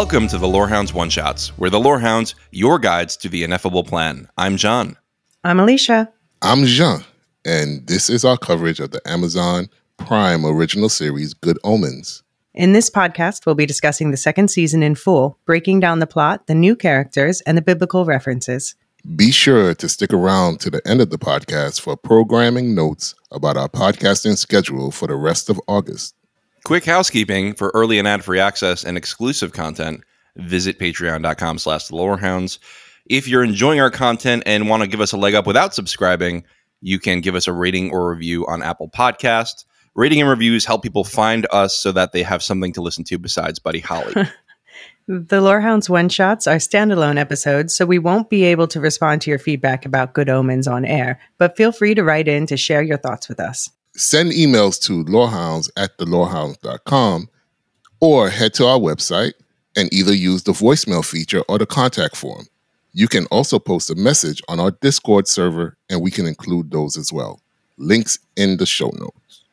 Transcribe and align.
Welcome 0.00 0.28
to 0.28 0.38
the 0.38 0.48
Lorehounds 0.48 0.94
One 0.94 1.10
Shots, 1.10 1.48
where 1.58 1.68
the 1.68 1.78
Lorehounds, 1.78 2.34
your 2.52 2.78
guides 2.78 3.18
to 3.18 3.28
the 3.28 3.44
ineffable 3.44 3.84
plan. 3.84 4.30
I'm 4.38 4.56
John. 4.56 4.96
I'm 5.44 5.58
Elysia. 5.58 6.08
I'm 6.40 6.64
Jean, 6.64 7.04
and 7.44 7.86
this 7.86 8.08
is 8.08 8.24
our 8.24 8.38
coverage 8.38 8.80
of 8.80 8.92
the 8.92 9.02
Amazon 9.06 9.68
Prime 9.98 10.46
original 10.46 10.88
series 10.88 11.34
Good 11.34 11.58
Omens. 11.64 12.22
In 12.54 12.72
this 12.72 12.88
podcast, 12.88 13.44
we'll 13.44 13.54
be 13.54 13.66
discussing 13.66 14.10
the 14.10 14.16
second 14.16 14.48
season 14.48 14.82
in 14.82 14.94
full, 14.94 15.38
breaking 15.44 15.80
down 15.80 15.98
the 15.98 16.06
plot, 16.06 16.46
the 16.46 16.54
new 16.54 16.74
characters, 16.76 17.42
and 17.42 17.58
the 17.58 17.62
biblical 17.62 18.06
references. 18.06 18.76
Be 19.16 19.30
sure 19.30 19.74
to 19.74 19.86
stick 19.86 20.14
around 20.14 20.60
to 20.60 20.70
the 20.70 20.80
end 20.88 21.02
of 21.02 21.10
the 21.10 21.18
podcast 21.18 21.78
for 21.78 21.94
programming 21.94 22.74
notes 22.74 23.14
about 23.30 23.58
our 23.58 23.68
podcasting 23.68 24.38
schedule 24.38 24.92
for 24.92 25.08
the 25.08 25.16
rest 25.16 25.50
of 25.50 25.60
August. 25.68 26.14
Quick 26.64 26.84
housekeeping 26.84 27.54
for 27.54 27.70
early 27.74 27.98
and 27.98 28.06
ad-free 28.06 28.38
access 28.38 28.84
and 28.84 28.96
exclusive 28.96 29.52
content. 29.52 30.02
Visit 30.36 30.78
patreon.com 30.78 31.58
slash 31.58 31.88
the 31.88 31.96
lorehounds. 31.96 32.58
If 33.06 33.26
you're 33.26 33.42
enjoying 33.42 33.80
our 33.80 33.90
content 33.90 34.42
and 34.46 34.68
want 34.68 34.82
to 34.82 34.88
give 34.88 35.00
us 35.00 35.12
a 35.12 35.16
leg 35.16 35.34
up 35.34 35.46
without 35.46 35.74
subscribing, 35.74 36.44
you 36.80 36.98
can 36.98 37.20
give 37.20 37.34
us 37.34 37.46
a 37.48 37.52
rating 37.52 37.90
or 37.90 38.10
review 38.10 38.46
on 38.46 38.62
Apple 38.62 38.88
Podcast. 38.88 39.64
Rating 39.94 40.20
and 40.20 40.30
reviews 40.30 40.64
help 40.64 40.82
people 40.82 41.02
find 41.02 41.46
us 41.50 41.74
so 41.74 41.92
that 41.92 42.12
they 42.12 42.22
have 42.22 42.42
something 42.42 42.72
to 42.74 42.80
listen 42.80 43.04
to 43.04 43.18
besides 43.18 43.58
Buddy 43.58 43.80
Holly. 43.80 44.14
The 45.12 45.40
Lorehounds 45.40 45.90
One 45.90 46.08
Shots 46.08 46.46
are 46.46 46.58
standalone 46.58 47.18
episodes, 47.18 47.74
so 47.74 47.84
we 47.84 47.98
won't 47.98 48.30
be 48.30 48.44
able 48.44 48.68
to 48.68 48.78
respond 48.78 49.22
to 49.22 49.30
your 49.30 49.40
feedback 49.40 49.84
about 49.84 50.12
Good 50.12 50.28
Omens 50.28 50.68
on 50.68 50.84
air, 50.84 51.18
but 51.36 51.56
feel 51.56 51.72
free 51.72 51.96
to 51.96 52.04
write 52.04 52.28
in 52.28 52.46
to 52.46 52.56
share 52.56 52.80
your 52.80 52.96
thoughts 52.96 53.28
with 53.28 53.40
us. 53.40 53.70
Send 54.00 54.32
emails 54.32 54.80
to 54.86 55.04
lorehounds 55.04 55.70
at 55.76 55.98
thelorehounds.com 55.98 57.28
or 58.00 58.30
head 58.30 58.54
to 58.54 58.66
our 58.66 58.78
website 58.78 59.34
and 59.76 59.92
either 59.92 60.14
use 60.14 60.42
the 60.44 60.52
voicemail 60.52 61.04
feature 61.04 61.42
or 61.50 61.58
the 61.58 61.66
contact 61.66 62.16
form. 62.16 62.46
You 62.94 63.08
can 63.08 63.26
also 63.26 63.58
post 63.58 63.90
a 63.90 63.94
message 63.94 64.40
on 64.48 64.58
our 64.58 64.70
Discord 64.70 65.28
server 65.28 65.76
and 65.90 66.00
we 66.00 66.10
can 66.10 66.26
include 66.26 66.70
those 66.70 66.96
as 66.96 67.12
well. 67.12 67.42
Links 67.76 68.18
in 68.36 68.56
the 68.56 68.64
show 68.64 68.88
notes. 68.98 69.44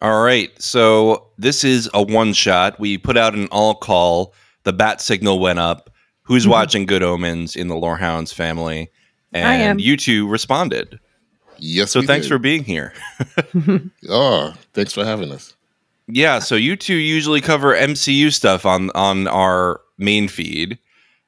All 0.00 0.22
right. 0.24 0.50
So 0.60 1.26
this 1.36 1.62
is 1.62 1.90
a 1.92 2.02
one 2.02 2.32
shot. 2.32 2.80
We 2.80 2.96
put 2.96 3.18
out 3.18 3.34
an 3.34 3.48
all 3.52 3.74
call. 3.74 4.32
The 4.62 4.72
bat 4.72 5.02
signal 5.02 5.40
went 5.40 5.58
up. 5.58 5.90
Who's 6.22 6.46
Mhm. 6.46 6.50
watching 6.50 6.86
Good 6.86 7.02
Omens 7.02 7.54
in 7.54 7.68
the 7.68 7.76
Lorehounds 7.76 8.32
family? 8.32 8.90
And 9.34 9.46
I 9.46 9.56
am. 9.56 9.78
you 9.78 9.98
two 9.98 10.26
responded. 10.26 10.98
Yes, 11.58 11.92
So 11.92 12.00
we 12.00 12.06
thanks 12.06 12.26
did. 12.26 12.34
for 12.34 12.38
being 12.38 12.64
here. 12.64 12.92
Oh, 14.08 14.54
thanks 14.74 14.92
for 14.92 15.04
having 15.04 15.32
us. 15.32 15.54
Yeah, 16.06 16.38
so 16.38 16.54
you 16.54 16.76
two 16.76 16.94
usually 16.94 17.40
cover 17.40 17.74
MCU 17.74 18.32
stuff 18.32 18.66
on 18.66 18.90
on 18.94 19.26
our 19.28 19.80
main 19.98 20.28
feed. 20.28 20.78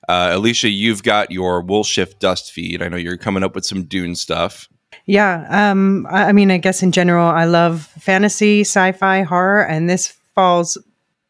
Uh, 0.09 0.31
Elysia, 0.37 0.73
you've 0.75 1.03
got 1.03 1.31
your 1.31 1.63
Wool 1.63 1.83
Shift 1.83 2.21
Dust 2.21 2.53
feed. 2.53 2.83
I 2.83 2.89
know 2.89 2.97
you're 2.97 3.17
coming 3.17 3.43
up 3.43 3.55
with 3.55 3.65
some 3.65 3.85
Dune 3.85 4.15
stuff. 4.15 4.69
Yeah, 5.07 5.47
um, 5.51 6.07
I 6.11 6.27
I 6.27 6.33
mean, 6.33 6.51
I 6.51 6.59
guess 6.59 6.83
in 6.83 6.93
general, 6.93 7.27
I 7.29 7.45
love 7.45 7.87
fantasy, 8.01 8.61
sci 8.61 8.93
fi, 8.93 9.23
horror, 9.23 9.65
and 9.65 9.89
this 9.89 10.09
falls 10.35 10.77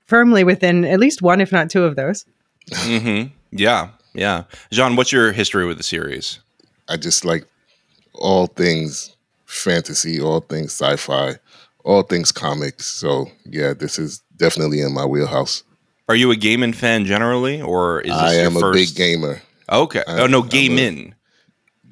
firmly 0.07 0.43
within 0.45 0.85
at 0.85 0.99
least 0.99 1.23
one, 1.23 1.41
if 1.41 1.53
not 1.53 1.71
two 1.71 1.85
of 1.85 1.95
those. 1.97 2.25
hmm 2.75 3.25
Yeah, 3.53 3.91
yeah. 4.15 4.45
John, 4.73 4.97
what's 4.97 5.13
your 5.13 5.31
history 5.33 5.67
with 5.67 5.77
the 5.77 5.83
series? 5.85 6.41
I 6.89 6.97
just 6.97 7.25
like 7.25 7.47
all 8.19 8.47
things 8.49 9.15
fantasy, 9.47 10.21
all 10.21 10.41
things 10.41 10.73
sci-fi, 10.73 11.35
all 11.85 12.03
things 12.03 12.33
comics. 12.33 12.87
So 12.87 13.31
yeah, 13.45 13.73
this 13.75 13.99
is 13.99 14.23
definitely 14.37 14.81
in 14.81 14.93
my 14.95 15.05
wheelhouse. 15.05 15.63
Are 16.09 16.15
you 16.17 16.31
a 16.31 16.37
gaming 16.37 16.73
fan 16.73 17.05
generally, 17.05 17.61
or 17.61 18.01
is 18.01 18.13
this 18.13 18.15
I 18.21 18.35
your 18.37 18.45
am 18.47 18.57
a 18.57 18.61
first? 18.61 18.79
big 18.79 18.97
gamer. 18.97 19.43
Okay. 19.71 20.03
I- 20.07 20.21
oh 20.21 20.27
no, 20.29 20.43
game 20.43 20.79
a- 20.79 20.87
in, 20.87 21.15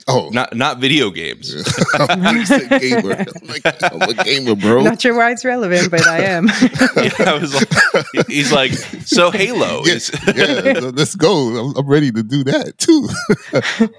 Oh, 0.07 0.29
not 0.33 0.55
not 0.55 0.79
video 0.79 1.11
games. 1.11 1.55
I'm 1.95 2.37
a 2.37 2.79
gamer. 2.79 3.13
I'm, 3.43 3.49
like, 3.49 3.83
I'm 3.83 4.03
a 4.03 4.25
gamer, 4.25 4.55
bro. 4.55 4.83
Not 4.83 5.01
sure 5.01 5.17
why 5.17 5.33
it's 5.33 5.45
relevant, 5.45 5.91
but 5.91 6.07
I 6.07 6.21
am. 6.21 6.47
yeah, 6.97 7.11
I 7.21 7.39
was 7.41 7.55
like, 7.55 8.27
he's 8.27 8.53
like, 8.53 8.73
so 8.73 9.31
Halo 9.31 9.83
yeah, 9.87 9.93
is. 9.95 10.11
yeah, 10.35 10.91
let's 10.93 11.15
go. 11.15 11.49
I'm, 11.57 11.77
I'm 11.77 11.87
ready 11.87 12.13
to 12.13 12.23
do 12.23 12.45
that 12.45 12.77
too. 12.77 13.09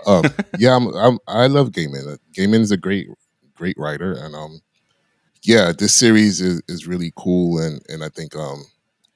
um, 0.05 0.25
yeah, 0.59 0.75
I'm, 0.75 0.88
I'm. 0.95 1.19
I 1.27 1.47
love 1.47 1.71
gaming. 1.71 2.07
Uh, 2.07 2.17
Gaiman 2.33 2.59
is 2.59 2.72
a 2.72 2.77
great, 2.77 3.07
great 3.55 3.77
writer, 3.77 4.13
and 4.13 4.35
um, 4.35 4.61
yeah, 5.41 5.72
this 5.75 5.95
series 5.95 6.39
is, 6.39 6.61
is 6.67 6.85
really 6.85 7.13
cool, 7.16 7.57
and 7.59 7.81
and 7.89 8.03
I 8.03 8.09
think 8.09 8.35
um, 8.35 8.63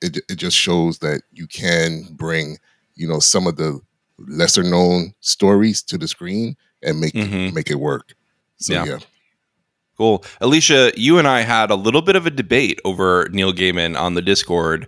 it 0.02 0.18
it 0.28 0.38
just 0.38 0.58
shows 0.58 1.00
that 1.00 1.22
you 1.32 1.46
can 1.46 2.08
bring 2.12 2.58
you 2.96 3.08
know 3.08 3.20
some 3.20 3.46
of 3.46 3.58
the 3.58 3.80
lesser 4.18 4.64
known 4.64 5.14
stories 5.20 5.84
to 5.84 5.98
the 5.98 6.08
screen 6.08 6.56
and 6.84 7.00
make 7.00 7.14
Mhm. 7.14 7.54
make 7.54 7.70
it 7.70 7.80
work. 7.80 8.14
So 8.58 8.74
Yeah. 8.74 8.86
yeah. 8.86 8.98
Cool. 9.98 10.24
Elysia, 10.42 10.94
you 10.96 11.18
and 11.18 11.28
I 11.28 11.42
had 11.42 11.70
a 11.72 11.76
little 11.76 12.02
bit 12.02 12.16
of 12.16 12.26
a 12.26 12.30
debate 12.30 12.80
over 12.86 13.28
Neil 13.32 13.52
Gaiman 13.52 14.00
on 14.00 14.14
the 14.14 14.22
Discord. 14.22 14.88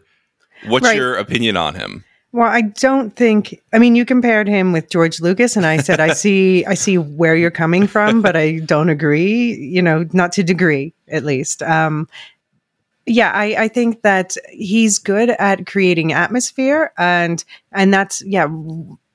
What's 0.67 0.85
Right. 0.85 0.95
your 0.95 1.15
opinion 1.15 1.57
on 1.57 1.75
him? 1.75 2.03
Well, 2.33 2.47
I 2.49 2.61
don't 2.61 3.13
think. 3.13 3.59
I 3.73 3.77
mean, 3.79 3.95
you 3.95 4.05
compared 4.05 4.47
him 4.47 4.71
with 4.71 4.89
George 4.89 5.19
Lucas, 5.19 5.57
and 5.57 5.65
I 5.65 5.77
said, 5.77 5.99
I 5.99 6.13
see, 6.13 6.63
I 6.65 6.75
see 6.75 6.97
where 6.97 7.35
you're 7.35 7.51
coming 7.51 7.87
from, 7.87 8.21
but 8.21 8.37
I 8.37 8.59
don't 8.59 8.87
agree. 8.87 9.53
You 9.55 9.81
know, 9.81 10.05
not 10.13 10.31
to 10.33 10.43
degree, 10.43 10.93
at 11.09 11.25
least. 11.25 11.61
Um, 11.61 12.07
yeah, 13.05 13.31
I, 13.33 13.63
I 13.63 13.67
think 13.67 14.03
that 14.03 14.37
he's 14.51 14.97
good 14.97 15.31
at 15.31 15.65
creating 15.65 16.13
atmosphere, 16.13 16.93
and 16.97 17.43
and 17.73 17.93
that's 17.93 18.21
yeah. 18.25 18.47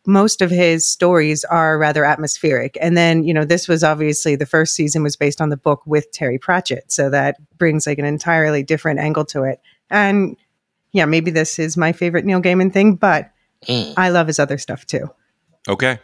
Most 0.06 0.42
of 0.42 0.50
his 0.50 0.86
stories 0.86 1.44
are 1.44 1.78
rather 1.78 2.04
atmospheric, 2.04 2.76
and 2.80 2.96
then 2.96 3.24
you 3.24 3.34
know 3.34 3.44
this 3.44 3.68
was 3.68 3.82
obviously 3.84 4.36
the 4.36 4.46
first 4.46 4.74
season 4.74 5.02
was 5.02 5.16
based 5.16 5.40
on 5.40 5.48
the 5.50 5.56
book 5.56 5.82
with 5.86 6.10
Terry 6.12 6.38
Pratchett, 6.38 6.90
so 6.92 7.10
that 7.10 7.36
brings 7.58 7.86
like 7.86 7.98
an 7.98 8.04
entirely 8.04 8.62
different 8.62 9.00
angle 9.00 9.24
to 9.26 9.42
it. 9.42 9.60
And 9.90 10.36
yeah, 10.92 11.04
maybe 11.04 11.30
this 11.30 11.58
is 11.58 11.76
my 11.76 11.92
favorite 11.92 12.24
Neil 12.24 12.40
Gaiman 12.40 12.72
thing, 12.72 12.94
but 12.94 13.32
Mm. 13.66 13.94
I 13.96 14.10
love 14.10 14.26
his 14.26 14.38
other 14.38 14.58
stuff 14.58 14.86
too. 14.86 15.10
Okay. 15.68 15.98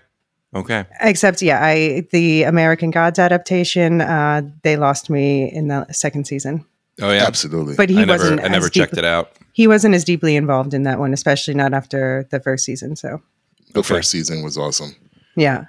Okay. 0.55 0.85
Except, 1.01 1.41
yeah, 1.41 1.61
I 1.63 2.07
the 2.11 2.43
American 2.43 2.91
Gods 2.91 3.19
adaptation, 3.19 4.01
uh, 4.01 4.43
they 4.63 4.77
lost 4.77 5.09
me 5.09 5.51
in 5.51 5.69
the 5.69 5.87
second 5.93 6.27
season. 6.27 6.67
Oh 7.01 7.11
yeah. 7.11 7.25
Absolutely. 7.27 7.75
But 7.75 7.89
he 7.89 8.03
I 8.03 8.05
wasn't. 8.05 8.45
I 8.45 8.49
never 8.49 8.67
as 8.67 8.71
checked 8.71 8.99
it 8.99 9.05
out. 9.05 9.33
He 9.53 9.67
wasn't 9.67 9.95
as 9.95 10.05
deeply 10.05 10.37
involved 10.37 10.75
in 10.75 10.83
that 10.83 10.99
one, 10.99 11.13
especially 11.13 11.55
not 11.55 11.73
after 11.73 12.27
the 12.31 12.41
first 12.41 12.65
season. 12.65 12.97
So, 12.97 13.23
the 13.73 13.81
Okay. 13.81 13.89
first 13.89 14.11
season 14.11 14.43
was 14.43 14.57
awesome. 14.59 14.95
yeah. 15.37 15.65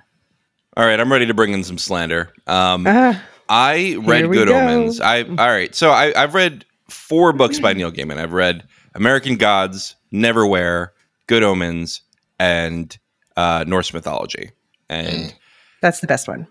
All 0.75 0.85
right, 0.85 0.99
I'm 0.99 1.11
ready 1.11 1.27
to 1.27 1.33
bring 1.35 1.53
in 1.53 1.63
some 1.63 1.77
slander. 1.77 2.33
Um, 2.47 2.85
Ah, 2.87 3.21
I 3.47 3.97
read 4.01 4.29
Good 4.31 4.47
go. 4.47 4.55
Omens. 4.59 4.99
I 4.99 5.21
all 5.21 5.35
right. 5.35 5.73
So 5.75 5.91
I, 5.91 6.11
I've 6.19 6.33
read 6.33 6.65
four 6.89 7.31
books 7.31 7.59
by 7.59 7.73
Neil 7.73 7.91
Gaiman. 7.91 8.17
I've 8.17 8.33
read 8.33 8.63
American 8.95 9.35
Gods, 9.37 9.95
Neverwhere, 10.11 10.89
Good 11.27 11.43
Omens, 11.43 12.01
and 12.39 12.97
uh, 13.37 13.63
Norse 13.67 13.93
mythology. 13.93 14.49
And 14.89 15.35
that's 15.81 15.99
the 15.99 16.07
best 16.07 16.27
one. 16.27 16.47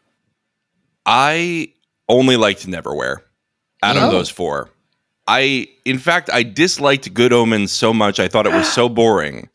I 1.07 1.73
only 2.09 2.37
liked 2.37 2.67
Neverwhere 2.67 3.19
out 3.83 3.97
of 3.97 4.05
Oh. 4.05 4.11
those 4.11 4.31
four. 4.31 4.71
I, 5.27 5.69
in 5.85 5.99
fact, 5.99 6.31
I 6.33 6.43
disliked 6.43 7.13
Good 7.15 7.33
Omens 7.33 7.73
so 7.73 7.93
much. 7.93 8.21
I 8.21 8.29
thought 8.29 8.47
it 8.47 8.53
was 8.53 8.71
so 8.73 8.89
boring 8.89 9.49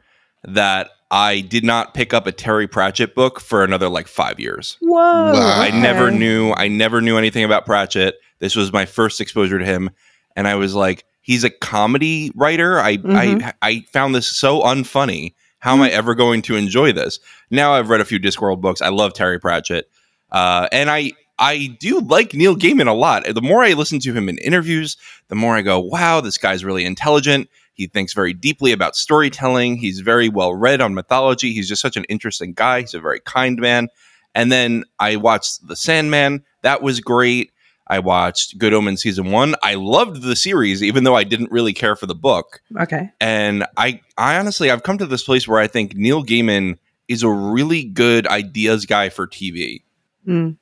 that 0.44 0.90
I 1.10 1.40
did 1.42 1.64
not 1.64 1.94
pick 1.94 2.14
up 2.14 2.28
a 2.28 2.32
Terry 2.32 2.68
Pratchett 2.68 3.16
book 3.16 3.40
for 3.40 3.64
another 3.64 3.88
like 3.90 4.08
five 4.08 4.40
years. 4.40 4.78
Whoa! 4.82 5.34
Wow. 5.34 5.62
I 5.62 5.70
never 5.70 6.12
knew. 6.12 6.52
I 6.54 6.68
never 6.68 7.00
knew 7.02 7.18
anything 7.18 7.44
about 7.44 7.66
Pratchett. 7.66 8.16
This 8.40 8.56
was 8.56 8.74
my 8.74 8.86
first 8.86 9.22
exposure 9.22 9.58
to 9.58 9.66
him, 9.66 9.90
and 10.36 10.48
I 10.48 10.56
was 10.56 10.76
like, 10.76 11.06
he's 11.22 11.44
a 11.44 11.50
comedy 11.50 12.32
writer. 12.36 12.80
I 12.80 12.98
Mhm. 12.98 13.42
I 13.44 13.54
I 13.62 13.86
found 13.94 14.16
this 14.16 14.28
so 14.28 14.62
unfunny. 14.62 15.34
How 15.60 15.74
am 15.74 15.82
I 15.82 15.90
ever 15.90 16.14
going 16.14 16.42
to 16.44 16.56
enjoy 16.56 16.92
this? 16.92 17.20
Now 17.50 17.74
I've 17.74 17.90
read 17.90 18.02
a 18.02 18.06
few 18.06 18.20
Discworld 18.20 18.62
books. 18.62 18.82
I 18.82 18.90
love 18.90 19.14
Terry 19.14 19.40
Pratchett, 19.40 19.90
uh, 20.32 20.68
and 20.72 20.90
I 20.90 21.14
I 21.40 21.78
do 21.80 22.00
like 22.02 22.34
Neil 22.34 22.56
Gaiman 22.56 22.88
a 22.88 22.94
lot. 22.94 23.24
The 23.34 23.42
more 23.42 23.64
I 23.64 23.74
listen 23.74 24.00
to 24.00 24.14
him 24.14 24.28
in 24.28 24.38
interviews, 24.40 24.98
the 25.30 25.36
more 25.36 25.56
I 25.56 25.62
go, 25.62 25.80
wow, 25.80 26.20
this 26.20 26.38
guy's 26.38 26.66
really 26.66 26.84
intelligent. 26.84 27.48
He 27.78 27.88
thinks 27.88 28.14
very 28.14 28.34
deeply 28.34 28.72
about 28.72 28.96
storytelling. 28.96 29.78
He's 29.78 30.00
very 30.02 30.28
well 30.30 30.54
read 30.54 30.82
on 30.82 30.94
mythology. 30.96 31.54
He's 31.54 31.70
just 31.70 31.82
such 31.82 31.96
an 31.96 32.04
interesting 32.06 32.54
guy. 32.54 32.82
He's 32.82 32.94
a 32.96 33.00
very 33.00 33.20
kind 33.22 33.60
man. 33.60 33.88
And 34.36 34.52
then 34.52 34.84
I 35.00 35.16
watched 35.16 35.68
The 35.68 35.76
Sandman. 35.76 36.44
That 36.64 36.82
was 36.82 37.00
great. 37.00 37.52
I 37.88 38.00
watched 38.00 38.58
Good 38.58 38.74
Omens 38.74 39.02
season 39.02 39.32
one. 39.32 39.56
I 39.64 39.76
loved 39.76 40.22
the 40.22 40.36
series, 40.36 40.84
even 40.84 41.06
though 41.06 41.16
I 41.16 41.24
didn't 41.24 41.52
really 41.52 41.72
care 41.72 41.96
for 41.96 42.06
the 42.08 42.16
book. 42.16 42.60
Okay. 42.78 43.10
And 43.22 43.66
I, 43.78 44.02
I 44.18 44.38
honestly, 44.38 44.70
I've 44.70 44.84
come 44.84 44.98
to 44.98 45.06
this 45.06 45.24
place 45.24 45.48
where 45.48 45.60
I 45.62 45.68
think 45.68 45.96
Neil 45.96 46.22
Gaiman 46.24 46.78
is 47.08 47.24
a 47.24 47.30
really 47.30 47.84
good 47.86 48.28
ideas 48.28 48.86
guy 48.86 49.08
for 49.10 49.28
TV, 49.28 49.84
Mm. 50.28 50.58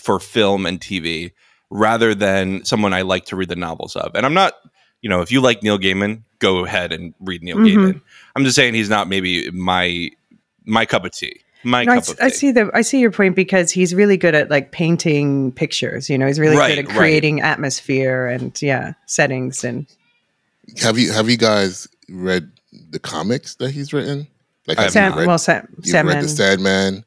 for 0.00 0.18
film 0.18 0.64
and 0.64 0.80
TV, 0.80 1.32
rather 1.68 2.14
than 2.14 2.64
someone 2.64 2.94
I 2.94 3.02
like 3.02 3.26
to 3.26 3.36
read 3.36 3.50
the 3.50 3.56
novels 3.56 3.94
of. 3.94 4.14
And 4.14 4.24
I'm 4.24 4.32
not 4.32 4.54
you 5.02 5.10
know, 5.10 5.20
if 5.20 5.30
you 5.30 5.40
like 5.40 5.62
Neil 5.62 5.78
Gaiman, 5.78 6.22
go 6.38 6.64
ahead 6.64 6.92
and 6.92 7.12
read 7.20 7.42
Neil 7.42 7.56
Mhm. 7.58 7.66
Gaiman. 7.66 8.00
I'm 8.34 8.44
just 8.44 8.56
saying 8.56 8.74
he's 8.74 8.88
not 8.88 9.08
maybe 9.08 9.50
my 9.50 10.10
my 10.64 10.86
cup 10.86 11.04
of 11.04 11.12
tea. 11.12 11.40
My 11.64 11.84
No, 11.84 11.92
I, 11.92 11.94
cup 11.96 12.02
s- 12.04 12.10
of 12.10 12.18
I 12.20 12.28
see 12.28 12.50
the 12.50 12.70
I 12.74 12.80
see 12.82 12.98
your 13.00 13.10
point 13.12 13.36
because 13.36 13.70
he's 13.70 13.94
really 13.94 14.16
good 14.16 14.34
at 14.34 14.50
like 14.50 14.72
painting 14.72 15.52
pictures. 15.52 16.08
You 16.10 16.18
know, 16.18 16.26
he's 16.26 16.40
really 16.40 16.56
Right, 16.56 16.68
good 16.76 16.78
at 16.80 16.88
right. 16.88 16.96
creating 16.96 17.40
atmosphere 17.40 18.26
and 18.26 18.60
yeah, 18.62 18.94
settings 19.06 19.62
and 19.64 19.86
Have 20.80 20.98
you 20.98 21.12
have 21.12 21.28
you 21.28 21.36
guys 21.36 21.86
read 22.08 22.50
the 22.90 22.98
comics 22.98 23.56
that 23.56 23.70
he's 23.70 23.92
written? 23.92 24.26
Like 24.66 24.78
I 24.78 24.82
have 24.84 24.94
have 24.94 25.04
you 25.04 25.10
Sam, 25.10 25.18
read, 25.18 25.26
well, 25.26 25.38
Sam, 25.38 25.68
you 25.70 25.76
read 25.78 25.86
Sandman. 25.90 26.22
the 26.22 26.28
Sandman? 26.28 27.04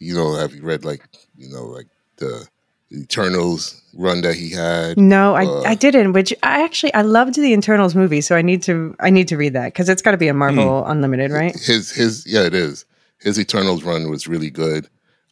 You 0.00 0.14
know, 0.14 0.34
have 0.34 0.54
you 0.54 0.62
read 0.62 0.84
like 0.84 1.02
you 1.38 1.48
know 1.50 1.64
like 1.64 1.86
the 2.16 2.46
Eternals 3.02 3.80
run 3.96 4.22
that 4.22 4.34
he 4.34 4.50
had? 4.50 4.98
No, 4.98 5.34
I, 5.34 5.44
Uh, 5.46 5.62
I 5.62 5.74
didn't. 5.74 6.12
Which 6.12 6.32
I 6.42 6.62
actually 6.62 6.92
I 6.94 7.02
loved 7.02 7.34
the 7.36 7.52
Eternals 7.52 7.94
movie, 7.94 8.20
so 8.20 8.36
I 8.36 8.42
need 8.42 8.62
to 8.64 8.94
I 9.00 9.10
need 9.10 9.28
to 9.28 9.36
read 9.36 9.52
that 9.54 9.66
because 9.66 9.88
it's 9.88 10.02
got 10.02 10.12
to 10.12 10.16
be 10.16 10.28
a 10.28 10.34
Marvel 10.34 10.84
Hmm. 10.84 10.90
Unlimited, 10.92 11.30
right? 11.30 11.54
His 11.58 11.90
his 11.90 12.26
yeah, 12.26 12.42
it 12.44 12.54
is. 12.54 12.84
His 13.20 13.38
Eternals 13.38 13.82
run 13.84 14.10
was 14.10 14.26
really 14.26 14.50
good. 14.50 14.88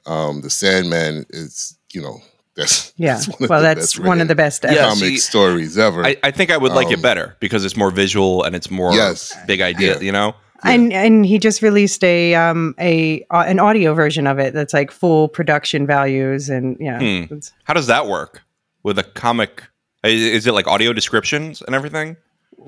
Um, 0.06 0.41
the 0.41 0.50
Sandman 0.50 1.26
is 1.31 1.76
you 1.93 2.00
know 2.03 2.20
that's 2.56 2.93
Yeah. 2.97 3.14
that's 3.14 3.29
one 3.29 3.43
of 3.44 3.50
well, 3.50 3.61
the 3.61 3.67
that's 3.67 3.94
best 3.97 3.99
one 4.06 4.20
of 4.20 4.29
the 4.29 4.35
best. 4.35 4.64
Yeah, 4.64 4.75
comic 4.88 4.99
see, 4.99 5.17
stories 5.19 5.79
ever. 5.79 6.05
I, 6.05 6.17
I 6.23 6.31
think 6.31 6.50
I 6.50 6.56
would 6.56 6.73
like 6.73 6.91
it 6.91 6.97
Um, 6.97 7.03
better 7.03 7.37
because 7.41 7.64
it's 7.64 7.76
more 7.76 7.91
visual 7.91 8.43
and 8.44 8.55
it's 8.55 8.70
more 8.70 8.93
Yes. 8.94 9.32
big 9.47 9.61
idea, 9.61 9.94
Yeah. 9.94 10.00
you 10.00 10.12
know? 10.12 10.35
And 10.64 10.93
and 10.93 11.26
he 11.26 11.38
just 11.38 11.61
released 11.62 12.03
a 12.05 12.35
um 12.35 12.75
a 12.79 13.25
uh, 13.31 13.44
an 13.47 13.59
audio 13.59 13.94
version 13.94 14.26
of 14.26 14.38
it 14.38 14.55
that's 14.55 14.73
like 14.75 14.91
full 14.91 15.29
production 15.29 15.87
values 15.87 16.49
and 16.49 16.76
yeah. 16.81 16.99
Hmm. 17.26 17.38
How 17.64 17.75
does 17.75 17.87
that 17.88 18.06
work 18.06 18.43
with 18.82 18.99
a 18.99 19.03
comic? 19.05 19.64
i- 20.05 20.09
Is 20.09 20.47
it 20.47 20.53
like 20.53 20.67
audio 20.67 20.93
descriptions 20.93 21.62
and 21.62 21.75
everything? 21.75 22.17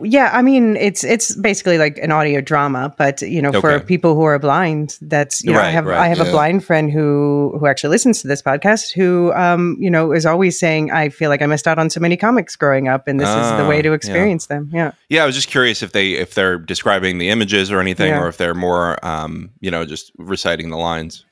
Yeah, 0.03 0.31
I 0.33 0.43
mean 0.43 0.77
it's 0.77 1.05
it's 1.05 1.37
basically 1.37 1.79
like 1.79 1.99
an 1.99 2.11
audio 2.11 2.41
drama, 2.41 2.95
but 2.99 3.23
you 3.23 3.41
know, 3.41 3.53
for 3.61 3.79
people 3.81 4.15
who 4.15 4.23
are 4.25 4.39
blind, 4.39 4.99
that's 5.03 5.45
you 5.45 5.53
know, 5.53 5.61
I 5.61 5.71
have 5.71 5.87
right, 5.87 5.99
I 5.99 6.09
have 6.09 6.19
yeah. 6.19 6.25
a 6.25 6.31
blind 6.31 6.65
friend 6.65 6.91
who 6.91 7.57
who 7.59 7.67
actually 7.67 7.91
listens 7.91 8.21
to 8.23 8.29
this 8.29 8.43
podcast 8.43 8.93
who 8.93 9.33
um 9.35 9.77
you 9.79 9.91
know 9.91 10.13
is 10.13 10.27
always 10.27 10.59
saying 10.59 10.91
I 10.91 11.09
feel 11.11 11.31
like 11.31 11.43
I 11.43 11.47
missed 11.47 11.69
out 11.69 11.79
on 11.79 11.91
so 11.91 12.01
many 12.01 12.17
comics 12.17 12.57
growing 12.57 12.89
up, 12.89 13.07
and 13.07 13.21
this 13.21 13.29
is 13.29 13.35
the 13.35 13.65
Ah, 13.65 13.69
way 13.69 13.83
to 13.83 13.91
yeah. 13.91 13.95
experience 13.95 14.47
them. 14.47 14.71
Yeah, 14.73 14.93
Yeah, 15.09 15.23
I 15.23 15.27
was 15.27 15.35
just 15.35 15.49
curious 15.49 15.83
if 15.83 15.93
they 15.93 16.13
if 16.13 16.35
they're 16.35 16.59
describing 16.59 17.19
the 17.19 17.29
images 17.29 17.71
or 17.71 17.79
anything, 17.81 18.09
Yeah. 18.09 18.21
or 18.23 18.29
if 18.29 18.37
they're 18.37 18.55
more, 18.55 19.05
um, 19.07 19.51
you 19.61 19.71
know, 19.71 19.85
just 19.85 20.11
reciting 20.19 20.71
the 20.71 20.77
lines. 20.79 21.25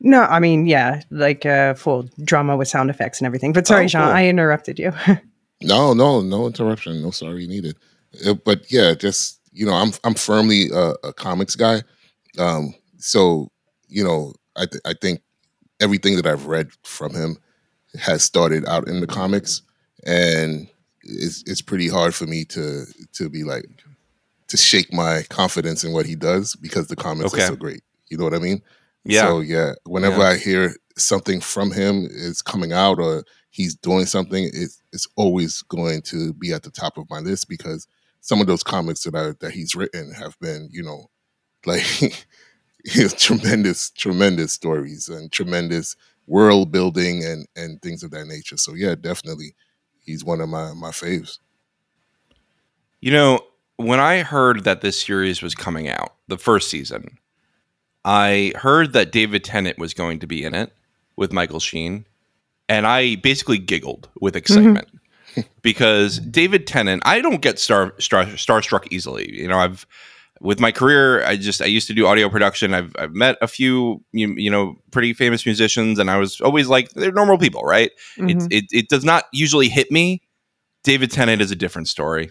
no, 0.00 0.22
I 0.22 0.38
mean 0.40 0.66
yeah, 0.66 1.02
like 1.10 1.44
uh, 1.46 1.74
full 1.74 2.08
drama 2.24 2.56
with 2.56 2.68
sound 2.68 2.90
effects 2.90 3.20
and 3.20 3.26
everything. 3.26 3.52
But 3.52 3.66
sorry, 3.66 3.84
Oh, 3.84 3.88
Jean, 3.88 4.02
cool. 4.02 4.10
I 4.12 4.26
interrupted 4.26 4.78
you. 4.78 4.92
No, 5.60 5.92
no, 5.92 6.20
no 6.20 6.46
interruption. 6.46 7.02
No 7.02 7.10
sorry 7.10 7.48
needed. 7.48 7.74
Uh, 8.26 8.34
but 8.34 8.70
yeah, 8.70 8.94
just 8.94 9.40
you 9.52 9.66
know, 9.66 9.72
I'm 9.74 9.92
I'm 10.04 10.14
firmly 10.14 10.70
a, 10.72 10.94
a 11.04 11.12
comics 11.12 11.56
guy. 11.56 11.82
Um, 12.38 12.74
so 12.98 13.50
you 13.88 14.04
know, 14.04 14.34
I 14.56 14.66
th- 14.66 14.82
I 14.84 14.94
think 15.00 15.20
everything 15.80 16.16
that 16.16 16.26
I've 16.26 16.46
read 16.46 16.70
from 16.84 17.14
him 17.14 17.36
has 17.98 18.22
started 18.22 18.66
out 18.66 18.88
in 18.88 19.00
the 19.00 19.06
comics, 19.06 19.62
and 20.04 20.68
it's 21.02 21.42
it's 21.46 21.62
pretty 21.62 21.88
hard 21.88 22.14
for 22.14 22.26
me 22.26 22.44
to 22.46 22.84
to 23.14 23.28
be 23.28 23.44
like 23.44 23.64
to 24.48 24.56
shake 24.56 24.92
my 24.92 25.22
confidence 25.28 25.84
in 25.84 25.92
what 25.92 26.06
he 26.06 26.14
does 26.14 26.54
because 26.56 26.86
the 26.88 26.96
comics 26.96 27.32
Okay. 27.34 27.44
are 27.44 27.48
so 27.48 27.56
great. 27.56 27.82
You 28.08 28.16
know 28.16 28.24
what 28.24 28.34
I 28.34 28.38
mean? 28.38 28.62
Yeah. 29.04 29.26
So 29.28 29.40
yeah, 29.40 29.72
whenever 29.84 30.18
Yeah. 30.18 30.28
I 30.30 30.36
hear 30.36 30.74
something 30.96 31.40
from 31.40 31.70
him 31.70 32.06
is 32.10 32.42
coming 32.42 32.72
out 32.72 32.98
or 32.98 33.24
he's 33.50 33.74
doing 33.74 34.06
something, 34.06 34.44
it's 34.52 34.82
it's 34.92 35.06
always 35.16 35.62
going 35.62 36.02
to 36.02 36.32
be 36.34 36.52
at 36.52 36.62
the 36.62 36.70
top 36.70 36.96
of 36.98 37.08
my 37.10 37.18
list 37.20 37.48
because 37.48 37.86
some 38.20 38.40
of 38.40 38.46
those 38.46 38.62
comics 38.62 39.04
that 39.04 39.14
I 39.14 39.32
that 39.40 39.52
he's 39.52 39.74
written 39.74 40.12
have 40.12 40.38
been, 40.40 40.68
you 40.72 40.82
know, 40.82 41.10
like 41.66 41.84
you 42.00 43.02
know, 43.02 43.08
tremendous, 43.08 43.90
tremendous 43.90 44.52
stories 44.52 45.08
and 45.08 45.30
tremendous 45.32 45.96
world 46.26 46.70
building 46.70 47.24
and 47.24 47.46
and 47.56 47.80
things 47.82 48.02
of 48.02 48.10
that 48.12 48.26
nature. 48.26 48.56
So 48.56 48.74
yeah, 48.74 48.94
definitely, 48.94 49.54
he's 50.00 50.24
one 50.24 50.40
of 50.40 50.48
my 50.48 50.72
my 50.74 50.90
faves. 50.90 51.38
You 53.00 53.12
know, 53.12 53.40
when 53.76 54.00
I 54.00 54.22
heard 54.22 54.64
that 54.64 54.80
this 54.80 55.00
series 55.00 55.40
was 55.40 55.54
coming 55.54 55.88
out, 55.88 56.14
the 56.26 56.38
first 56.38 56.68
season, 56.68 57.18
I 58.04 58.52
heard 58.56 58.92
that 58.92 59.12
David 59.12 59.44
Tennant 59.44 59.78
was 59.78 59.94
going 59.94 60.18
to 60.20 60.26
be 60.26 60.44
in 60.44 60.54
it 60.54 60.72
with 61.16 61.32
Michael 61.32 61.60
Sheen, 61.60 62.04
and 62.68 62.86
I 62.86 63.16
basically 63.16 63.58
giggled 63.58 64.08
with 64.20 64.34
mm-hmm. 64.34 64.38
excitement 64.38 64.88
because 65.62 66.18
David 66.18 66.66
Tennant. 66.66 67.02
I 67.04 67.20
don't 67.20 67.40
get 67.40 67.58
star, 67.58 67.94
star 67.98 68.24
starstruck 68.26 68.86
easily. 68.90 69.30
You 69.32 69.48
know, 69.48 69.58
I've 69.58 69.86
with 70.40 70.60
my 70.60 70.70
career, 70.70 71.24
I 71.24 71.36
just 71.36 71.60
I 71.60 71.66
used 71.66 71.88
to 71.88 71.94
do 71.94 72.06
audio 72.06 72.28
production. 72.28 72.74
I've 72.74 72.92
I've 72.98 73.12
met 73.12 73.36
a 73.42 73.48
few 73.48 74.04
you, 74.12 74.34
you 74.36 74.50
know 74.50 74.76
pretty 74.90 75.12
famous 75.12 75.44
musicians, 75.44 75.98
and 75.98 76.10
I 76.10 76.16
was 76.16 76.40
always 76.40 76.68
like 76.68 76.90
they're 76.90 77.12
normal 77.12 77.38
people, 77.38 77.62
right? 77.62 77.90
Mhm. 78.16 78.46
It, 78.50 78.52
it 78.52 78.64
it 78.70 78.88
does 78.88 79.04
not 79.04 79.24
usually 79.32 79.68
hit 79.68 79.90
me. 79.90 80.22
David 80.84 81.10
Tennant 81.10 81.42
is 81.42 81.50
a 81.50 81.56
different 81.56 81.88
story. 81.88 82.30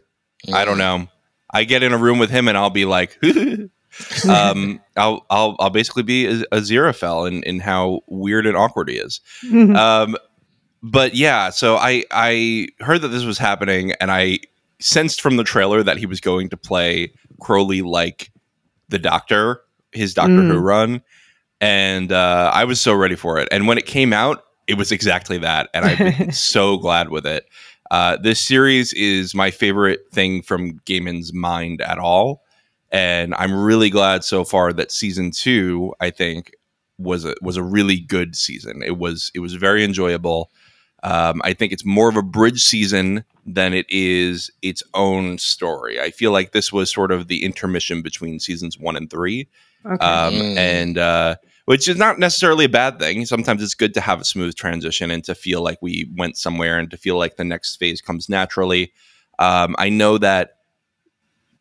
I 0.53 0.63
don't 0.65 0.77
know. 0.77 1.07
I 1.51 1.63
get 1.63 1.83
in 1.83 1.91
a 1.93 1.97
room 1.97 2.19
with 2.19 2.29
him 2.29 2.47
and 2.47 2.57
I'll 2.57 2.69
be 2.69 2.85
like, 2.85 3.19
um, 4.29 4.79
I'll 4.97 5.25
I'll 5.29 5.55
I'll 5.59 5.69
basically 5.69 6.03
be 6.03 6.25
a, 6.27 6.41
a 6.51 6.57
Aziraphale 6.57 7.27
in 7.27 7.43
in 7.43 7.59
how 7.59 8.01
weird 8.07 8.45
and 8.45 8.55
awkward 8.55 8.89
he 8.89 8.95
is. 8.97 9.21
Mhm. 9.45 9.75
Um, 9.75 10.17
but 10.83 11.15
yeah, 11.15 11.49
so 11.49 11.75
I 11.77 12.03
I 12.11 12.67
heard 12.79 13.01
that 13.01 13.09
this 13.09 13.23
was 13.23 13.37
happening 13.37 13.93
and 13.99 14.11
I 14.11 14.39
sensed 14.79 15.21
from 15.21 15.37
the 15.37 15.43
trailer 15.43 15.83
that 15.83 15.97
he 15.97 16.05
was 16.05 16.21
going 16.21 16.49
to 16.49 16.57
play 16.57 17.11
Crowley 17.39 17.81
like 17.81 18.31
the 18.89 18.99
Doctor, 18.99 19.61
his 19.91 20.13
Doctor 20.13 20.33
Mm. 20.33 20.51
Who 20.51 20.57
run, 20.59 21.01
and 21.59 22.11
uh, 22.11 22.51
I 22.53 22.63
was 22.65 22.79
so 22.79 22.93
ready 22.93 23.15
for 23.15 23.39
it. 23.39 23.47
And 23.51 23.67
when 23.67 23.77
it 23.77 23.85
came 23.85 24.13
out, 24.13 24.43
it 24.67 24.75
was 24.75 24.91
exactly 24.91 25.37
that, 25.39 25.69
and 25.73 25.97
been 25.97 26.31
so 26.31 26.77
glad 26.77 27.09
with 27.09 27.25
it. 27.25 27.45
Uh, 27.89 28.17
this 28.17 28.41
series 28.41 28.93
is 28.93 29.33
my 29.33 29.49
favorite 29.49 30.01
thing 30.11 30.41
from 30.41 30.79
Gaiman's 30.81 31.33
mind 31.33 31.81
at 31.81 31.97
all, 31.97 32.43
and 32.91 33.33
I'm 33.35 33.53
really 33.53 33.89
glad 33.89 34.23
so 34.23 34.43
far 34.43 34.73
that 34.73 34.91
season 34.91 35.31
two, 35.31 35.93
I 35.99 36.09
think, 36.11 36.51
was 36.97 37.25
a 37.25 37.35
was 37.41 37.57
a 37.57 37.63
really 37.63 37.99
good 37.99 38.35
season. 38.35 38.83
It 38.83 38.97
was 38.97 39.31
it 39.33 39.39
was 39.39 39.53
very 39.53 39.83
enjoyable. 39.83 40.51
Um, 41.07 41.41
I 41.43 41.53
think 41.53 41.71
it's 41.71 41.85
more 41.85 42.09
of 42.09 42.17
a 42.17 42.21
bridge 42.23 42.63
season 42.63 43.23
than 43.45 43.73
it 43.73 43.85
is 43.89 44.51
its 44.61 44.83
own 44.93 45.37
story. 45.37 46.01
I 46.01 46.11
feel 46.11 46.31
like 46.31 46.51
this 46.51 46.73
was 46.73 46.91
sort 46.91 47.11
of 47.11 47.27
the 47.27 47.43
intermission 47.45 48.01
between 48.01 48.39
seasons 48.39 48.77
one 48.77 48.97
and 48.97 49.09
three 49.09 49.47
okay. 49.85 50.05
um, 50.05 50.33
Mm. 50.33 50.57
and 50.57 50.97
uh, 50.97 51.35
which 51.65 51.87
is 51.87 51.97
not 51.97 52.19
necessarily 52.19 52.65
a 52.65 52.69
bad 52.69 52.99
thing. 52.99 53.25
Sometimes 53.25 53.61
it's 53.63 53.73
good 53.73 53.93
to 53.93 54.01
have 54.01 54.21
a 54.21 54.25
smooth 54.25 54.55
transition 54.55 55.11
and 55.11 55.23
to 55.25 55.35
feel 55.35 55.61
like 55.61 55.77
we 55.81 56.09
went 56.17 56.37
somewhere 56.37 56.77
and 56.79 56.89
to 56.91 56.97
feel 56.97 57.17
like 57.17 57.37
the 57.37 57.43
next 57.45 57.77
phase 57.77 58.01
comes 58.01 58.27
naturally. 58.29 58.91
Um, 59.39 59.75
I 59.77 59.89
know 59.89 60.17
that 60.17 60.57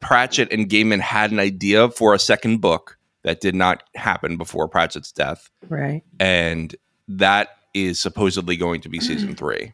Pratchett 0.01 0.53
and 0.53 0.69
Gaiman 0.69 1.01
had 1.01 1.31
an 1.33 1.39
idea 1.39 1.89
for 1.91 2.15
a 2.15 2.19
second 2.19 2.61
book 2.61 2.99
that 3.23 3.41
did 3.41 3.55
not 3.55 3.83
happen 3.95 4.37
before 4.37 4.69
Pratchett's 4.69 5.11
death, 5.13 5.51
right. 5.69 6.03
and 6.21 6.75
that 7.09 7.56
is 7.85 8.01
supposedly 8.01 8.57
going 8.57 8.81
to 8.83 8.89
be 8.89 9.01
season 9.01 9.35
three. 9.35 9.73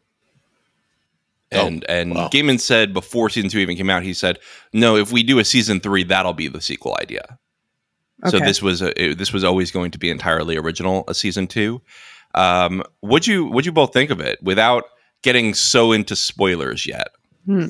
Oh, 1.53 1.67
And 1.67 1.85
and 1.89 2.15
wow. 2.15 2.29
Gaiman 2.29 2.59
said 2.61 2.95
before 2.95 3.29
season 3.29 3.51
two 3.51 3.59
even 3.59 3.77
came 3.77 3.91
out, 3.91 4.03
he 4.03 4.15
said, 4.15 4.39
"No, 4.73 4.97
if 4.97 5.13
we 5.13 5.23
do 5.23 5.39
a 5.39 5.45
season 5.45 5.81
three, 5.81 6.03
that'll 6.05 6.33
be 6.33 6.49
the 6.49 6.61
sequel 6.61 6.97
idea." 7.01 7.39
So 8.29 8.39
this 8.39 8.63
was 8.63 8.81
a, 8.83 8.91
it- 9.03 9.19
this 9.19 9.33
was 9.33 9.43
always 9.45 9.71
going 9.71 9.91
to 9.91 9.99
be 9.99 10.09
entirely 10.09 10.57
original, 10.57 11.05
a 11.09 11.15
season 11.15 11.47
two. 11.47 11.83
Um, 12.35 12.83
would 13.03 13.27
you 13.27 13.47
would 13.47 13.67
you 13.67 13.73
both 13.73 13.93
think 13.93 14.11
of 14.11 14.21
it 14.21 14.43
without 14.43 14.85
getting 15.23 15.53
so 15.55 15.93
into 15.93 16.17
spoilers 16.17 16.87
yet? 16.87 17.09
Hmm. 17.47 17.67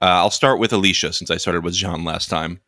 Uh, 0.00 0.04
I'll 0.22 0.30
start 0.30 0.58
with 0.60 0.70
Elysia 0.70 1.12
since 1.12 1.30
I 1.30 1.36
started 1.38 1.64
with 1.64 1.74
Jean 1.74 2.04
last 2.04 2.30
time. 2.30 2.60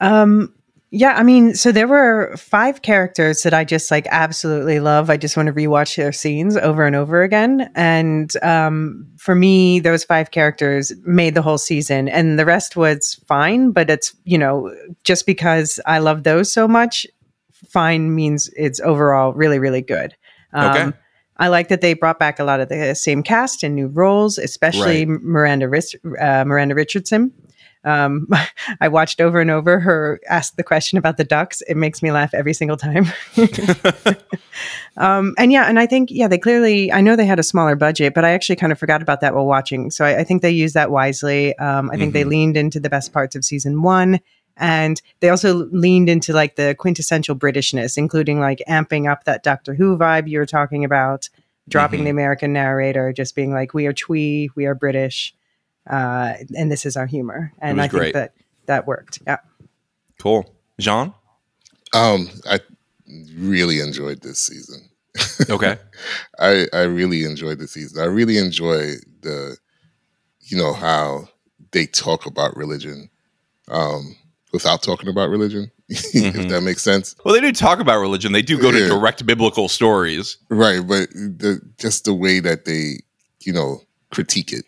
Um, 0.00 0.54
yeah, 0.90 1.14
I 1.16 1.22
mean, 1.22 1.54
so 1.54 1.70
there 1.70 1.86
were 1.86 2.34
five 2.36 2.80
characters 2.80 3.42
that 3.42 3.52
I 3.52 3.64
just 3.64 3.90
like 3.90 4.06
absolutely 4.10 4.80
love. 4.80 5.10
I 5.10 5.18
just 5.18 5.36
want 5.36 5.48
to 5.48 5.52
rewatch 5.52 5.96
their 5.96 6.12
scenes 6.12 6.56
over 6.56 6.86
and 6.86 6.96
over 6.96 7.22
again. 7.22 7.70
And 7.74 8.32
um, 8.42 9.06
for 9.18 9.34
me, 9.34 9.80
those 9.80 10.02
five 10.04 10.30
characters 10.30 10.92
made 11.04 11.34
the 11.34 11.42
whole 11.42 11.58
season, 11.58 12.08
and 12.08 12.38
the 12.38 12.46
rest 12.46 12.74
was 12.74 13.20
fine. 13.26 13.70
But 13.72 13.90
it's 13.90 14.16
you 14.24 14.38
know 14.38 14.74
just 15.04 15.26
because 15.26 15.78
I 15.84 15.98
love 15.98 16.22
those 16.22 16.50
so 16.50 16.66
much, 16.66 17.06
fine 17.52 18.14
means 18.14 18.48
it's 18.56 18.80
overall 18.80 19.34
really 19.34 19.58
really 19.58 19.82
good. 19.82 20.16
Um, 20.54 20.70
Okay. 20.70 20.98
I 21.40 21.48
like 21.48 21.68
that 21.68 21.82
they 21.82 21.94
brought 21.94 22.18
back 22.18 22.40
a 22.40 22.44
lot 22.44 22.58
of 22.60 22.68
the 22.68 22.94
same 22.94 23.22
cast 23.22 23.62
and 23.62 23.76
new 23.76 23.86
roles, 23.86 24.38
especially 24.38 25.06
Right. 25.06 25.22
Miranda 25.22 25.66
uh, 25.66 26.44
Miranda 26.44 26.74
Richardson. 26.74 27.32
Um, 27.88 28.28
I 28.80 28.88
watched 28.88 29.20
over 29.20 29.40
and 29.40 29.50
over 29.50 29.80
her 29.80 30.20
ask 30.28 30.56
the 30.56 30.62
question 30.62 30.98
about 30.98 31.16
the 31.16 31.24
ducks. 31.24 31.60
It 31.62 31.76
makes 31.76 32.02
me 32.02 32.12
laugh 32.12 32.34
every 32.34 32.54
single 32.54 32.76
time. 32.76 33.06
um, 34.96 35.34
and 35.38 35.52
yeah, 35.52 35.64
and 35.64 35.78
I 35.78 35.86
think 35.86 36.10
yeah, 36.10 36.28
they 36.28 36.38
clearly. 36.38 36.92
I 36.92 37.00
know 37.00 37.16
they 37.16 37.26
had 37.26 37.38
a 37.38 37.42
smaller 37.44 37.76
budget, 37.76 38.14
but 38.14 38.24
I 38.24 38.30
actually 38.32 38.56
kind 38.56 38.72
of 38.72 38.78
forgot 38.78 39.02
about 39.02 39.20
that 39.20 39.34
while 39.34 39.46
watching. 39.46 39.90
So 39.90 40.04
I, 40.04 40.20
I 40.20 40.24
think 40.24 40.42
they 40.42 40.50
used 40.50 40.74
that 40.74 40.90
wisely. 40.90 41.56
Um, 41.58 41.90
I 41.92 41.96
think 41.96 42.12
they 42.12 42.24
Mhm. 42.24 42.28
leaned 42.28 42.56
into 42.56 42.80
the 42.80 42.90
best 42.90 43.12
parts 43.12 43.34
of 43.36 43.44
season 43.44 43.82
one. 43.82 44.20
And 44.60 45.00
they 45.20 45.28
also 45.28 45.66
leaned 45.70 46.08
into 46.08 46.32
like 46.32 46.56
the 46.56 46.74
quintessential 46.76 47.36
Britishness, 47.36 47.96
including 47.96 48.40
like 48.40 48.60
amping 48.68 49.08
up 49.10 49.22
that 49.24 49.44
Doctor 49.44 49.72
Who 49.74 49.96
vibe 49.96 50.28
you 50.28 50.38
were 50.40 50.46
talking 50.46 50.84
about, 50.84 51.28
dropping 51.68 52.00
Mhm. 52.00 52.04
the 52.04 52.10
American 52.10 52.52
narrator, 52.52 53.12
just 53.12 53.36
being 53.36 53.52
like, 53.52 53.72
"We 53.72 53.86
are 53.86 53.92
twee, 53.92 54.50
we 54.56 54.66
are 54.66 54.74
British, 54.74 55.32
uh, 55.88 56.34
and 56.56 56.70
this 56.70 56.84
is 56.86 56.96
our 56.96 57.06
humor." 57.06 57.52
And 57.60 57.78
was 57.78 57.84
I 57.86 57.88
think 57.88 58.14
that 58.14 58.34
that 58.66 58.86
worked. 58.86 59.20
Yeah. 59.26 59.38
Cool. 60.20 60.52
Jean? 60.78 61.14
Um, 61.94 62.28
I 62.48 62.60
really 63.36 63.80
enjoyed 63.80 64.22
this 64.22 64.38
season. 64.38 64.88
Okay. 65.50 65.76
I 66.38 66.66
I 66.72 66.82
really 66.82 67.24
enjoyed 67.24 67.58
the 67.58 67.66
season. 67.68 68.02
I 68.02 68.06
really 68.06 68.38
enjoy 68.38 68.94
the, 69.22 69.56
you 70.42 70.56
know, 70.56 70.72
how 70.72 71.28
they 71.72 71.86
talk 71.86 72.26
about 72.26 72.56
religion, 72.56 73.08
um, 73.68 74.16
without 74.52 74.82
talking 74.82 75.08
about 75.08 75.30
religion. 75.30 75.70
Mhm. 75.90 76.34
if 76.38 76.48
that 76.48 76.62
makes 76.62 76.82
sense, 76.82 77.14
Well, 77.24 77.34
they 77.34 77.40
do 77.40 77.52
talk 77.52 77.78
about 77.80 77.98
religion. 78.00 78.32
They 78.32 78.42
do 78.42 78.60
go 78.60 78.70
to 78.70 78.86
direct 78.88 79.24
biblical 79.26 79.68
stories. 79.68 80.36
right? 80.50 80.80
But 80.86 81.10
the 81.12 81.60
just 81.78 82.04
the 82.04 82.14
way 82.14 82.40
that 82.40 82.64
they, 82.64 83.00
you 83.44 83.52
know, 83.52 83.80
critique 84.10 84.52
it. 84.52 84.64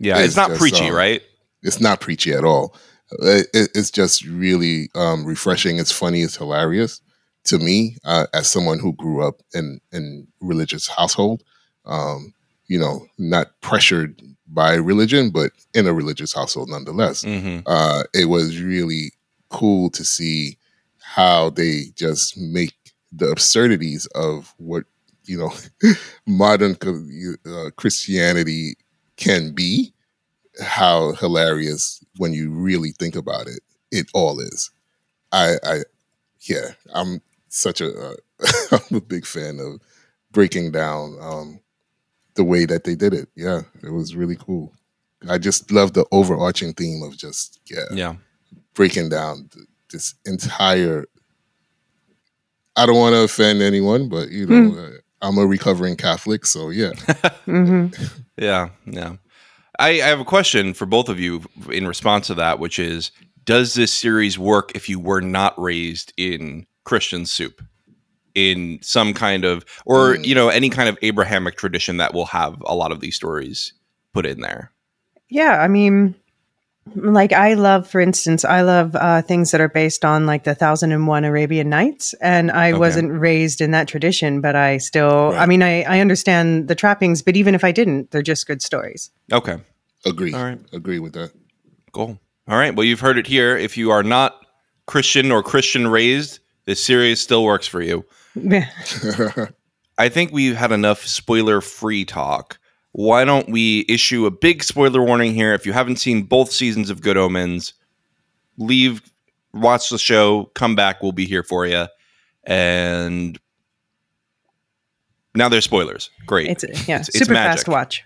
Yeah, 0.00 0.18
It's 0.18 0.28
it's 0.28 0.36
not 0.36 0.48
just, 0.48 0.60
preachy, 0.60 0.88
um, 0.88 0.94
right? 0.94 1.22
It's 1.62 1.80
not 1.80 2.00
preachy 2.00 2.32
at 2.32 2.44
all. 2.44 2.74
It, 3.20 3.46
it- 3.54 3.70
it's 3.74 3.90
just 3.90 4.24
really 4.24 4.88
um, 4.94 5.24
refreshing. 5.24 5.78
It's 5.78 5.92
funny. 5.92 6.22
It's 6.22 6.36
hilarious 6.36 7.00
to 7.44 7.58
me 7.58 7.96
uh, 8.04 8.26
as 8.34 8.48
someone 8.48 8.78
who 8.80 8.92
grew 8.94 9.22
up 9.26 9.42
in 9.54 9.80
in 9.92 10.26
religious 10.40 10.88
household. 10.88 11.42
Um, 11.84 12.34
you 12.66 12.78
know, 12.78 13.06
not 13.18 13.48
pressured 13.62 14.22
by 14.46 14.74
religion, 14.74 15.30
but 15.30 15.52
in 15.74 15.86
a 15.86 15.92
religious 15.92 16.32
household 16.32 16.68
nonetheless. 16.70 17.22
hmm 17.24 17.58
Uh, 17.66 18.04
it 18.14 18.26
was 18.26 18.60
really 18.60 19.12
cool 19.50 19.90
to 19.90 20.04
see 20.04 20.56
how 21.00 21.50
they 21.50 21.86
just 21.96 22.36
make 22.38 22.74
the 23.12 23.28
absurdities 23.28 24.06
of 24.14 24.54
what 24.58 24.84
you 25.24 25.36
know 25.36 25.52
modern 26.26 26.76
uh, 27.46 27.70
Christianity 27.76 28.76
can 29.20 29.52
be 29.52 29.92
how 30.60 31.12
hilarious 31.12 32.02
when 32.16 32.32
you 32.32 32.50
really 32.50 32.90
think 32.98 33.14
about 33.14 33.46
it 33.46 33.60
it 33.92 34.06
all 34.14 34.40
is. 34.40 34.70
I 35.32 35.54
i 35.64 35.76
yeah 36.42 36.70
i'm 36.94 37.20
such 37.48 37.80
a 37.80 37.88
uh, 37.92 38.14
i'm 38.90 38.96
a 38.96 39.00
big 39.00 39.24
fan 39.26 39.60
of 39.60 39.80
breaking 40.32 40.72
down 40.72 41.16
um 41.20 41.60
the 42.34 42.44
way 42.44 42.64
that 42.66 42.84
they 42.84 42.94
did 42.96 43.12
it. 43.14 43.28
Yeah 43.36 43.62
it 43.82 43.90
was 43.92 44.14
really 44.16 44.36
cool. 44.36 44.72
I 45.28 45.38
just 45.38 45.70
love 45.70 45.92
the 45.92 46.06
overarching 46.12 46.72
theme 46.74 47.02
of 47.02 47.16
just 47.16 47.60
yeah 47.70 47.84
Yeah. 47.92 48.14
breaking 48.74 49.08
down 49.10 49.48
th- 49.52 49.66
this 49.92 50.14
entire 50.24 51.04
i 52.76 52.86
don't 52.86 52.96
want 52.96 53.14
to 53.14 53.22
offend 53.24 53.60
anyone 53.62 54.08
but 54.08 54.30
you 54.30 54.46
know 54.46 54.78
uh, 54.78 54.90
i'm 55.20 55.36
a 55.38 55.46
recovering 55.46 55.96
catholic 55.96 56.46
so 56.46 56.70
yeah. 56.70 56.92
Hmm 57.44 57.88
Yeah. 58.40 58.70
Yeah. 58.86 59.16
I, 59.78 59.90
I 60.02 60.06
have 60.08 60.18
a 60.20 60.24
question 60.24 60.74
for 60.74 60.86
both 60.86 61.08
of 61.08 61.20
you 61.20 61.42
in 61.70 61.86
response 61.86 62.26
to 62.26 62.34
that, 62.34 62.58
which 62.58 62.78
is 62.78 63.12
Does 63.44 63.74
this 63.74 63.92
series 63.92 64.38
work 64.38 64.72
if 64.74 64.88
you 64.88 64.98
were 64.98 65.20
not 65.20 65.54
raised 65.60 66.12
in 66.16 66.66
Christian 66.84 67.24
soup? 67.26 67.62
In 68.34 68.78
some 68.80 69.12
kind 69.12 69.44
of, 69.44 69.64
or, 69.86 70.14
Mm. 70.14 70.24
you 70.24 70.34
know, 70.36 70.48
any 70.48 70.70
kind 70.70 70.88
of 70.88 70.96
Abrahamic 71.02 71.56
tradition 71.56 71.96
that 71.96 72.14
will 72.14 72.26
have 72.26 72.56
a 72.64 72.74
lot 72.76 72.92
of 72.92 73.00
these 73.00 73.16
stories 73.16 73.72
put 74.14 74.24
in 74.24 74.40
there. 74.40 74.70
Yeah, 75.28 75.60
I 75.60 75.66
mean, 75.68 76.14
like 76.94 77.32
I 77.32 77.54
love, 77.54 77.88
for 77.88 78.00
instance, 78.00 78.44
I 78.44 78.62
love 78.62 78.94
uh, 78.96 79.22
things 79.22 79.50
that 79.50 79.60
are 79.60 79.68
based 79.68 80.04
on 80.04 80.26
like 80.26 80.44
the 80.44 80.54
Thousand 80.54 80.92
and 80.92 81.06
One 81.06 81.24
Arabian 81.24 81.68
Nights, 81.68 82.14
and 82.20 82.50
I 82.50 82.70
Okay. 82.70 82.78
wasn't 82.78 83.12
raised 83.12 83.60
in 83.60 83.70
that 83.72 83.88
tradition, 83.88 84.40
but 84.40 84.56
I 84.56 84.78
still, 84.78 85.32
I 85.36 85.46
mean, 85.46 85.62
I, 85.62 85.82
I 85.82 86.00
understand 86.00 86.68
the 86.68 86.74
trappings, 86.74 87.22
but 87.22 87.36
even 87.36 87.54
if 87.54 87.64
I 87.64 87.72
didn't, 87.72 88.10
they're 88.10 88.22
just 88.22 88.46
good 88.46 88.62
stories. 88.62 89.10
Okay. 89.32 89.58
agree 90.06 90.32
All 90.32 90.42
right. 90.44 90.58
agree 90.72 90.98
with 90.98 91.12
that 91.14 91.32
Cool. 91.92 92.18
All 92.48 92.56
right. 92.56 92.74
Well, 92.74 92.84
you've 92.84 93.00
heard 93.00 93.18
it 93.18 93.26
here. 93.26 93.56
If 93.56 93.76
you 93.76 93.90
are 93.90 94.02
not 94.04 94.46
Christian 94.86 95.32
or 95.32 95.42
Christian 95.42 95.88
raised, 95.88 96.38
this 96.64 96.84
series 96.84 97.20
still 97.20 97.42
works 97.42 97.66
for 97.66 97.82
you. 97.82 98.04
I 99.98 100.08
think 100.08 100.32
we've 100.32 100.56
had 100.56 100.70
enough 100.72 101.04
spoiler 101.06 101.60
free 101.60 102.04
talk. 102.04 102.59
Why 102.92 103.24
don't 103.24 103.48
we 103.48 103.84
issue 103.88 104.26
a 104.26 104.30
big 104.30 104.62
spoiler 104.64 105.02
warning 105.02 105.32
here? 105.34 105.54
If 105.54 105.64
you 105.64 105.72
haven't 105.72 105.96
seen 105.96 106.24
both 106.24 106.50
seasons 106.50 106.90
of 106.90 107.00
Good 107.02 107.16
Omens, 107.16 107.72
leave, 108.58 109.00
watch 109.54 109.90
the 109.90 109.98
show, 109.98 110.50
come 110.54 110.74
back. 110.74 111.02
We'll 111.02 111.12
be 111.12 111.26
here 111.26 111.42
for 111.44 111.66
you. 111.66 111.86
And 112.44 113.38
now 115.34 115.48
there's 115.48 115.64
spoilers. 115.64 116.10
Great. 116.26 116.48
It's 116.48 116.64
yeah, 116.88 116.96
It's- 116.96 117.08
it's 117.10 117.18
super 117.20 117.32
magic. 117.34 117.58
fast 117.58 117.68
watch. 117.68 118.04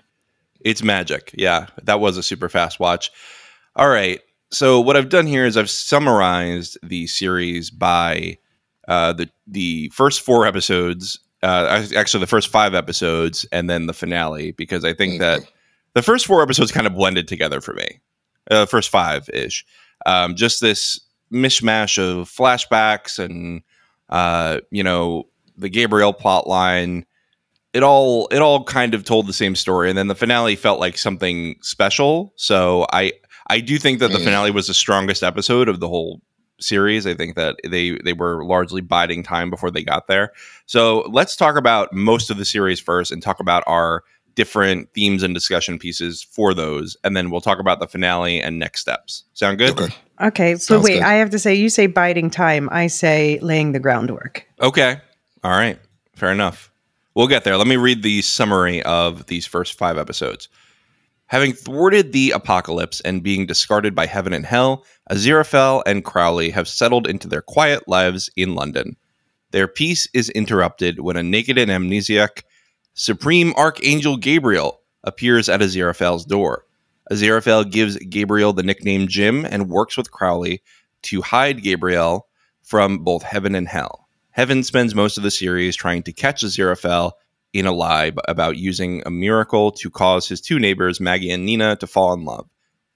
It's 0.60 0.82
magic. 0.82 1.30
Yeah, 1.36 1.66
that 1.82 2.00
was 2.00 2.16
a 2.16 2.22
super 2.22 2.48
fast 2.48 2.80
watch. 2.80 3.10
All 3.76 3.88
right. 3.88 4.20
So 4.50 4.80
what 4.80 4.96
I've 4.96 5.08
done 5.08 5.26
here 5.26 5.44
is 5.46 5.56
I've 5.56 5.70
summarized 5.70 6.78
the 6.82 7.06
series 7.06 7.70
by 7.70 8.38
uh, 8.88 9.12
the 9.14 9.28
the 9.46 9.90
first 9.94 10.20
four 10.22 10.46
episodes, 10.46 11.18
uh, 11.44 11.86
actually 11.94 12.20
the 12.20 12.26
first 12.26 12.48
five 12.48 12.74
episodes, 12.74 13.46
and 13.52 13.68
then 13.70 13.86
the 13.86 13.92
finale, 13.94 14.52
because 14.52 14.84
I 14.84 14.94
think 14.94 15.20
that 15.20 15.40
the 15.94 16.02
first 16.02 16.26
four 16.26 16.42
episodes 16.42 16.72
kind 16.72 16.86
of 16.86 16.94
blended 16.94 17.28
together 17.28 17.60
for 17.60 17.74
me. 17.74 18.00
Uh, 18.50 18.66
first 18.66 18.90
five 18.90 19.28
ish, 19.32 19.64
um, 20.06 20.34
just 20.34 20.60
this 20.60 21.00
mishmash 21.32 21.98
of 21.98 22.28
flashbacks 22.28 23.18
and 23.18 23.62
uh, 24.10 24.60
you 24.70 24.82
know 24.82 25.24
the 25.56 25.68
Gabriel 25.68 26.12
plot 26.12 26.46
line 26.46 27.06
it 27.72 27.82
all 27.82 28.28
it 28.30 28.38
all 28.40 28.62
kind 28.64 28.94
of 28.94 29.02
told 29.04 29.26
the 29.26 29.32
same 29.32 29.56
story 29.56 29.88
and 29.88 29.98
then 29.98 30.06
the 30.08 30.14
finale 30.14 30.54
felt 30.56 30.78
like 30.78 30.96
something 30.98 31.56
special 31.62 32.32
so 32.36 32.86
i 32.92 33.10
i 33.48 33.58
do 33.60 33.78
think 33.78 33.98
that 33.98 34.12
the 34.12 34.18
Mm. 34.18 34.24
finale 34.24 34.50
was 34.52 34.66
the 34.68 34.74
strongest 34.74 35.22
episode 35.24 35.68
of 35.68 35.80
the 35.80 35.88
whole 35.88 36.20
series 36.61 37.06
i 37.06 37.14
think 37.14 37.37
that 37.37 37.56
they 37.64 37.99
they 38.04 38.12
were 38.12 38.44
largely 38.44 38.80
biding 38.80 39.23
time 39.23 39.50
before 39.50 39.70
they 39.70 39.82
got 39.82 40.06
there 40.06 40.32
so 40.66 41.00
let's 41.11 41.37
talk 41.37 41.56
about 41.56 41.92
most 41.92 42.30
of 42.30 42.37
the 42.37 42.44
series 42.44 42.80
first 42.80 43.11
and 43.11 43.23
talk 43.23 43.40
about 43.40 43.62
our 43.66 44.04
different 44.34 44.92
themes 44.94 45.23
and 45.23 45.34
discussion 45.34 45.78
pieces 45.78 46.23
for 46.23 46.54
those 46.54 46.96
and 47.04 47.16
then 47.16 47.30
we'll 47.30 47.40
talk 47.40 47.58
about 47.58 47.80
the 47.80 47.87
finale 47.87 48.40
and 48.40 48.58
next 48.58 48.80
steps 48.80 49.25
sound 49.32 49.58
good 49.58 49.78
okay 49.78 49.94
Okay, 50.20 50.54
but 50.54 50.62
Sounds 50.62 50.84
wait, 50.84 50.94
good. 50.94 51.02
I 51.02 51.14
have 51.14 51.30
to 51.30 51.38
say, 51.38 51.54
you 51.54 51.68
say 51.68 51.87
biding 51.87 52.30
time. 52.30 52.68
I 52.70 52.87
say 52.87 53.38
laying 53.40 53.73
the 53.73 53.80
groundwork. 53.80 54.46
Okay. 54.61 55.00
All 55.42 55.50
right. 55.50 55.78
Fair 56.14 56.30
enough. 56.30 56.70
We'll 57.14 57.28
get 57.28 57.44
there. 57.44 57.56
Let 57.56 57.66
me 57.66 57.76
read 57.76 58.02
the 58.02 58.23
summary 58.23 58.82
of 58.82 59.26
these 59.26 59.46
first 59.46 59.76
five 59.76 59.99
episodes. 59.99 60.49
Having 61.34 61.54
thwarted 61.54 62.12
the 62.12 62.30
apocalypse 62.30 63.00
and 63.00 63.20
being 63.20 63.44
discarded 63.44 63.92
by 63.92 64.06
heaven 64.06 64.32
and 64.32 64.46
hell, 64.46 64.84
Aziraphale 65.10 65.82
and 65.84 66.04
Crowley 66.04 66.50
have 66.50 66.68
settled 66.68 67.08
into 67.08 67.26
their 67.26 67.42
quiet 67.42 67.88
lives 67.88 68.30
in 68.36 68.54
London. 68.54 68.94
Their 69.50 69.66
peace 69.66 70.08
is 70.14 70.30
interrupted 70.30 71.00
when 71.00 71.16
a 71.16 71.24
naked 71.24 71.58
and 71.58 71.72
amnesiac 71.72 72.44
Supreme 72.92 73.52
Archangel 73.54 74.16
Gabriel 74.16 74.80
appears 75.02 75.48
at 75.48 75.58
Aziraphale's 75.58 76.24
door. 76.24 76.66
Aziraphale 77.10 77.68
gives 77.68 77.96
Gabriel 77.96 78.52
the 78.52 78.62
nickname 78.62 79.08
Jim 79.08 79.44
and 79.44 79.68
works 79.68 79.96
with 79.96 80.12
Crowley 80.12 80.62
to 81.02 81.20
hide 81.20 81.64
Gabriel 81.64 82.28
from 82.62 82.98
both 82.98 83.24
heaven 83.24 83.56
and 83.56 83.66
hell. 83.66 84.06
Heaven 84.30 84.62
spends 84.62 84.94
most 84.94 85.16
of 85.16 85.24
the 85.24 85.32
series 85.32 85.74
trying 85.74 86.04
to 86.04 86.12
catch 86.12 86.44
Aziraphale 86.44 87.10
in 87.54 87.66
a 87.66 87.73
lie 87.73 88.12
about 88.28 88.56
using 88.58 89.02
a 89.06 89.11
miracle 89.11 89.70
to 89.70 89.88
cause 89.88 90.28
his 90.28 90.40
two 90.40 90.58
neighbors, 90.58 91.00
Maggie 91.00 91.30
and 91.30 91.46
Nina, 91.46 91.76
to 91.76 91.87
fall 91.87 92.12
in 92.12 92.25
love. 92.25 92.46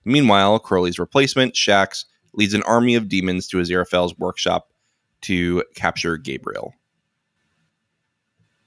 Meanwhile, 0.05 0.59
Crowley's 0.59 0.99
replacement, 0.99 1.55
Shax, 1.55 2.05
leads 2.35 2.55
an 2.55 2.63
army 2.65 2.95
of 2.97 3.09
demons 3.09 3.47
to 3.49 3.59
Aziraphale's 3.59 4.19
workshop 4.19 4.71
to 5.23 5.65
capture 5.75 6.17
Gabriel. 6.17 6.75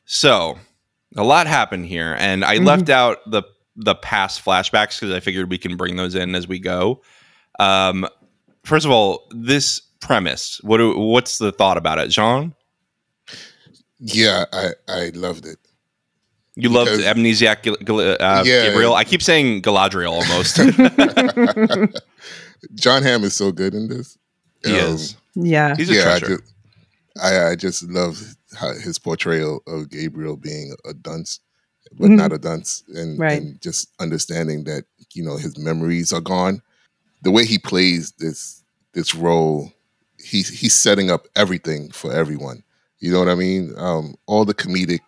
So, 0.05 0.57
a 1.15 1.24
lot 1.24 1.48
happened 1.48 1.86
here, 1.86 2.15
and 2.19 2.43
I 2.43 2.57
Mhm. 2.57 2.65
left 2.65 2.89
out 2.89 3.19
the 3.29 3.43
the 3.77 3.95
past 3.95 4.43
flashbacks 4.43 5.00
because 5.00 5.15
I 5.15 5.21
figured 5.21 5.50
we 5.50 5.57
can 5.57 5.77
bring 5.77 5.95
those 5.95 6.13
in 6.13 6.36
as 6.36 6.45
we 6.48 6.60
go. 6.60 7.01
Um, 7.57 8.05
first 8.65 8.86
of 8.86 8.91
all, 8.91 9.27
this 9.31 9.79
premise, 10.01 10.60
what 10.62 10.77
do, 10.77 10.98
what's 10.98 11.38
the 11.38 11.53
thought 11.53 11.77
about 11.77 11.98
it, 11.98 12.10
Jean? 12.10 12.53
yeah 14.00 14.45
i 14.51 14.69
i 14.89 15.10
loved 15.13 15.45
it 15.45 15.60
You 16.55 16.70
loved 16.70 16.91
Because- 16.91 17.05
Amnesiac 17.05 17.62
Gal- 17.63 17.77
Gal- 17.84 18.00
uh, 18.00 18.43
Yeah. 18.46 18.67
Gabriel. 18.70 18.93
I 18.93 19.03
keep 19.03 19.22
saying 19.22 19.62
Galadriel 19.62 20.12
almost. 20.12 20.58
John 22.75 23.03
Hamm 23.03 23.24
is 23.24 23.34
so 23.36 23.51
good 23.51 23.74
in 23.74 23.88
this. 23.88 24.17
He 24.63 24.77
Um, 24.79 24.93
is. 24.96 25.15
Yeah. 25.36 25.75
He's 25.75 25.89
a 25.89 25.93
yeah, 25.96 26.13
I 26.13 26.20
just, 26.20 26.43
I, 27.22 27.46
I 27.51 27.55
just 27.55 27.84
love 27.84 28.36
how 28.55 28.74
his 28.74 29.00
portrayal 29.00 29.62
of 29.67 29.89
Gabriel 29.89 30.36
being 30.38 30.75
a 30.86 30.93
dunce, 30.93 31.39
but 31.98 32.10
Mhm. 32.10 32.15
not 32.17 32.34
a 32.34 32.38
dunce, 32.38 32.84
and, 32.93 33.17
Right. 33.17 33.41
and 33.41 33.62
just 33.62 33.88
understanding 34.00 34.65
that 34.65 34.84
you 35.13 35.24
know 35.24 35.38
his 35.38 35.58
memories 35.58 36.13
are 36.13 36.22
gone. 36.22 36.62
The 37.24 37.31
way 37.31 37.46
he 37.46 37.58
plays 37.58 38.12
this 38.20 38.62
this 38.93 39.15
role, 39.15 39.72
he's 40.24 40.50
he's 40.50 40.74
setting 40.77 41.10
up 41.10 41.27
everything 41.36 41.91
for 41.91 42.12
everyone. 42.13 42.63
You 43.00 43.12
know 43.12 43.20
what 43.20 43.29
I 43.29 43.36
mean? 43.36 43.74
Um, 43.77 44.15
all 44.27 44.46
the 44.46 44.53
comedic 44.53 45.00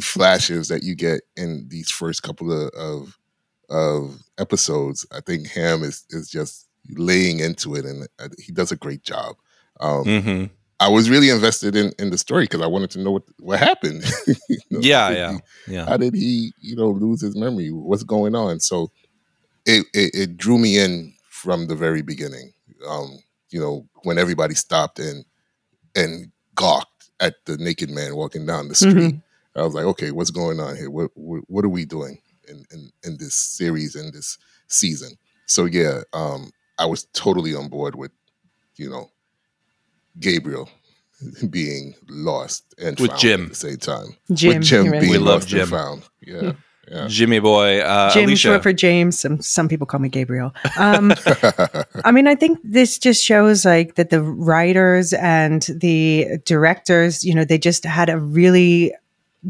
flashes 0.00 0.68
that 0.68 0.82
you 0.82 0.94
get 0.94 1.20
in 1.36 1.66
these 1.68 1.90
first 1.90 2.22
couple 2.22 2.50
of 2.52 2.70
of, 2.74 3.18
of 3.70 4.20
episodes, 4.38 5.06
I 5.12 5.20
think 5.20 5.48
Hamm 5.48 5.82
is 5.82 6.04
is 6.10 6.28
just 6.30 6.66
laying 6.90 7.40
into 7.40 7.74
it, 7.74 7.84
and 7.84 8.08
uh, 8.18 8.28
he 8.38 8.52
does 8.52 8.72
a 8.72 8.76
great 8.76 9.02
job. 9.02 9.36
Um, 9.80 10.04
hmm 10.22 10.44
I 10.80 10.88
was 10.88 11.08
really 11.08 11.28
invested 11.30 11.76
in, 11.76 11.92
in 12.00 12.10
the 12.10 12.18
story 12.18 12.42
because 12.44 12.60
I 12.60 12.66
wanted 12.66 12.90
to 12.92 12.98
know 13.00 13.12
what 13.12 13.22
what 13.38 13.58
happened. 13.58 14.04
You 14.48 14.58
know, 14.70 14.80
Yeah, 14.80 15.10
yeah, 15.10 15.32
he- 15.66 15.72
yeah. 15.74 15.84
How 15.86 15.96
did 15.96 16.14
he, 16.14 16.52
you 16.60 16.74
know, 16.76 16.90
lose 16.90 17.20
his 17.20 17.36
memory? 17.36 17.68
What's 17.70 18.02
going 18.02 18.34
on? 18.34 18.58
So 18.60 18.90
it 19.64 19.86
it, 19.94 20.10
it 20.14 20.36
drew 20.36 20.58
me 20.58 20.78
in 20.78 21.14
from 21.30 21.66
the 21.68 21.76
very 21.76 22.02
beginning. 22.02 22.52
Um, 22.88 23.18
you 23.50 23.60
know, 23.60 23.86
when 24.02 24.18
everybody 24.18 24.54
stopped 24.54 24.98
and 24.98 25.24
and 25.94 26.32
gawked 26.54 27.10
at 27.20 27.34
the 27.46 27.56
naked 27.58 27.90
man 27.90 28.16
walking 28.16 28.44
down 28.46 28.68
the 28.68 28.74
street, 28.74 29.14
I 29.56 29.62
was 29.62 29.74
like, 29.74 29.84
okay, 29.84 30.10
what's 30.10 30.30
going 30.30 30.60
on 30.60 30.76
here? 30.76 30.90
What 30.90 31.10
what, 31.14 31.42
what 31.48 31.64
are 31.64 31.68
we 31.70 31.84
doing 31.84 32.18
in, 32.48 32.64
in 32.70 32.90
in 33.04 33.16
this 33.18 33.34
series 33.34 33.94
in 33.94 34.10
this 34.12 34.38
season? 34.68 35.12
So 35.46 35.64
yeah, 35.66 36.00
um, 36.12 36.50
I 36.78 36.86
was 36.86 37.04
totally 37.12 37.54
on 37.54 37.68
board 37.68 37.94
with, 37.94 38.12
you 38.76 38.88
know, 38.88 39.10
Gabriel 40.18 40.68
being 41.50 41.94
lost 42.08 42.74
and 42.78 42.98
With 42.98 43.10
found 43.10 43.20
Jim. 43.20 43.42
at 43.44 43.48
the 43.50 43.54
same 43.54 43.76
time. 43.76 44.16
Jim. 44.32 44.58
with 44.58 44.62
Jim 44.66 44.90
right. 44.90 45.00
being 45.00 45.12
We 45.12 45.18
love 45.18 45.42
lost 45.42 45.48
Jim. 45.48 45.60
and 45.60 45.70
found. 45.70 46.08
Yeah, 46.20 46.52
yeah. 46.90 47.06
Jimmy 47.08 47.38
boy, 47.38 47.80
uh, 47.80 48.10
Jim, 48.12 48.28
Elysia. 48.30 48.36
short 48.38 48.62
for 48.62 48.72
James. 48.72 49.18
Some 49.20 49.40
some 49.40 49.68
people 49.68 49.86
call 49.86 50.00
me 50.00 50.08
Gabriel. 50.08 50.52
Um, 50.78 51.12
I 52.04 52.10
mean, 52.12 52.26
I 52.26 52.34
think 52.34 52.58
this 52.64 52.98
just 52.98 53.22
shows 53.24 53.64
like 53.64 53.94
that 53.96 54.10
the 54.10 54.22
writers 54.22 55.12
and 55.12 55.62
the 55.62 56.38
directors, 56.44 57.22
you 57.22 57.34
know, 57.34 57.44
they 57.44 57.58
just 57.58 57.84
had 57.84 58.08
a 58.08 58.18
really 58.18 58.92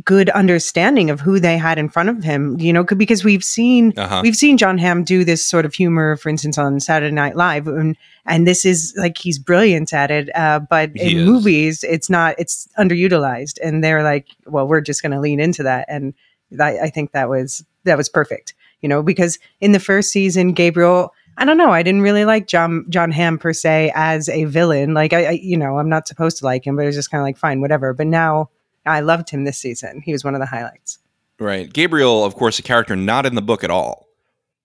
good 0.04 0.30
understanding 0.30 1.10
of 1.10 1.20
who 1.20 1.38
they 1.38 1.58
had 1.58 1.78
in 1.78 1.88
front 1.88 2.08
of 2.08 2.24
him. 2.24 2.58
You 2.58 2.72
know, 2.72 2.82
because 2.84 3.24
we've 3.24 3.44
seen 3.44 3.92
Uh-huh. 3.96 4.20
we've 4.22 4.36
seen 4.36 4.56
John 4.56 4.78
Hamm 4.78 5.04
do 5.04 5.24
this 5.24 5.44
sort 5.44 5.64
of 5.64 5.74
humor, 5.74 6.16
for 6.16 6.28
instance, 6.28 6.56
on 6.58 6.80
Saturday 6.80 7.14
Night 7.14 7.36
Live, 7.36 7.66
and 7.68 7.96
and 8.24 8.46
this 8.46 8.64
is 8.64 8.94
like 8.96 9.18
he's 9.18 9.38
brilliant 9.38 9.92
at 9.92 10.10
it. 10.10 10.34
Uh, 10.34 10.60
but 10.60 10.90
He 10.94 11.12
in 11.12 11.18
is. 11.18 11.26
movies, 11.26 11.84
it's 11.84 12.08
not. 12.08 12.34
It's 12.38 12.68
underutilized, 12.78 13.58
and 13.62 13.82
they're 13.84 14.02
like, 14.02 14.28
well, 14.46 14.66
we're 14.66 14.80
just 14.80 15.02
going 15.02 15.12
to 15.12 15.20
lean 15.20 15.40
into 15.40 15.62
that, 15.64 15.86
and 15.88 16.14
I, 16.60 16.78
I 16.84 16.90
think 16.90 17.12
that 17.12 17.28
was 17.28 17.64
that 17.84 17.96
was 17.98 18.08
perfect. 18.08 18.54
You 18.80 18.88
know, 18.88 19.02
because 19.02 19.38
in 19.60 19.72
the 19.72 19.80
first 19.80 20.10
season, 20.12 20.52
Gabriel. 20.52 21.12
I 21.38 21.46
don't 21.46 21.56
know. 21.56 21.70
I 21.70 21.82
didn't 21.82 22.02
really 22.02 22.26
like 22.26 22.46
John 22.46 22.84
John 22.90 23.10
Hamm 23.10 23.38
per 23.38 23.54
se 23.54 23.90
as 23.94 24.28
a 24.28 24.44
villain. 24.44 24.92
Like 24.92 25.14
I, 25.14 25.24
I 25.24 25.30
you 25.30 25.56
know, 25.56 25.78
I'm 25.78 25.88
not 25.88 26.06
supposed 26.06 26.36
to 26.38 26.44
like 26.44 26.66
him, 26.66 26.76
but 26.76 26.82
it 26.82 26.86
was 26.88 26.94
just 26.94 27.10
kind 27.10 27.20
of 27.22 27.24
like 27.24 27.38
fine, 27.38 27.62
whatever. 27.62 27.94
But 27.94 28.06
now 28.08 28.50
I 28.86 29.00
loved 29.00 29.30
him 29.30 29.44
this 29.44 29.58
season. 29.58 30.00
He 30.04 30.12
was 30.12 30.24
one 30.24 30.34
of 30.34 30.40
the 30.40 30.46
highlights. 30.46 30.98
Right. 31.38 31.72
Gabriel, 31.72 32.24
of 32.24 32.34
course, 32.34 32.58
a 32.58 32.62
character 32.62 32.96
not 32.96 33.26
in 33.26 33.34
the 33.34 33.42
book 33.42 33.64
at 33.64 33.70
all. 33.70 34.06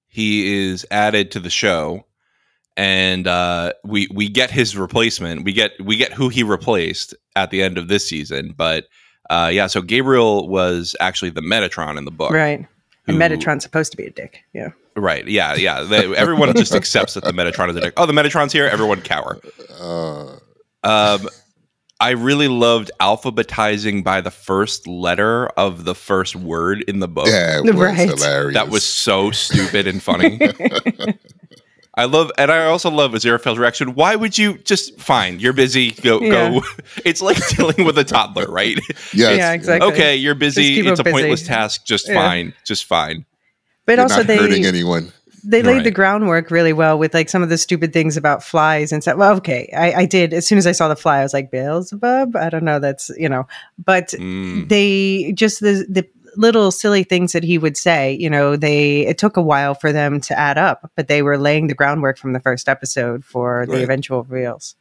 He 0.07 0.67
is 0.69 0.85
added 0.91 1.31
to 1.31 1.39
the 1.39 1.49
show, 1.49 2.05
and 2.75 3.27
uh, 3.27 3.73
we 3.83 4.07
we 4.13 4.29
get 4.29 4.51
his 4.51 4.77
replacement. 4.77 5.43
We 5.43 5.53
get 5.53 5.71
we 5.83 5.97
get 5.97 6.13
who 6.13 6.29
he 6.29 6.43
replaced 6.43 7.13
at 7.35 7.51
the 7.51 7.61
end 7.61 7.77
of 7.77 7.87
this 7.87 8.07
season. 8.07 8.53
But 8.55 8.85
uh, 9.29 9.49
yeah, 9.53 9.67
so 9.67 9.81
Gabriel 9.81 10.47
was 10.47 10.95
actually 10.99 11.31
the 11.31 11.41
Metatron 11.41 11.97
in 11.97 12.05
the 12.05 12.11
book. 12.11 12.31
Right. 12.31 12.65
And 13.07 13.17
who- 13.17 13.19
Metatron's 13.21 13.63
supposed 13.63 13.91
to 13.91 13.97
be 13.97 14.05
a 14.05 14.09
dick. 14.11 14.43
Yeah. 14.53 14.69
Right. 14.95 15.27
Yeah. 15.27 15.55
Yeah. 15.55 15.83
They, 15.83 16.15
everyone 16.15 16.53
just 16.55 16.73
accepts 16.73 17.13
that 17.15 17.23
the 17.23 17.31
Metatron 17.31 17.69
is 17.69 17.75
a 17.75 17.81
dick. 17.81 17.93
Oh, 17.97 18.05
the 18.05 18.13
Metatron's 18.13 18.51
here. 18.53 18.65
Everyone 18.65 19.01
cower. 19.01 19.39
uh, 19.79 20.37
Um, 20.83 21.27
I 21.99 22.11
really 22.11 22.47
loved 22.47 22.91
alphabetizing 22.99 24.03
by 24.03 24.21
the 24.21 24.29
first 24.31 24.85
letter 24.87 25.47
of 25.47 25.83
the 25.83 25.95
first 25.95 26.35
word 26.35 26.83
in 26.87 26.99
the 26.99 27.07
book. 27.07 27.25
that 27.27 27.63
was 27.65 27.73
Right. 27.75 28.09
hilarious. 28.09 28.53
That 28.53 28.69
was 28.69 28.83
so 28.85 29.31
stupid 29.31 29.87
and 29.87 30.01
funny. 30.01 30.39
I 31.95 32.05
love, 32.05 32.31
and 32.37 32.51
I 32.51 32.65
also 32.65 32.91
love 32.91 33.13
Aziraphale's 33.13 33.57
reaction. 33.57 33.95
Why 33.95 34.15
would 34.15 34.37
you 34.37 34.59
just 34.59 34.99
fine? 35.01 35.39
You're 35.39 35.53
busy. 35.53 35.91
Go 35.93 36.21
Yeah. 36.21 36.29
go. 36.51 36.61
It's 37.05 37.23
like 37.23 37.37
dealing 37.57 37.83
with 37.85 37.97
a 37.97 38.03
toddler, 38.03 38.45
right? 38.45 38.77
yes, 39.13 39.37
Yeah, 39.37 39.51
exactly. 39.53 39.91
okay, 39.91 40.15
you're 40.15 40.35
busy. 40.35 40.79
It's 40.87 40.99
a 40.99 41.03
busy. 41.03 41.13
pointless 41.13 41.47
task. 41.47 41.85
Just 41.87 42.07
Yeah. 42.07 42.13
fine. 42.13 42.53
Just 42.67 42.85
fine. 42.85 43.25
But 43.87 43.93
You're 43.93 44.03
also 44.03 44.17
not 44.17 44.27
hurting 44.27 44.65
anyone. 44.67 45.11
They 45.43 45.61
laid 45.61 45.83
the 45.83 45.91
groundwork 45.91 46.51
really 46.51 46.73
well 46.73 46.97
with 46.97 47.13
like 47.13 47.29
some 47.29 47.43
of 47.43 47.49
the 47.49 47.57
stupid 47.57 47.93
things 47.93 48.17
about 48.17 48.43
flies 48.43 48.91
and 48.91 49.01
stuff. 49.01 49.17
Well, 49.17 49.35
okay, 49.37 49.71
I, 49.75 50.01
I 50.01 50.05
did. 50.05 50.33
As 50.33 50.47
soon 50.47 50.57
as 50.57 50.67
I 50.67 50.71
saw 50.71 50.87
the 50.87 50.95
fly, 50.95 51.19
I 51.19 51.23
was 51.23 51.33
like 51.33 51.51
Beelzebub. 51.51 52.35
I 52.35 52.49
don't 52.49 52.63
know. 52.63 52.79
That's 52.79 53.09
you 53.17 53.29
know, 53.29 53.47
but 53.83 54.09
Mm, 54.17 54.69
they 54.69 55.31
just 55.33 55.61
the 55.61 55.85
the 55.89 56.07
little 56.35 56.71
silly 56.71 57.03
things 57.03 57.33
that 57.33 57.43
he 57.43 57.57
would 57.57 57.77
say. 57.77 58.13
You 58.13 58.29
know, 58.29 58.55
they 58.55 59.05
it 59.07 59.17
took 59.17 59.37
a 59.37 59.41
while 59.41 59.73
for 59.73 59.91
them 59.91 60.21
to 60.21 60.37
add 60.37 60.57
up, 60.57 60.91
but 60.95 61.07
they 61.07 61.21
were 61.21 61.37
laying 61.37 61.67
the 61.67 61.75
groundwork 61.75 62.17
from 62.17 62.33
the 62.33 62.39
first 62.39 62.69
episode 62.69 63.25
for 63.25 63.65
the 63.67 63.83
eventual 63.83 64.23
reveals. 64.23 64.75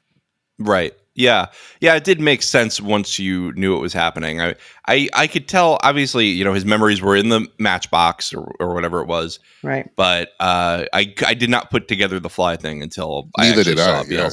right. 0.59 0.95
Yeah. 1.17 1.47
Yeah. 1.81 1.97
It 1.97 2.05
did 2.05 2.21
make 2.21 2.43
sense 2.43 2.81
once 2.81 3.19
you 3.19 3.53
knew 3.55 3.77
it 3.77 3.81
was 3.81 3.93
happening. 3.93 4.41
I, 4.41 4.55
I, 4.87 5.09
I 5.15 5.27
could 5.27 5.49
tell. 5.49 5.79
Obviously, 5.83 6.27
you 6.27 6.45
know, 6.45 6.53
his 6.53 6.65
memories 6.65 7.01
were 7.01 7.17
in 7.17 7.31
the 7.31 7.49
matchbox 7.59 8.33
or, 8.33 8.55
or 8.61 8.75
whatever 8.75 9.01
it 9.01 9.07
was. 9.07 9.41
Right. 9.63 9.91
But 9.97 10.29
uh, 10.39 10.85
I, 10.93 11.15
I 11.27 11.35
did 11.35 11.51
not 11.51 11.71
put 11.71 11.89
together 11.89 12.21
the 12.21 12.29
fly 12.29 12.57
thing 12.57 12.83
until 12.83 13.29
I 13.37 13.49
Neither 13.49 13.61
actually 13.61 13.75
did 13.75 13.83
saw 13.83 14.01
I, 14.01 14.05
yeah. 14.09 14.29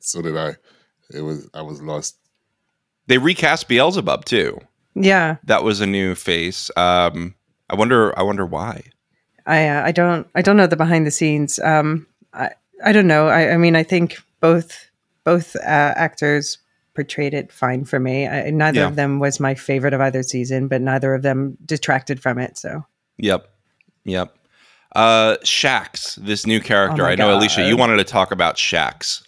So 0.00 0.20
did 0.20 0.36
I. 0.36 0.56
It 1.14 1.22
was 1.22 1.48
I 1.54 1.62
was 1.62 1.80
lost. 1.80 2.18
They 3.06 3.18
recast 3.18 3.68
Beelzebub 3.68 4.24
too. 4.24 4.58
Yeah. 4.94 5.36
That 5.44 5.62
was 5.62 5.80
a 5.80 5.86
new 5.86 6.14
face. 6.14 6.70
Um, 6.76 7.34
I 7.70 7.76
wonder. 7.76 8.18
I 8.18 8.22
wonder 8.22 8.44
why. 8.44 8.82
I 9.46 9.68
uh, 9.68 9.84
I 9.84 9.92
don't 9.92 10.26
I 10.34 10.42
don't 10.42 10.56
know 10.56 10.66
the 10.66 10.76
behind 10.76 11.06
the 11.06 11.10
scenes. 11.10 11.58
Um, 11.60 12.06
I 12.32 12.50
I 12.84 12.92
don't 12.92 13.06
know. 13.06 13.28
I, 13.28 13.52
I 13.52 13.56
mean, 13.56 13.76
I 13.76 13.82
think 13.82 14.18
both 14.40 14.90
both 15.24 15.54
uh, 15.56 15.60
actors 15.96 16.58
portrayed 16.94 17.32
it 17.34 17.50
fine 17.52 17.84
for 17.84 17.98
me. 17.98 18.28
I, 18.28 18.50
neither 18.50 18.80
Yeah. 18.80 18.88
of 18.88 18.96
them 18.96 19.18
was 19.18 19.40
my 19.40 19.54
favorite 19.54 19.94
of 19.94 20.00
either 20.00 20.22
season, 20.22 20.68
but 20.68 20.82
neither 20.82 21.14
of 21.14 21.22
them 21.22 21.56
detracted 21.64 22.20
from 22.20 22.38
it. 22.38 22.58
So 22.58 22.84
Yep. 23.18 23.48
Yep. 24.04 24.34
Uh, 24.94 25.36
Shax, 25.42 26.16
this 26.16 26.46
new 26.46 26.60
character. 26.60 27.04
Oh 27.04 27.06
I 27.08 27.14
know, 27.14 27.38
Elysia, 27.38 27.66
you 27.66 27.76
wanted 27.78 27.96
to 27.96 28.04
talk 28.04 28.30
about 28.30 28.56
Shax. 28.56 29.22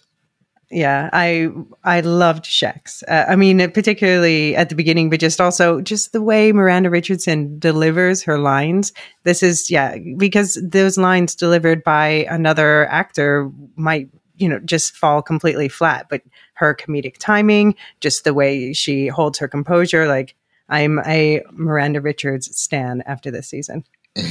yeah, 0.69 1.09
I 1.11 1.49
I 1.83 2.01
loved 2.01 2.45
Shax. 2.45 3.01
Uh, 3.07 3.25
I 3.27 3.35
mean, 3.35 3.57
particularly 3.71 4.55
at 4.55 4.69
the 4.69 4.75
beginning, 4.75 5.09
but 5.09 5.19
just 5.19 5.41
also 5.41 5.81
just 5.81 6.11
the 6.11 6.21
way 6.21 6.51
Miranda 6.51 6.91
Richardson 6.91 7.57
delivers 7.57 8.21
her 8.23 8.37
lines. 8.37 8.93
This 9.23 9.41
is 9.41 9.71
yeah, 9.71 9.95
because 10.17 10.59
those 10.63 10.97
lines 10.99 11.33
delivered 11.33 11.83
by 11.83 12.27
another 12.29 12.87
actor 12.89 13.49
might 13.75 14.07
you 14.37 14.47
know 14.49 14.59
just 14.59 14.95
fall 14.95 15.21
completely 15.21 15.69
flat. 15.69 16.07
But 16.09 16.21
her 16.55 16.73
comedic 16.75 17.15
timing, 17.19 17.75
just 18.01 18.23
the 18.23 18.33
way 18.33 18.73
she 18.73 19.07
holds 19.07 19.39
her 19.39 19.47
composure, 19.47 20.07
like 20.07 20.35
I'm 20.69 20.99
a 21.05 21.41
Miranda 21.51 22.01
Richardson 22.01 22.53
stan 22.53 23.03
after 23.05 23.31
this 23.31 23.47
season. 23.47 23.83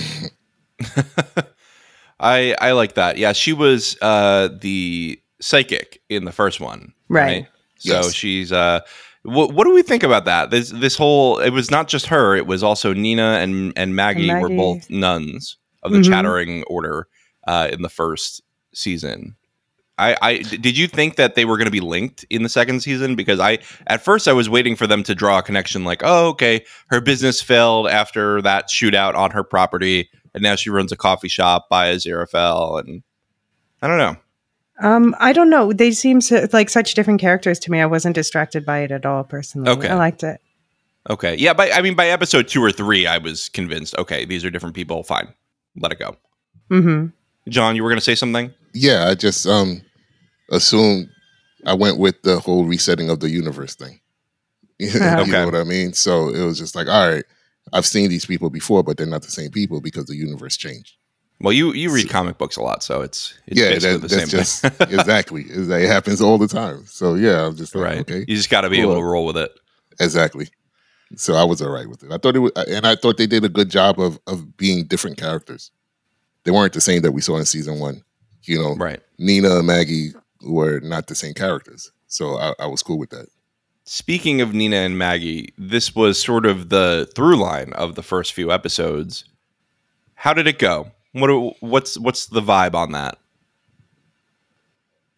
I 2.20 2.54
I 2.60 2.72
like 2.72 2.94
that. 2.94 3.18
Yeah, 3.18 3.32
she 3.32 3.52
was 3.52 3.96
uh 4.00 4.48
the 4.60 5.20
psychic 5.40 6.00
in 6.08 6.24
the 6.24 6.32
first 6.32 6.60
one, 6.60 6.92
Right. 7.08 7.46
So 7.78 7.94
Yes. 8.02 8.14
she's 8.14 8.52
uh. 8.52 8.80
What, 9.26 9.54
what 9.54 9.64
do 9.64 9.72
we 9.72 9.80
think 9.82 10.02
about 10.02 10.26
that? 10.26 10.50
This 10.50 10.68
this 10.68 10.96
whole 10.98 11.38
it 11.38 11.48
was 11.48 11.70
not 11.70 11.88
just 11.88 12.06
her; 12.08 12.36
it 12.36 12.46
was 12.46 12.62
also 12.62 12.92
Nina 12.92 13.38
and 13.40 13.72
and 13.74 13.96
Maggie, 13.96 14.28
were 14.28 14.50
Maggie. 14.50 14.56
both 14.56 14.90
nuns 14.90 15.56
of 15.82 15.92
the 15.92 15.98
Mhm. 16.00 16.04
Chattering 16.10 16.62
Order 16.64 17.08
uh, 17.48 17.68
in 17.72 17.80
the 17.80 17.88
first 17.88 18.42
season. 18.74 19.34
I, 19.96 20.16
I 20.20 20.38
did 20.38 20.76
you 20.76 20.88
think 20.88 21.16
that 21.16 21.36
they 21.36 21.44
were 21.44 21.56
going 21.56 21.66
to 21.66 21.70
be 21.70 21.80
linked 21.80 22.24
in 22.28 22.42
the 22.42 22.48
second 22.48 22.80
season? 22.80 23.14
Because 23.14 23.38
I 23.38 23.58
at 23.86 24.02
first 24.04 24.26
I 24.26 24.32
was 24.32 24.50
waiting 24.50 24.74
for 24.74 24.86
them 24.86 25.02
to 25.04 25.14
draw 25.14 25.38
a 25.38 25.42
connection, 25.42 25.84
like, 25.84 26.02
oh, 26.04 26.28
okay, 26.30 26.64
her 26.88 27.00
business 27.00 27.40
failed 27.40 27.86
after 27.88 28.42
that 28.42 28.68
shootout 28.68 29.14
on 29.14 29.30
her 29.30 29.44
property, 29.44 30.08
and 30.34 30.42
now 30.42 30.56
she 30.56 30.70
runs 30.70 30.90
a 30.90 30.96
coffee 30.96 31.28
shop 31.28 31.68
by 31.68 31.94
Aziraphale, 31.94 32.80
and 32.80 33.02
I 33.82 33.86
don't 33.88 33.98
know. 33.98 34.16
Um, 34.80 35.14
I 35.20 35.32
don't 35.32 35.50
know. 35.50 35.72
They 35.72 35.92
seem 35.92 36.20
so, 36.20 36.48
like 36.52 36.68
such 36.68 36.94
different 36.94 37.20
characters 37.20 37.60
to 37.60 37.70
me. 37.70 37.80
I 37.80 37.86
wasn't 37.86 38.16
distracted 38.16 38.66
by 38.66 38.80
it 38.80 38.90
at 38.90 39.06
all 39.06 39.22
personally. 39.22 39.70
Okay. 39.70 39.88
I 39.88 39.94
liked 39.94 40.24
it. 40.24 40.40
Okay, 41.08 41.36
yeah, 41.36 41.52
but 41.52 41.72
I 41.72 41.82
mean, 41.82 41.94
by 41.94 42.08
episode 42.08 42.48
two 42.48 42.64
or 42.64 42.72
three, 42.72 43.06
I 43.06 43.18
was 43.18 43.50
convinced. 43.50 43.96
Okay, 43.98 44.24
these 44.24 44.44
are 44.44 44.50
different 44.50 44.74
people. 44.74 45.02
Fine, 45.02 45.34
let 45.76 45.92
it 45.92 45.98
go. 45.98 46.16
hmm 46.68 47.06
John, 47.48 47.76
you 47.76 47.82
were 47.82 47.90
going 47.90 47.98
to 47.98 48.04
say 48.04 48.14
something. 48.14 48.54
Yeah, 48.74 49.06
I 49.08 49.14
just 49.14 49.46
um 49.46 49.82
assumed 50.50 51.08
I 51.66 51.74
went 51.74 51.98
with 51.98 52.20
the 52.22 52.38
whole 52.40 52.64
resetting 52.64 53.10
of 53.10 53.20
the 53.20 53.30
universe 53.30 53.74
thing. 53.74 54.00
you 54.78 54.88
Okay. 54.88 55.30
know 55.30 55.44
what 55.46 55.54
I 55.54 55.64
mean? 55.64 55.92
So 55.92 56.28
it 56.28 56.44
was 56.44 56.58
just 56.58 56.74
like, 56.74 56.88
all 56.88 57.08
right, 57.08 57.24
I've 57.72 57.86
seen 57.86 58.10
these 58.10 58.26
people 58.26 58.50
before, 58.50 58.82
but 58.82 58.96
they're 58.96 59.06
not 59.06 59.22
the 59.22 59.30
same 59.30 59.50
people 59.50 59.80
because 59.80 60.06
the 60.06 60.16
universe 60.16 60.56
changed. 60.56 60.96
Well, 61.40 61.52
you 61.52 61.72
you 61.72 61.90
read 61.92 62.06
So- 62.06 62.12
comic 62.12 62.38
books 62.38 62.56
a 62.56 62.62
lot, 62.62 62.82
so 62.82 63.00
it's, 63.02 63.34
it's 63.46 63.60
yeah, 63.60 63.70
that, 63.78 63.80
the 63.80 64.08
that's 64.08 64.14
same 64.14 64.28
just 64.28 64.62
thing. 64.62 64.98
exactly. 64.98 65.42
It's 65.48 65.68
like, 65.68 65.82
It 65.82 65.88
happens 65.88 66.20
all 66.20 66.38
the 66.38 66.46
time. 66.48 66.84
So 66.86 67.14
yeah, 67.14 67.46
I'm 67.46 67.56
just 67.56 67.74
like, 67.74 67.84
right. 67.84 67.98
okay, 68.00 68.24
You 68.28 68.36
just 68.36 68.50
got 68.50 68.62
to 68.62 68.70
be 68.70 68.80
able 68.80 68.94
to 68.96 69.02
roll 69.02 69.26
with 69.26 69.36
it. 69.36 69.50
exactly. 70.00 70.48
So 71.16 71.34
I 71.34 71.44
was 71.44 71.60
all 71.62 71.70
right 71.70 71.88
with 71.88 72.02
it. 72.02 72.10
I 72.12 72.18
thought 72.18 72.34
it 72.34 72.40
was, 72.40 72.52
and 72.68 72.86
I 72.86 72.96
thought 72.96 73.18
they 73.18 73.26
did 73.26 73.44
a 73.44 73.48
good 73.48 73.68
job 73.70 74.00
of 74.00 74.18
of 74.26 74.56
being 74.56 74.84
different 74.86 75.16
characters. 75.18 75.70
They 76.44 76.50
weren't 76.50 76.72
the 76.72 76.80
same 76.80 77.02
that 77.02 77.12
we 77.12 77.20
saw 77.20 77.36
in 77.36 77.44
season 77.44 77.78
one. 77.78 78.02
You 78.46 78.58
know, 78.58 78.74
Right. 78.76 79.00
Nina 79.18 79.58
and 79.58 79.66
Maggie 79.66 80.12
were 80.42 80.80
not 80.80 81.06
the 81.06 81.14
same 81.14 81.34
characters. 81.34 81.90
So 82.06 82.38
I, 82.38 82.54
I 82.60 82.66
was 82.66 82.82
cool 82.82 82.98
with 82.98 83.10
that. 83.10 83.26
Speaking 83.84 84.40
of 84.40 84.54
Nina 84.54 84.76
and 84.76 84.96
Maggie, 84.96 85.52
this 85.58 85.94
was 85.94 86.20
sort 86.22 86.46
of 86.46 86.70
the 86.70 87.08
through 87.14 87.36
line 87.36 87.72
of 87.74 87.94
the 87.94 88.02
first 88.02 88.32
few 88.32 88.50
episodes. 88.50 89.24
How 90.14 90.32
did 90.32 90.46
it 90.46 90.58
go? 90.58 90.90
What 91.12 91.56
what's 91.60 91.98
what's 91.98 92.26
the 92.26 92.40
vibe 92.40 92.74
on 92.74 92.92
that? 92.92 93.18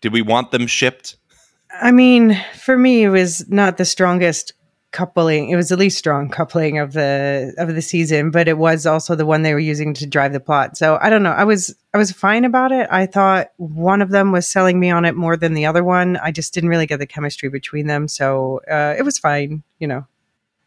Did 0.00 0.12
we 0.12 0.22
want 0.22 0.50
them 0.50 0.66
shipped? 0.66 1.16
I 1.80 1.90
mean, 1.90 2.40
for 2.58 2.76
me, 2.76 3.04
it 3.04 3.08
was 3.10 3.48
not 3.48 3.76
the 3.76 3.84
strongest 3.84 4.52
coupling. 4.92 5.50
It 5.50 5.56
was 5.56 5.68
the 5.68 5.76
least 5.76 5.98
strong 5.98 6.28
coupling 6.30 6.78
of 6.78 6.92
the 6.92 7.54
of 7.58 7.74
the 7.74 7.82
season, 7.82 8.30
but 8.30 8.48
it 8.48 8.58
was 8.58 8.86
also 8.86 9.14
the 9.14 9.26
one 9.26 9.42
they 9.42 9.52
were 9.52 9.58
using 9.58 9.92
to 9.94 10.06
drive 10.06 10.32
the 10.32 10.40
plot. 10.40 10.76
So 10.76 10.98
I 11.00 11.10
don't 11.10 11.22
know. 11.22 11.32
I 11.32 11.44
was 11.44 11.74
I 11.92 11.98
was 11.98 12.12
fine 12.12 12.44
about 12.44 12.72
it. 12.72 12.88
I 12.90 13.06
thought 13.06 13.48
one 13.56 14.00
of 14.02 14.10
them 14.10 14.32
was 14.32 14.48
selling 14.48 14.80
me 14.80 14.90
on 14.90 15.04
it 15.04 15.14
more 15.14 15.36
than 15.36 15.54
the 15.54 15.66
other 15.66 15.84
one. 15.84 16.16
I 16.18 16.30
just 16.30 16.54
didn't 16.54 16.70
really 16.70 16.86
get 16.86 16.98
the 16.98 17.06
chemistry 17.06 17.48
between 17.48 17.86
them, 17.86 18.08
so 18.08 18.60
uh, 18.70 18.94
it 18.98 19.02
was 19.02 19.18
fine. 19.18 19.62
You 19.78 19.88
know, 19.88 20.06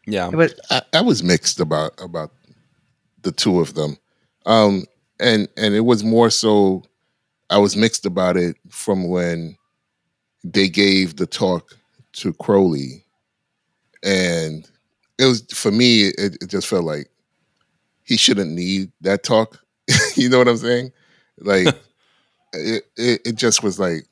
Yeah. 0.06 0.28
it 0.28 0.36
was 0.36 0.54
I, 0.70 0.82
I 0.92 1.00
was 1.00 1.22
mixed 1.22 1.58
about 1.60 1.92
about 2.00 2.30
the 3.22 3.32
two 3.32 3.60
of 3.60 3.74
them, 3.74 3.96
um, 4.46 4.84
and 5.18 5.48
and 5.56 5.74
it 5.74 5.84
was 5.84 6.04
more 6.04 6.30
so. 6.30 6.84
I 7.50 7.58
was 7.58 7.74
mixed 7.76 8.06
about 8.06 8.36
it 8.36 8.56
from 8.68 9.08
when 9.08 9.56
they 10.44 10.68
gave 10.68 11.16
the 11.16 11.26
talk 11.26 11.74
to 12.12 12.32
Crowley, 12.34 13.04
and 14.02 14.68
it 15.18 15.26
was 15.26 15.42
for 15.52 15.70
me. 15.70 16.08
It, 16.08 16.38
it 16.40 16.46
just 16.48 16.66
felt 16.66 16.84
like 16.84 17.08
he 18.04 18.16
shouldn't 18.16 18.52
need 18.52 18.92
that 19.02 19.22
talk. 19.22 19.60
you 20.16 20.28
know 20.28 20.38
what 20.38 20.48
I'm 20.48 20.56
saying? 20.56 20.92
Like 21.38 21.66
it, 22.52 22.84
it. 22.96 23.20
It 23.24 23.34
just 23.36 23.62
was 23.62 23.78
like 23.78 24.06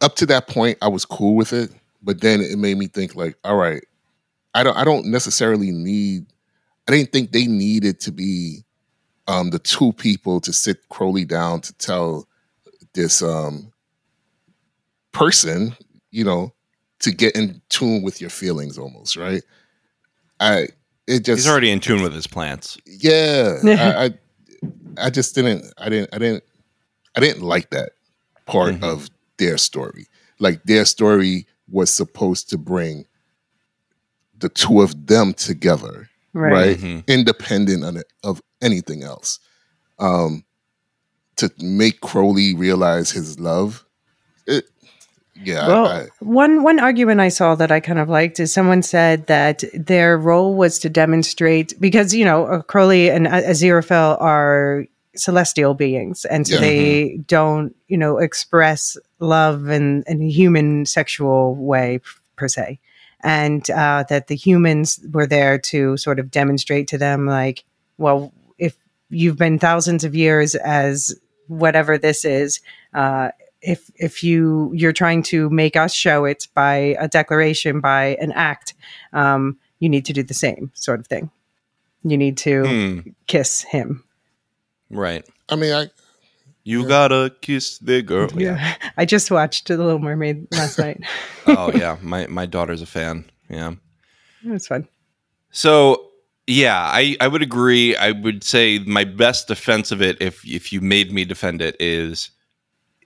up 0.00 0.16
to 0.16 0.26
that 0.26 0.48
point, 0.48 0.78
I 0.80 0.88
was 0.88 1.04
cool 1.04 1.36
with 1.36 1.52
it, 1.52 1.70
but 2.02 2.20
then 2.20 2.40
it 2.40 2.58
made 2.58 2.78
me 2.78 2.86
think 2.86 3.14
like, 3.14 3.36
all 3.44 3.56
right, 3.56 3.84
I 4.54 4.62
don't 4.62 4.76
I 4.76 4.84
don't 4.84 5.06
necessarily 5.06 5.70
need 5.70 6.26
I 6.88 6.92
didn't 6.92 7.12
think 7.12 7.32
they 7.32 7.46
needed 7.46 8.00
to 8.00 8.12
be 8.12 8.64
um 9.26 9.50
the 9.50 9.58
two 9.58 9.92
people 9.94 10.40
to 10.40 10.52
sit 10.52 10.88
Crowley 10.88 11.24
down 11.24 11.60
to 11.62 11.72
tell 11.74 12.28
this 12.94 13.22
um 13.22 13.72
person, 15.12 15.76
you 16.10 16.24
know, 16.24 16.53
to 17.04 17.12
get 17.12 17.34
in 17.36 17.60
tune 17.68 18.02
with 18.02 18.20
your 18.20 18.30
feelings 18.30 18.76
almost, 18.78 19.16
right? 19.16 19.42
I 20.40 20.68
it 21.06 21.24
just 21.24 21.42
He's 21.44 21.48
already 21.48 21.70
in 21.70 21.80
tune 21.80 22.02
with 22.02 22.14
his 22.14 22.26
plants. 22.26 22.76
yeah, 22.86 23.56
I, 23.64 24.04
I 24.06 24.10
I 25.06 25.10
just 25.10 25.34
didn't 25.34 25.72
I 25.78 25.88
didn't 25.88 26.10
I 26.14 26.18
didn't 26.18 26.44
I 27.16 27.20
didn't 27.20 27.42
like 27.42 27.70
that 27.70 27.90
part 28.46 28.74
Mhm. 28.74 28.82
of 28.84 29.08
their 29.38 29.58
story. 29.58 30.06
Like 30.38 30.62
their 30.64 30.84
story 30.84 31.46
was 31.70 31.90
supposed 31.90 32.48
to 32.50 32.58
bring 32.58 33.06
the 34.38 34.48
two 34.48 34.80
of 34.82 35.06
them 35.06 35.32
together, 35.34 36.08
right. 36.32 36.52
right? 36.52 36.76
Mhm. 36.78 37.06
Independent 37.06 37.84
of, 37.84 38.02
of 38.22 38.42
anything 38.62 39.02
else. 39.02 39.38
Um 39.98 40.44
to 41.36 41.50
make 41.58 42.00
Crowley 42.00 42.54
realize 42.54 43.10
his 43.10 43.38
love. 43.40 43.83
Yeah, 45.42 45.66
Well, 45.66 45.86
I, 45.88 46.06
one 46.20 46.62
one 46.62 46.78
argument 46.78 47.20
I 47.20 47.28
saw 47.28 47.54
that 47.56 47.72
I 47.72 47.80
kind 47.80 47.98
of 47.98 48.08
liked 48.08 48.38
is 48.38 48.52
someone 48.52 48.82
said 48.82 49.26
that 49.26 49.64
their 49.74 50.16
role 50.16 50.54
was 50.54 50.78
to 50.80 50.88
demonstrate 50.88 51.74
because 51.80 52.14
you 52.14 52.24
know 52.24 52.46
uh, 52.46 52.62
Crowley 52.62 53.10
and 53.10 53.26
A- 53.26 53.42
Aziraphale 53.50 54.20
are 54.20 54.86
celestial 55.16 55.74
beings, 55.74 56.24
and 56.24 56.46
so 56.46 56.54
Yeah. 56.54 56.60
they 56.60 57.16
don't 57.26 57.74
you 57.88 57.98
know 57.98 58.18
express 58.18 58.96
love 59.18 59.68
in, 59.70 60.04
in 60.06 60.22
a 60.22 60.28
human 60.30 60.86
sexual 60.86 61.56
way 61.56 62.00
per 62.36 62.46
se, 62.48 62.78
and 63.22 63.68
uh, 63.70 64.04
that 64.08 64.28
the 64.28 64.36
humans 64.36 65.00
were 65.10 65.26
there 65.26 65.58
to 65.58 65.96
sort 65.96 66.20
of 66.20 66.30
demonstrate 66.30 66.86
to 66.88 66.98
them 66.98 67.26
like, 67.26 67.64
well, 67.98 68.32
if 68.58 68.76
you've 69.10 69.36
been 69.38 69.58
thousands 69.58 70.04
of 70.04 70.14
years 70.14 70.54
as 70.54 71.12
whatever 71.48 71.98
this 71.98 72.24
is. 72.24 72.60
Uh, 72.94 73.30
if 73.66 73.90
if 73.96 74.22
you 74.22 74.70
you're 74.74 74.92
trying 74.92 75.22
to 75.22 75.48
make 75.50 75.76
us 75.76 75.92
show 75.94 76.24
it 76.24 76.48
by 76.54 76.96
a 77.00 77.08
declaration 77.08 77.80
by 77.80 78.16
an 78.20 78.32
act 78.32 78.74
um, 79.12 79.56
you 79.80 79.88
need 79.88 80.04
to 80.04 80.12
do 80.12 80.22
the 80.22 80.34
same 80.34 80.70
sort 80.74 81.00
of 81.00 81.06
thing 81.06 81.30
you 82.04 82.16
need 82.18 82.36
to 82.36 82.64
Hmm. 82.66 82.98
kiss 83.26 83.62
him 83.62 84.04
Right. 84.90 85.24
I 85.48 85.56
mean 85.56 85.72
I 85.72 85.90
You 86.64 86.82
Yeah. 86.82 86.88
gotta 86.88 87.30
kiss 87.40 87.78
the 87.78 88.02
girl. 88.02 88.28
yeah 88.40 88.74
i 88.96 89.04
just 89.04 89.30
watched 89.30 89.68
the 89.68 89.76
little 89.76 89.98
mermaid 89.98 90.46
last 90.52 90.78
night 90.78 91.00
oh 91.46 91.70
yeah. 91.74 91.96
My 92.02 92.26
my 92.28 92.46
daughter's 92.46 92.82
a 92.82 92.86
fan. 92.86 93.24
Yeah. 93.50 93.72
it 94.44 94.50
was 94.50 94.66
fun 94.66 94.88
So 95.50 96.10
yeah, 96.46 96.76
I, 96.92 97.16
I 97.20 97.28
would 97.28 97.40
agree. 97.40 97.96
I 97.96 98.10
would 98.12 98.44
say 98.44 98.78
my 98.80 99.04
best 99.04 99.48
defense 99.48 99.90
of 99.92 100.02
it, 100.02 100.20
if 100.20 100.44
if 100.46 100.72
you 100.74 100.82
made 100.82 101.10
me 101.10 101.24
defend 101.24 101.62
it, 101.62 101.74
is 101.80 102.28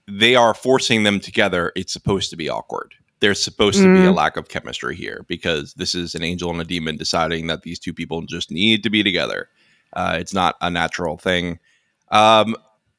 they 0.09 0.35
are 0.35 0.53
forcing 0.53 1.03
them 1.03 1.19
together. 1.19 1.71
It's 1.75 1.93
supposed 1.93 2.29
to 2.31 2.35
be 2.37 2.49
awkward. 2.49 2.93
There's 3.19 3.41
supposed 3.43 3.79
to 3.79 3.83
be 3.93 4.05
a 4.05 4.11
Mm. 4.11 4.15
lack 4.15 4.37
of 4.37 4.47
chemistry 4.47 4.95
here 4.95 5.25
because 5.27 5.73
this 5.73 5.93
is 5.93 6.15
an 6.15 6.23
angel 6.23 6.49
and 6.51 6.61
a 6.61 6.63
demon 6.63 6.95
deciding 6.97 7.47
that 7.47 7.63
these 7.63 7.77
two 7.77 7.93
people 7.93 8.21
just 8.21 8.49
need 8.49 8.81
to 8.83 8.89
be 8.89 9.03
together. 9.03 9.49
Uh, 9.93 10.15
it's 10.19 10.33
not 10.33 10.55
a 10.61 10.69
natural 10.69 11.17
thing. 11.17 11.59
Um, 12.11 12.55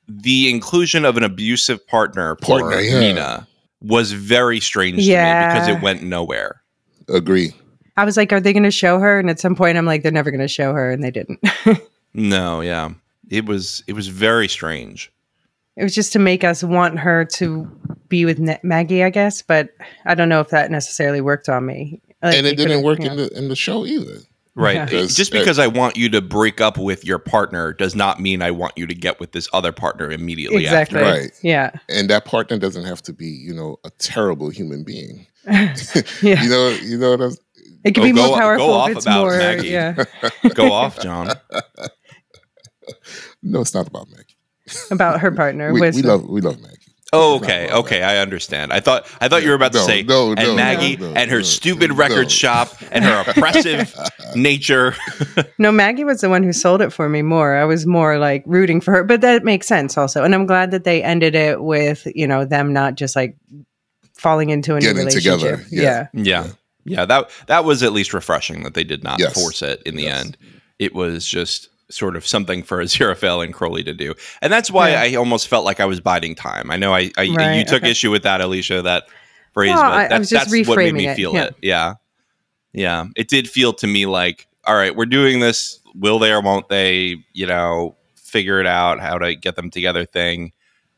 the 0.08 0.50
inclusion 0.50 1.04
of 1.04 1.16
an 1.16 1.22
abusive 1.22 1.86
partner, 1.86 2.36
for 2.42 2.60
Partner, 2.60 2.80
yeah. 2.80 3.00
Nina, 3.00 3.48
was 3.80 4.12
very 4.12 4.60
strange 4.60 4.96
to 4.96 5.10
me 5.10 5.54
because 5.54 5.68
it 5.68 5.80
went 5.82 6.02
nowhere. 6.02 6.60
agree. 7.08 7.52
i 7.96 8.04
was 8.04 8.16
like 8.16 8.32
are 8.32 8.40
they 8.40 8.52
going 8.52 8.62
to 8.62 8.70
show 8.70 8.98
her 8.98 9.18
and 9.18 9.28
at 9.30 9.40
some 9.40 9.54
point 9.56 9.76
i'm 9.76 9.84
like 9.86 10.02
they're 10.02 10.12
never 10.12 10.30
going 10.30 10.40
to 10.40 10.46
show 10.48 10.72
her 10.72 10.90
and 10.92 11.02
they 11.02 11.10
didn't 11.10 11.40
No, 12.14 12.60
yeah, 12.60 12.90
it 13.30 13.46
was 13.46 13.82
it 13.86 13.92
was 13.94 14.08
very 14.08 14.48
strange. 14.48 15.12
It 15.80 15.82
was 15.82 15.94
just 15.94 16.12
to 16.12 16.18
make 16.18 16.44
us 16.44 16.62
want 16.62 16.98
her 16.98 17.24
to 17.24 17.64
be 18.08 18.24
with 18.24 18.38
Ne- 18.38 18.58
maggie 18.62 19.02
i 19.02 19.10
guess 19.10 19.40
but 19.42 19.70
i 20.06 20.14
don't 20.14 20.28
know 20.28 20.40
if 20.40 20.48
that 20.50 20.70
necessarily 20.70 21.20
worked 21.20 21.48
on 21.48 21.64
me 21.66 22.00
Like, 22.22 22.36
and 22.36 22.46
it 22.46 22.56
didn't 22.56 22.82
could've- 22.82 22.84
work 22.84 23.00
in 23.00 23.16
the 23.16 23.28
in 23.36 23.48
the 23.48 23.56
show 23.56 23.86
either. 23.86 24.18
Right. 24.56 24.74
Yeah. 24.74 24.82
It- 24.82 24.90
Because, 24.90 25.14
just 25.16 25.34
uh, 25.34 25.38
because 25.38 25.58
I 25.60 25.68
want 25.68 25.96
you 25.96 26.08
to 26.10 26.20
break 26.20 26.60
up 26.60 26.76
with 26.76 27.04
your 27.04 27.18
partner 27.20 27.72
does 27.72 27.94
not 27.94 28.20
mean 28.20 28.42
I 28.42 28.50
want 28.50 28.72
you 28.76 28.84
to 28.86 28.94
get 28.94 29.20
with 29.20 29.30
this 29.32 29.48
other 29.52 29.70
partner 29.72 30.10
immediately 30.10 30.64
exactly 30.64 31.00
after. 31.00 31.20
Right. 31.20 31.30
yeah 31.42 31.70
And 31.88 32.10
that 32.10 32.24
partner 32.24 32.58
doesn't 32.58 32.84
have 32.84 33.00
to 33.02 33.12
be, 33.12 33.26
you 33.28 33.54
know, 33.54 33.78
a 33.84 33.90
terrible 33.98 34.50
human 34.50 34.82
being. 34.84 35.26
yeah 35.46 36.42
You 36.42 36.48
know, 36.50 36.68
you 36.82 36.98
know 36.98 37.10
what 37.12 37.20
I'm 37.22 37.32
it 37.84 37.92
could 37.94 38.02
Oh, 38.02 38.06
be 38.06 38.12
go- 38.12 38.26
more 38.26 38.34
go 38.36 38.40
powerful 38.40 38.70
off 38.72 38.90
if 38.90 38.96
it's 38.98 39.06
about 39.06 39.20
more 39.20 39.38
Maggie. 39.38 39.68
yeah 39.68 40.04
Go 40.54 40.72
off, 40.72 40.98
John. 41.00 41.30
No, 43.42 43.60
it's 43.60 43.72
not 43.74 43.86
about 43.86 44.08
Maggie. 44.10 44.29
About 44.90 45.20
her 45.20 45.30
partner 45.32 45.72
We, 45.72 45.80
we 45.80 46.02
love 46.02 46.24
we 46.28 46.40
love 46.40 46.60
Maggie. 46.60 46.76
Oh, 47.12 47.36
okay, 47.38 47.68
okay, 47.72 48.02
I 48.04 48.18
understand. 48.18 48.72
I 48.72 48.78
thought 48.78 49.04
I 49.20 49.26
thought 49.26 49.42
you 49.42 49.48
were 49.48 49.56
about 49.56 49.72
to 49.72 49.78
No, 49.78 49.84
say 49.86 50.02
no, 50.04 50.28
and 50.30 50.38
no, 50.38 50.54
Maggie 50.54 50.96
no, 50.96 51.08
no, 51.08 51.14
and 51.20 51.28
her 51.30 51.38
no, 51.38 51.42
stupid 51.42 51.90
no. 51.90 51.96
record 51.96 52.30
shop 52.30 52.72
and 52.92 53.04
her 53.04 53.24
oppressive 53.26 53.92
nature. 54.36 54.94
No, 55.58 55.72
Maggie 55.72 56.04
was 56.04 56.20
the 56.20 56.28
one 56.28 56.44
who 56.44 56.52
sold 56.52 56.80
it 56.80 56.92
for 56.92 57.08
me 57.08 57.22
more. 57.22 57.56
I 57.56 57.64
was 57.64 57.84
more 57.84 58.18
like 58.18 58.44
rooting 58.46 58.80
for 58.80 58.92
her, 58.92 59.02
but 59.02 59.22
that 59.22 59.42
makes 59.42 59.66
sense 59.66 59.98
also. 59.98 60.22
And 60.22 60.36
I'm 60.36 60.46
glad 60.46 60.70
that 60.70 60.84
they 60.84 61.02
ended 61.02 61.34
it 61.34 61.64
with, 61.64 62.06
you 62.14 62.28
know, 62.28 62.44
them 62.44 62.72
not 62.72 62.94
just 62.94 63.16
like 63.16 63.36
falling 64.14 64.50
into 64.50 64.76
a 64.76 64.80
new 64.80 64.92
relationship. 64.92 65.40
together, 65.40 65.64
Yeah. 65.70 66.06
yeah. 66.12 66.44
Yeah. 66.44 66.50
Yeah, 66.84 67.04
that 67.06 67.30
that 67.46 67.64
was 67.64 67.82
at 67.82 67.92
least 67.92 68.14
refreshing 68.14 68.62
that 68.62 68.74
they 68.74 68.84
did 68.84 69.02
not 69.04 69.18
Yes. 69.20 69.34
force 69.34 69.62
it 69.62 69.82
in 69.84 69.96
the 69.96 70.04
Yes. 70.04 70.24
end. 70.26 70.38
It 70.78 70.94
was 70.94 71.26
just 71.26 71.68
sort 71.90 72.16
of 72.16 72.26
something 72.26 72.62
for 72.62 72.78
Aziraphale 72.78 73.44
and 73.44 73.52
Crowley 73.52 73.82
to 73.84 73.92
do. 73.92 74.14
And 74.40 74.52
that's 74.52 74.70
why 74.70 74.90
Yeah. 74.90 75.02
I 75.02 75.14
almost 75.16 75.48
felt 75.48 75.64
like 75.64 75.80
I 75.80 75.84
was 75.84 76.00
biding 76.00 76.34
time. 76.34 76.70
I 76.70 76.76
know 76.76 76.94
I, 76.94 77.10
I 77.18 77.22
you 77.22 77.64
took 77.64 77.82
okay. 77.82 77.90
issue 77.90 78.10
with 78.10 78.22
that, 78.22 78.40
Elysia, 78.40 78.82
that 78.84 79.04
phrase, 79.52 79.70
No, 79.70 79.76
but 79.82 79.84
I- 79.84 80.06
I 80.14 80.18
was 80.18 80.30
just 80.30 80.50
that's 80.50 80.68
what 80.68 80.78
made 80.78 80.94
me 80.94 81.08
it, 81.08 81.16
feel 81.16 81.34
yeah. 81.34 81.44
it. 81.44 81.54
Yeah. 81.62 81.94
Yeah. 82.72 83.06
It 83.16 83.28
did 83.28 83.48
feel 83.50 83.72
to 83.74 83.86
me 83.86 84.06
like, 84.06 84.46
all 84.66 84.76
right, 84.76 84.94
we're 84.94 85.06
doing 85.06 85.40
this. 85.40 85.80
Will 85.94 86.18
they 86.18 86.32
or 86.32 86.40
won't 86.40 86.68
they, 86.68 87.16
you 87.32 87.46
know, 87.46 87.96
figure 88.16 88.60
it 88.60 88.66
out 88.66 89.00
how 89.00 89.18
to 89.18 89.34
get 89.34 89.56
them 89.56 89.70
together 89.70 90.04
thing. 90.04 90.52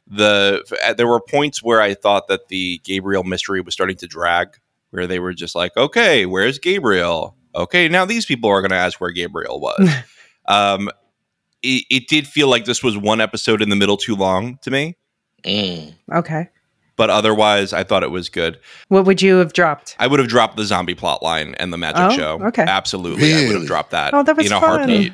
the 0.07 0.63
there 0.99 1.07
were 1.07 1.21
points 1.21 1.63
where 1.63 1.81
I 1.81 1.95
thought 1.95 2.29
that 2.29 2.49
the 2.49 2.81
Gabriel 2.85 3.25
mystery 3.25 3.63
was 3.63 3.73
starting 3.73 3.97
to 3.97 4.07
drag, 4.07 4.49
where 4.91 5.07
they 5.07 5.19
were 5.19 5.33
just 5.33 5.55
like, 5.55 5.75
okay, 5.77 6.27
where's 6.27 6.59
Gabriel? 6.59 7.35
Okay, 7.55 7.89
now 7.89 8.05
these 8.05 8.27
people 8.27 8.51
are 8.51 8.61
going 8.61 8.71
to 8.73 8.77
ask 8.77 9.01
where 9.01 9.11
Gabriel 9.11 9.61
was. 9.61 9.89
um, 10.53 10.89
it, 11.63 11.85
it 11.91 12.09
did 12.09 12.27
feel 12.27 12.49
like 12.49 12.65
this 12.65 12.83
was 12.83 12.97
one 12.97 13.21
episode 13.21 13.63
in 13.63 13.69
the 13.69 13.77
middle 13.77 13.97
too 13.97 14.15
long 14.17 14.59
to 14.63 14.71
me, 14.71 14.97
Mm. 15.45 15.95
Okay. 16.13 16.49
but 16.97 17.11
otherwise, 17.11 17.73
I 17.73 17.83
thought 17.85 18.03
it 18.03 18.11
was 18.11 18.29
good. 18.29 18.59
What 18.89 19.05
would 19.07 19.23
you 19.23 19.37
have 19.37 19.53
dropped? 19.53 19.97
I 19.99 20.07
would 20.07 20.19
have 20.21 20.29
dropped 20.29 20.57
the 20.57 20.65
zombie 20.65 20.95
plot 20.95 21.23
line 21.23 21.55
and 21.57 21.73
the 21.73 21.79
magic 21.79 22.01
Oh, 22.03 22.17
show. 22.17 22.41
okay. 22.47 22.63
Absolutely. 22.67 23.33
I 23.35 23.47
would 23.47 23.57
have 23.57 23.67
dropped 23.67 23.91
that, 23.93 24.13
Oh, 24.15 24.23
that 24.23 24.37
was 24.37 24.47
in 24.47 24.53
a 24.53 24.61
fun. 24.61 24.79
heartbeat. 24.79 25.13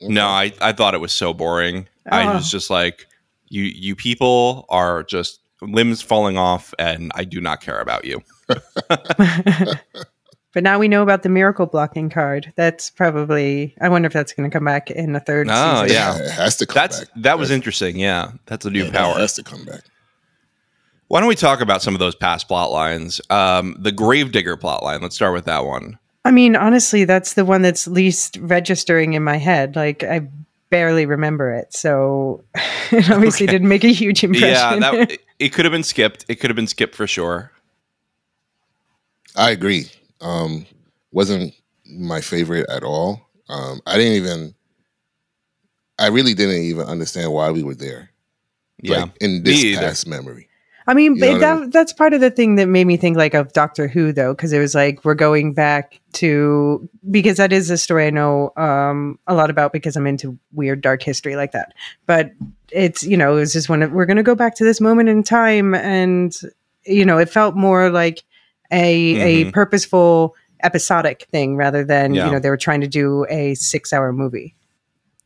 No, 0.00 0.26
I, 0.26 0.52
I 0.60 0.72
thought 0.72 0.94
it 0.94 1.00
was 1.00 1.12
so 1.12 1.34
boring. 1.34 1.88
I 2.10 2.22
Oh. 2.24 2.34
was 2.36 2.50
just 2.50 2.70
like, 2.70 3.06
you 3.48 3.62
you 3.64 3.96
people 3.96 4.66
are 4.68 5.02
just 5.02 5.40
limbs 5.60 6.02
falling 6.02 6.36
off, 6.38 6.72
and 6.78 7.10
I 7.14 7.24
do 7.24 7.40
not 7.40 7.60
care 7.60 7.80
about 7.80 8.04
you. 8.04 8.22
but 10.54 10.62
now 10.62 10.78
we 10.78 10.88
know 10.88 11.02
about 11.02 11.22
the 11.22 11.28
miracle 11.28 11.66
blocking 11.66 12.10
card. 12.10 12.52
That's 12.56 12.90
probably. 12.90 13.74
I 13.80 13.88
wonder 13.88 14.06
if 14.06 14.12
that's 14.12 14.32
going 14.32 14.48
to 14.50 14.54
come 14.56 14.64
back 14.64 14.90
in 14.90 15.12
the 15.12 15.20
third 15.20 15.48
Oh, 15.50 15.82
season. 15.82 15.94
yeah. 15.96 16.16
it 16.18 16.30
has 16.30 16.56
to 16.56 16.66
come 16.66 16.74
That's 16.74 17.00
back. 17.00 17.08
that 17.16 17.38
was 17.38 17.50
interesting. 17.50 17.98
Yeah, 17.98 18.32
that's 18.46 18.64
a 18.66 18.70
new 18.70 18.84
yeah, 18.84 18.90
power. 18.92 19.16
It 19.16 19.20
has 19.20 19.34
to 19.34 19.42
come 19.42 19.64
back. 19.64 19.82
Why 21.08 21.20
don't 21.20 21.28
we 21.28 21.36
talk 21.36 21.60
about 21.62 21.80
some 21.82 21.94
of 21.94 22.00
those 22.00 22.14
past 22.14 22.48
plot 22.48 22.70
lines? 22.70 23.20
Um, 23.30 23.76
the 23.78 23.92
Gravedigger 23.92 24.56
plot 24.58 24.82
line. 24.82 25.00
Let's 25.00 25.14
start 25.14 25.32
with 25.32 25.46
that 25.46 25.64
one. 25.64 25.98
I 26.24 26.30
mean, 26.30 26.54
honestly, 26.54 27.04
that's 27.06 27.32
the 27.34 27.44
one 27.46 27.62
that's 27.62 27.86
least 27.88 28.36
registering 28.42 29.14
in 29.14 29.24
my 29.24 29.36
head. 29.38 29.74
Like 29.76 30.02
I 30.04 30.28
barely 30.68 31.06
remember 31.06 31.50
it, 31.54 31.72
so 31.72 32.44
it 32.90 33.10
obviously 33.10 33.44
Okay. 33.46 33.52
didn't 33.52 33.68
make 33.68 33.84
a 33.84 33.92
huge 33.92 34.22
impression. 34.22 34.48
Yeah, 34.50 34.78
that 34.80 35.12
it, 35.12 35.20
it 35.38 35.48
could 35.54 35.64
have 35.64 35.72
been 35.72 35.82
skipped. 35.82 36.26
It 36.28 36.36
could 36.40 36.50
have 36.50 36.56
been 36.56 36.66
skipped 36.66 36.94
for 36.94 37.06
sure. 37.06 37.52
I 39.36 39.50
agree. 39.50 39.86
Um, 40.20 40.66
wasn't 41.12 41.54
my 41.86 42.20
favorite 42.20 42.68
at 42.68 42.82
all. 42.82 43.20
Um, 43.48 43.80
I 43.86 43.96
didn't 43.96 44.14
even. 44.14 44.54
I 45.98 46.08
really 46.08 46.34
didn't 46.34 46.62
even 46.62 46.86
understand 46.86 47.32
why 47.32 47.50
we 47.50 47.62
were 47.62 47.74
there. 47.74 48.10
Yeah, 48.80 49.02
like, 49.02 49.16
in 49.20 49.42
this 49.42 49.64
either. 49.64 49.80
past 49.80 50.06
memory. 50.06 50.48
I 50.88 50.94
mean, 50.94 51.16
You 51.16 51.20
know 51.20 51.26
but 51.26 51.32
what 51.34 51.44
I 51.44 51.60
that 51.60 51.72
that's 51.72 51.92
part 51.92 52.14
of 52.14 52.22
the 52.22 52.30
thing 52.30 52.54
that 52.54 52.66
made 52.66 52.86
me 52.86 52.96
think 52.96 53.16
like 53.18 53.34
of 53.34 53.52
Doctor 53.52 53.88
Who 53.88 54.10
though, 54.10 54.32
because 54.32 54.54
it 54.54 54.58
was 54.58 54.74
like 54.74 55.04
we're 55.04 55.14
going 55.14 55.52
back 55.52 56.00
to 56.14 56.88
because 57.10 57.36
that 57.36 57.52
is 57.52 57.68
a 57.68 57.76
story 57.76 58.06
I 58.06 58.10
know 58.10 58.52
um, 58.56 59.18
a 59.26 59.34
lot 59.34 59.50
about 59.50 59.74
because 59.74 59.96
I'm 59.96 60.06
into 60.06 60.38
weird 60.52 60.80
dark 60.80 61.02
history 61.02 61.36
like 61.36 61.52
that. 61.52 61.74
But 62.06 62.32
it's 62.70 63.02
you 63.02 63.18
know 63.18 63.32
it 63.32 63.40
was 63.40 63.52
just 63.52 63.68
when 63.68 63.92
we're 63.92 64.06
going 64.06 64.16
to 64.16 64.22
go 64.22 64.34
back 64.34 64.54
to 64.56 64.64
this 64.64 64.80
moment 64.80 65.10
in 65.10 65.22
time, 65.22 65.74
and 65.74 66.34
you 66.86 67.04
know 67.04 67.18
it 67.18 67.28
felt 67.28 67.54
more 67.54 67.90
like 67.90 68.22
a 68.70 69.42
a 69.42 69.44
Mhm. 69.46 69.52
purposeful 69.52 70.34
episodic 70.62 71.26
thing 71.30 71.56
rather 71.56 71.84
than 71.84 72.14
Yeah. 72.14 72.26
you 72.26 72.32
know 72.32 72.38
they 72.40 72.50
were 72.50 72.56
trying 72.56 72.80
to 72.80 72.88
do 72.88 73.24
a 73.30 73.54
six 73.54 73.92
hour 73.92 74.12
movie. 74.12 74.54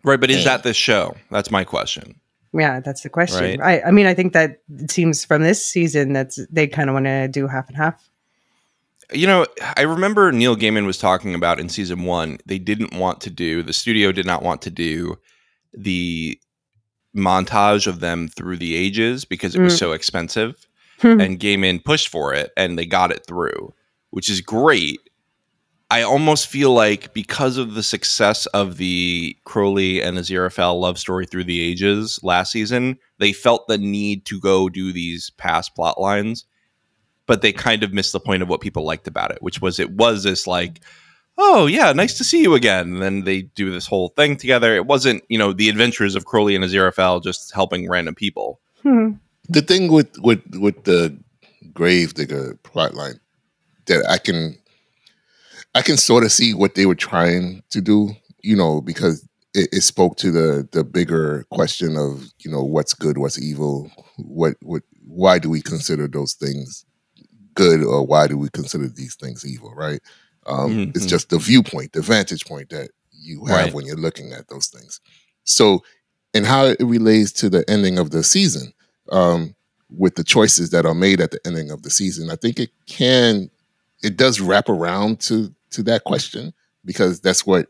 Right, 0.05 0.21
but 0.21 0.31
is 0.31 0.45
that 0.45 0.63
the 0.63 0.75
show? 0.75 1.17
That's 1.31 1.51
my 1.51 1.65
question. 1.65 2.17
Yeah, 2.53 2.81
that's 2.81 3.01
the 3.03 3.09
question. 3.09 3.61
Right. 3.61 3.81
I, 3.85 3.89
I 3.89 3.91
mean, 3.93 4.05
I 4.07 4.13
think 4.15 4.33
that 4.35 4.59
it 4.79 4.91
seems 4.91 5.25
from 5.25 5.43
this 5.43 5.65
season 5.65 6.13
that 6.13 6.33
they 6.51 6.67
kind 6.67 6.91
of 6.91 6.95
want 6.95 7.07
to 7.07 7.29
do 7.29 7.47
half 7.47 7.67
and 7.69 7.77
half. 7.77 8.11
You 9.13 9.27
know, 9.27 9.47
I 9.77 9.83
remember 9.83 10.33
Neil 10.33 10.57
Gaiman 10.57 10.85
was 10.87 10.99
talking 10.99 11.35
about 11.35 11.61
in 11.61 11.69
season 11.69 12.03
one, 12.05 12.39
they 12.45 12.59
didn't 12.59 12.95
want 12.95 13.21
to 13.23 13.31
do, 13.31 13.63
the 13.63 13.73
studio 13.73 14.11
did 14.13 14.27
not 14.27 14.43
want 14.43 14.61
to 14.63 14.71
do 14.71 15.17
the 15.73 16.39
montage 17.17 17.87
of 17.87 18.01
them 18.01 18.29
through 18.29 18.57
the 18.57 18.75
ages 18.75 19.25
because 19.25 19.55
it 19.55 19.61
was 19.61 19.75
Mm. 19.75 19.79
so 19.79 19.93
expensive. 19.93 20.67
Hmm. 21.03 21.21
and 21.21 21.41
Gaiman 21.41 21.85
pushed 21.85 22.09
for 22.09 22.33
it 22.33 22.53
and 22.57 22.79
they 22.79 22.87
got 22.87 23.11
it 23.11 23.27
through, 23.27 23.75
which 24.11 24.31
is 24.31 24.41
great. 24.41 25.01
I 25.91 26.03
almost 26.03 26.47
feel 26.47 26.73
like 26.73 27.13
because 27.13 27.59
of 27.59 27.75
the 27.75 27.83
success 27.83 28.47
of 28.47 28.77
the 28.77 29.37
Crowley 29.45 30.01
and 30.01 30.17
Aziraphale 30.17 30.81
love 30.81 30.99
story 30.99 31.27
through 31.27 31.45
the 31.45 31.61
ages 31.61 32.21
last 32.23 32.53
season, 32.53 32.99
they 33.19 33.33
felt 33.33 33.67
the 33.67 33.79
need 33.79 34.25
to 34.27 34.41
go 34.41 34.69
do 34.69 34.93
these 34.93 35.31
past 35.31 35.75
plot 35.75 36.01
lines, 36.01 36.47
but 37.27 37.43
they 37.43 37.53
kind 37.53 37.83
of 37.83 37.93
missed 37.93 38.13
the 38.13 38.21
point 38.21 38.43
of 38.43 38.49
what 38.49 38.61
people 38.61 38.85
liked 38.85 39.09
about 39.09 39.33
it, 39.33 39.43
which 39.43 39.61
was 39.61 39.81
it 39.81 39.91
was 39.91 40.23
this 40.23 40.47
like, 40.47 40.81
oh 41.37 41.67
yeah, 41.67 41.93
nice 41.93 42.17
to 42.19 42.25
see 42.25 42.43
you 42.43 42.55
again. 42.55 42.95
And 42.95 43.03
then 43.03 43.25
they 43.25 43.43
do 43.43 43.73
this 43.73 43.87
whole 43.87 44.11
thing 44.11 44.37
together. 44.37 44.75
It 44.77 44.87
wasn't, 44.87 45.25
you 45.29 45.37
know, 45.37 45.53
the 45.53 45.69
adventures 45.69 46.15
of 46.15 46.27
Crowley 46.27 46.55
and 46.55 46.65
Aziraphale 46.65 47.23
just 47.23 47.53
helping 47.53 47.91
random 47.91 48.15
people. 48.15 48.61
Hmm. 48.83 49.15
The 49.53 49.63
thing 49.63 49.93
with 49.93 50.19
with 50.19 50.41
with 50.55 50.85
the 50.85 51.17
Gravedigger 51.75 52.59
plotline 52.65 53.21
that 53.87 54.05
I 54.09 54.19
can 54.19 54.57
I 55.75 55.83
can 55.83 55.97
sort 55.97 56.25
of 56.25 56.33
see 56.33 56.55
what 56.55 56.75
they 56.75 56.87
were 56.87 56.95
trying 56.95 57.63
to 57.71 57.81
do, 57.81 58.11
you 58.43 58.57
know, 58.57 58.81
because 58.81 59.27
it, 59.55 59.69
it 59.73 59.83
spoke 59.83 60.17
to 60.19 60.31
the 60.31 60.69
the 60.73 60.85
bigger 60.85 61.45
question 61.51 61.97
of 61.97 62.25
you 62.45 62.51
know 62.51 62.63
what's 62.63 62.95
good, 62.95 63.19
what's 63.19 63.41
evil, 63.41 63.91
what 64.17 64.55
what 64.63 64.83
why 65.07 65.39
do 65.39 65.51
we 65.51 65.61
consider 65.61 66.09
those 66.09 66.35
things 66.35 66.85
good 67.55 67.83
or 67.83 68.07
why 68.07 68.27
do 68.27 68.39
we 68.39 68.49
consider 68.51 68.89
these 68.89 69.15
things 69.17 69.45
evil, 69.47 69.75
right? 69.75 70.01
Um, 70.47 70.93
It's 70.95 71.05
Mhm. 71.07 71.11
just 71.11 71.29
the 71.31 71.39
viewpoint, 71.39 71.93
the 71.93 72.01
vantage 72.03 72.47
point 72.47 72.71
that 72.71 72.91
you 73.13 73.45
have 73.47 73.57
Right. 73.67 73.75
when 73.75 73.85
you're 73.87 73.97
looking 73.97 74.33
at 74.33 74.49
those 74.49 74.69
things. 74.69 75.01
So, 75.45 75.83
and 76.35 76.47
how 76.47 76.65
it 76.65 76.81
relates 76.81 77.33
to 77.33 77.51
the 77.51 77.69
ending 77.69 77.99
of 77.99 78.11
the 78.11 78.25
season 78.25 78.73
um, 79.11 79.55
with 79.91 80.15
the 80.15 80.25
choices 80.25 80.71
that 80.71 80.87
are 80.87 80.95
made 80.95 81.21
at 81.21 81.31
the 81.31 81.41
ending 81.45 81.71
of 81.71 81.83
the 81.83 81.91
season, 81.91 82.31
I 82.31 82.37
think 82.37 82.59
it 82.59 82.71
can, 82.87 83.51
it 84.03 84.17
does 84.17 84.41
wrap 84.41 84.69
around 84.69 85.21
to 85.23 85.55
to 85.71 85.83
that 85.85 86.05
question 86.05 86.53
because 86.85 87.21
that's 87.21 87.47
what 87.47 87.69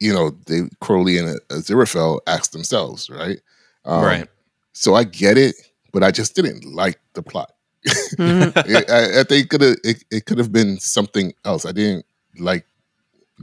you 0.00 0.12
know 0.12 0.30
they 0.46 0.62
Crowley 0.80 1.18
and 1.18 1.40
Aziraphale 1.48 2.20
asked 2.26 2.52
themselves, 2.52 3.10
right? 3.10 3.40
Um, 3.84 4.04
right. 4.04 4.28
So 4.72 4.94
I 4.94 5.04
get 5.04 5.38
it, 5.38 5.54
but 5.92 6.02
I 6.02 6.10
just 6.10 6.34
didn't 6.34 6.64
like 6.64 6.98
the 7.14 7.22
plot. 7.22 7.52
Mhm. 7.86 8.52
it, 8.66 8.90
I, 8.90 9.20
I 9.20 9.24
think 9.24 9.50
could 9.50 9.60
have 9.60 9.76
it, 9.84 10.04
it 10.10 10.26
could 10.26 10.38
have 10.38 10.52
been 10.52 10.78
something 10.78 11.32
else. 11.44 11.64
I 11.64 11.72
didn't 11.72 12.06
like 12.38 12.66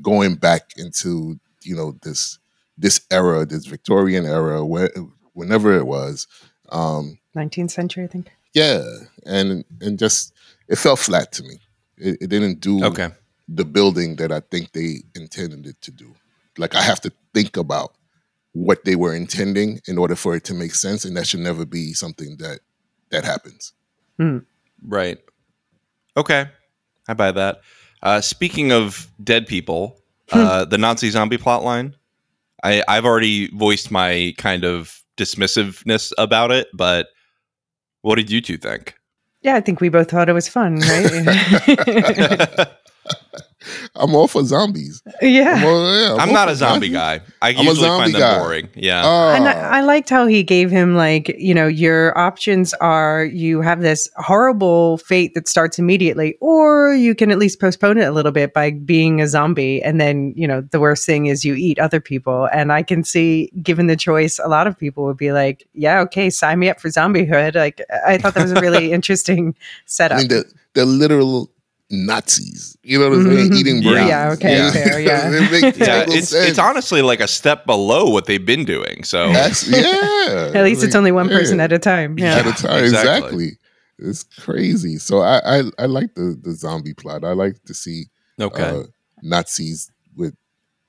going 0.01 0.35
back 0.35 0.71
into 0.77 1.39
you 1.63 1.75
know 1.75 1.97
this 2.03 2.39
this 2.77 3.01
era, 3.11 3.45
this 3.45 3.65
Victorian 3.65 4.25
era, 4.25 4.65
where 4.65 4.89
whenever 5.33 5.75
it 5.77 5.85
was. 5.87 6.27
Um, 6.71 7.17
19th 7.35 7.71
century, 7.71 8.03
I 8.03 8.07
think. 8.07 8.31
yeah, 8.53 8.81
and 9.25 9.63
and 9.81 9.99
just 9.99 10.33
it 10.67 10.77
felt 10.77 10.99
flat 10.99 11.31
to 11.33 11.43
me. 11.43 11.55
It, 11.97 12.17
it 12.21 12.27
didn't 12.29 12.59
do 12.61 12.83
Okay. 12.85 13.09
the 13.47 13.65
building 13.65 14.15
that 14.17 14.31
I 14.31 14.39
think 14.39 14.71
they 14.71 15.03
intended 15.15 15.65
it 15.67 15.81
to 15.81 15.91
do. 15.91 16.13
Like 16.57 16.75
I 16.75 16.81
have 16.81 16.99
to 17.01 17.11
think 17.33 17.57
about 17.57 17.93
what 18.53 18.83
they 18.85 18.95
were 18.95 19.15
intending 19.15 19.79
in 19.87 19.97
order 19.97 20.15
for 20.15 20.35
it 20.35 20.43
to 20.45 20.53
make 20.53 20.73
sense, 20.75 21.05
and 21.05 21.15
that 21.17 21.27
should 21.27 21.39
never 21.41 21.65
be 21.65 21.93
something 21.93 22.37
that 22.37 22.59
that 23.11 23.23
happens. 23.25 23.73
Right. 24.85 25.17
Okay. 26.15 26.45
I 27.07 27.13
buy 27.13 27.31
that. 27.31 27.61
Uh, 28.03 28.21
speaking 28.21 28.71
of 28.71 29.07
dead 29.23 29.47
people, 29.47 29.99
uh, 30.31 30.65
the 30.65 30.77
Nazi 30.77 31.09
zombie 31.09 31.37
plotline, 31.37 31.93
I, 32.63 32.83
I've 32.87 33.05
already 33.05 33.47
voiced 33.55 33.91
my 33.91 34.33
kind 34.37 34.63
of 34.63 35.00
dismissiveness 35.21 36.11
about 36.17 36.51
it, 36.51 36.67
but 36.73 37.07
what 38.01 38.15
did 38.15 38.31
you 38.31 38.41
two 38.41 38.57
think? 38.57 38.95
Yeah, 39.41 39.55
I 39.55 39.61
think 39.61 39.79
we 39.81 39.89
both 39.89 40.09
thought 40.09 40.29
it 40.29 40.33
was 40.33 40.47
fun, 40.47 40.79
right? 40.79 42.67
I'm 43.95 44.15
all 44.15 44.27
for 44.27 44.43
zombies. 44.43 45.01
I'm, 45.05 45.29
yeah. 45.29 45.63
all, 45.65 45.93
yeah, 45.93 46.15
I'm 46.15 46.29
all 46.29 46.33
not 46.33 46.49
a 46.49 46.55
zombie 46.55 46.87
zombies. 46.87 46.91
guy. 46.91 47.21
I 47.41 47.49
I'm 47.49 47.57
a 47.57 47.63
usually 47.63 47.87
zombie 47.87 48.03
find 48.03 48.13
them 48.15 48.21
guy. 48.21 48.39
boring. 48.39 48.69
Yeah. 48.75 49.03
Oh, 49.05 49.29
And 49.35 49.47
I, 49.47 49.77
I 49.77 49.81
liked 49.81 50.09
how 50.09 50.25
he 50.27 50.43
gave 50.43 50.71
him 50.71 50.95
like, 50.95 51.29
you 51.37 51.53
know, 51.53 51.67
your 51.67 52.17
options 52.17 52.73
are 52.75 53.23
you 53.25 53.61
have 53.61 53.81
this 53.81 54.09
horrible 54.17 54.97
fate 54.99 55.33
that 55.35 55.47
starts 55.47 55.77
immediately, 55.79 56.35
or 56.41 56.93
you 56.93 57.13
can 57.15 57.31
at 57.31 57.37
least 57.37 57.59
postpone 57.59 57.97
it 57.97 58.05
a 58.05 58.11
little 58.11 58.31
bit 58.31 58.53
by 58.53 58.71
being 58.71 59.21
a 59.21 59.27
zombie. 59.27 59.81
And 59.83 59.99
then, 60.01 60.33
you 60.35 60.47
know, 60.47 60.61
the 60.61 60.79
worst 60.79 61.05
thing 61.05 61.27
is 61.27 61.45
you 61.45 61.53
eat 61.55 61.77
other 61.79 61.99
people. 61.99 62.47
And 62.53 62.71
I 62.71 62.83
can 62.83 63.03
see, 63.03 63.51
given 63.61 63.87
the 63.87 63.95
choice, 63.95 64.39
a 64.39 64.47
lot 64.47 64.67
of 64.67 64.77
people 64.77 65.03
would 65.05 65.17
be 65.17 65.31
like, 65.31 65.67
yeah, 65.73 65.99
okay, 66.01 66.29
sign 66.29 66.59
me 66.59 66.69
up 66.69 66.79
for 66.79 66.89
zombiehood. 66.89 67.55
Like, 67.55 67.81
I 68.05 68.17
thought 68.17 68.33
that 68.33 68.43
was 68.43 68.51
a 68.53 68.61
really 68.61 68.91
interesting 68.93 69.55
setup. 69.85 70.17
I 70.17 70.19
mean, 70.21 70.27
the 70.29 70.51
the 70.73 70.85
literal 70.85 71.51
Nazis. 71.91 72.75
You 72.83 72.99
know 72.99 73.09
what 73.09 73.19
I'm 73.19 73.35
saying? 73.35 73.51
Mhm. 73.51 73.55
Eating 73.55 73.81
Yeah. 73.81 73.91
brains. 73.91 74.09
Yeah, 74.09 74.31
okay, 74.31 74.71
fair, 74.71 74.99
yeah. 74.99 75.29
it 75.33 75.51
makes 75.51 75.77
yeah, 75.77 76.05
it's 76.07 76.29
sense. 76.29 76.49
it's 76.49 76.59
honestly 76.59 77.01
like 77.01 77.19
a 77.19 77.27
step 77.27 77.65
below 77.65 78.09
what 78.09 78.25
they've 78.25 78.45
been 78.45 78.65
doing. 78.65 79.03
So 79.03 79.31
That's- 79.31 79.67
yeah. 79.69 80.51
at 80.59 80.63
least 80.63 80.83
it's 80.83 80.95
only 80.95 81.11
one 81.11 81.29
person 81.29 81.59
at 81.59 81.71
a 81.71 81.79
time. 81.79 82.17
at 82.19 82.47
a 82.47 82.51
time. 82.51 82.83
Exactly. 82.83 82.85
Exactly. 82.85 83.51
It's 83.99 84.23
crazy. 84.23 84.97
So 84.97 85.19
I 85.19 85.59
I, 85.59 85.63
I 85.77 85.85
like 85.85 86.15
the 86.15 86.37
the 86.41 86.53
zombie 86.53 86.93
plot. 86.93 87.23
I 87.23 87.33
like 87.33 87.61
to 87.65 87.73
see 87.73 88.05
okay, 88.39 88.63
uh, 88.63 88.83
Nazis 89.21 89.91
with 90.15 90.35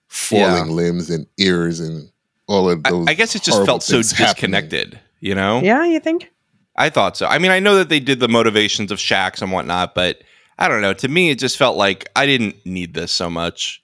falling 0.08 0.70
limbs 0.70 1.10
and 1.10 1.26
ears 1.38 1.80
and 1.80 2.08
all 2.46 2.70
of 2.70 2.82
those. 2.84 3.06
I 3.08 3.14
guess 3.14 3.34
it 3.34 3.42
just 3.42 3.64
felt 3.66 3.82
so 3.82 3.94
things 3.94 4.12
happening. 4.12 4.32
disconnected. 4.34 5.00
You 5.20 5.34
know? 5.34 5.60
Yeah, 5.62 5.84
you 5.84 6.00
think? 6.00 6.30
I 6.76 6.88
thought 6.90 7.16
so. 7.16 7.26
I 7.26 7.38
mean, 7.38 7.50
I 7.50 7.60
know 7.60 7.76
that 7.76 7.88
they 7.88 8.00
did 8.00 8.18
the 8.18 8.28
motivations 8.28 8.90
of 8.90 8.98
Shax 8.98 9.42
and 9.42 9.52
whatnot, 9.52 9.94
but 9.94 10.22
I 10.62 10.68
don't 10.68 10.80
know. 10.80 10.92
To 10.94 11.08
me, 11.08 11.30
it 11.30 11.40
just 11.40 11.56
felt 11.56 11.76
like 11.76 12.08
I 12.14 12.24
didn't 12.24 12.64
need 12.64 12.94
this 12.94 13.10
so 13.10 13.28
much 13.28 13.82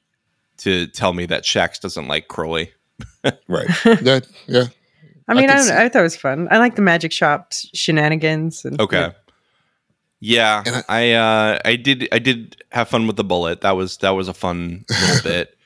to 0.58 0.86
tell 0.86 1.12
me 1.12 1.26
that 1.26 1.42
Shax 1.42 1.80
doesn't 1.80 2.06
like 2.06 2.28
Crowley. 2.28 2.72
Right. 3.48 3.66
that, 3.84 4.26
yeah. 4.46 4.64
I 5.26 5.34
mean, 5.34 5.50
I 5.50 5.54
I, 5.54 5.56
don't. 5.56 5.70
I 5.70 5.88
thought 5.88 5.98
it 5.98 6.02
was 6.02 6.16
fun. 6.16 6.48
I 6.50 6.58
like 6.58 6.76
the 6.76 6.82
magic 6.82 7.12
shop 7.12 7.52
shenanigans. 7.52 8.64
And, 8.64 8.80
Okay. 8.80 9.12
Yeah, 10.20 10.62
And 10.64 10.84
I 10.88 11.12
uh, 11.12 11.58
I 11.64 11.76
did 11.76 12.08
I 12.10 12.18
did 12.18 12.62
have 12.70 12.88
fun 12.88 13.06
with 13.06 13.16
the 13.16 13.24
bullet. 13.24 13.60
That 13.60 13.72
was 13.72 13.98
that 13.98 14.10
was 14.10 14.28
a 14.28 14.34
fun 14.34 14.84
little 14.88 15.22
bit. 15.30 15.58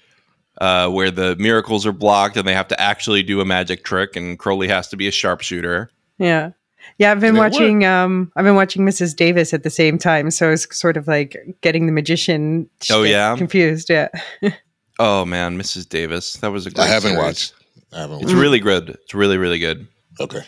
Uh, 0.58 0.88
where 0.88 1.10
the 1.10 1.36
miracles 1.36 1.86
are 1.86 1.92
blocked 1.92 2.36
and 2.36 2.46
they 2.46 2.54
have 2.54 2.68
to 2.68 2.80
actually 2.80 3.22
do 3.22 3.40
a 3.40 3.44
magic 3.44 3.84
trick, 3.84 4.16
and 4.16 4.38
Crowley 4.38 4.68
has 4.68 4.88
to 4.88 4.96
be 4.96 5.08
a 5.08 5.12
sharpshooter. 5.12 5.90
Yeah. 6.18 6.50
Yeah, 6.98 7.10
I've 7.12 7.20
been 7.20 7.30
And 7.30 7.38
it 7.38 7.40
worked. 7.40 7.54
watching 7.54 7.84
um 7.84 8.32
I've 8.36 8.44
been 8.44 8.54
watching 8.54 8.82
Mrs. 8.84 9.16
Davis 9.16 9.52
at 9.54 9.62
the 9.62 9.70
same 9.70 9.98
time, 9.98 10.30
so 10.30 10.50
it's 10.50 10.76
sort 10.78 10.96
of 10.96 11.06
like 11.08 11.36
getting 11.62 11.86
the 11.86 11.92
magician 11.92 12.68
Oh, 12.90 13.02
shtick 13.02 13.10
yeah? 13.12 13.36
confused, 13.36 13.90
yeah. 13.90 14.08
Oh 14.98 15.24
man, 15.24 15.58
Mrs. 15.58 15.88
Davis, 15.88 16.34
that 16.34 16.52
was 16.52 16.66
a 16.66 16.70
great. 16.70 16.84
I 16.84 16.86
haven't 16.88 17.12
series. 17.12 17.24
watched. 17.24 17.54
I 17.94 18.00
haven't 18.00 18.22
It's 18.22 18.32
really 18.32 18.60
good. 18.60 18.90
It's 18.90 19.14
really 19.14 19.38
really 19.38 19.58
good. 19.58 19.88
Okay. 20.20 20.42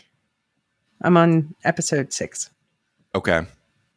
I'm 1.03 1.17
on 1.17 1.55
episode 1.65 2.13
6. 2.13 2.51
Okay, 3.15 3.41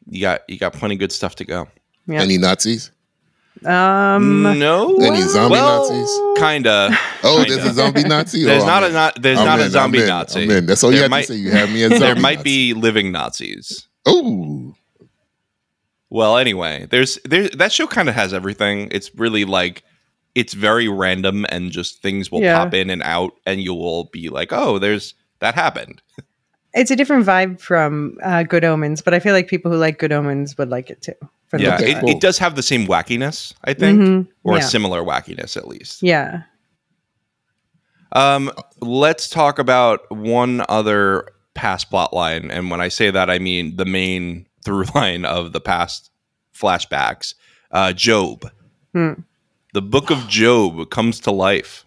you 0.10 0.22
got 0.22 0.42
you 0.50 0.58
got 0.58 0.74
plenty 0.74 0.96
good 0.96 1.12
stuff 1.12 1.36
to 1.36 1.46
go. 1.46 1.68
Yeah. 2.08 2.22
Any 2.22 2.38
Nazis? 2.38 2.92
Um 3.66 4.44
no, 4.60 4.96
Any 4.98 5.22
zombie 5.22 5.54
well, 5.54 5.90
Nazis? 5.90 6.42
kinda. 6.42 6.90
Oh, 7.24 7.44
Kinda. 7.44 7.56
there's 7.56 7.72
a 7.72 7.74
zombie 7.74 8.04
Nazi? 8.04 8.44
There's 8.44 8.64
Oh, 8.64 8.68
not 8.68 8.84
I'm 8.84 8.92
a 8.92 8.94
not. 8.94 9.22
There's 9.22 9.40
I'm 9.40 9.46
not 9.46 9.60
in, 9.60 9.66
a 9.68 9.70
zombie 9.70 9.98
I'm 10.00 10.04
in, 10.04 10.10
Nazi. 10.10 10.44
I'm 10.44 10.52
in. 10.52 10.66
That's 10.66 10.84
all 10.84 10.92
you 10.92 10.98
There 10.98 11.04
have 11.06 11.12
might- 11.12 11.22
to 11.28 11.34
say. 11.34 11.40
You 11.40 11.52
have 11.52 11.72
me 11.72 11.84
as 11.84 11.90
zombie 11.92 12.06
there 12.06 12.16
might 12.16 12.38
Nazi. 12.40 12.44
be 12.44 12.74
living 12.74 13.12
Nazis. 13.12 13.88
Oh, 14.06 14.74
Well, 16.10 16.38
anyway, 16.38 16.88
there's 16.90 17.18
there 17.26 17.50
that 17.50 17.72
show 17.72 17.88
kind 17.88 18.08
of 18.10 18.16
has 18.16 18.34
everything. 18.34 18.90
It's 18.92 19.14
really 19.16 19.44
like 19.46 19.84
it's 20.36 20.54
very 20.54 20.88
random 20.88 21.46
and 21.50 21.72
just 21.72 22.02
things 22.02 22.32
will 22.32 22.42
Yeah. 22.42 22.64
pop 22.64 22.74
in 22.74 22.90
and 22.90 23.02
out 23.04 23.34
and 23.46 23.62
you 23.62 23.74
will 23.74 24.06
be 24.14 24.30
like, 24.30 24.54
"Oh, 24.54 24.80
there's 24.80 25.16
that 25.40 25.56
happened." 25.56 26.02
it's 26.74 26.92
a 26.92 26.96
different 26.96 27.26
vibe 27.26 27.60
from 27.60 28.18
uh, 28.24 28.44
Good 28.44 28.64
Omens, 28.64 29.02
but 29.02 29.14
I 29.16 29.20
feel 29.20 29.34
like 29.34 29.48
people 29.48 29.72
who 29.72 29.78
like 29.78 29.98
Good 29.98 30.12
Omens 30.12 30.58
would 30.60 30.70
like 30.70 30.90
it 30.92 31.02
too. 31.02 31.14
For 31.48 31.60
Yeah, 31.60 31.70
most 31.72 31.82
Okay, 31.84 31.92
it, 31.98 32.04
it 32.10 32.20
does 32.22 32.38
have 32.38 32.56
the 32.56 32.64
same 32.64 32.86
wackiness, 32.88 33.54
I 33.64 33.74
think, 33.74 34.00
Mhm. 34.02 34.28
or 34.44 34.58
yeah. 34.58 34.62
similar 34.64 35.02
wackiness 35.04 35.56
at 35.58 35.68
least. 35.68 36.04
yeah. 36.04 36.44
Um, 38.14 38.52
let's 38.80 39.30
talk 39.30 39.60
about 39.60 40.10
one 40.10 40.64
other 40.70 41.28
past 41.54 41.90
plot 41.90 42.14
line, 42.14 42.50
and 42.52 42.70
when 42.72 42.80
I 42.82 42.88
say 42.88 43.12
that, 43.12 43.30
I 43.30 43.40
mean 43.40 43.76
the 43.76 43.86
main 43.86 44.46
through 44.64 44.86
line 44.96 45.26
of 45.26 45.54
the 45.54 45.60
past 45.62 46.10
flashbacks. 46.54 47.34
Uh, 47.72 47.94
Job, 47.94 48.50
Hmm. 48.94 49.14
the 49.74 49.82
Book 49.82 50.10
of 50.10 50.28
Job 50.28 50.90
comes 50.90 51.20
to 51.22 51.32
life. 51.32 51.86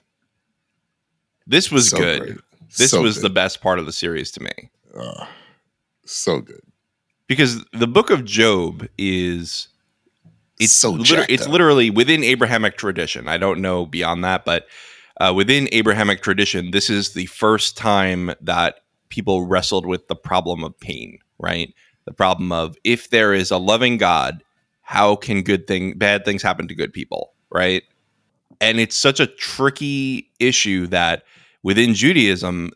This 1.47 1.71
was 1.71 1.89
so 1.89 1.97
good. 1.99 2.21
great. 2.21 2.37
This 2.77 2.91
So 2.93 3.03
was 3.03 3.17
good. 3.17 3.25
the 3.25 3.31
best 3.31 3.61
part 3.61 3.79
of 3.81 3.87
the 3.87 3.93
series 3.93 4.31
to 4.33 4.43
me 4.43 4.71
Uh, 4.97 5.27
so 6.07 6.41
good. 6.41 6.61
Because 7.31 7.65
the 7.73 7.87
Book 7.87 8.11
of 8.11 8.25
Job 8.25 8.89
is 8.99 9.69
it's 10.59 10.73
so 10.73 10.91
liter- 10.91 11.25
it's 11.29 11.47
literally 11.47 11.89
within 11.89 12.25
Abrahamic 12.25 12.77
tradition. 12.77 13.29
I 13.29 13.39
don't 13.39 13.61
know 13.61 13.87
beyond 13.87 14.25
that, 14.25 14.45
but 14.45 14.67
uh, 15.21 15.33
within 15.33 15.69
Abrahamic 15.71 16.23
tradition, 16.23 16.73
this 16.73 16.91
is 16.91 17.13
the 17.13 17.27
first 17.27 17.77
time 17.77 18.33
that 18.41 18.81
people 19.11 19.47
wrestled 19.47 19.87
with 19.87 20.09
the 20.09 20.17
problem 20.17 20.65
of 20.65 20.79
pain. 20.81 21.21
Right, 21.39 21.73
the 22.05 22.13
problem 22.13 22.51
of 22.51 22.77
if 22.83 23.11
there 23.11 23.33
is 23.33 23.53
a 23.53 23.59
loving 23.59 23.97
God, 23.97 24.43
how 24.83 25.15
can 25.15 25.43
good 25.43 25.69
thing 25.69 25.97
bad 25.97 26.25
things 26.25 26.43
happen 26.43 26.67
to 26.67 26.75
good 26.75 26.93
people? 26.93 27.33
Right, 27.49 27.85
and 28.61 28.81
it's 28.81 28.97
such 28.97 29.21
a 29.21 29.29
tricky 29.29 30.29
issue 30.41 30.89
that 30.89 31.23
within 31.63 31.95
Judaism, 31.95 32.73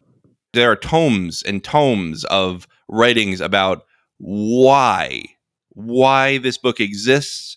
there 0.52 0.70
are 0.70 0.76
tomes 0.76 1.42
and 1.42 1.64
tomes 1.64 2.22
of 2.26 2.68
writings 2.88 3.40
about 3.40 3.84
why 4.18 5.24
why 5.70 6.38
this 6.38 6.56
book 6.56 6.80
exists 6.80 7.56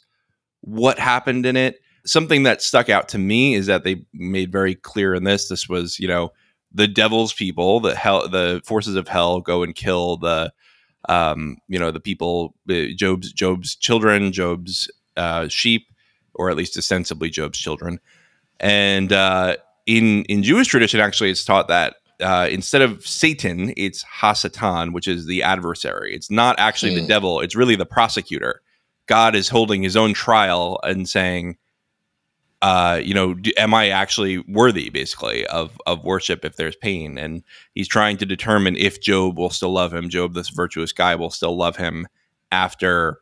what 0.61 0.99
happened 0.99 1.45
in 1.45 1.55
it. 1.55 1.79
Something 2.05 2.43
that 2.43 2.61
stuck 2.61 2.89
out 2.89 3.09
to 3.09 3.17
me 3.17 3.53
is 3.53 3.67
that 3.67 3.83
they 3.83 4.05
made 4.13 4.51
very 4.51 4.75
clear 4.75 5.13
in 5.13 5.23
this 5.23 5.49
this 5.49 5.67
was 5.67 5.99
you 5.99 6.07
know 6.07 6.31
the 6.73 6.87
devil's 6.87 7.33
people 7.33 7.79
the 7.79 7.95
hell 7.95 8.27
the 8.27 8.61
forces 8.65 8.95
of 8.95 9.07
hell 9.07 9.41
go 9.41 9.63
and 9.63 9.75
kill 9.75 10.17
the 10.17 10.51
um 11.09 11.57
you 11.67 11.77
know 11.79 11.91
the 11.91 11.99
people 11.99 12.55
uh, 12.69 12.85
job's 12.95 13.31
job's 13.33 13.75
children 13.75 14.31
job's 14.31 14.89
uh 15.17 15.47
sheep 15.47 15.87
or 16.33 16.49
at 16.49 16.55
least 16.57 16.77
ostensibly 16.77 17.29
job's 17.29 17.59
children. 17.59 17.99
And 18.59 19.11
uh 19.11 19.57
in 19.85 20.23
in 20.25 20.43
jewish 20.43 20.67
tradition 20.67 20.99
actually 20.99 21.29
it's 21.29 21.45
taught 21.45 21.67
that 21.67 21.95
uh, 22.21 22.47
instead 22.51 22.81
of 22.81 23.05
Satan, 23.05 23.73
it's 23.77 24.03
Hasatan, 24.03 24.93
which 24.93 25.07
is 25.07 25.25
the 25.25 25.43
adversary. 25.43 26.15
It's 26.15 26.31
not 26.31 26.57
actually 26.59 26.95
the 26.95 27.01
Hmm. 27.01 27.07
devil; 27.07 27.41
it's 27.41 27.55
really 27.55 27.75
the 27.75 27.85
prosecutor. 27.85 28.61
God 29.07 29.35
is 29.35 29.49
holding 29.49 29.83
his 29.83 29.95
own 29.95 30.13
trial 30.13 30.79
and 30.83 31.07
saying, 31.07 31.57
uh, 32.61 32.99
you 33.03 33.13
know, 33.13 33.33
d- 33.35 33.55
am 33.57 33.73
I 33.73 33.89
actually 33.89 34.39
worthy, 34.39 34.89
basically, 34.89 35.45
of 35.47 35.79
of 35.85 36.03
worship 36.03 36.43
if 36.43 36.55
there's 36.55 36.75
pain? 36.75 37.17
And 37.17 37.43
he's 37.75 37.87
trying 37.87 38.17
to 38.17 38.25
determine 38.25 38.75
if 38.77 38.99
Job 38.99 39.37
will 39.37 39.49
still 39.51 39.71
love 39.71 39.93
him. 39.93 40.09
Job, 40.09 40.33
this 40.33 40.49
virtuous 40.49 40.91
guy, 40.91 41.15
will 41.15 41.29
still 41.29 41.55
love 41.55 41.77
him 41.77 42.07
after 42.51 43.19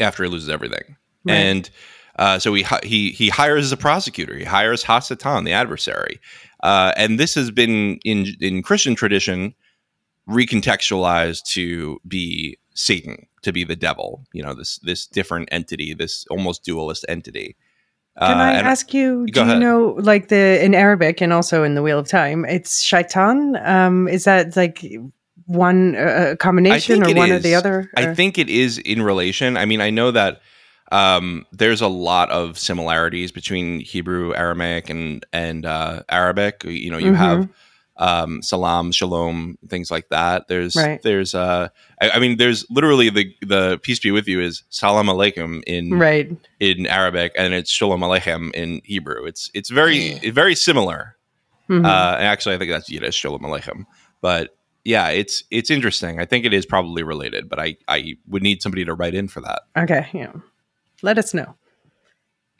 after 0.00 0.24
he 0.24 0.28
loses 0.30 0.48
everything. 0.48 0.96
Right. 1.24 1.34
And 1.34 1.70
uh, 2.18 2.38
so 2.38 2.54
he 2.54 2.64
he 2.82 3.10
he 3.10 3.28
hires 3.28 3.72
a 3.72 3.76
prosecutor. 3.76 4.36
He 4.36 4.44
hires 4.44 4.84
Hasatan, 4.84 5.44
the 5.44 5.52
adversary. 5.52 6.20
Uh, 6.62 6.92
and 6.96 7.20
this 7.20 7.34
has 7.34 7.50
been 7.50 7.98
in 8.04 8.26
in 8.40 8.62
Christian 8.62 8.94
tradition 8.94 9.54
recontextualized 10.28 11.44
to 11.44 12.00
be 12.08 12.58
Satan, 12.74 13.26
to 13.42 13.52
be 13.52 13.64
the 13.64 13.76
devil. 13.76 14.24
You 14.32 14.42
know, 14.42 14.54
this 14.54 14.78
this 14.78 15.06
different 15.06 15.48
entity, 15.52 15.94
this 15.94 16.26
almost 16.30 16.64
dualist 16.64 17.04
entity. 17.08 17.56
Can 18.18 18.38
Uh, 18.40 18.44
I 18.44 18.52
ask 18.54 18.94
you, 18.94 19.26
do 19.26 19.44
you 19.44 19.58
know, 19.58 19.94
like 19.98 20.28
the 20.28 20.64
in 20.64 20.74
Arabic 20.74 21.20
and 21.20 21.34
also 21.34 21.62
in 21.64 21.74
the 21.74 21.82
Wheel 21.82 21.98
of 21.98 22.08
Time, 22.08 22.46
it's 22.46 22.80
shaitan? 22.80 23.56
Um, 23.56 24.08
is 24.08 24.24
that 24.24 24.56
like 24.56 24.82
one 25.44 25.96
uh, 25.96 26.34
combination 26.38 27.02
or 27.02 27.14
one 27.14 27.30
or 27.30 27.38
the 27.38 27.52
is. 27.52 27.58
other? 27.58 27.90
I 27.94 28.14
think 28.14 28.38
it 28.38 28.48
is 28.48 28.78
in 28.78 29.02
relation. 29.02 29.58
I 29.58 29.66
mean, 29.66 29.82
I 29.82 29.90
know 29.90 30.10
that 30.12 30.40
um, 30.92 31.46
there's 31.52 31.80
a 31.80 31.88
lot 31.88 32.30
of 32.30 32.58
similarities 32.58 33.32
between 33.32 33.80
Hebrew, 33.80 34.34
Aramaic, 34.34 34.88
and 34.90 35.24
and 35.32 35.66
uh, 35.66 36.02
Arabic. 36.08 36.64
You 36.64 36.90
know, 36.90 36.98
you 36.98 37.12
Mhm. 37.12 37.16
have 37.16 37.48
um, 37.98 38.42
salam, 38.42 38.92
shalom, 38.92 39.56
things 39.68 39.90
like 39.90 40.08
that. 40.10 40.48
There's 40.48 40.76
Right. 40.76 41.00
there's 41.02 41.34
uh, 41.34 41.68
I, 42.00 42.10
I 42.10 42.18
mean, 42.18 42.36
there's 42.36 42.66
literally 42.70 43.08
the 43.10 43.34
the 43.40 43.78
peace 43.82 43.98
be 44.00 44.10
with 44.10 44.28
you 44.28 44.40
is 44.40 44.62
salam 44.68 45.06
alaikum 45.06 45.62
in 45.66 45.90
right. 45.98 46.30
in 46.60 46.86
Arabic, 46.86 47.32
and 47.38 47.54
it's 47.54 47.70
shalom 47.70 48.00
aleichem 48.02 48.54
in 48.54 48.80
Hebrew. 48.84 49.24
It's 49.24 49.50
it's 49.54 49.70
very 49.70 50.18
very 50.30 50.54
similar. 50.54 51.16
Mhm. 51.70 51.84
Uh, 51.84 52.16
and 52.18 52.26
actually, 52.26 52.54
I 52.54 52.58
think 52.58 52.70
that's 52.70 52.88
Yiddish, 52.88 53.16
Shalom 53.16 53.40
Aleichem. 53.40 53.86
But 54.20 54.50
yeah, 54.84 55.08
it's 55.08 55.42
it's 55.50 55.68
interesting. 55.68 56.20
I 56.20 56.24
think 56.24 56.44
it 56.44 56.52
is 56.54 56.64
probably 56.64 57.02
related, 57.02 57.48
but 57.48 57.58
I 57.58 57.76
I 57.88 58.14
would 58.28 58.42
need 58.42 58.62
somebody 58.62 58.84
to 58.84 58.94
write 58.94 59.14
in 59.16 59.26
for 59.26 59.40
that. 59.40 59.62
okay, 59.76 60.06
yeah. 60.12 60.30
Let 61.02 61.18
us 61.18 61.34
know. 61.34 61.54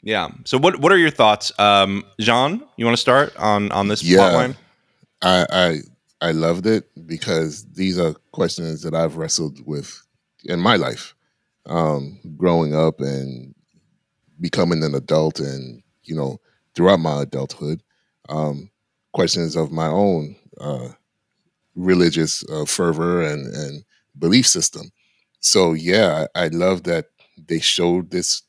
Yeah. 0.01 0.29
So 0.45 0.57
what 0.57 0.79
what 0.79 0.91
are 0.91 0.97
your 0.97 1.09
thoughts, 1.11 1.51
um, 1.59 2.03
Jean? 2.19 2.61
You 2.77 2.85
want 2.85 2.95
to 2.95 3.01
start 3.01 3.35
on 3.37 3.71
on 3.71 3.87
this 3.87 4.03
Yeah. 4.03 4.17
plotline? 4.19 4.55
I, 5.21 5.45
I 5.51 5.81
I 6.29 6.31
loved 6.31 6.65
it 6.67 6.89
because 7.07 7.65
these 7.73 7.97
are 7.99 8.13
questions 8.31 8.81
that 8.83 8.93
I've 8.93 9.17
wrestled 9.17 9.65
with 9.65 10.01
in 10.45 10.59
my 10.59 10.75
life, 10.75 11.15
um, 11.65 12.19
growing 12.37 12.75
up 12.75 12.99
and 13.01 13.53
becoming 14.39 14.83
an 14.83 14.95
adult, 14.95 15.39
and 15.39 15.81
you 16.03 16.15
know 16.15 16.39
throughout 16.75 16.99
my 16.99 17.21
adulthood, 17.23 17.81
um, 18.29 18.69
questions 19.13 19.55
of 19.55 19.71
my 19.71 19.87
own 19.87 20.35
uh, 20.61 20.89
religious 21.75 22.43
uh, 22.49 22.65
fervor 22.65 23.21
and 23.23 23.47
and 23.55 23.83
belief 24.17 24.47
system. 24.47 24.91
So 25.39 25.73
yeah, 25.73 26.27
I, 26.35 26.45
I 26.45 26.47
love 26.49 26.83
that 26.83 27.05
they 27.37 27.59
showed 27.59 28.11
this 28.11 28.43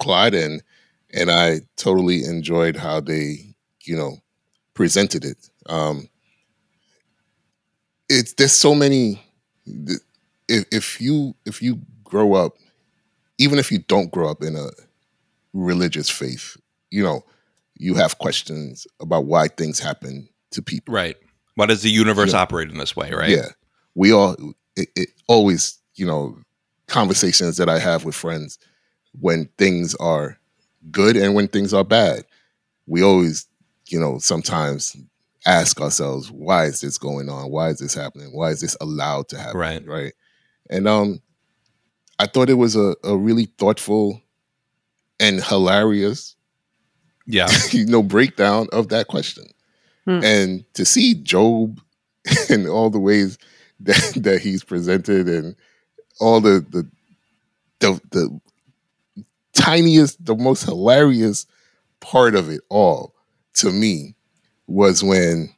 plot 0.00 0.34
and 0.34 0.62
and 1.12 1.30
I 1.30 1.60
totally 1.76 2.24
enjoyed 2.24 2.76
how 2.76 3.00
they 3.00 3.54
you 3.84 3.96
know 3.96 4.18
presented 4.74 5.24
it. 5.24 5.50
Um, 5.66 6.08
it's 8.08 8.32
there's 8.34 8.52
so 8.52 8.74
many. 8.74 9.22
If, 10.48 10.64
if 10.72 11.00
you 11.00 11.34
if 11.46 11.62
you 11.62 11.80
grow 12.04 12.34
up, 12.34 12.54
even 13.38 13.58
if 13.58 13.70
you 13.70 13.78
don't 13.78 14.10
grow 14.10 14.30
up 14.30 14.42
in 14.42 14.56
a 14.56 14.68
religious 15.52 16.08
faith, 16.10 16.56
you 16.90 17.02
know, 17.02 17.24
you 17.76 17.94
have 17.94 18.18
questions 18.18 18.86
about 19.00 19.26
why 19.26 19.48
things 19.48 19.78
happen 19.78 20.28
to 20.52 20.62
people. 20.62 20.92
Right. 20.94 21.16
Why 21.54 21.66
does 21.66 21.82
the 21.82 21.90
universe 21.90 22.32
Yeah. 22.32 22.40
operate 22.40 22.70
in 22.70 22.78
this 22.78 22.96
way, 22.96 23.12
right? 23.12 23.30
Yeah, 23.30 23.48
we 23.94 24.12
all 24.12 24.36
it, 24.76 24.88
it 24.96 25.08
always 25.28 25.78
you 25.94 26.06
know 26.06 26.38
conversations 26.90 27.56
that 27.56 27.68
I 27.68 27.78
have 27.78 28.04
with 28.04 28.14
friends 28.14 28.58
when 29.18 29.48
things 29.58 29.94
are 29.96 30.38
good 30.90 31.16
and 31.16 31.34
when 31.34 31.48
things 31.48 31.72
are 31.74 31.84
bad. 31.84 32.24
We 32.86 33.02
always 33.02 33.46
you 33.88 33.98
know 34.00 34.18
sometimes 34.18 34.96
ask 35.46 35.80
ourselves 35.80 36.30
why 36.30 36.66
is 36.66 36.80
this 36.80 36.98
going 36.98 37.28
on? 37.30 37.50
Why 37.50 37.70
is 37.70 37.78
this 37.78 37.94
happening? 37.94 38.28
Why 38.32 38.50
is 38.50 38.60
this 38.60 38.76
allowed 38.80 39.28
to 39.30 39.38
happen? 39.38 39.58
Right. 39.58 39.86
right. 39.86 40.12
And 40.68 40.86
um, 40.86 41.20
I 42.18 42.26
thought 42.26 42.50
it 42.50 42.54
was 42.54 42.76
a, 42.76 42.94
a 43.02 43.16
really 43.16 43.46
thoughtful 43.58 44.20
and 45.18 45.42
hilarious 45.42 46.36
Yeah. 47.26 47.48
you 47.70 47.86
know 47.86 48.02
breakdown 48.02 48.68
of 48.72 48.88
that 48.88 49.06
question 49.08 49.44
Hmm. 50.06 50.20
and 50.24 50.64
to 50.74 50.86
see 50.86 51.12
job 51.14 51.78
in 52.48 52.66
all 52.66 52.88
the 52.88 52.98
ways 52.98 53.36
that, 53.80 54.12
that 54.16 54.40
he's 54.40 54.64
presented 54.64 55.28
and 55.28 55.54
all 56.20 56.40
the 56.40 56.64
the 56.70 56.88
the, 57.80 58.00
the 58.10 58.40
tiniest 59.52 60.24
the 60.24 60.36
most 60.36 60.64
hilarious 60.64 61.46
part 62.00 62.34
of 62.34 62.48
it 62.48 62.60
all 62.68 63.14
to 63.54 63.70
me 63.72 64.14
was 64.66 65.02
when 65.02 65.52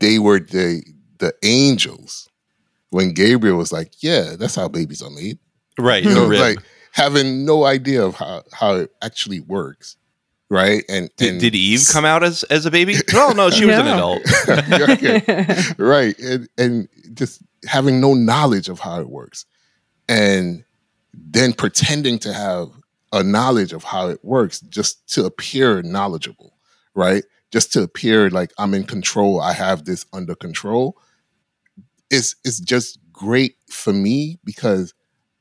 they 0.00 0.18
were 0.18 0.38
the 0.38 0.82
the 1.18 1.32
angels 1.42 2.28
when 2.90 3.12
gabriel 3.12 3.56
was 3.56 3.72
like 3.72 3.92
yeah 4.02 4.36
that's 4.38 4.54
how 4.54 4.68
babies 4.68 5.02
are 5.02 5.10
made 5.10 5.38
Right. 5.78 6.02
you 6.04 6.10
know, 6.12 6.26
rib. 6.26 6.40
like 6.40 6.58
having 6.92 7.44
no 7.46 7.64
idea 7.64 8.04
of 8.04 8.14
how 8.16 8.42
how 8.52 8.74
it 8.74 8.92
actually 9.00 9.40
works, 9.40 9.96
right? 10.50 10.84
And 10.90 11.08
did, 11.16 11.30
and 11.30 11.40
did 11.40 11.54
Eve 11.54 11.82
come 11.90 12.04
out 12.04 12.22
as, 12.22 12.42
as 12.44 12.66
a 12.66 12.70
baby? 12.70 12.96
No, 13.14 13.30
no, 13.30 13.48
she 13.48 13.64
was 13.64 13.78
an 13.78 13.86
adult. 13.86 14.20
Okay, 14.48 15.22
right? 15.78 16.18
And 16.18 16.48
and 16.58 16.88
just 17.14 17.40
having 17.66 17.98
no 18.00 18.12
knowledge 18.12 18.68
of 18.68 18.78
how 18.80 19.00
it 19.00 19.08
works, 19.08 19.46
and 20.08 20.64
then 21.12 21.52
pretending 21.52 22.18
to 22.20 22.32
have 22.32 22.68
a 23.12 23.22
knowledge 23.22 23.72
of 23.72 23.84
how 23.84 24.08
it 24.08 24.24
works 24.24 24.60
just 24.60 25.08
to 25.14 25.24
appear 25.24 25.82
knowledgeable, 25.82 26.54
right? 26.94 27.24
Just 27.50 27.72
to 27.72 27.82
appear 27.82 28.30
like 28.30 28.52
I'm 28.58 28.74
in 28.74 28.84
control, 28.84 29.40
I 29.40 29.52
have 29.52 29.84
this 29.84 30.06
under 30.12 30.34
control. 30.34 30.96
It's 32.10 32.36
it's 32.44 32.60
just 32.60 32.98
great 33.12 33.56
for 33.68 33.92
me 33.92 34.38
because 34.44 34.94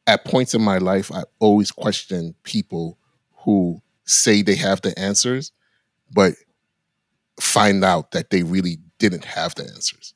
at 0.07 0.25
points 0.25 0.55
in 0.55 0.61
my 0.61 0.79
life, 0.79 1.11
I 1.11 1.23
always 1.39 1.71
question 1.71 2.33
people 2.43 2.97
who 3.43 3.81
say 4.05 4.41
they 4.41 4.55
have 4.55 4.81
the 4.81 4.97
answers, 4.97 5.51
but 6.11 6.33
find 7.39 7.83
out 7.85 8.11
that 8.11 8.31
they 8.31 8.43
really 8.43 8.79
didn't 8.97 9.25
have 9.25 9.53
the 9.55 9.63
answers. 9.63 10.13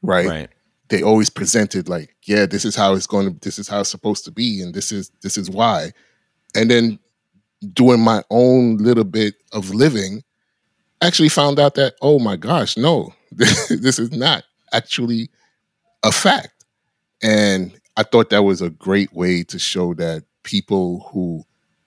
Right? 0.00 0.26
Right. 0.26 0.50
They 0.92 1.02
always 1.02 1.30
presented 1.30 1.88
like, 1.88 2.14
yeah, 2.24 2.44
this 2.44 2.66
is 2.66 2.76
how 2.76 2.92
it's 2.92 3.06
going 3.06 3.26
to 3.32 3.40
this 3.40 3.58
is 3.58 3.66
how 3.66 3.80
it's 3.80 3.88
supposed 3.88 4.26
to 4.26 4.30
be, 4.30 4.60
and 4.60 4.74
this 4.74 4.92
is 4.92 5.10
this 5.22 5.38
is 5.38 5.48
why. 5.48 5.92
And 6.54 6.70
then 6.70 6.98
doing 7.72 7.98
my 8.00 8.22
own 8.28 8.76
little 8.76 9.04
bit 9.04 9.36
of 9.54 9.70
living, 9.70 10.22
actually 11.00 11.30
found 11.30 11.58
out 11.58 11.76
that, 11.76 11.94
oh 12.02 12.18
my 12.18 12.36
gosh, 12.36 12.76
no, 12.76 13.14
this 13.32 13.98
is 13.98 14.12
not 14.12 14.44
actually 14.74 15.30
a 16.02 16.12
fact. 16.12 16.66
And 17.22 17.72
I 17.96 18.02
thought 18.02 18.28
that 18.28 18.42
was 18.42 18.60
a 18.60 18.68
great 18.68 19.14
way 19.14 19.44
to 19.44 19.58
show 19.58 19.94
that 19.94 20.24
people 20.42 21.08
who 21.10 21.42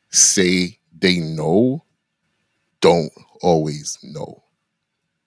say 0.10 0.80
they 0.98 1.20
know 1.20 1.84
don't 2.82 3.12
always 3.44 4.00
know. 4.02 4.42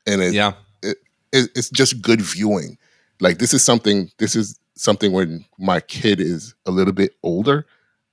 And 0.04 0.20
it, 0.20 0.34
Yeah. 0.34 0.54
it, 0.82 0.96
it's 1.32 1.70
just 1.70 2.02
good 2.02 2.20
viewing. 2.20 2.76
Like 3.20 3.38
this 3.38 3.54
is 3.54 3.62
something. 3.62 4.10
This 4.18 4.36
is 4.36 4.58
something 4.74 5.12
when 5.12 5.44
my 5.58 5.80
kid 5.80 6.20
is 6.20 6.54
a 6.66 6.70
little 6.70 6.92
bit 6.92 7.14
older, 7.22 7.66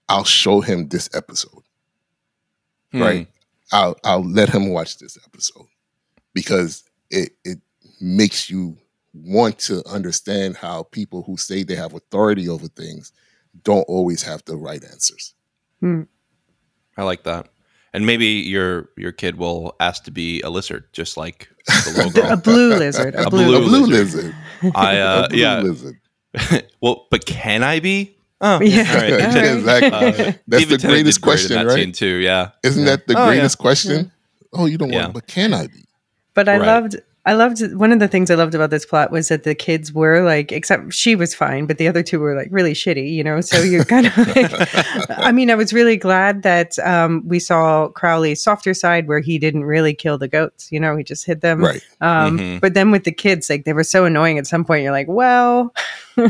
I'll 0.09 0.23
show 0.23 0.61
him 0.61 0.89
this 0.89 1.09
episode. 1.13 1.63
Hmm. 2.91 3.01
Right. 3.01 3.27
I'll 3.71 3.97
I'll 4.03 4.23
let 4.23 4.49
him 4.49 4.69
watch 4.69 4.97
this 4.97 5.17
episode 5.25 5.67
because 6.33 6.83
it 7.09 7.31
it 7.43 7.59
makes 7.99 8.49
you 8.49 8.77
want 9.13 9.57
to 9.57 9.81
understand 9.87 10.57
how 10.57 10.83
people 10.83 11.23
who 11.23 11.37
say 11.37 11.63
they 11.63 11.75
have 11.75 11.93
authority 11.93 12.49
over 12.49 12.67
things 12.67 13.11
don't 13.63 13.83
always 13.83 14.21
have 14.23 14.43
the 14.45 14.55
right 14.55 14.83
answers. 14.83 15.33
I 16.97 17.03
like 17.03 17.23
that. 17.23 17.47
And 17.95 18.05
maybe 18.05 18.25
your 18.27 18.89
your 18.97 19.11
kid 19.13 19.37
will 19.37 19.73
ask 19.79 20.03
to 20.03 20.11
be 20.11 20.41
a 20.41 20.49
lizard, 20.49 20.83
just 20.91 21.15
like 21.17 21.47
the 21.67 21.93
little 22.13 22.31
a 22.31 22.35
blue 22.37 22.75
lizard. 22.75 23.15
A 23.15 23.27
A 23.27 23.29
blue. 23.29 23.55
a 23.55 23.59
blue 23.59 23.67
blue 23.69 23.85
lizard. 23.87 24.35
lizard. 24.61 24.71
I 24.75 24.99
uh, 24.99 25.25
a 25.25 25.29
blue 25.29 25.39
yeah. 25.39 25.61
lizard. 25.61 25.99
well, 26.81 27.07
but 27.09 27.25
can 27.25 27.63
I 27.63 27.79
be? 27.79 28.17
Oh, 28.41 28.59
Yeah. 28.61 28.83
all 28.89 28.95
right. 29.01 29.09
Yeah, 29.11 29.53
exactly. 29.55 29.91
Uh, 29.91 30.33
That's 30.47 30.65
the 30.65 30.77
greatest 30.77 30.81
did 30.81 30.87
great 30.87 31.05
in 31.07 31.21
question, 31.21 31.55
that 31.55 31.67
right? 31.67 31.93
Too, 31.95 32.15
yeah. 32.19 32.49
Isn't 32.63 32.83
Yeah. 32.83 32.89
that 32.97 33.07
the 33.07 33.15
Oh, 33.17 33.21
yeah. 33.21 33.27
greatest 33.35 33.57
question? 33.57 34.11
Oh, 34.51 34.65
you 34.65 34.77
don't 34.77 34.91
Yeah. 34.91 35.03
want, 35.03 35.13
but 35.13 35.27
can 35.27 35.53
I 35.53 35.67
be? 35.67 35.85
But 36.33 36.49
I 36.49 36.57
Right. 36.57 36.67
loved 36.67 36.97
I 37.27 37.33
loved 37.33 37.59
one 37.73 37.91
of 37.91 37.97
the 37.99 38.07
things 38.07 38.29
I 38.29 38.35
loved 38.35 38.53
about 38.53 38.69
this 38.69 38.85
plot 38.85 39.09
was 39.11 39.29
that 39.29 39.43
the 39.43 39.55
kids 39.55 39.91
were 39.91 40.21
like 40.21 40.51
except 40.51 40.93
she 40.93 41.15
was 41.15 41.33
fine, 41.33 41.65
but 41.65 41.79
the 41.79 41.87
other 41.87 42.03
two 42.03 42.19
were 42.19 42.35
like 42.35 42.49
really 42.51 42.73
shitty, 42.73 43.11
you 43.11 43.23
know. 43.23 43.41
So 43.41 43.61
you're 43.63 43.83
kind 43.95 44.05
of 44.05 44.15
like 44.35 44.51
I 45.09 45.31
mean, 45.31 45.49
I 45.49 45.55
was 45.55 45.73
really 45.73 45.97
glad 45.97 46.43
that 46.43 46.77
um, 46.79 47.23
we 47.25 47.39
saw 47.39 47.87
Crowley's 47.89 48.43
softer 48.43 48.75
side 48.75 49.07
where 49.07 49.21
he 49.21 49.39
didn't 49.39 49.63
really 49.65 49.95
kill 49.95 50.19
the 50.19 50.27
goats, 50.27 50.71
you 50.71 50.79
know, 50.79 50.95
he 50.95 51.03
just 51.03 51.25
hid 51.25 51.41
them. 51.41 51.63
Right. 51.63 51.81
Um, 52.01 52.37
Mhm. 52.37 52.61
but 52.61 52.75
then 52.75 52.91
with 52.91 53.05
the 53.05 53.11
kids, 53.11 53.49
like 53.49 53.65
they 53.65 53.73
were 53.73 53.83
so 53.83 54.05
annoying 54.05 54.37
at 54.37 54.45
some 54.45 54.63
point, 54.63 54.83
you're 54.83 54.91
like, 54.91 55.07
well, 55.07 55.73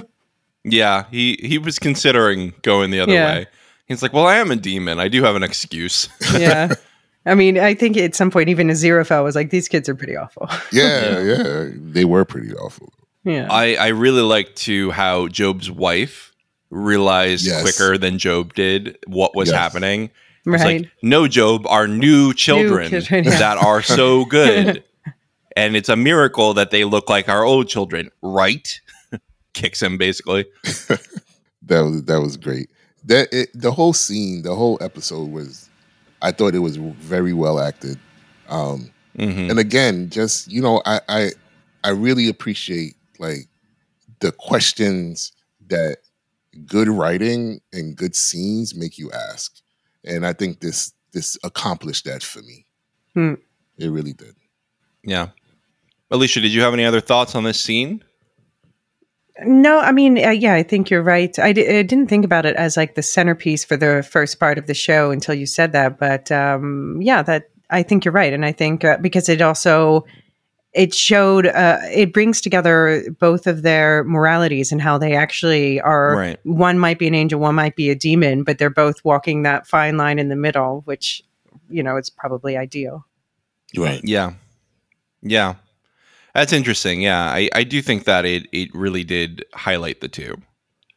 Yeah, 0.63 1.05
he 1.11 1.37
he 1.43 1.57
was 1.57 1.77
considering 1.77 2.53
going 2.63 2.89
the 2.91 2.99
other 3.01 3.13
Yeah. 3.13 3.25
way. 3.25 3.47
He's 3.87 4.01
like, 4.01 4.13
"Well, 4.13 4.25
I 4.25 4.37
am 4.37 4.49
a 4.49 4.55
demon. 4.55 4.99
I 4.99 5.09
do 5.09 5.21
have 5.23 5.35
an 5.35 5.43
excuse." 5.43 6.09
yeah. 6.39 6.73
I 7.25 7.33
mean, 7.35 7.57
I 7.57 7.73
think 7.73 7.97
at 7.97 8.13
some 8.15 8.29
point 8.31 8.49
even 8.49 8.69
a 8.69 8.73
Aziraphale 8.73 9.23
was 9.23 9.35
like, 9.35 9.49
these 9.49 9.67
kids 9.67 9.89
are 9.89 9.95
pretty 9.95 10.15
awful. 10.15 10.47
Yeah, 10.71 11.21
yeah. 11.21 11.69
They 11.73 12.05
were 12.05 12.25
pretty 12.25 12.53
awful. 12.53 12.93
yeah. 13.23 13.47
I 13.49 13.75
I 13.75 13.87
really 13.87 14.21
liked 14.21 14.55
to 14.67 14.91
how 14.91 15.27
Job's 15.27 15.69
wife 15.71 16.31
realized 16.69 17.45
Yes. 17.45 17.61
quicker 17.61 17.97
than 17.97 18.17
Job 18.19 18.53
did 18.53 18.97
what 19.07 19.35
was 19.35 19.49
Yes. 19.49 19.57
happening. 19.57 20.09
It's 20.47 20.63
right. 20.63 20.81
like, 20.81 20.91
no, 21.01 21.27
Job, 21.27 21.65
our 21.67 21.87
new 21.87 22.31
children, 22.33 22.89
children, 22.89 23.23
yeah. 23.23 23.39
that 23.39 23.57
are 23.57 23.81
so 23.81 24.25
good. 24.37 24.83
and 25.57 25.75
it's 25.75 25.89
a 25.89 25.95
miracle 25.95 26.53
that 26.53 26.69
they 26.69 26.83
look 26.83 27.09
like 27.09 27.27
our 27.29 27.43
old 27.43 27.67
children, 27.67 28.11
right? 28.21 28.79
Kicks 29.53 29.81
him 29.81 29.97
basically. 29.97 30.45
That 31.63 31.81
was 31.81 32.03
that 32.03 32.21
was 32.21 32.37
great. 32.37 32.69
That 33.05 33.29
it, 33.31 33.49
the 33.55 33.71
whole 33.71 33.93
scene, 33.93 34.43
the 34.43 34.53
whole 34.55 34.77
episode 34.81 35.31
was. 35.31 35.69
I 36.25 36.31
thought 36.31 36.55
it 36.55 36.59
was 36.59 36.77
very 36.77 37.33
well 37.33 37.59
acted. 37.59 37.99
Um, 38.49 38.91
hmm 39.15 39.49
and 39.49 39.59
again, 39.59 40.09
just 40.09 40.51
you 40.51 40.61
know, 40.61 40.81
I, 40.85 40.99
I 41.07 41.29
I 41.83 41.89
really 41.91 42.27
appreciate 42.27 42.95
like 43.19 43.47
the 44.19 44.31
questions 44.31 45.31
that 45.67 45.97
good 46.65 46.87
writing 46.87 47.61
and 47.71 47.95
good 47.95 48.15
scenes 48.15 48.75
make 48.75 48.97
you 48.97 49.11
ask, 49.11 49.55
and 50.03 50.25
I 50.25 50.33
think 50.33 50.61
this 50.61 50.93
this 51.13 51.37
accomplished 51.43 52.05
that 52.05 52.23
for 52.23 52.41
me. 52.41 52.65
Hmm. 53.13 53.35
It 53.77 53.89
really 53.89 54.13
did. 54.13 54.35
Yeah. 55.03 55.27
Elysia, 56.11 56.41
did 56.41 56.53
you 56.53 56.61
have 56.61 56.73
any 56.73 56.85
other 56.85 57.01
thoughts 57.01 57.35
on 57.35 57.43
this 57.43 57.59
scene? 57.59 58.03
No, 59.43 59.79
I 59.79 59.91
mean, 59.91 60.17
uh, 60.17 60.29
yeah, 60.29 60.53
I 60.53 60.63
think 60.63 60.89
you're 60.89 61.01
right. 61.01 61.37
I, 61.39 61.51
didn't 61.51 62.07
think 62.07 62.23
about 62.23 62.45
it 62.45 62.55
as 62.55 62.77
like 62.77 62.95
the 62.95 63.01
centerpiece 63.01 63.65
for 63.65 63.75
the 63.75 64.01
first 64.09 64.39
part 64.39 64.57
of 64.57 64.67
the 64.67 64.73
show 64.73 65.11
until 65.11 65.35
you 65.35 65.45
said 65.45 65.73
that. 65.73 65.99
But 65.99 66.31
um, 66.31 66.99
yeah, 67.01 67.21
that 67.23 67.49
I 67.69 67.83
think 67.83 68.05
you're 68.05 68.13
right, 68.13 68.31
and 68.31 68.45
I 68.45 68.53
think 68.53 68.85
uh, 68.85 68.97
because 68.97 69.27
it 69.27 69.41
also 69.41 70.05
it 70.71 70.93
showed 70.93 71.47
uh, 71.47 71.79
it 71.93 72.13
brings 72.13 72.39
together 72.39 73.03
both 73.19 73.45
of 73.45 73.61
their 73.61 74.05
moralities 74.05 74.71
and 74.71 74.81
how 74.81 74.97
they 74.97 75.15
actually 75.15 75.81
are. 75.81 76.15
Right. 76.15 76.39
One 76.43 76.79
might 76.79 76.99
be 76.99 77.07
an 77.07 77.15
angel, 77.15 77.39
one 77.39 77.55
might 77.55 77.75
be 77.75 77.89
a 77.89 77.95
demon, 77.95 78.43
but 78.43 78.57
they're 78.57 78.69
both 78.69 79.03
walking 79.03 79.43
that 79.43 79.67
fine 79.67 79.97
line 79.97 80.17
in 80.17 80.29
the 80.29 80.35
middle, 80.37 80.81
which 80.85 81.21
you 81.69 81.83
know 81.83 81.97
it's 81.97 82.09
probably 82.09 82.55
ideal. 82.55 83.05
Right. 83.75 84.01
Yeah. 84.03 84.33
Yeah. 85.21 85.55
That's 86.35 86.51
interesting. 86.51 87.01
Yeah. 87.01 87.23
I, 87.23 87.49
I 87.55 87.63
do 87.63 87.81
think 87.81 88.03
that 88.03 88.25
it, 88.25 88.45
it 88.51 88.69
really 88.75 89.05
did 89.05 89.45
highlight 89.53 90.01
the 90.01 90.09
two. 90.09 90.35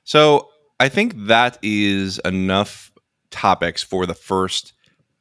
So 0.03 0.49
I 0.81 0.89
think 0.89 1.15
that 1.27 1.59
is 1.63 2.19
enough 2.25 2.93
topics 3.31 3.85
for 3.85 4.05
the 4.05 4.15
first 4.15 4.73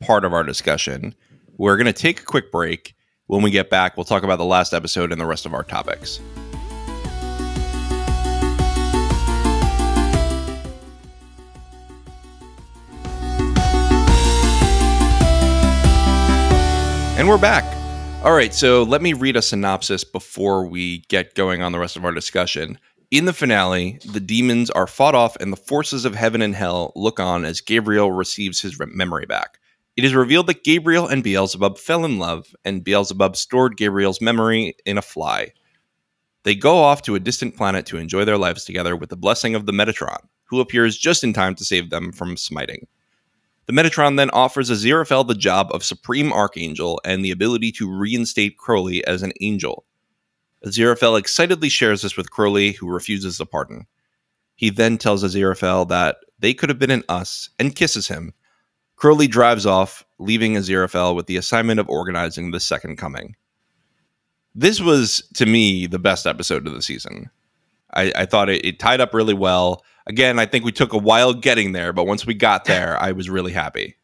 part 0.02 0.26
of 0.26 0.34
our 0.34 0.44
discussion. 0.44 1.14
We're 1.60 1.78
going 1.78 1.86
to 1.86 1.94
take 1.94 2.22
a 2.22 2.26
quick 2.26 2.52
break. 2.52 2.96
When 3.28 3.44
we 3.44 3.52
get 3.52 3.70
back, 3.70 3.96
we'll 3.96 4.06
talk 4.06 4.24
about 4.24 4.38
the 4.38 4.46
last 4.46 4.74
episode 4.74 5.12
and 5.12 5.22
the 5.22 5.26
rest 5.26 5.46
of 5.46 5.54
our 5.54 5.64
topics. 5.64 6.20
And 17.20 17.28
we're 17.28 17.38
back. 17.38 17.77
All 18.24 18.34
right, 18.34 18.54
so 18.54 18.84
let 18.84 19.02
me 19.02 19.14
read 19.14 19.38
a 19.38 19.42
synopsis 19.42 20.04
before 20.04 20.66
we 20.66 21.00
get 21.08 21.36
going 21.36 21.62
on 21.62 21.72
the 21.72 21.80
rest 21.80 21.96
of 21.96 22.04
our 22.04 22.12
discussion. 22.12 22.78
In 23.10 23.26
the 23.26 23.32
finale, 23.32 24.00
the 24.12 24.20
demons 24.20 24.70
are 24.72 24.88
fought 24.88 25.16
off, 25.16 25.38
and 25.38 25.54
the 25.54 25.58
forces 25.58 26.04
of 26.04 26.14
heaven 26.14 26.42
and 26.42 26.54
hell 26.54 26.92
look 26.96 27.20
on 27.22 27.46
as 27.46 27.62
Gabriel 27.62 28.12
receives 28.12 28.60
his 28.60 28.78
memory 28.80 29.26
back. 29.28 29.60
It 29.96 30.04
is 30.04 30.14
revealed 30.14 30.48
that 30.48 30.64
Gabriel 30.64 31.08
and 31.08 31.24
Beelzebub 31.24 31.78
fell 31.78 32.04
in 32.04 32.20
love, 32.20 32.54
and 32.66 32.84
Beelzebub 32.84 33.38
stored 33.38 33.78
Gabriel's 33.78 34.20
memory 34.20 34.76
in 34.86 34.98
a 34.98 35.02
fly. 35.02 35.54
They 36.44 36.56
go 36.56 36.80
off 36.80 37.04
to 37.04 37.16
a 37.16 37.22
distant 37.22 37.56
planet 37.56 37.86
to 37.86 37.98
enjoy 37.98 38.26
their 38.26 38.38
lives 38.38 38.66
together 38.66 38.96
with 38.96 39.10
the 39.10 39.16
blessing 39.16 39.56
of 39.56 39.68
the 39.68 39.72
Metatron, 39.72 40.28
who 40.46 40.60
appears 40.60 40.98
just 40.98 41.24
in 41.24 41.34
time 41.34 41.56
to 41.56 41.64
save 41.64 41.92
them 41.92 42.12
from 42.12 42.36
smiting. 42.36 42.88
The 43.68 43.74
Metatron 43.74 44.16
then 44.16 44.30
offers 44.30 44.70
Aziraphale 44.70 45.28
the 45.28 45.36
job 45.36 45.70
of 45.72 45.84
Supreme 45.84 46.32
Archangel 46.32 47.02
and 47.04 47.24
the 47.24 47.32
ability 47.32 47.74
to 47.74 47.92
reinstate 47.92 48.58
Crowley 48.58 49.06
as 49.06 49.24
an 49.24 49.34
angel. 49.42 49.86
Aziraphale 50.66 51.20
excitedly 51.20 51.68
shares 51.68 52.02
this 52.02 52.16
with 52.16 52.32
Crowley, 52.32 52.72
who 52.72 52.90
refuses 52.90 53.38
the 53.38 53.46
pardon. 53.46 53.86
He 54.56 54.70
then 54.70 54.98
tells 54.98 55.24
Aziraphale 55.24 55.88
that 55.90 56.18
they 56.40 56.54
could 56.54 56.70
have 56.70 56.80
been 56.80 56.92
in 56.92 57.04
us 57.10 57.50
and 57.60 57.76
kisses 57.76 58.08
him. 58.08 58.34
Crowley 58.96 59.28
drives 59.28 59.66
off, 59.66 60.06
leaving 60.18 60.54
Aziraphale 60.54 61.16
with 61.16 61.28
the 61.28 61.38
assignment 61.38 61.80
of 61.80 61.90
organizing 61.90 62.52
the 62.52 62.60
Second 62.62 62.98
Coming. 62.98 63.36
This 64.56 64.80
was, 64.80 65.22
to 65.36 65.46
me, 65.46 65.88
the 65.88 66.00
best 66.00 66.26
episode 66.26 66.66
of 66.66 66.74
the 66.74 66.82
season. 66.82 67.30
I, 67.94 68.12
I 68.16 68.26
thought 68.26 68.50
it, 68.50 68.66
it 68.66 68.80
tied 68.80 69.02
up 69.02 69.14
really 69.14 69.34
well. 69.34 69.84
Again, 70.08 70.40
I 70.40 70.46
think 70.46 70.64
we 70.64 70.72
took 70.72 70.94
a 70.94 70.98
while 70.98 71.34
getting 71.34 71.74
there, 71.74 71.94
but 71.94 72.06
once 72.06 72.26
we 72.26 72.34
got 72.34 72.66
there, 72.66 73.02
I 73.02 73.12
was 73.12 73.30
really 73.30 73.52
happy. 73.52 73.96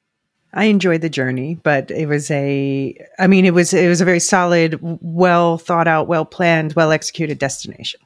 I 0.53 0.65
enjoyed 0.65 1.01
the 1.01 1.09
journey, 1.09 1.55
but 1.55 1.89
it 1.89 2.07
was 2.07 2.29
a 2.29 2.95
I 3.17 3.27
mean 3.27 3.45
it 3.45 3.53
was 3.53 3.73
it 3.73 3.87
was 3.87 4.01
a 4.01 4.05
very 4.05 4.19
solid, 4.19 4.77
well 4.81 5.57
thought 5.57 5.87
out, 5.87 6.07
well 6.07 6.25
planned, 6.25 6.73
well 6.73 6.91
executed 6.91 7.39
destination. 7.39 7.99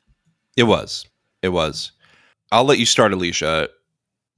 It 0.55 0.63
was. 0.63 1.05
It 1.41 1.49
was. 1.49 1.91
I'll 2.51 2.63
let 2.63 2.79
you 2.79 2.85
start, 2.85 3.11
Elysia. 3.11 3.67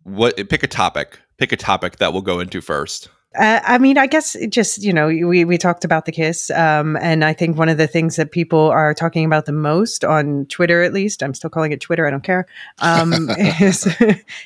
What 0.03 0.35
pick 0.49 0.63
a 0.63 0.67
topic. 0.67 1.19
Pick 1.37 1.51
a 1.51 1.57
topic 1.57 1.97
that 1.97 2.11
we'll 2.11 2.21
go 2.21 2.39
into 2.39 2.61
first. 2.61 3.09
Uh, 3.37 3.59
I 3.63 3.77
mean, 3.77 3.97
I 3.99 4.07
guess 4.07 4.33
it 4.35 4.49
just 4.49 4.81
you 4.81 4.91
know 4.91 5.07
we 5.07 5.45
we 5.45 5.57
talked 5.57 5.85
about 5.85 6.05
the 6.05 6.11
kiss, 6.11 6.49
um, 6.51 6.97
and 6.97 7.23
I 7.23 7.33
think 7.33 7.57
one 7.57 7.69
of 7.69 7.77
the 7.77 7.85
things 7.85 8.15
that 8.15 8.31
people 8.31 8.69
are 8.69 8.93
talking 8.95 9.23
about 9.23 9.45
the 9.45 9.51
most 9.51 10.03
on 10.03 10.47
Twitter, 10.47 10.81
at 10.81 10.93
least 10.93 11.21
I'm 11.21 11.35
still 11.35 11.49
calling 11.51 11.71
it 11.71 11.79
Twitter. 11.79 12.07
I 12.07 12.09
don't 12.09 12.23
care. 12.23 12.47
Um, 12.79 13.29
is 13.61 13.87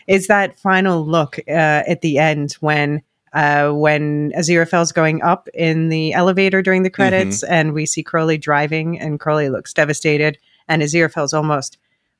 is 0.07 0.27
that 0.27 0.59
final 0.59 1.05
look 1.05 1.39
uh, 1.47 1.83
at 1.87 2.01
the 2.01 2.17
end 2.17 2.53
when 2.59 3.01
uh, 3.31 3.71
when 3.71 4.33
Aziraphale's 4.33 4.91
going 4.91 5.21
up 5.21 5.47
in 5.53 5.87
the 5.87 6.11
elevator 6.13 6.61
during 6.61 6.83
the 6.83 6.89
credits, 6.89 7.41
and 7.43 7.73
we 7.73 7.85
see 7.85 8.03
Crowley 8.03 8.37
driving, 8.37 8.99
and 8.99 9.17
Crowley 9.19 9.49
looks 9.49 9.73
devastated, 9.73 10.37
and 10.67 10.81
Aziraphale's 10.81 11.33
almost 11.33 11.77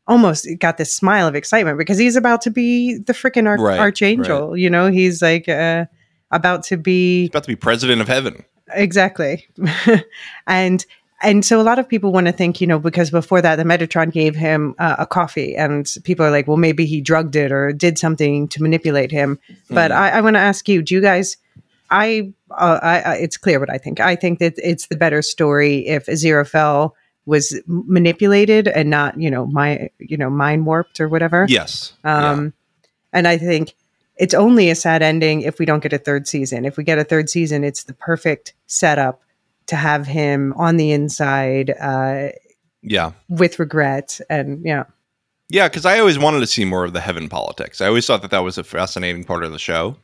almost 0.08 0.48
got 0.60 0.78
this 0.78 0.94
smile 0.94 1.28
of 1.28 1.36
excitement 1.36 1.78
because 1.78 1.98
he's 1.98 2.16
about 2.16 2.42
to 2.42 2.50
be 2.50 2.98
the 2.98 3.14
freaking 3.14 3.48
arch- 3.48 3.60
Right, 3.62 3.80
archangel. 3.80 4.56
You 4.58 4.70
know, 4.70 4.90
he's 4.90 5.22
like 5.22 5.48
uh, 5.50 5.86
about 6.34 6.64
to 6.64 6.78
be 6.78 7.22
He's 7.22 7.30
about 7.30 7.44
to 7.44 7.48
be 7.48 7.56
president 7.56 8.02
of 8.02 8.08
heaven. 8.08 8.44
exactly, 8.74 9.48
and. 10.48 10.86
And 11.26 11.46
so 11.46 11.62
a 11.62 11.64
lot 11.64 11.80
of 11.80 11.88
people 11.88 12.12
want 12.12 12.28
to 12.28 12.34
think, 12.34 12.60
you 12.60 12.68
know, 12.68 12.78
because 12.78 13.10
before 13.10 13.42
that, 13.42 13.56
the 13.56 13.64
Metatron 13.64 14.12
gave 14.12 14.36
him 14.36 14.76
uh, 14.78 14.98
a 15.00 15.06
coffee, 15.06 15.56
and 15.56 15.88
people 16.04 16.26
are 16.26 16.30
like, 16.32 16.50
well, 16.50 16.58
maybe 16.58 16.86
he 16.86 17.00
drugged 17.00 17.38
it 17.38 17.50
or 17.50 17.72
did 17.72 17.98
something 17.98 18.50
to 18.50 18.62
manipulate 18.62 19.10
him. 19.10 19.40
But 19.70 19.92
Hmm. 19.92 19.98
I, 19.98 20.12
I 20.18 20.22
want 20.22 20.36
to 20.36 20.42
ask 20.42 20.68
you, 20.68 20.82
do 20.82 20.94
you 20.94 21.00
guys? 21.00 21.38
I, 21.90 22.34
uh, 22.52 22.78
I, 22.84 23.00
I, 23.00 23.16
it's 23.20 23.38
clear 23.38 23.58
what 23.62 23.70
I 23.70 23.78
think. 23.78 24.02
I 24.02 24.18
think 24.18 24.40
that 24.40 24.56
it's 24.58 24.88
the 24.88 24.98
better 24.98 25.22
story 25.22 25.88
if 25.88 26.08
Aziraphale 26.08 26.92
was 27.26 27.58
manipulated 27.68 28.68
and 28.68 28.90
not, 28.90 29.18
you 29.18 29.32
know, 29.32 29.46
my, 29.46 29.90
you 30.00 30.18
know, 30.18 30.30
mind 30.30 30.66
warped 30.66 31.00
or 31.00 31.08
whatever. 31.08 31.46
Yes. 31.48 31.94
Yeah. 32.04 32.32
Um, 32.32 32.54
and 33.14 33.30
I 33.30 33.38
think 33.38 33.76
it's 34.18 34.34
only 34.34 34.70
a 34.70 34.76
sad 34.76 35.02
ending 35.02 35.42
if 35.42 35.60
we 35.60 35.66
don't 35.66 35.82
get 35.84 35.94
a 35.94 35.98
third 35.98 36.28
season. 36.28 36.66
If 36.66 36.78
we 36.78 36.84
get 36.84 37.00
a 37.00 37.04
third 37.04 37.30
season, 37.30 37.64
it's 37.64 37.84
the 37.86 37.94
perfect 37.94 38.54
setup 38.68 39.22
to 39.68 39.76
have 39.76 40.06
him 40.06 40.54
on 40.58 40.78
the 40.78 40.92
inside 40.92 41.74
uh, 41.80 42.30
Yeah. 42.82 43.12
with 43.30 43.60
regret. 43.60 44.20
And 44.30 44.64
yeah, 44.66 44.84
Yeah, 45.50 45.68
because 45.68 45.86
I 45.86 46.00
always 46.00 46.20
wanted 46.20 46.42
to 46.42 46.48
see 46.48 46.66
more 46.66 46.84
of 46.84 46.94
the 46.94 47.02
heaven 47.02 47.30
politics. 47.30 47.82
I 47.82 47.88
always 47.88 48.06
thought 48.06 48.22
that 48.22 48.32
that 48.32 48.44
was 48.44 48.58
a 48.58 48.64
fascinating 48.64 49.24
part 49.24 49.44
of 49.44 49.52
the 49.52 49.60
show, 49.60 49.96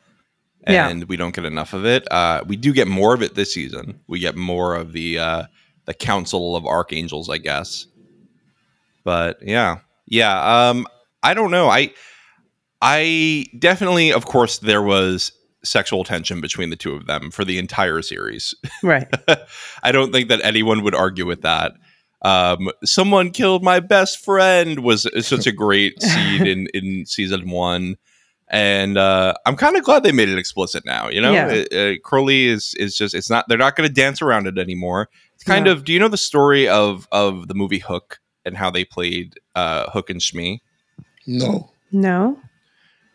Yeah. 0.68 0.88
and 0.90 1.04
we 1.06 1.18
don't 1.18 1.36
get 1.36 1.46
enough 1.46 1.74
of 1.74 1.86
it. 1.86 2.10
Uh, 2.12 2.44
we 2.48 2.56
do 2.56 2.74
get 2.74 2.88
more 2.88 3.14
of 3.14 3.22
it 3.22 3.36
this 3.36 3.54
season. 3.54 4.00
We 4.08 4.20
get 4.20 4.36
more 4.36 4.76
of 4.76 4.94
the 4.94 5.20
uh, 5.20 5.44
the 5.86 5.94
Council 5.94 6.56
of 6.56 6.66
Archangels, 6.66 7.30
I 7.30 7.38
guess. 7.38 7.86
But 9.04 9.40
yeah, 9.42 9.80
yeah. 10.08 10.70
Um, 10.70 10.88
I 11.24 11.34
don't 11.34 11.52
know. 11.52 11.70
I 11.70 11.92
I 12.82 13.46
definitely, 13.58 14.12
of 14.14 14.26
course, 14.26 14.60
there 14.60 14.82
was 14.82 15.32
sexual 15.64 16.04
tension 16.06 16.40
between 16.40 16.70
the 16.70 16.76
two 16.78 16.94
of 16.94 17.06
them 17.06 17.32
for 17.32 17.44
the 17.44 17.58
entire 17.58 18.02
series. 18.02 18.54
right. 18.84 19.08
I 19.84 19.92
don't 19.92 20.12
think 20.14 20.30
that 20.30 20.40
anyone 20.44 20.84
would 20.84 20.96
argue 20.96 21.26
with 21.26 21.42
that. 21.42 21.74
Um, 22.22 22.70
someone 22.84 23.32
killed 23.32 23.64
my 23.64 23.80
best 23.80 24.24
friend 24.24 24.80
was 24.80 25.08
such 25.26 25.48
a 25.48 25.52
great 25.52 26.02
scene 26.02 26.46
in 26.48 26.68
in 26.74 27.06
season 27.06 27.50
one, 27.50 27.96
and 28.50 28.98
uh, 28.98 29.34
I'm 29.46 29.56
kind 29.56 29.78
of 29.78 29.84
glad 29.84 30.04
they 30.04 30.12
made 30.12 30.28
it 30.28 30.38
explicit 30.38 30.86
now. 30.86 31.08
You 31.10 31.22
know, 31.22 31.32
Yeah. 31.32 31.64
Uh, 31.72 31.76
uh, 31.78 31.94
Crowley 32.04 32.48
is 32.48 32.74
is 32.76 32.98
just 32.98 33.14
it's 33.16 33.30
not 33.30 33.46
they're 33.48 33.58
not 33.58 33.76
going 33.78 33.88
to 33.88 33.94
dance 33.94 34.22
around 34.22 34.48
it 34.48 34.58
anymore. 34.58 35.10
It's 35.36 35.46
kind 35.46 35.66
No. 35.66 35.72
of. 35.72 35.86
Do 35.86 35.94
you 35.94 36.00
know 36.00 36.10
the 36.10 36.18
story 36.18 36.68
of 36.68 37.08
of 37.12 37.48
the 37.48 37.54
movie 37.56 37.80
Hook 37.80 38.20
and 38.44 38.58
how 38.58 38.70
they 38.70 38.84
played 38.84 39.36
uh, 39.56 39.90
Hook 39.90 40.10
and 40.10 40.22
Smee? 40.22 40.62
No. 41.26 41.72
No. 41.94 42.38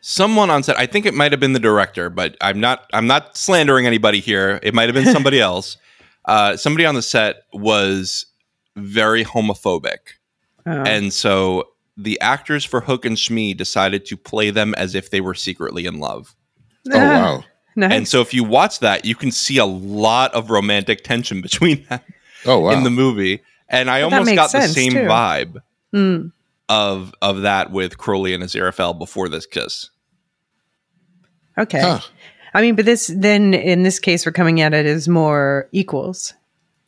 Someone 0.06 0.50
on 0.50 0.62
set 0.62 0.78
i 0.78 0.84
think 0.84 1.06
it 1.06 1.14
might 1.14 1.32
have 1.32 1.40
been 1.40 1.54
the 1.54 1.58
director 1.58 2.10
but 2.10 2.36
i'm 2.42 2.60
not 2.60 2.84
i'm 2.92 3.06
not 3.06 3.38
slandering 3.38 3.86
anybody 3.86 4.20
here 4.20 4.60
it 4.62 4.74
might 4.74 4.84
have 4.84 4.94
been 4.94 5.10
somebody 5.10 5.40
else 5.50 5.78
uh, 6.26 6.56
somebody 6.58 6.84
on 6.84 6.94
the 6.94 7.00
set 7.00 7.36
was 7.54 8.26
very 8.76 9.24
homophobic 9.24 9.98
Oh. 10.66 10.70
and 10.82 11.10
so 11.12 11.68
the 11.96 12.20
actors 12.20 12.64
for 12.66 12.80
hook 12.82 13.04
and 13.06 13.18
Smee 13.18 13.54
decided 13.54 14.04
to 14.06 14.16
play 14.16 14.50
them 14.50 14.74
as 14.76 14.94
if 14.94 15.10
they 15.10 15.20
were 15.22 15.34
secretly 15.34 15.86
in 15.86 16.00
love 16.00 16.34
Oh 16.92 16.98
wow. 16.98 17.44
Nice. 17.76 17.92
and 17.92 18.06
so 18.08 18.20
if 18.20 18.34
you 18.34 18.44
watch 18.44 18.80
that 18.80 19.06
you 19.06 19.14
can 19.14 19.30
see 19.30 19.56
a 19.56 19.64
lot 19.66 20.34
of 20.34 20.50
romantic 20.50 21.02
tension 21.02 21.40
between 21.40 21.82
them 21.88 22.00
Oh 22.44 22.58
wow. 22.60 22.70
in 22.72 22.82
the 22.84 22.90
movie 22.90 23.42
and 23.70 23.88
i 23.90 24.02
But 24.02 24.12
almost 24.12 24.34
got 24.34 24.52
the 24.52 24.68
same 24.68 24.92
too. 24.92 24.98
vibe 25.00 25.62
Mm. 25.94 26.30
of 26.68 27.14
of 27.22 27.40
that 27.42 27.70
with 27.70 27.96
crowley 27.96 28.34
and 28.34 28.42
aziraphale 28.42 28.98
before 28.98 29.28
this 29.30 29.46
kiss 29.46 29.88
Okay. 31.58 31.80
Huh. 31.80 32.00
I 32.52 32.60
mean, 32.62 32.74
but 32.76 32.84
this 32.84 33.08
then 33.14 33.54
in 33.54 33.82
this 33.82 33.98
case, 33.98 34.24
we're 34.26 34.32
coming 34.32 34.60
at 34.60 34.72
it 34.74 34.86
as 34.86 35.08
more 35.08 35.68
equals. 35.72 36.34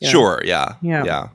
Yeah. 0.01 0.11
sure 0.11 0.43
yeah 0.45 0.75
Yeah. 0.83 1.05
yeah 1.05 1.29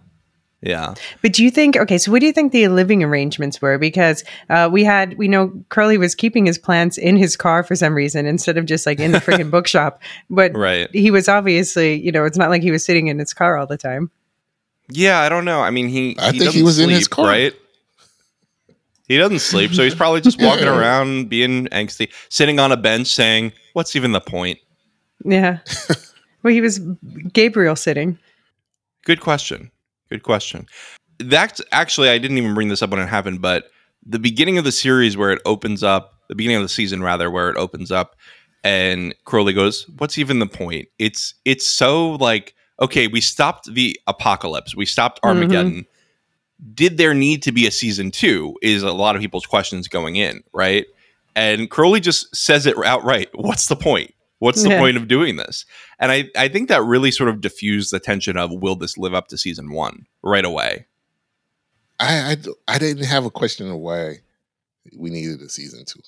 yeah 0.61 0.93
But 1.23 1.33
do 1.33 1.43
you 1.43 1.49
think? 1.49 1.75
Okay, 1.75 1.97
so 1.97 2.11
what 2.11 2.19
do 2.19 2.27
you 2.27 2.31
think 2.33 2.51
the 2.51 2.67
living 2.67 3.03
arrangements 3.03 3.59
were? 3.59 3.79
Because 3.79 4.23
uh, 4.51 4.69
we 4.71 4.83
had, 4.83 5.17
we 5.17 5.27
know 5.27 5.51
Crowley 5.69 5.97
was 5.97 6.13
keeping 6.13 6.45
his 6.45 6.59
plants 6.59 6.99
in 6.99 7.17
his 7.17 7.35
car 7.35 7.63
for 7.63 7.75
some 7.75 7.95
reason 7.95 8.27
instead 8.27 8.57
of 8.59 8.67
just 8.67 8.85
like 8.85 8.99
in 8.99 9.11
the 9.13 9.17
freaking 9.25 9.49
bookshop. 9.49 9.99
But 10.29 10.55
right 10.55 10.87
he 10.93 11.09
was 11.09 11.27
obviously, 11.27 11.99
you 11.99 12.11
know, 12.11 12.23
it's 12.25 12.37
not 12.37 12.51
like 12.51 12.61
he 12.61 12.69
was 12.71 12.85
sitting 12.85 13.07
in 13.07 13.17
his 13.17 13.33
car 13.33 13.57
all 13.57 13.65
the 13.65 13.77
time. 13.77 14.11
Yeah, 14.89 15.19
I 15.21 15.29
don't 15.29 15.45
know. 15.45 15.61
I 15.61 15.71
mean, 15.71 15.87
he 15.87 16.15
I 16.19 16.31
he 16.31 16.39
think 16.39 16.41
he 16.41 16.45
doesn't 16.45 16.63
was 16.65 16.79
in 16.79 16.89
his 16.89 17.07
car. 17.07 17.25
right? 17.25 17.53
He 19.11 19.17
doesn't 19.17 19.39
sleep, 19.39 19.73
so 19.73 19.83
he's 19.83 19.93
probably 19.93 20.21
just 20.21 20.41
walking 20.41 20.69
around 20.69 21.27
being 21.27 21.67
angsty, 21.67 22.09
sitting 22.29 22.59
on 22.59 22.71
a 22.71 22.77
bench 22.77 23.07
saying, 23.07 23.51
"What's 23.73 23.93
even 23.93 24.13
the 24.13 24.21
point?" 24.21 24.57
Yeah. 25.25 25.57
well, 26.43 26.53
he 26.53 26.61
was 26.61 26.79
Gabriel 27.33 27.75
sitting. 27.75 28.17
Good 29.03 29.19
question. 29.19 29.69
Good 30.09 30.23
question. 30.23 30.65
That's 31.19 31.59
actually 31.73 32.07
I 32.07 32.19
didn't 32.19 32.37
even 32.37 32.53
bring 32.53 32.69
this 32.69 32.81
up 32.81 32.91
when 32.91 33.01
it 33.01 33.09
happened, 33.09 33.41
but 33.41 33.65
the 34.05 34.17
beginning 34.17 34.57
of 34.57 34.63
the 34.63 34.71
series 34.71 35.17
where 35.17 35.31
it 35.31 35.41
opens 35.45 35.83
up, 35.83 36.13
the 36.29 36.35
beginning 36.35 36.55
of 36.57 36.63
the 36.63 36.69
season 36.69 37.03
rather, 37.03 37.29
where 37.29 37.49
it 37.49 37.57
opens 37.57 37.91
up, 37.91 38.15
and 38.63 39.13
Crowley 39.25 39.51
goes, 39.51 39.89
"What's 39.97 40.17
even 40.17 40.39
the 40.39 40.47
point?" 40.47 40.87
It's 40.99 41.33
it's 41.43 41.67
so 41.67 42.11
like 42.11 42.55
okay, 42.81 43.07
we 43.07 43.19
stopped 43.19 43.73
the 43.73 43.99
apocalypse, 44.07 44.73
we 44.73 44.85
stopped 44.85 45.21
mm-hmm. 45.21 45.37
Armageddon. 45.37 45.85
Did 46.73 46.97
there 46.97 47.13
need 47.13 47.41
to 47.43 47.51
be 47.51 47.65
a 47.67 47.71
season 47.71 48.11
two? 48.11 48.55
Is 48.61 48.83
a 48.83 48.91
lot 48.91 49.15
of 49.15 49.21
people's 49.21 49.45
questions 49.45 49.87
going 49.87 50.15
in, 50.15 50.43
right? 50.53 50.85
And 51.35 51.69
Crowley 51.69 51.99
just 52.01 52.35
says 52.35 52.65
it 52.65 52.75
outright. 52.85 53.29
What's 53.33 53.67
the 53.67 53.75
point? 53.75 54.13
What's 54.39 54.63
the 54.63 54.69
Yeah. 54.69 54.79
point 54.79 54.97
of 54.97 55.07
doing 55.07 55.35
this? 55.37 55.65
And 55.99 56.11
I, 56.11 56.25
I 56.35 56.47
think 56.47 56.67
that 56.69 56.83
really 56.83 57.11
sort 57.11 57.29
of 57.29 57.41
diffused 57.41 57.91
the 57.91 57.99
tension 57.99 58.37
of 58.37 58.51
will 58.51 58.75
this 58.75 58.97
live 58.97 59.13
up 59.13 59.27
to 59.29 59.37
season 59.37 59.71
one 59.71 60.05
right 60.23 60.43
away? 60.45 60.87
I, 61.99 62.31
I 62.67 62.75
I 62.75 62.77
didn't 62.79 63.05
have 63.05 63.25
a 63.25 63.29
question 63.31 63.69
of 63.69 63.77
why 63.77 64.21
we 64.97 65.11
needed 65.11 65.41
a 65.41 65.49
season 65.49 65.85
two. 65.85 65.99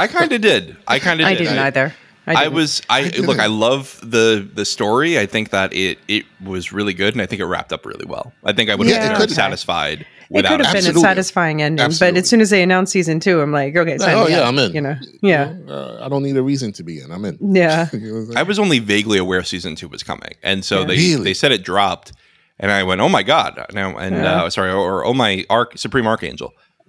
I 0.00 0.06
kind 0.06 0.32
of 0.32 0.40
did. 0.40 0.76
I 0.88 0.98
kind 0.98 1.20
of 1.20 1.26
I 1.26 1.34
did. 1.34 1.44
didn't 1.44 1.58
I- 1.58 1.66
either. 1.66 1.94
I, 2.26 2.44
didn't. 2.44 2.54
was 2.54 2.82
I, 2.88 3.12
I 3.14 3.18
look. 3.20 3.38
I 3.38 3.46
love 3.46 3.98
the 4.02 4.48
the 4.54 4.64
story. 4.64 5.18
I 5.18 5.26
think 5.26 5.50
that 5.50 5.72
it 5.74 5.98
it 6.08 6.24
was 6.42 6.72
really 6.72 6.94
good, 6.94 7.14
and 7.14 7.20
I 7.22 7.26
think 7.26 7.40
it 7.40 7.46
wrapped 7.46 7.72
up 7.72 7.84
really 7.84 8.06
well. 8.06 8.32
I 8.44 8.52
think 8.52 8.70
I 8.70 8.74
would 8.74 8.86
Yeah, 8.88 8.94
have 8.94 9.04
it 9.04 9.08
been 9.08 9.16
could've. 9.18 9.34
satisfied 9.36 10.06
It 10.30 10.46
could 10.46 10.60
have 10.64 10.72
been 10.72 10.86
a 10.96 10.98
satisfying 10.98 11.60
ending, 11.60 11.90
but 12.00 12.16
as 12.16 12.28
soon 12.28 12.40
as 12.40 12.48
they 12.48 12.62
announced 12.62 12.92
season 12.92 13.20
two, 13.20 13.40
I'm 13.42 13.52
like, 13.52 13.76
okay, 13.76 13.98
sign 13.98 14.16
oh 14.16 14.24
me 14.24 14.30
yeah, 14.32 14.38
up, 14.40 14.48
I'm 14.48 14.58
in. 14.58 14.72
You 14.72 14.80
know, 14.80 14.96
yeah, 15.22 15.54
uh, 15.68 15.98
I 16.02 16.08
don't 16.08 16.22
need 16.22 16.36
a 16.36 16.42
reason 16.42 16.72
to 16.72 16.82
be 16.82 16.98
in. 17.00 17.10
I'm 17.12 17.24
in. 17.26 17.36
yeah. 17.54 17.88
You 17.92 18.00
know 18.00 18.16
I'm 18.20 18.24
saying? 18.26 18.36
I 18.38 18.42
was 18.42 18.58
only 18.58 18.78
vaguely 18.78 19.18
aware 19.18 19.42
season 19.44 19.76
two 19.76 19.88
was 19.88 20.02
coming, 20.02 20.32
and 20.42 20.64
so 20.64 20.80
Yeah. 20.80 20.86
they 20.86 20.96
Really? 20.96 21.24
they 21.24 21.34
said 21.34 21.52
it 21.52 21.62
dropped, 21.62 22.12
and 22.58 22.70
I 22.72 22.82
went, 22.84 23.02
"Oh 23.02 23.08
my 23.10 23.22
god!" 23.22 23.64
Now 23.74 23.98
and 23.98 24.16
Yeah. 24.16 24.44
uh, 24.44 24.50
sorry, 24.50 24.72
or, 24.72 25.04
"Oh 25.04 25.12
my 25.12 25.44
arc 25.50 25.76
Supreme 25.76 26.06
Archangel." 26.06 26.54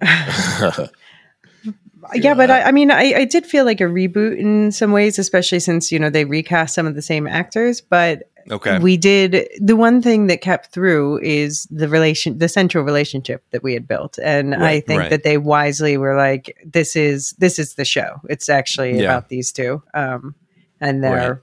yeah, 2.14 2.34
but 2.34 2.50
I, 2.50 2.62
I 2.62 2.72
mean, 2.72 2.90
I, 2.90 3.14
I 3.14 3.24
did 3.24 3.46
feel 3.46 3.64
like 3.64 3.80
a 3.80 3.84
reboot 3.84 4.38
in 4.38 4.72
some 4.72 4.92
ways, 4.92 5.18
especially 5.18 5.60
since 5.60 5.90
you 5.90 5.98
know 5.98 6.10
they 6.10 6.24
recast 6.24 6.74
some 6.74 6.86
of 6.86 6.94
the 6.94 7.02
same 7.02 7.26
actors. 7.26 7.80
But 7.80 8.30
Okay, 8.50 8.78
we 8.78 8.96
did 8.96 9.48
the 9.60 9.74
one 9.74 10.00
thing 10.00 10.28
that 10.28 10.40
kept 10.40 10.72
through 10.72 11.18
is 11.20 11.66
the 11.70 11.88
relation, 11.88 12.38
the 12.38 12.48
central 12.48 12.84
relationship 12.84 13.44
that 13.50 13.62
we 13.62 13.74
had 13.74 13.88
built, 13.88 14.18
and 14.22 14.54
I 14.54 14.80
think 14.80 15.00
right. 15.00 15.10
that 15.10 15.24
they 15.24 15.36
wisely 15.36 15.96
were 15.96 16.16
like, 16.16 16.56
"This 16.64 16.94
is 16.94 17.32
this 17.38 17.58
is 17.58 17.74
the 17.74 17.84
show. 17.84 18.20
It's 18.28 18.48
actually 18.48 18.98
Yeah. 18.98 19.04
about 19.04 19.28
these 19.28 19.50
two, 19.50 19.82
um, 19.94 20.34
and 20.80 21.02
their 21.02 21.42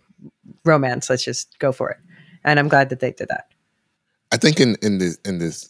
romance. 0.64 1.10
Let's 1.10 1.26
just 1.26 1.60
go 1.60 1.74
for 1.74 1.92
it." 1.92 1.98
And 2.46 2.58
I'm 2.58 2.70
glad 2.70 2.90
that 2.90 3.02
they 3.02 3.12
did 3.12 3.28
that. 3.28 3.48
I 4.32 4.38
think 4.38 4.62
in 4.62 4.78
in 4.82 5.00
the 5.00 5.18
in 5.26 5.40
this 5.40 5.68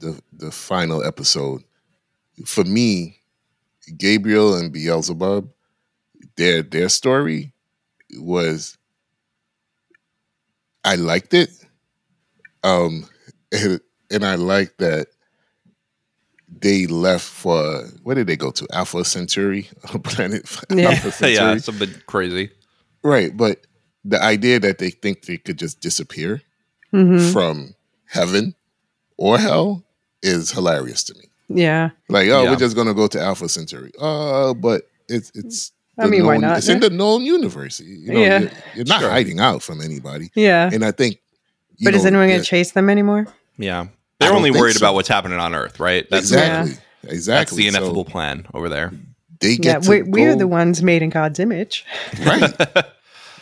the 0.00 0.20
the 0.32 0.50
final 0.50 1.02
episode, 1.02 1.62
for 2.44 2.64
me, 2.64 3.20
Gabriel 3.96 4.54
and 4.56 4.72
Beelzebub, 4.72 5.48
their 6.36 6.62
their 6.62 6.88
story 6.88 7.52
was 8.18 8.76
I 10.84 10.96
liked 10.96 11.34
it. 11.34 11.50
Um 12.62 13.08
and, 13.52 13.80
and 14.10 14.24
I 14.24 14.34
liked 14.36 14.78
that 14.78 15.08
they 16.60 16.86
left 16.86 17.24
for 17.24 17.84
where 18.02 18.14
did 18.14 18.26
they 18.26 18.36
go 18.36 18.50
to? 18.50 18.66
Alpha 18.72 19.04
Centauri 19.04 19.68
planet 20.04 20.48
Yeah. 20.70 20.88
Alpha 20.88 21.10
Centauri. 21.12 21.54
yeah, 21.54 21.56
something 21.58 21.94
crazy. 22.06 22.50
Right, 23.02 23.36
but 23.36 23.66
the 24.04 24.22
idea 24.22 24.58
that 24.60 24.78
they 24.78 24.90
think 24.90 25.22
they 25.24 25.36
could 25.38 25.58
just 25.58 25.80
disappear 25.80 26.42
hmm 26.90 27.32
from 27.32 27.74
heaven 28.06 28.54
or 29.16 29.38
hell 29.38 29.84
is 30.22 30.50
hilarious 30.52 31.02
to 31.04 31.14
me. 31.14 31.24
Yeah, 31.48 31.90
Like, 32.08 32.28
oh, 32.28 32.42
Yeah. 32.44 32.50
we're 32.50 32.56
just 32.56 32.74
gonna 32.76 32.94
go 32.94 33.06
to 33.08 33.20
Alpha 33.20 33.48
Centauri. 33.48 33.92
Uh, 34.00 34.54
but 34.54 34.82
it's 35.08 35.30
it's. 35.34 35.72
I 35.98 36.04
the 36.06 36.10
mean, 36.10 36.26
why 36.26 36.38
not? 36.38 36.58
It's 36.58 36.68
in 36.68 36.80
the 36.80 36.90
known 36.90 37.22
universe. 37.22 37.78
You 37.80 38.12
know, 38.12 38.18
Yeah. 38.20 38.38
you're, 38.40 38.50
you're 38.76 38.84
not 38.86 39.00
Sure. 39.00 39.10
hiding 39.10 39.38
out 39.40 39.62
from 39.62 39.80
anybody. 39.80 40.30
yeah. 40.34 40.70
And 40.72 40.84
I 40.84 40.90
think. 40.90 41.18
you 41.76 41.84
But 41.84 41.94
is 41.94 42.04
anyone 42.06 42.26
going 42.28 42.38
that- 42.38 42.44
to 42.44 42.48
chase 42.50 42.72
them 42.72 42.88
anymore? 42.90 43.26
Yeah, 43.58 43.86
they're 44.18 44.32
only 44.32 44.50
worried 44.50 44.74
so. 44.76 44.78
about 44.84 44.94
what's 44.94 45.08
happening 45.08 45.38
on 45.38 45.54
Earth, 45.54 45.78
right? 45.78 46.06
That's 46.10 46.32
exactly, 46.32 46.74
that's 47.02 47.14
exactly. 47.14 47.56
the 47.58 47.70
So 47.70 47.76
ineffable 47.78 48.04
plan 48.04 48.46
over 48.54 48.68
there. 48.68 48.92
they 49.40 49.50
Yeah, 49.50 49.56
get 49.58 49.82
to 49.82 49.88
we're, 49.90 50.04
we're 50.04 50.36
the 50.36 50.48
ones 50.48 50.82
made 50.82 51.02
in 51.02 51.10
God's 51.10 51.38
image. 51.38 51.84
right. 52.24 52.52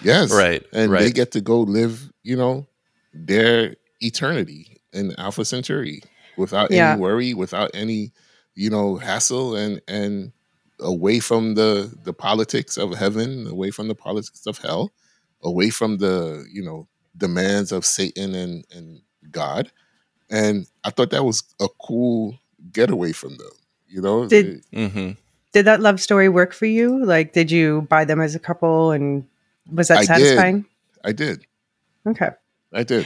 Yes, 0.05 0.33
Right, 0.33 0.65
and 0.73 0.91
right. 0.91 1.03
they 1.05 1.11
get 1.13 1.31
to 1.33 1.41
go 1.41 1.61
live. 1.61 2.11
You 2.25 2.37
know, 2.37 2.67
their 3.15 3.77
eternity 4.01 4.81
in 4.93 5.15
Alpha 5.17 5.45
Centauri 5.45 6.03
without 6.37 6.71
Yeah. 6.71 6.93
any 6.93 7.01
worry, 7.01 7.35
without 7.35 7.71
any, 7.75 8.13
you 8.55 8.71
know, 8.71 8.97
hassle, 8.97 9.55
and 9.57 9.81
and 9.89 10.33
away 10.81 11.21
from 11.21 11.55
the 11.55 11.93
the 12.05 12.13
politics 12.13 12.77
of 12.77 12.95
heaven, 12.97 13.47
away 13.47 13.71
from 13.71 13.89
the 13.89 13.95
politics 13.95 14.47
of 14.47 14.59
hell, 14.59 14.93
away 15.43 15.71
from 15.71 15.99
the 15.99 16.45
you 16.53 16.63
know 16.63 16.89
demands 17.17 17.73
of 17.73 17.85
Satan 17.85 18.35
and 18.35 18.65
and 18.75 19.01
God, 19.31 19.71
and 20.31 20.67
I 20.85 20.91
thought 20.91 21.11
that 21.11 21.25
was 21.25 21.43
a 21.61 21.69
cool 21.87 22.39
getaway 22.73 23.13
from 23.13 23.37
them. 23.37 23.51
You 23.89 24.01
know, 24.01 24.27
Did- 24.29 24.65
hmm 24.73 25.11
Did 25.53 25.67
that 25.67 25.81
love 25.81 26.01
story 26.01 26.31
work 26.31 26.55
for 26.55 26.65
you? 26.65 27.05
Like, 27.05 27.35
did 27.35 27.51
you 27.51 27.83
buy 27.91 28.07
them 28.07 28.21
as 28.23 28.35
a 28.35 28.39
couple, 28.39 28.91
and 28.91 29.27
was 29.71 29.89
that 29.89 29.99
I 29.99 30.01
did. 30.01 30.07
satisfying? 30.07 30.65
I 31.05 31.13
did, 31.13 31.45
Okay. 32.07 32.31
I 32.73 32.83
did. 32.85 33.05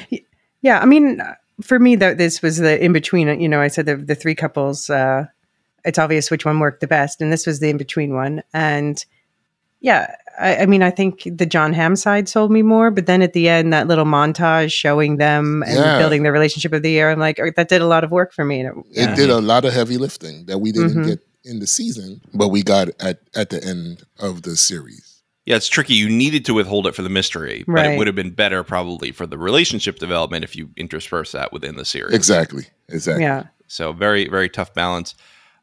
Yeah, 0.62 0.78
I 0.80 0.86
mean, 0.86 1.20
for 1.62 1.78
me, 1.78 1.96
that 1.96 2.18
this 2.18 2.42
was 2.42 2.58
the 2.58 2.82
in 2.82 2.92
between. 2.92 3.40
You 3.40 3.48
know, 3.48 3.60
I 3.60 3.68
said 3.68 3.86
the 3.86 3.96
the 3.96 4.14
three 4.14 4.34
couples. 4.34 4.90
Uh, 4.90 5.26
it's 5.84 5.98
obvious 5.98 6.30
which 6.30 6.44
one 6.44 6.58
worked 6.58 6.80
the 6.80 6.86
best, 6.88 7.20
and 7.20 7.32
this 7.32 7.46
was 7.46 7.60
the 7.60 7.68
in 7.70 7.76
between 7.76 8.12
one. 8.14 8.42
And 8.52 9.04
yeah, 9.80 10.14
I, 10.38 10.56
I 10.56 10.66
mean, 10.66 10.82
I 10.82 10.90
think 10.90 11.22
the 11.24 11.46
John 11.46 11.72
Hamm 11.72 11.96
side 11.96 12.28
sold 12.28 12.50
me 12.50 12.62
more. 12.62 12.90
But 12.90 13.06
then 13.06 13.22
at 13.22 13.34
the 13.34 13.48
end, 13.48 13.72
that 13.72 13.86
little 13.86 14.04
montage 14.04 14.72
showing 14.72 15.18
them 15.18 15.62
and 15.62 15.74
Yeah. 15.76 15.98
building 15.98 16.22
the 16.24 16.32
relationship 16.32 16.72
of 16.72 16.82
the 16.82 16.90
year, 16.90 17.10
I'm 17.10 17.18
like, 17.20 17.38
oh, 17.38 17.50
that 17.56 17.68
did 17.68 17.82
a 17.82 17.86
lot 17.86 18.02
of 18.02 18.10
work 18.10 18.32
for 18.32 18.44
me. 18.44 18.60
And 18.60 18.84
it, 18.90 19.10
It 19.10 19.16
did 19.16 19.30
a 19.30 19.38
lot 19.40 19.64
of 19.64 19.72
heavy 19.72 19.96
lifting 19.98 20.46
that 20.46 20.58
we 20.58 20.72
didn't 20.72 20.94
Mhm. 20.94 21.06
get 21.06 21.20
in 21.44 21.60
the 21.60 21.66
season, 21.66 22.20
but 22.34 22.48
we 22.48 22.62
got 22.64 22.88
at 23.00 23.20
at 23.36 23.50
the 23.50 23.62
end 23.62 24.02
of 24.18 24.42
the 24.42 24.56
series. 24.56 25.15
Yeah, 25.46 25.56
it's 25.56 25.68
tricky. 25.68 25.94
You 25.94 26.08
needed 26.08 26.44
to 26.46 26.54
withhold 26.54 26.86
it 26.88 26.94
for 26.94 27.02
the 27.02 27.08
mystery, 27.08 27.62
but 27.66 27.72
Right. 27.74 27.92
it 27.92 27.98
would 27.98 28.06
have 28.08 28.16
been 28.16 28.30
better 28.32 28.62
probably 28.64 29.12
for 29.12 29.26
the 29.26 29.38
relationship 29.38 29.98
development 29.98 30.42
if 30.44 30.56
you 30.56 30.70
intersperse 30.76 31.32
that 31.32 31.52
within 31.52 31.76
the 31.76 31.84
series. 31.84 32.14
Exactly. 32.14 32.66
Exactly. 32.88 33.22
yeah, 33.24 33.44
So 33.68 33.92
very, 33.92 34.28
very 34.28 34.48
tough 34.48 34.74
balance. 34.74 35.14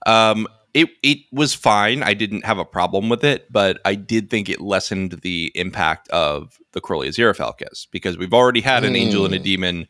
Um, 0.05 0.47
it 0.73 0.89
it 1.03 1.19
was 1.31 1.53
fine. 1.53 2.01
I 2.01 2.13
didn't 2.15 2.45
have 2.45 2.57
a 2.57 2.65
problem 2.65 3.07
with 3.09 3.23
it, 3.23 3.51
but 3.51 3.79
I 3.85 3.93
did 3.95 4.29
think 4.31 4.49
it 4.49 4.59
lessened 4.59 5.19
the 5.21 5.51
impact 5.53 6.07
of 6.09 6.57
the 6.71 6.81
Crowley 6.81 7.07
Aziraphale 7.09 7.55
kiss 7.57 7.85
because 7.91 8.17
we've 8.17 8.33
already 8.33 8.61
had 8.61 8.83
an 8.83 8.95
angel 8.95 9.23
and 9.25 9.35
a 9.35 9.39
Mm. 9.39 9.43
demon 9.43 9.87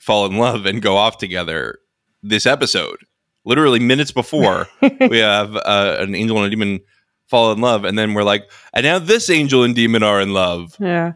fall 0.00 0.26
in 0.26 0.36
love 0.38 0.66
and 0.66 0.82
go 0.82 0.96
off 0.96 1.18
together 1.18 1.78
this 2.22 2.44
episode. 2.46 2.98
Literally 3.44 3.78
minutes 3.78 4.10
before 4.10 4.66
we 5.08 5.18
have 5.18 5.54
uh, 5.56 5.96
an 6.00 6.14
angel 6.16 6.38
and 6.38 6.46
a 6.46 6.50
demon 6.50 6.80
fall 7.26 7.52
in 7.52 7.60
love, 7.60 7.84
and 7.84 7.98
then 7.98 8.14
we're 8.14 8.24
like, 8.24 8.50
and 8.72 8.84
now 8.84 8.98
this 8.98 9.30
angel 9.30 9.62
and 9.64 9.74
demon 9.74 10.02
are 10.02 10.20
in 10.20 10.32
love. 10.32 10.76
yeah. 10.78 11.12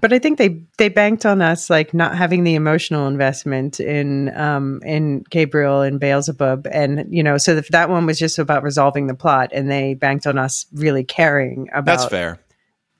But 0.00 0.12
I 0.12 0.18
think 0.18 0.36
they 0.36 0.60
they 0.76 0.90
banked 0.90 1.24
on 1.24 1.40
us 1.40 1.70
like 1.70 1.94
not 1.94 2.14
having 2.14 2.44
the 2.44 2.56
emotional 2.56 3.06
investment 3.06 3.80
in 3.80 4.36
um 4.36 4.82
in 4.84 5.24
Gabriel 5.30 5.80
and 5.80 5.98
Beelzebub, 5.98 6.66
and 6.70 7.06
you 7.08 7.22
know, 7.22 7.38
so 7.38 7.52
if 7.52 7.68
that 7.68 7.88
one 7.88 8.04
was 8.04 8.18
just 8.18 8.38
about 8.38 8.62
resolving 8.62 9.06
the 9.06 9.14
plot, 9.14 9.50
and 9.54 9.70
they 9.70 9.94
banked 9.94 10.26
on 10.26 10.36
us 10.36 10.66
really 10.74 11.04
caring 11.04 11.68
about 11.72 11.86
That's 11.86 12.04
fair. 12.06 12.38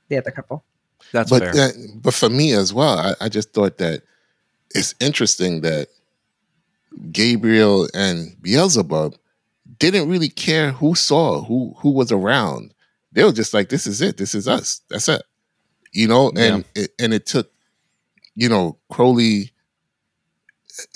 the 0.08 0.16
other 0.16 0.30
couple. 0.30 0.64
That's 1.12 1.28
but 1.28 1.42
fair. 1.42 1.64
uh, 1.64 1.68
but 1.96 2.14
for 2.14 2.30
me 2.30 2.52
as 2.52 2.72
well, 2.72 2.96
I, 2.98 3.26
I 3.26 3.28
just 3.28 3.52
thought 3.52 3.76
that 3.78 4.02
it's 4.74 4.94
interesting 4.98 5.60
that 5.60 5.88
Gabriel 7.12 7.88
and 7.92 8.34
Beelzebub 8.40 9.14
didn't 9.78 10.08
really 10.08 10.28
care 10.28 10.72
who 10.72 10.94
saw, 10.94 11.42
who 11.42 11.74
who 11.78 11.90
was 11.90 12.12
around. 12.12 12.74
They 13.12 13.24
were 13.24 13.32
just 13.32 13.54
like, 13.54 13.68
"This 13.68 13.86
is 13.86 14.00
it. 14.00 14.16
This 14.16 14.34
is 14.34 14.48
us. 14.48 14.80
That's 14.88 15.08
it." 15.08 15.22
You 15.92 16.08
know, 16.08 16.32
and 16.36 16.64
it, 16.74 16.90
and 16.98 17.14
it 17.14 17.26
took, 17.26 17.50
you 18.34 18.48
know, 18.48 18.78
Crowley 18.90 19.52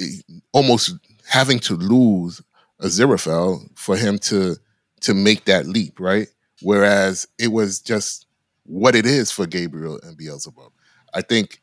eh, 0.00 0.06
almost 0.52 0.94
having 1.26 1.60
to 1.60 1.74
lose 1.76 2.42
a 2.80 2.86
Aziraphale 2.86 3.68
for 3.78 3.96
him 3.96 4.18
to 4.20 4.56
to 5.02 5.14
make 5.14 5.44
that 5.44 5.66
leap, 5.66 6.00
right? 6.00 6.28
Whereas 6.62 7.28
it 7.38 7.48
was 7.48 7.80
just 7.80 8.26
what 8.64 8.96
it 8.96 9.06
is 9.06 9.30
for 9.30 9.46
Gabriel 9.46 10.00
and 10.02 10.16
Beelzebub. 10.16 10.72
I 11.14 11.22
think 11.22 11.60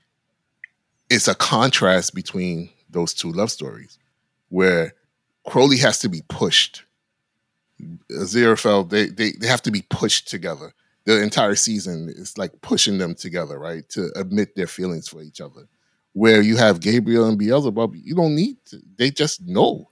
it's 1.09 1.28
a 1.28 1.36
contrast 1.36 2.16
between 2.16 2.70
those 2.89 3.13
two 3.13 3.32
love 3.32 3.51
stories 3.51 3.99
where 4.49 4.93
Crowley 5.47 5.78
has 5.78 5.99
to 5.99 6.09
be 6.09 6.24
pushed. 6.30 6.84
Aziraphale, 8.11 8.89
they, 8.89 9.07
they 9.07 9.32
they 9.34 9.47
have 9.47 9.61
to 9.63 9.71
be 9.71 9.84
pushed 9.89 10.28
together. 10.28 10.73
The 11.05 11.21
entire 11.21 11.55
season 11.55 12.09
is 12.09 12.38
like 12.38 12.61
pushing 12.61 12.97
them 12.97 13.15
together, 13.15 13.59
right? 13.59 13.88
To 13.89 14.11
admit 14.15 14.55
their 14.55 14.67
feelings 14.67 15.07
for 15.07 15.21
each 15.21 15.41
other. 15.41 15.67
Where 16.13 16.41
you 16.41 16.55
have 16.55 16.80
Gabriel 16.80 17.28
and 17.28 17.38
Beelzebub, 17.38 17.95
you 17.95 18.15
don't 18.15 18.36
need 18.36 18.57
to. 18.67 18.82
They 18.97 19.11
just 19.11 19.41
know. 19.41 19.89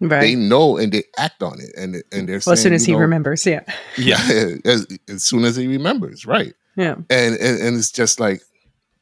Right. 0.00 0.20
They 0.20 0.34
know 0.34 0.76
and 0.76 0.92
they 0.92 1.04
act 1.16 1.42
on 1.42 1.60
it. 1.60 1.70
And 1.76 2.02
and 2.12 2.28
they're 2.28 2.40
Well, 2.44 2.52
as 2.52 2.62
soon 2.62 2.74
as 2.74 2.84
he 2.84 2.92
know, 2.92 2.98
remembers, 2.98 3.46
yeah, 3.46 3.60
yeah. 3.96 4.18
as, 4.64 4.86
as 5.08 5.24
soon 5.24 5.44
as 5.44 5.56
he 5.56 5.66
remembers, 5.66 6.26
right? 6.26 6.54
yeah, 6.76 6.94
and 7.08 7.36
and, 7.36 7.60
and 7.62 7.76
it's 7.76 7.90
just 7.92 8.20
like 8.20 8.42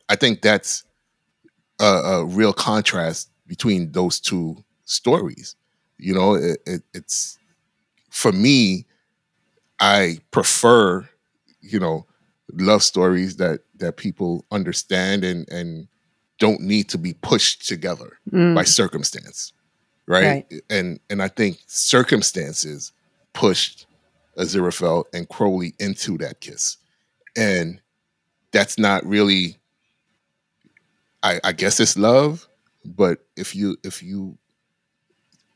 I 0.09 0.17
think 0.17 0.43
that's 0.43 0.85
a, 1.81 1.85
a 1.85 2.25
real 2.25 2.53
contrast 2.53 3.31
between 3.47 3.93
those 3.93 4.21
two 4.21 4.63
stories. 4.85 5.57
You 5.99 6.15
know, 6.15 6.35
it, 6.35 6.61
it, 6.67 6.83
it's 6.95 7.39
for 8.11 8.33
me. 8.33 8.87
I 9.81 10.19
prefer, 10.31 11.09
you 11.63 11.81
know, 11.81 12.07
love 12.53 12.83
stories 12.83 13.37
that 13.37 13.61
that 13.79 13.97
people 13.97 14.45
understand 14.51 15.25
and 15.25 15.49
and 15.51 15.89
don't 16.39 16.61
need 16.61 16.89
to 16.91 16.99
be 16.99 17.15
pushed 17.15 17.67
together 17.69 18.19
Mm, 18.31 18.55
by 18.55 18.65
circumstance, 18.65 19.53
right? 20.07 20.47
And 20.69 21.01
and 21.09 21.23
I 21.23 21.29
think 21.29 21.59
circumstances 21.67 22.93
pushed 23.33 23.87
Aziraphale 24.39 25.05
and 25.15 25.29
Crowley 25.29 25.75
into 25.79 26.19
that 26.19 26.41
kiss, 26.41 26.77
and 27.37 27.81
that's 28.53 28.79
not 28.79 29.05
really 29.07 29.57
I, 31.23 31.41
I 31.45 31.53
guess 31.53 31.81
it's 31.81 31.97
love, 31.99 32.49
but 32.85 33.19
if 33.37 33.55
you 33.55 33.77
if 33.85 34.03
you 34.03 34.39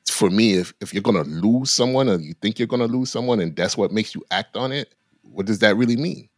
for 0.09 0.31
me, 0.31 0.55
if 0.55 0.73
if 0.81 0.93
you're 0.95 1.03
gonna 1.03 1.23
lose 1.25 1.71
someone 1.73 2.09
or 2.09 2.19
you 2.19 2.35
think 2.41 2.59
you're 2.59 2.69
gonna 2.69 2.87
lose 2.87 3.11
someone 3.11 3.41
and 3.41 3.55
that's 3.57 3.77
what 3.77 3.93
makes 3.93 4.15
you 4.15 4.23
act 4.31 4.57
on 4.57 4.73
it, 4.73 4.95
what 5.23 5.47
does 5.47 5.59
that 5.61 5.77
really 5.77 5.97
mean? 5.97 6.29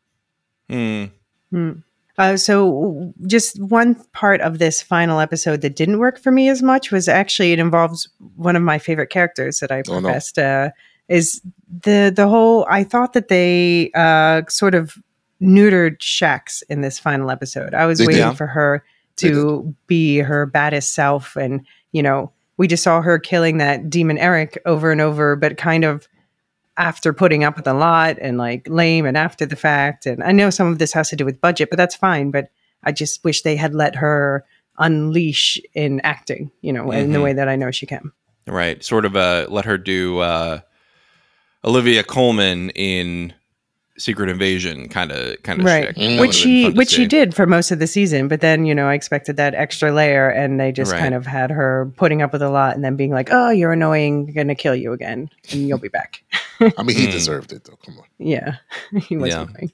Hmm. 0.71 1.05
Hmm. 1.51 1.73
Uh, 2.19 2.37
so, 2.37 3.13
just 3.27 3.61
one 3.61 3.95
part 4.13 4.41
of 4.41 4.59
this 4.59 4.81
final 4.81 5.21
episode 5.21 5.61
that 5.61 5.77
didn't 5.77 5.99
work 5.99 6.19
for 6.19 6.33
me 6.33 6.49
as 6.49 6.63
much 6.63 6.91
was 6.91 7.09
actually 7.09 7.53
it 7.53 7.59
involves 7.59 8.09
one 8.37 8.57
of 8.57 8.63
my 8.63 8.79
favorite 8.79 9.11
characters 9.11 9.59
that 9.61 9.71
I 9.71 9.83
Oh, 9.89 9.95
no. 9.97 10.01
professed. 10.01 10.39
Uh, 10.39 10.71
is 11.09 11.43
the 11.83 12.11
the 12.15 12.27
whole? 12.27 12.67
I 12.71 12.85
thought 12.85 13.13
that 13.13 13.29
they 13.29 13.91
uh, 13.95 14.43
sort 14.49 14.75
of 14.75 14.97
neutered 15.43 15.99
Shax 15.99 16.63
in 16.71 16.81
this 16.81 16.99
final 16.99 17.31
episode. 17.31 17.75
I 17.75 17.85
was 17.85 17.99
They 17.99 18.07
waiting 18.07 18.29
did. 18.31 18.37
for 18.39 18.47
her 18.47 18.83
to 19.17 19.75
be 19.87 20.19
her 20.19 20.47
baddest 20.47 20.95
self, 20.95 21.37
and 21.37 21.67
you 21.93 22.03
know, 22.03 22.33
we 22.57 22.67
just 22.67 22.83
saw 22.83 23.01
her 23.03 23.19
killing 23.19 23.59
that 23.59 23.91
demon 23.91 24.19
Eric 24.19 24.59
over 24.67 24.91
and 24.93 25.01
over, 25.01 25.37
but 25.37 25.57
kind 25.57 25.85
of 25.85 26.09
after 26.79 27.13
putting 27.13 27.43
up 27.45 27.57
with 27.57 27.67
a 27.67 27.73
lot 27.75 28.17
and 28.21 28.37
like 28.39 28.67
lame 28.69 29.07
and 29.07 29.17
after 29.17 29.47
the 29.47 29.57
fact. 29.57 30.05
And 30.07 30.23
I 30.23 30.33
know 30.33 30.51
some 30.51 30.67
of 30.69 30.79
this 30.79 30.93
has 30.93 31.09
to 31.11 31.17
do 31.17 31.25
with 31.25 31.41
budget, 31.41 31.71
but 31.71 31.77
that's 31.77 31.95
fine. 31.97 32.31
But 32.31 32.51
I 32.85 32.93
just 32.93 33.25
wish 33.25 33.43
they 33.43 33.57
had 33.57 33.75
let 33.75 33.97
her 33.97 34.45
unleash 34.79 35.59
in 35.75 36.01
acting, 36.05 36.51
you 36.61 36.73
know, 36.73 36.91
in 36.91 37.13
the 37.13 37.19
Mhm. 37.19 37.23
way 37.23 37.33
that 37.33 37.49
I 37.49 37.57
know 37.57 37.71
she 37.71 37.87
can. 37.87 38.13
Right. 38.47 38.85
Sort 38.85 39.05
of 39.07 39.17
uh 39.17 39.47
let 39.49 39.65
her 39.65 39.79
do 39.79 40.19
uh 40.19 40.61
Olivia 41.65 42.05
Colman 42.05 42.71
in 42.71 43.33
Secret 43.99 44.29
Invasion 44.29 44.89
kind 44.89 45.11
of 45.13 45.43
kind 45.43 45.61
of 45.61 45.65
Right. 45.67 45.85
shtick. 45.85 45.97
That 45.97 46.11
which 46.13 46.19
would've 46.21 46.35
she 46.35 46.63
fun 46.65 46.73
to 46.73 46.77
which 46.79 46.89
she 46.91 46.97
see. 46.97 47.07
did 47.07 47.35
for 47.35 47.47
most 47.47 47.71
of 47.71 47.79
the 47.79 47.87
season, 47.87 48.29
but 48.29 48.41
then, 48.41 48.67
you 48.67 48.75
know, 48.75 48.87
I 48.89 48.95
expected 48.95 49.37
that 49.39 49.55
extra 49.55 49.93
layer 49.93 50.29
and 50.29 50.61
they 50.61 50.73
just 50.73 50.93
Right. 50.93 51.01
kind 51.01 51.15
of 51.15 51.27
had 51.27 51.51
her 51.51 51.91
putting 51.97 52.23
up 52.23 52.33
with 52.33 52.43
a 52.43 52.51
lot 52.51 52.75
and 52.75 52.85
then 52.85 52.97
being 52.97 53.11
like, 53.11 53.29
Oh, 53.33 53.51
you're 53.51 53.73
annoying, 53.73 54.27
gonna 54.35 54.55
kill 54.55 54.75
you 54.75 54.93
again 54.93 55.31
and 55.53 55.69
you'll 55.69 55.79
be 55.79 55.89
back. 55.89 56.23
I 56.61 56.83
mean, 56.83 56.97
he 56.97 57.05
Hmm. 57.07 57.11
deserved 57.11 57.53
it 57.53 57.65
though. 57.65 57.77
Come 57.85 57.99
on. 57.99 58.05
yeah. 58.19 58.57
he 59.09 59.17
was 59.17 59.31
Yeah. 59.31 59.43
annoying. 59.43 59.73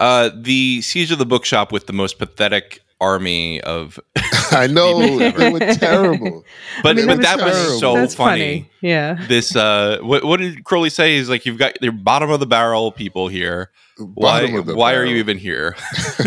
Uh 0.00 0.30
the 0.34 0.80
Siege 0.82 1.12
of 1.12 1.18
the 1.18 1.26
Bookshop 1.26 1.70
with 1.72 1.86
the 1.86 1.92
most 1.92 2.18
pathetic 2.18 2.80
army 3.00 3.60
of 3.62 3.98
I 4.50 4.66
know 4.66 5.00
Ever. 5.20 5.38
they 5.38 5.52
were 5.52 5.58
terrible. 5.74 6.44
but 6.82 6.96
mean, 6.96 7.06
but 7.06 7.22
that 7.22 7.38
that 7.38 7.44
was 7.46 7.54
was 7.54 7.80
so 7.80 7.94
That's 7.94 8.14
funny. 8.14 8.40
funny. 8.62 8.70
Yeah. 8.82 9.24
This 9.28 9.54
uh 9.54 9.98
what 10.02 10.24
what 10.24 10.40
did 10.40 10.64
Crowley 10.64 10.90
say? 10.90 11.16
He's 11.16 11.28
like 11.30 11.46
you've 11.46 11.58
got 11.58 11.80
your 11.82 11.92
bottom 11.92 12.30
of 12.30 12.40
the 12.40 12.46
barrel 12.46 12.90
people 12.92 13.28
here. 13.28 13.70
Why 13.98 14.40
Bottom 14.42 14.56
of 14.56 14.66
the 14.66 14.74
why 14.74 14.94
are 14.94 15.04
you 15.04 15.16
even 15.16 15.38
here? 15.38 15.76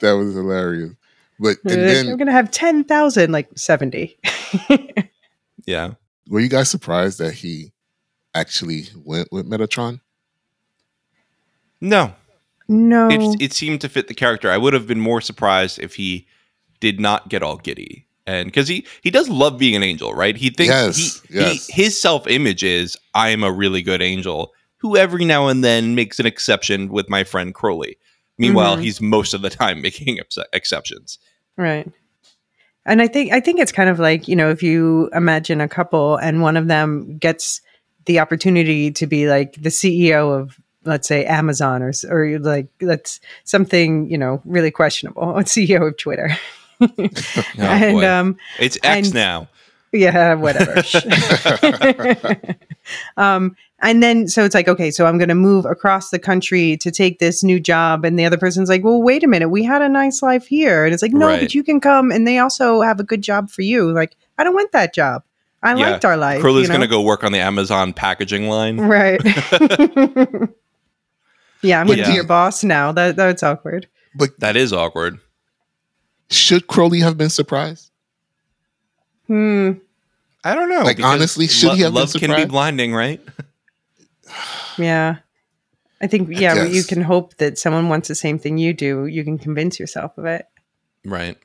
That 0.00 0.12
was 0.12 0.34
hilarious. 0.34 0.92
But 1.38 1.56
and 1.64 1.76
We're 1.76 1.76
then 2.04 2.16
gonna 2.18 2.32
have 2.32 2.50
ten 2.50 2.84
thousand, 2.84 3.32
like 3.32 3.48
seventy. 3.56 4.18
yeah. 5.66 5.92
were 6.28 6.40
you 6.40 6.48
guys 6.48 6.68
surprised 6.70 7.18
that 7.18 7.34
he 7.34 7.72
actually 8.34 8.84
went 8.96 9.28
with 9.32 9.48
Metatron? 9.48 10.00
No. 11.84 12.14
no, 12.68 13.08
It 13.10 13.42
it 13.42 13.52
seemed 13.52 13.80
to 13.82 13.88
fit 13.88 14.08
the 14.08 14.14
character. 14.14 14.50
I 14.50 14.56
would 14.56 14.72
have 14.72 14.86
been 14.86 15.00
more 15.00 15.20
surprised 15.20 15.78
if 15.78 15.94
he 15.96 16.26
did 16.80 16.98
not 17.00 17.28
get 17.28 17.42
all 17.42 17.56
giddy. 17.58 18.06
And 18.26 18.46
because 18.46 18.68
he 18.68 18.86
he 19.02 19.10
does 19.10 19.28
love 19.28 19.58
being 19.58 19.76
an 19.76 19.82
angel, 19.82 20.14
right? 20.14 20.34
He 20.36 20.48
thinks 20.50 20.70
Yes, 20.72 21.20
he, 21.28 21.34
yes. 21.38 21.66
he 21.66 21.82
his 21.82 22.00
self 22.00 22.26
image 22.26 22.62
is 22.64 22.96
I 23.14 23.28
am 23.30 23.44
a 23.44 23.52
really 23.52 23.82
good 23.82 24.00
angel 24.00 24.52
who 24.78 24.96
every 24.96 25.24
now 25.26 25.48
and 25.48 25.62
then 25.62 25.94
makes 25.94 26.18
an 26.18 26.26
exception 26.26 26.88
with 26.88 27.08
my 27.10 27.22
friend 27.24 27.54
Crowley. 27.54 27.98
Meanwhile, 28.38 28.78
Mhm. 28.78 28.82
he's 28.82 29.00
most 29.00 29.34
of 29.34 29.42
the 29.42 29.50
time 29.50 29.82
making 29.88 30.18
ex- 30.18 30.38
exceptions. 30.54 31.18
right. 31.58 31.86
And 32.86 33.00
I 33.00 33.08
think 33.08 33.32
I 33.32 33.40
think 33.40 33.60
it's 33.60 33.72
kind 33.72 33.88
of 33.90 33.98
like 33.98 34.26
you 34.28 34.36
know 34.36 34.50
if 34.50 34.62
you 34.62 35.10
imagine 35.14 35.60
a 35.60 35.68
couple 35.68 36.16
and 36.16 36.40
one 36.42 36.56
of 36.56 36.66
them 36.68 37.18
gets 37.18 37.60
the 38.06 38.18
opportunity 38.20 38.90
to 38.92 39.06
be 39.06 39.28
like 39.28 39.54
the 39.60 39.70
CEO 39.70 40.38
of 40.38 40.58
let's 40.84 41.08
say 41.08 41.24
Amazon 41.24 41.82
or 41.82 41.92
or 42.10 42.38
like 42.38 42.66
that's 42.80 43.20
something 43.44 44.10
you 44.10 44.18
know 44.18 44.40
really 44.44 44.70
questionable. 44.70 45.22
CEO 45.44 45.88
of 45.88 45.96
Twitter. 45.96 46.30
and 46.80 46.90
Oh, 47.58 47.92
boy. 47.92 48.08
um, 48.08 48.36
It's 48.58 48.76
X 48.82 49.06
and- 49.08 49.14
now. 49.14 49.48
yeah 49.92 50.34
whatever 50.34 50.82
um 53.16 53.54
and 53.80 54.02
then 54.02 54.26
so 54.26 54.44
it's 54.44 54.52
like 54.54 54.66
okay 54.66 54.90
so 54.90 55.06
i'm 55.06 55.18
going 55.18 55.28
to 55.28 55.36
move 55.36 55.64
across 55.66 56.10
the 56.10 56.18
country 56.18 56.76
to 56.78 56.90
take 56.90 57.20
this 57.20 57.44
new 57.44 57.60
job 57.60 58.04
and 58.04 58.18
the 58.18 58.24
other 58.24 58.36
person's 58.36 58.68
like 58.68 58.82
well 58.82 59.00
wait 59.00 59.22
a 59.22 59.28
minute 59.28 59.50
we 59.50 59.62
had 59.62 59.82
a 59.82 59.88
nice 59.88 60.20
life 60.20 60.46
here 60.48 60.84
and 60.84 60.92
it's 60.92 61.00
like 61.00 61.12
no 61.12 61.28
Right. 61.28 61.38
but 61.40 61.54
you 61.54 61.62
can 61.62 61.80
come 61.80 62.10
and 62.10 62.26
they 62.26 62.38
also 62.38 62.80
have 62.80 62.98
a 62.98 63.04
good 63.04 63.22
job 63.22 63.50
for 63.50 63.62
you 63.62 63.92
like 63.92 64.16
i 64.36 64.42
don't 64.42 64.54
want 64.54 64.72
that 64.72 64.92
job 64.92 65.22
i 65.62 65.72
Yeah. 65.76 65.90
liked 65.92 66.04
our 66.04 66.16
life 66.16 66.40
Crowley's 66.40 66.62
you 66.64 66.68
know? 66.70 66.78
going 66.78 66.88
to 66.88 66.92
go 66.92 67.00
work 67.00 67.22
on 67.22 67.30
the 67.30 67.38
Amazon 67.38 67.92
packaging 67.92 68.48
line. 68.48 68.80
right 68.80 69.20
yeah 71.64 71.80
i'm 71.80 71.86
going 71.86 71.98
to 71.98 72.06
be 72.06 72.14
your 72.14 72.24
boss 72.24 72.62
now 72.62 72.92
that 72.92 73.16
that's 73.16 73.42
awkward 73.42 73.88
But 74.14 74.38
That 74.40 74.56
is 74.56 74.72
awkward. 74.72 75.18
should 76.30 76.66
Crowley 76.68 77.00
have 77.00 77.16
been 77.18 77.30
surprised? 77.30 77.90
hmm 79.26 79.72
I 80.46 80.54
don't 80.54 80.68
know. 80.68 80.82
Like, 80.82 81.02
honestly, 81.02 81.46
should 81.48 81.72
he 81.72 81.80
have 81.80 81.94
been 81.94 82.00
love 82.02 82.12
can 82.12 82.36
be 82.36 82.44
blinding, 82.44 82.94
right? 82.94 83.18
yeah 84.78 85.16
i 86.00 86.06
think 86.06 86.28
I 86.28 86.32
yeah 86.32 86.64
you 86.64 86.82
can 86.82 87.00
hope 87.02 87.36
that 87.36 87.58
someone 87.58 87.88
wants 87.88 88.08
the 88.08 88.14
same 88.14 88.38
thing 88.38 88.58
you 88.58 88.72
do 88.72 89.06
you 89.06 89.24
can 89.24 89.38
convince 89.38 89.78
yourself 89.80 90.16
of 90.18 90.24
it 90.26 90.46
Right. 91.06 91.36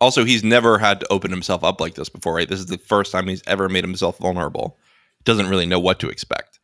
Also, 0.00 0.24
he's 0.24 0.42
never 0.42 0.78
had 0.78 1.00
to 1.00 1.12
open 1.12 1.30
himself 1.30 1.62
up 1.62 1.80
like 1.82 1.94
this 1.94 2.08
before, 2.08 2.34
right? 2.34 2.48
This 2.48 2.58
is 2.60 2.66
the 2.66 2.78
first 2.78 3.12
time 3.12 3.28
he's 3.28 3.42
ever 3.46 3.68
made 3.68 3.84
himself 3.84 4.16
vulnerable. 4.18 4.78
Doesn't 5.24 5.48
really 5.48 5.66
know 5.66 5.78
what 5.78 6.00
to 6.00 6.08
expect. 6.08 6.58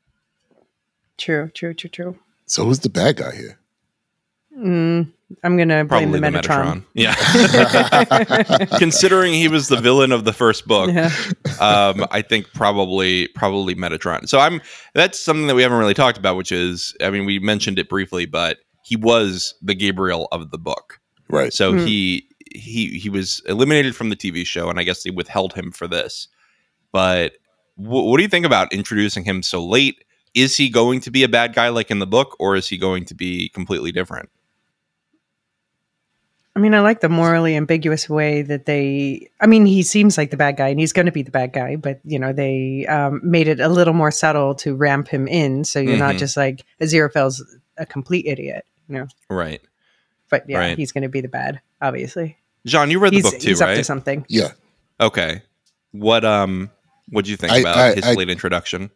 true 1.19 1.51
true 1.55 1.75
true 1.75 1.91
true 1.91 2.19
So 2.49 2.65
who's 2.65 2.81
the 2.81 2.89
bad 2.89 3.17
guy 3.17 3.35
here? 3.37 3.59
Mm, 4.59 5.13
I'm 5.45 5.57
gonna 5.57 5.85
blame 5.85 6.11
Probably 6.11 6.19
the 6.21 6.31
the 6.31 6.39
Metatron. 6.39 6.83
Metatron. 6.97 8.59
Yeah. 8.69 8.69
Considering 8.79 9.33
he 9.35 9.47
was 9.49 9.69
the 9.69 9.77
villain 9.81 10.11
of 10.11 10.25
the 10.25 10.33
first 10.33 10.67
book, 10.67 10.91
Yeah. 10.93 11.11
um, 11.61 12.05
I 12.11 12.23
think 12.23 12.53
probably 12.55 13.29
probably 13.29 13.75
Metatron. 13.77 14.29
So 14.29 14.41
I'm 14.41 14.61
that's 14.95 15.21
something 15.21 15.47
that 15.47 15.55
we 15.55 15.63
haven't 15.63 15.79
really 15.79 15.95
talked 15.95 16.19
about, 16.19 16.37
which 16.37 16.51
is 16.51 16.97
I 17.03 17.11
mean 17.11 17.25
we 17.25 17.39
mentioned 17.39 17.79
it 17.79 17.89
briefly, 17.89 18.27
but 18.27 18.59
he 18.85 18.97
was 18.97 19.55
the 19.63 19.75
Gabriel 19.75 20.27
of 20.33 20.51
the 20.51 20.59
book. 20.59 20.99
Right. 21.29 21.53
So 21.53 21.73
Hmm. 21.73 21.87
he 21.87 22.27
he 22.51 22.99
he 22.99 23.11
was 23.11 23.41
eliminated 23.47 23.95
from 23.95 24.09
the 24.09 24.17
TV 24.17 24.45
show, 24.47 24.69
and 24.71 24.81
I 24.81 24.83
guess 24.83 25.03
they 25.03 25.11
withheld 25.11 25.53
him 25.53 25.71
for 25.71 25.87
this. 25.87 26.27
But 26.91 27.35
wh- 27.77 28.07
what 28.09 28.17
do 28.17 28.23
you 28.23 28.29
think 28.29 28.47
about 28.47 28.73
introducing 28.73 29.25
him 29.25 29.43
so 29.43 29.65
late? 29.65 30.03
Is 30.43 30.57
he 30.57 30.69
going 30.69 31.01
to 31.01 31.11
be 31.11 31.23
a 31.25 31.29
bad 31.29 31.55
guy 31.55 31.69
like 31.69 31.91
in 31.91 31.99
the 31.99 32.07
book, 32.07 32.37
or 32.39 32.55
is 32.57 32.69
he 32.69 32.79
going 32.79 33.05
to 33.07 33.15
be 33.15 33.49
completely 33.49 33.93
different? 33.93 34.29
I 36.57 36.61
mean, 36.61 36.75
I 36.75 36.81
like 36.81 37.01
the 37.01 37.09
morally 37.09 37.55
ambiguous 37.55 38.09
way 38.11 38.43
that 38.43 38.67
they. 38.67 39.31
I 39.41 39.47
mean, 39.47 39.65
he 39.65 39.83
seems 39.85 40.19
like 40.19 40.31
the 40.31 40.37
bad 40.37 40.57
guy, 40.57 40.69
and 40.69 40.81
he's 40.81 40.93
going 40.93 41.07
to 41.07 41.13
be 41.13 41.23
the 41.23 41.31
bad 41.31 41.53
guy. 41.53 41.77
But 41.77 42.01
you 42.05 42.19
know, 42.19 42.33
they 42.33 42.85
um, 42.87 43.21
made 43.23 43.47
it 43.47 43.61
a 43.61 43.69
little 43.69 43.95
more 43.95 44.11
subtle 44.11 44.55
to 44.57 44.75
ramp 44.75 45.09
him 45.09 45.29
in, 45.29 45.65
so 45.65 45.79
you're 45.79 45.97
not 45.97 46.17
Mhm. 46.17 46.19
just 46.19 46.37
like 46.37 46.65
Aziraphale's 46.81 47.45
a 47.77 47.87
complete 47.87 48.27
idiot. 48.27 48.65
You 48.89 48.95
know, 48.97 49.07
Right, 49.31 49.61
but 50.31 50.45
yeah, 50.49 50.59
Right. 50.59 50.79
he's 50.79 50.91
going 50.93 51.03
to 51.03 51.09
be 51.11 51.21
the 51.21 51.29
bad. 51.29 51.61
Obviously, 51.81 52.39
John, 52.67 52.91
you 52.91 52.99
read 52.99 53.13
the 53.13 53.17
he's, 53.19 53.23
book 53.31 53.39
too, 53.39 53.49
he's 53.51 53.61
up 53.61 53.69
to 53.69 53.75
right? 53.77 53.87
something. 53.87 54.25
Yeah. 54.29 54.53
Okay. 55.01 55.43
What 55.93 56.25
um 56.25 56.71
what 57.11 57.25
do 57.25 57.31
you 57.31 57.37
think 57.37 57.53
I- 57.53 57.59
about 57.59 57.77
I- 57.79 57.95
his 57.95 58.05
I- 58.05 58.15
late 58.15 58.31
introduction? 58.31 58.91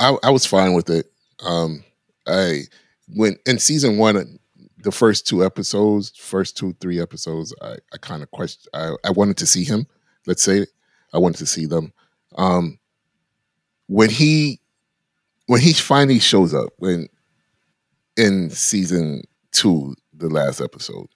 I, 0.00 0.16
I 0.22 0.30
was 0.30 0.46
fine 0.46 0.74
with 0.74 0.90
it. 0.90 1.10
Um, 1.44 1.84
I 2.26 2.62
when 3.08 3.36
in 3.46 3.58
season 3.58 3.98
one, 3.98 4.38
the 4.82 4.92
first 4.92 5.26
two 5.26 5.44
episodes, 5.44 6.10
first 6.16 6.56
two 6.56 6.74
three 6.80 7.00
episodes, 7.00 7.54
I, 7.62 7.76
I 7.92 7.96
kind 8.00 8.22
of 8.22 8.30
question. 8.30 8.70
I, 8.74 8.94
I 9.04 9.10
wanted 9.10 9.36
to 9.38 9.46
see 9.46 9.64
him. 9.64 9.86
Let's 10.26 10.42
say 10.42 10.66
I 11.12 11.18
wanted 11.18 11.38
to 11.38 11.46
see 11.46 11.66
them. 11.66 11.92
Um, 12.36 12.78
when 13.86 14.10
he 14.10 14.60
when 15.46 15.60
he 15.60 15.72
finally 15.72 16.18
shows 16.18 16.52
up 16.54 16.70
when 16.78 17.08
in 18.16 18.50
season 18.50 19.22
two, 19.52 19.94
the 20.12 20.28
last 20.28 20.60
episode, 20.60 21.06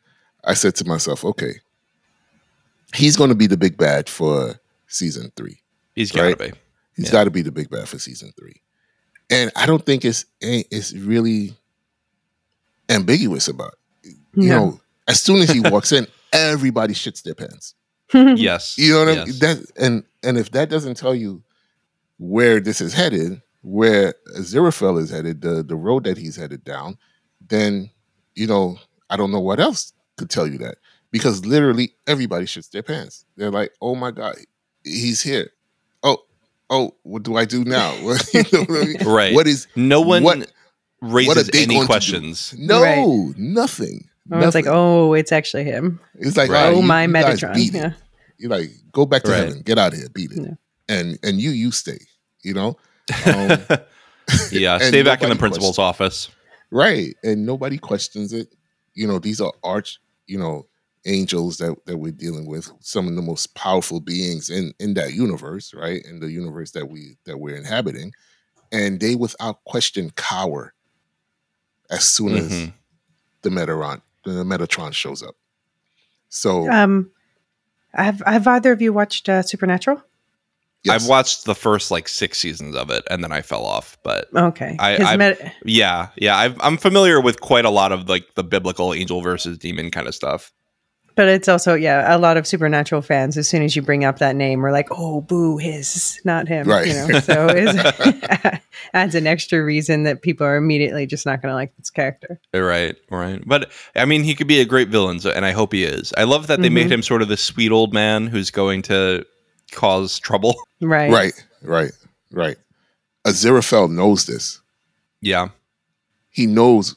I 0.45 0.55
said 0.55 0.75
to 0.77 0.85
myself, 0.87 1.25
okay, 1.25 1.55
he's 2.95 3.17
going 3.17 3.29
to 3.31 3.35
be 3.37 3.47
the 3.47 3.57
big 3.57 3.77
bad 3.77 4.09
for 4.09 4.55
season 4.87 5.33
three. 5.37 5.61
He's 5.95 6.15
right. 6.15 6.39
be. 6.39 6.53
He's 6.97 7.07
Yeah. 7.07 7.13
got 7.13 7.25
to 7.25 7.31
be 7.31 7.43
the 7.43 7.53
big 7.53 7.69
bad 7.71 7.89
for 7.89 7.99
season 7.99 8.33
three, 8.39 8.61
and 9.33 9.51
I 9.57 9.67
don't 9.67 9.85
think 9.85 10.05
it's 10.05 10.25
it's 10.41 10.93
really 10.95 11.57
ambiguous 12.89 13.49
about. 13.49 13.75
It. 14.05 14.15
You 14.35 14.49
No. 14.49 14.59
know, 14.67 14.81
as 15.09 15.21
soon 15.21 15.41
as 15.43 15.51
he 15.51 15.61
walks 15.71 15.93
in, 15.93 16.07
everybody 16.33 16.95
shits 16.95 17.23
their 17.23 17.35
pants. 17.35 17.75
Yes. 18.15 18.77
You 18.77 18.93
know 18.93 18.99
what 19.07 19.09
I 19.19 19.25
mean? 19.25 19.39
That 19.41 19.71
and 19.79 20.05
and 20.23 20.37
if 20.39 20.51
that 20.53 20.69
doesn't 20.69 20.97
tell 20.99 21.15
you 21.15 21.43
where 22.19 22.61
this 22.61 22.81
is 22.83 22.93
headed, 22.93 23.41
where 23.63 24.15
Aziraphale 24.39 25.01
is 25.01 25.11
headed, 25.11 25.41
the 25.41 25.63
the 25.63 25.77
road 25.77 26.05
that 26.05 26.19
he's 26.19 26.37
headed 26.37 26.63
down, 26.63 26.99
then 27.49 27.91
you 28.35 28.47
know, 28.47 28.77
I 29.09 29.17
don't 29.17 29.31
know 29.33 29.41
what 29.41 29.61
else 29.61 29.93
could 30.19 30.29
tell 30.31 30.47
you 30.47 30.59
that 30.59 30.77
because 31.11 31.45
literally 31.47 31.95
everybody 32.07 32.45
shits 32.45 32.71
their 32.71 32.83
pants. 32.83 33.25
They're 33.37 33.51
like, 33.51 33.73
"Oh 33.81 33.95
my 33.95 34.11
god, 34.11 34.37
he's 34.85 35.23
here." 35.23 35.51
Oh, 36.03 36.19
oh, 36.73 36.95
what 37.05 37.23
do 37.23 37.37
I 37.37 37.45
do 37.45 37.63
now? 37.65 37.93
you 38.35 38.43
know 38.53 38.65
what 38.65 38.71
I 38.71 38.85
mean? 38.85 38.97
Right. 39.07 39.35
What 39.35 39.47
is 39.47 39.69
No 39.77 40.01
one 40.01 40.23
What- 40.25 40.51
raises 41.01 41.49
they 41.49 41.63
any 41.63 41.75
going 41.75 41.81
to 41.81 41.83
do? 41.83 41.87
questions. 41.87 42.55
no 42.59 42.83
Right. 42.83 43.35
nothing? 43.39 44.09
Oh, 44.31 44.39
it's 44.41 44.55
like, 44.55 44.67
oh, 44.69 45.15
it's 45.15 45.33
actually 45.33 45.65
him. 45.65 46.01
it's 46.15 46.37
like 46.37 46.51
Right. 46.51 46.67
oh, 46.67 46.77
oh, 46.77 46.81
you- 46.81 46.87
my 46.87 47.05
you 47.05 47.13
guys 47.13 47.41
Metatron. 47.41 47.55
beat 47.55 47.75
it. 47.75 47.79
Yeah. 47.79 47.93
You're 48.39 48.51
like, 48.51 48.71
go 48.93 49.07
back 49.07 49.23
to 49.25 49.31
Right. 49.31 49.39
heaven, 49.45 49.63
get 49.63 49.79
out 49.79 49.93
of 49.93 49.99
here, 49.99 50.09
beat 50.13 50.33
it, 50.33 50.39
Yeah. 50.43 50.55
and 50.89 51.19
and 51.23 51.41
you 51.41 51.51
you 51.51 51.71
stay. 51.71 51.99
You 52.43 52.55
know, 52.55 52.77
um, 53.27 53.59
yeah, 54.51 54.79
stay 54.79 55.03
back 55.03 55.23
in 55.23 55.29
the 55.29 55.35
nobody 55.35 55.39
principal's 55.39 55.79
office. 55.79 56.29
right? 56.71 57.15
And 57.23 57.45
nobody 57.47 57.79
questions 57.79 58.33
it. 58.33 58.49
You 58.95 59.07
know, 59.07 59.19
these 59.19 59.41
are 59.41 59.53
arch, 59.63 60.01
you 60.27 60.39
know, 60.39 60.67
angels 61.05 61.59
that 61.59 61.75
that 61.87 61.97
we're 61.99 62.13
dealing 62.13 62.47
with. 62.47 62.71
Some 62.81 63.09
of 63.09 63.15
the 63.17 63.23
most 63.23 63.55
powerful 63.55 64.01
beings 64.01 64.49
in 64.51 64.73
in 64.79 64.95
that 64.95 65.15
universe, 65.15 65.75
right? 65.75 66.05
In 66.05 66.21
the 66.21 66.31
universe 66.31 66.71
that 66.73 66.89
we 66.89 67.17
that 67.25 67.39
we're 67.39 67.57
inhabiting, 67.57 68.13
and 68.71 69.01
they 69.01 69.15
without 69.15 69.65
question 69.65 70.11
cower 70.17 70.75
as 71.91 72.05
soon 72.09 72.37
as 72.37 72.51
Mhm. 72.53 72.73
the 73.43 73.51
Metatron 73.51 74.03
the 74.25 74.45
Metatron 74.45 74.93
shows 74.93 75.23
up. 75.23 75.35
So 76.29 76.71
Um, 76.71 77.11
have 77.93 78.23
have 78.27 78.47
either 78.47 78.73
of 78.73 78.81
you 78.81 78.93
watched 78.93 79.29
uh, 79.29 79.43
Supernatural? 79.43 80.01
yes. 80.85 81.03
I've 81.03 81.09
watched 81.09 81.45
the 81.45 81.55
first 81.57 81.91
like 81.91 82.07
six 82.09 82.39
seasons 82.39 82.77
of 82.77 82.89
it, 82.91 83.03
and 83.11 83.23
then 83.25 83.33
I 83.33 83.43
fell 83.43 83.65
off. 83.67 83.99
But 84.05 84.29
Okay. 84.35 84.77
I- 84.79 84.97
'Cause 84.97 85.07
I- 85.07 85.17
Met- 85.17 85.55
yeah, 85.65 86.09
yeah, 86.17 86.37
I've, 86.37 86.57
I'm 86.61 86.77
familiar 86.79 87.21
with 87.21 87.41
quite 87.41 87.65
a 87.65 87.71
lot 87.71 87.91
of 87.93 88.09
like 88.09 88.35
the 88.37 88.45
biblical 88.45 88.95
angel 88.95 89.21
versus 89.21 89.59
demon 89.59 89.91
kind 89.91 90.07
of 90.07 90.15
stuff. 90.15 90.53
But 91.15 91.29
it's 91.29 91.49
also 91.49 91.75
yeah, 91.75 92.15
a 92.15 92.19
lot 92.19 92.37
of 92.37 92.47
Supernatural 92.47 93.03
fans. 93.03 93.37
As 93.37 93.49
soon 93.49 93.63
as 93.63 93.75
you 93.77 93.83
bring 93.83 94.05
up 94.05 94.19
that 94.19 94.37
name, 94.37 94.61
we're 94.61 94.73
like, 94.73 94.89
oh, 94.91 95.21
boo, 95.21 95.59
his, 95.59 96.21
not 96.25 96.49
him. 96.49 96.67
Right. 96.67 96.87
You 96.87 96.95
know, 96.95 97.21
so 97.21 97.47
it 97.51 98.61
adds 98.95 99.15
an 99.15 99.27
extra 99.27 99.63
reason 99.63 100.03
that 100.05 100.23
people 100.23 100.47
are 100.47 100.57
immediately 100.57 101.07
just 101.07 101.27
not 101.27 101.43
going 101.43 101.51
to 101.51 101.55
like 101.57 101.77
this 101.77 101.91
character. 101.91 102.41
Right, 102.55 102.97
right. 103.11 103.43
But 103.47 103.71
I 103.97 104.05
mean, 104.05 104.23
he 104.25 104.35
could 104.35 104.47
be 104.49 104.61
a 104.61 104.65
great 104.65 104.89
villain, 104.89 105.21
so, 105.21 105.31
and 105.31 105.45
I 105.45 105.53
hope 105.53 105.73
he 105.73 105.85
is. 105.85 106.13
I 106.17 106.25
love 106.25 106.47
that 106.49 106.61
they 106.63 106.69
made 106.71 106.89
Mhm. 106.89 106.93
him 106.93 107.03
sort 107.03 107.23
of 107.23 107.29
the 107.29 107.37
sweet 107.37 107.73
old 107.73 107.93
man 107.93 108.27
who's 108.27 108.51
going 108.51 108.83
to 108.83 109.25
cause 109.71 110.19
trouble. 110.19 110.55
Right. 110.85 111.13
right, 111.13 111.47
right, 111.63 111.93
right. 112.33 112.57
Aziraphale 113.25 113.89
knows 113.89 114.27
this. 114.27 114.61
Yeah, 115.21 115.51
he 116.31 116.47
knows 116.47 116.97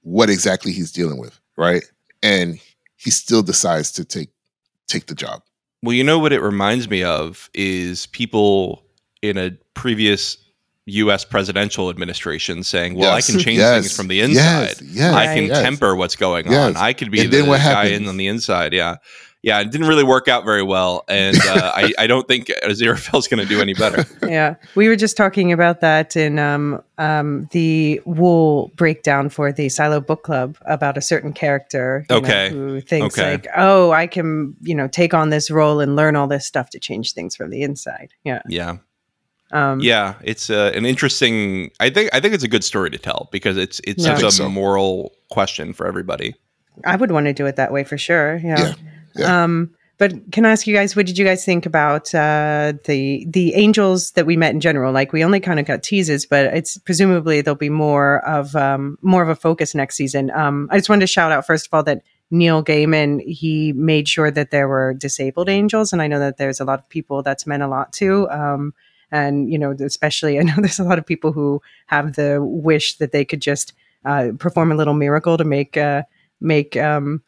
what 0.00 0.30
exactly 0.30 0.72
he's 0.72 0.90
dealing 0.90 1.18
with, 1.18 1.38
right? 1.58 1.84
And 2.22 2.58
he 3.04 3.10
still 3.10 3.42
decides 3.42 3.92
to 3.92 4.04
take 4.04 4.30
take 4.88 5.06
the 5.06 5.14
job. 5.14 5.42
Well, 5.82 5.92
you 5.94 6.04
know 6.04 6.18
what 6.18 6.32
it 6.32 6.40
reminds 6.40 6.88
me 6.88 7.04
of 7.04 7.50
is 7.52 8.06
people 8.06 8.82
in 9.22 9.36
a 9.36 9.50
previous 9.74 10.38
U.S. 10.86 11.24
presidential 11.24 11.88
administration 11.90 12.62
saying, 12.62 12.94
"Well, 12.94 13.14
Yes, 13.14 13.28
I 13.28 13.32
can 13.32 13.40
change 13.40 13.58
yes, 13.58 13.80
things 13.84 13.96
from 13.96 14.08
the 14.08 14.20
inside. 14.20 14.74
Yes, 14.80 14.82
yes, 14.82 15.14
I 15.14 15.34
can 15.34 15.44
yes. 15.46 15.62
temper 15.62 15.94
what's 15.96 16.16
going 16.16 16.50
Yes. 16.50 16.76
on. 16.76 16.82
I 16.82 16.92
could 16.92 17.10
be 17.10 17.20
And 17.20 17.32
the 17.32 17.42
guy 17.42 17.56
happens? 17.58 18.00
in 18.02 18.08
on 18.08 18.16
the 18.18 18.26
inside." 18.26 18.72
Yeah, 18.74 18.96
yeah. 19.42 19.60
It 19.60 19.70
didn't 19.70 19.86
really 19.88 20.04
work 20.04 20.28
out 20.28 20.44
very 20.44 20.62
well, 20.62 21.04
and 21.08 21.38
uh, 21.38 21.72
I, 21.74 21.92
I 21.98 22.06
don't 22.06 22.28
think 22.28 22.48
Aziraphale's 22.62 23.28
going 23.28 23.42
to 23.42 23.48
do 23.48 23.62
any 23.62 23.72
better. 23.72 24.04
yeah 24.28 24.56
we 24.74 24.88
were 24.88 24.96
just 24.96 25.16
talking 25.16 25.52
about 25.52 25.80
that 25.80 26.16
in 26.16 26.38
um, 26.38 26.82
um, 26.98 27.48
the 27.52 28.00
wool 28.04 28.70
breakdown 28.76 29.28
for 29.30 29.52
the 29.52 29.68
silo 29.70 30.00
book 30.00 30.22
club 30.22 30.56
about 30.66 30.96
a 30.98 31.00
certain 31.02 31.32
character 31.32 32.04
you 32.10 32.14
know, 32.16 32.20
Okay. 32.22 32.50
who 32.50 32.80
thinks 32.80 33.18
Okay. 33.18 33.32
like 33.32 33.46
oh 33.56 33.90
i 33.92 34.06
can 34.06 34.54
you 34.62 34.74
know 34.74 34.88
take 34.88 35.12
on 35.14 35.28
this 35.30 35.50
role 35.50 35.78
and 35.80 35.94
learn 35.94 36.16
all 36.16 36.26
this 36.26 36.46
stuff 36.46 36.70
to 36.70 36.78
change 36.80 37.12
things 37.12 37.36
from 37.36 37.50
the 37.50 37.62
inside 37.62 38.08
yeah 38.24 38.40
Yeah, 38.48 38.76
um, 39.54 39.80
yeah. 39.80 40.14
It's 40.22 40.50
uh, 40.50 40.72
an 40.74 40.84
interesting. 40.84 41.70
I 41.80 41.88
think 41.90 42.10
I 42.12 42.20
think 42.20 42.34
it's 42.34 42.44
a 42.44 42.48
good 42.48 42.64
story 42.64 42.90
to 42.90 42.98
tell 42.98 43.28
because 43.32 43.56
it's 43.56 43.80
it's 43.84 44.04
Yeah. 44.04 44.16
Such 44.16 44.24
a 44.24 44.30
so. 44.32 44.48
moral 44.50 45.12
question 45.30 45.72
for 45.72 45.86
everybody. 45.86 46.34
i 46.84 46.96
would 46.96 47.10
want 47.12 47.26
to 47.26 47.32
do 47.32 47.46
it 47.46 47.54
that 47.56 47.72
way 47.72 47.84
for 47.84 47.96
sure 47.96 48.40
yeah, 48.42 48.58
Yeah, 48.58 48.74
yeah. 49.14 49.44
um 49.44 49.70
but 49.96 50.10
can 50.32 50.44
i 50.44 50.50
ask 50.50 50.66
you 50.66 50.74
guys 50.74 50.96
what 50.96 51.06
did 51.06 51.16
you 51.16 51.24
guys 51.24 51.44
think 51.44 51.66
about 51.66 52.12
uh 52.14 52.72
the 52.84 53.24
the 53.30 53.54
angels 53.54 54.10
that 54.12 54.26
we 54.26 54.36
met 54.36 54.52
in 54.52 54.60
general 54.60 54.92
like 54.92 55.12
we 55.12 55.22
only 55.24 55.38
kind 55.38 55.60
of 55.60 55.66
got 55.66 55.84
teases 55.84 56.26
but 56.26 56.46
it's 56.46 56.76
presumably 56.78 57.42
there'll 57.42 57.54
be 57.56 57.70
more 57.70 58.26
of 58.26 58.56
um 58.56 58.98
more 59.02 59.22
of 59.22 59.28
a 59.28 59.36
focus 59.36 59.72
next 59.74 59.94
season 59.94 60.32
um 60.32 60.68
i 60.72 60.76
just 60.76 60.88
wanted 60.88 61.02
to 61.06 61.06
shout 61.06 61.30
out 61.30 61.46
first 61.46 61.66
of 61.68 61.72
all 61.74 61.84
that 61.84 62.02
Neil 62.30 62.64
Gaiman, 62.64 63.20
he 63.24 63.72
made 63.74 64.08
sure 64.08 64.30
that 64.30 64.50
there 64.50 64.66
were 64.66 64.94
disabled 64.94 65.48
angels. 65.48 65.92
And 65.92 66.02
I 66.02 66.08
know 66.08 66.18
that 66.18 66.36
there's 66.38 66.58
a 66.58 66.64
lot 66.64 66.80
of 66.80 66.88
people 66.88 67.22
that's 67.22 67.46
meant 67.46 67.62
a 67.62 67.68
lot 67.68 67.92
to. 68.00 68.28
Um, 68.30 68.72
and, 69.14 69.50
you 69.52 69.58
know, 69.58 69.70
especially, 69.80 70.38
I 70.38 70.42
know 70.42 70.54
there's 70.58 70.78
a 70.80 70.84
lot 70.84 70.98
of 70.98 71.06
people 71.06 71.32
who 71.32 71.62
have 71.86 72.16
the 72.16 72.38
wish 72.42 72.98
that 72.98 73.12
they 73.12 73.24
could 73.24 73.40
just 73.40 73.72
uh, 74.04 74.32
perform 74.38 74.72
a 74.72 74.74
little 74.74 74.94
miracle 74.94 75.36
to 75.38 75.44
make, 75.44 75.76
uh, 75.76 76.02
make, 76.40 76.76
um, 76.76 77.22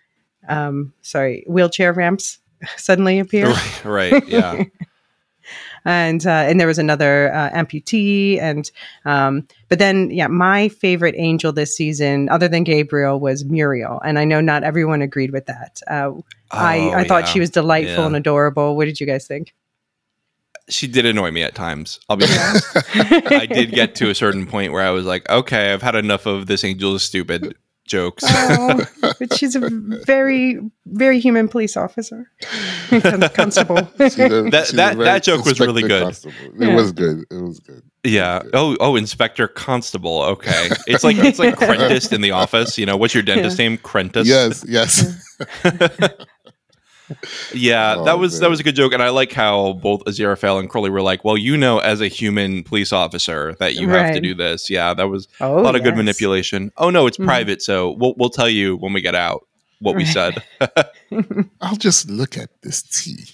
um, 0.48 0.92
sorry, 1.02 1.44
wheelchair 1.48 1.92
ramps 1.92 2.38
suddenly 2.76 3.18
appear. 3.18 3.54
Right. 3.84 4.26
Yeah. 4.28 4.64
and 5.84 6.26
uh, 6.26 6.30
and 6.48 6.58
there 6.58 6.66
was 6.66 6.78
another 6.78 7.32
uh, 7.32 7.50
amputee 7.50 8.40
and 8.40 8.70
um, 9.04 9.46
but 9.68 9.78
then 9.78 10.10
yeah 10.10 10.26
my 10.26 10.68
favorite 10.68 11.14
angel 11.16 11.52
this 11.52 11.76
season 11.76 12.28
other 12.30 12.48
than 12.48 12.64
gabriel 12.64 13.20
was 13.20 13.44
muriel 13.44 14.00
and 14.04 14.18
i 14.18 14.24
know 14.24 14.40
not 14.40 14.64
everyone 14.64 15.02
agreed 15.02 15.30
with 15.30 15.46
that 15.46 15.80
uh, 15.86 16.10
I, 16.50 16.78
Oh, 16.78 16.90
I 16.92 17.04
thought 17.04 17.24
yeah. 17.26 17.32
she 17.32 17.40
was 17.40 17.50
delightful 17.50 18.02
Yeah. 18.02 18.06
and 18.06 18.16
adorable 18.16 18.76
what 18.76 18.86
did 18.86 18.98
you 19.00 19.06
guys 19.06 19.26
think 19.28 19.54
She 20.68 20.86
did 20.88 21.06
annoy 21.06 21.30
me 21.30 21.42
at 21.42 21.54
times. 21.54 22.00
I'll 22.08 22.16
be 22.16 22.24
honest. 22.24 22.66
I 23.32 23.46
did 23.46 23.70
get 23.72 23.94
to 23.96 24.10
a 24.10 24.14
certain 24.14 24.46
point 24.46 24.72
where 24.72 24.82
I 24.82 24.90
was 24.90 25.06
like, 25.06 25.28
okay, 25.30 25.72
I've 25.72 25.82
had 25.82 25.94
enough 25.94 26.26
of 26.26 26.46
this 26.46 26.64
angel 26.64 26.94
is 26.96 27.02
stupid 27.04 27.54
jokes. 27.84 28.24
Oh, 28.26 28.84
but 29.20 29.32
she's 29.38 29.54
a 29.54 29.68
very 29.70 30.58
very 30.86 31.20
human 31.20 31.46
police 31.46 31.76
officer 31.76 32.28
constable 33.34 33.88
She's 33.98 34.18
a- 34.18 34.50
That- 34.50 34.66
she's 34.66 34.76
that- 34.76 34.98
that 34.98 35.22
joke 35.22 35.44
was 35.44 35.60
really 35.60 35.82
good. 35.82 36.02
Constable. 36.02 36.34
It 36.60 36.68
Yeah. 36.68 36.74
was 36.74 36.90
good. 36.90 37.24
It 37.30 37.40
was 37.42 37.60
good. 37.60 37.82
yeah. 38.02 38.42
Oh, 38.52 38.76
oh, 38.80 38.96
Inspector 38.96 39.46
Constable. 39.48 40.22
Okay. 40.22 40.68
It's 40.88 41.04
like 41.04 41.16
it's 41.18 41.38
like 41.38 41.56
Crentist 41.56 42.12
in 42.12 42.22
the 42.22 42.32
office. 42.32 42.76
You 42.76 42.86
know, 42.86 42.96
what's 42.96 43.14
your 43.14 43.22
dentist 43.22 43.56
name? 43.58 43.78
Crentist. 43.78 44.28
Yes, 44.28 44.64
yes. 44.66 45.04
Yeah, 47.52 47.96
Oh, 47.98 48.04
that 48.04 48.18
was 48.18 48.40
that 48.40 48.50
was 48.50 48.60
a 48.60 48.62
good 48.62 48.74
joke, 48.74 48.92
and 48.92 49.02
I 49.02 49.10
like 49.10 49.32
how 49.32 49.74
both 49.74 50.04
Aziraphale 50.04 50.58
and 50.58 50.68
Crowley 50.68 50.90
were 50.90 51.02
like, 51.02 51.24
"Well, 51.24 51.36
you 51.36 51.56
know, 51.56 51.78
as 51.78 52.00
a 52.00 52.08
human 52.08 52.62
police 52.64 52.92
officer, 52.92 53.54
that 53.60 53.74
you 53.76 53.88
have 53.90 54.12
to 54.14 54.20
do 54.20 54.34
this." 54.34 54.68
Yeah, 54.70 54.92
that 54.94 55.08
was 55.08 55.28
oh, 55.40 55.60
a 55.60 55.62
lot 55.62 55.76
of 55.76 55.82
good 55.82 55.96
manipulation. 55.96 56.72
Oh 56.76 56.90
no, 56.90 57.06
it's 57.06 57.18
Mhm. 57.18 57.24
private, 57.26 57.62
so 57.62 57.92
we'll 57.92 58.14
we'll 58.16 58.30
tell 58.30 58.48
you 58.48 58.76
when 58.76 58.92
we 58.92 59.00
get 59.00 59.14
out 59.14 59.46
what 59.80 59.94
we 59.94 60.04
said. 60.04 60.42
I'll 61.60 61.76
just 61.76 62.08
look 62.10 62.36
at 62.36 62.50
this 62.62 62.82
tea. 62.82 63.24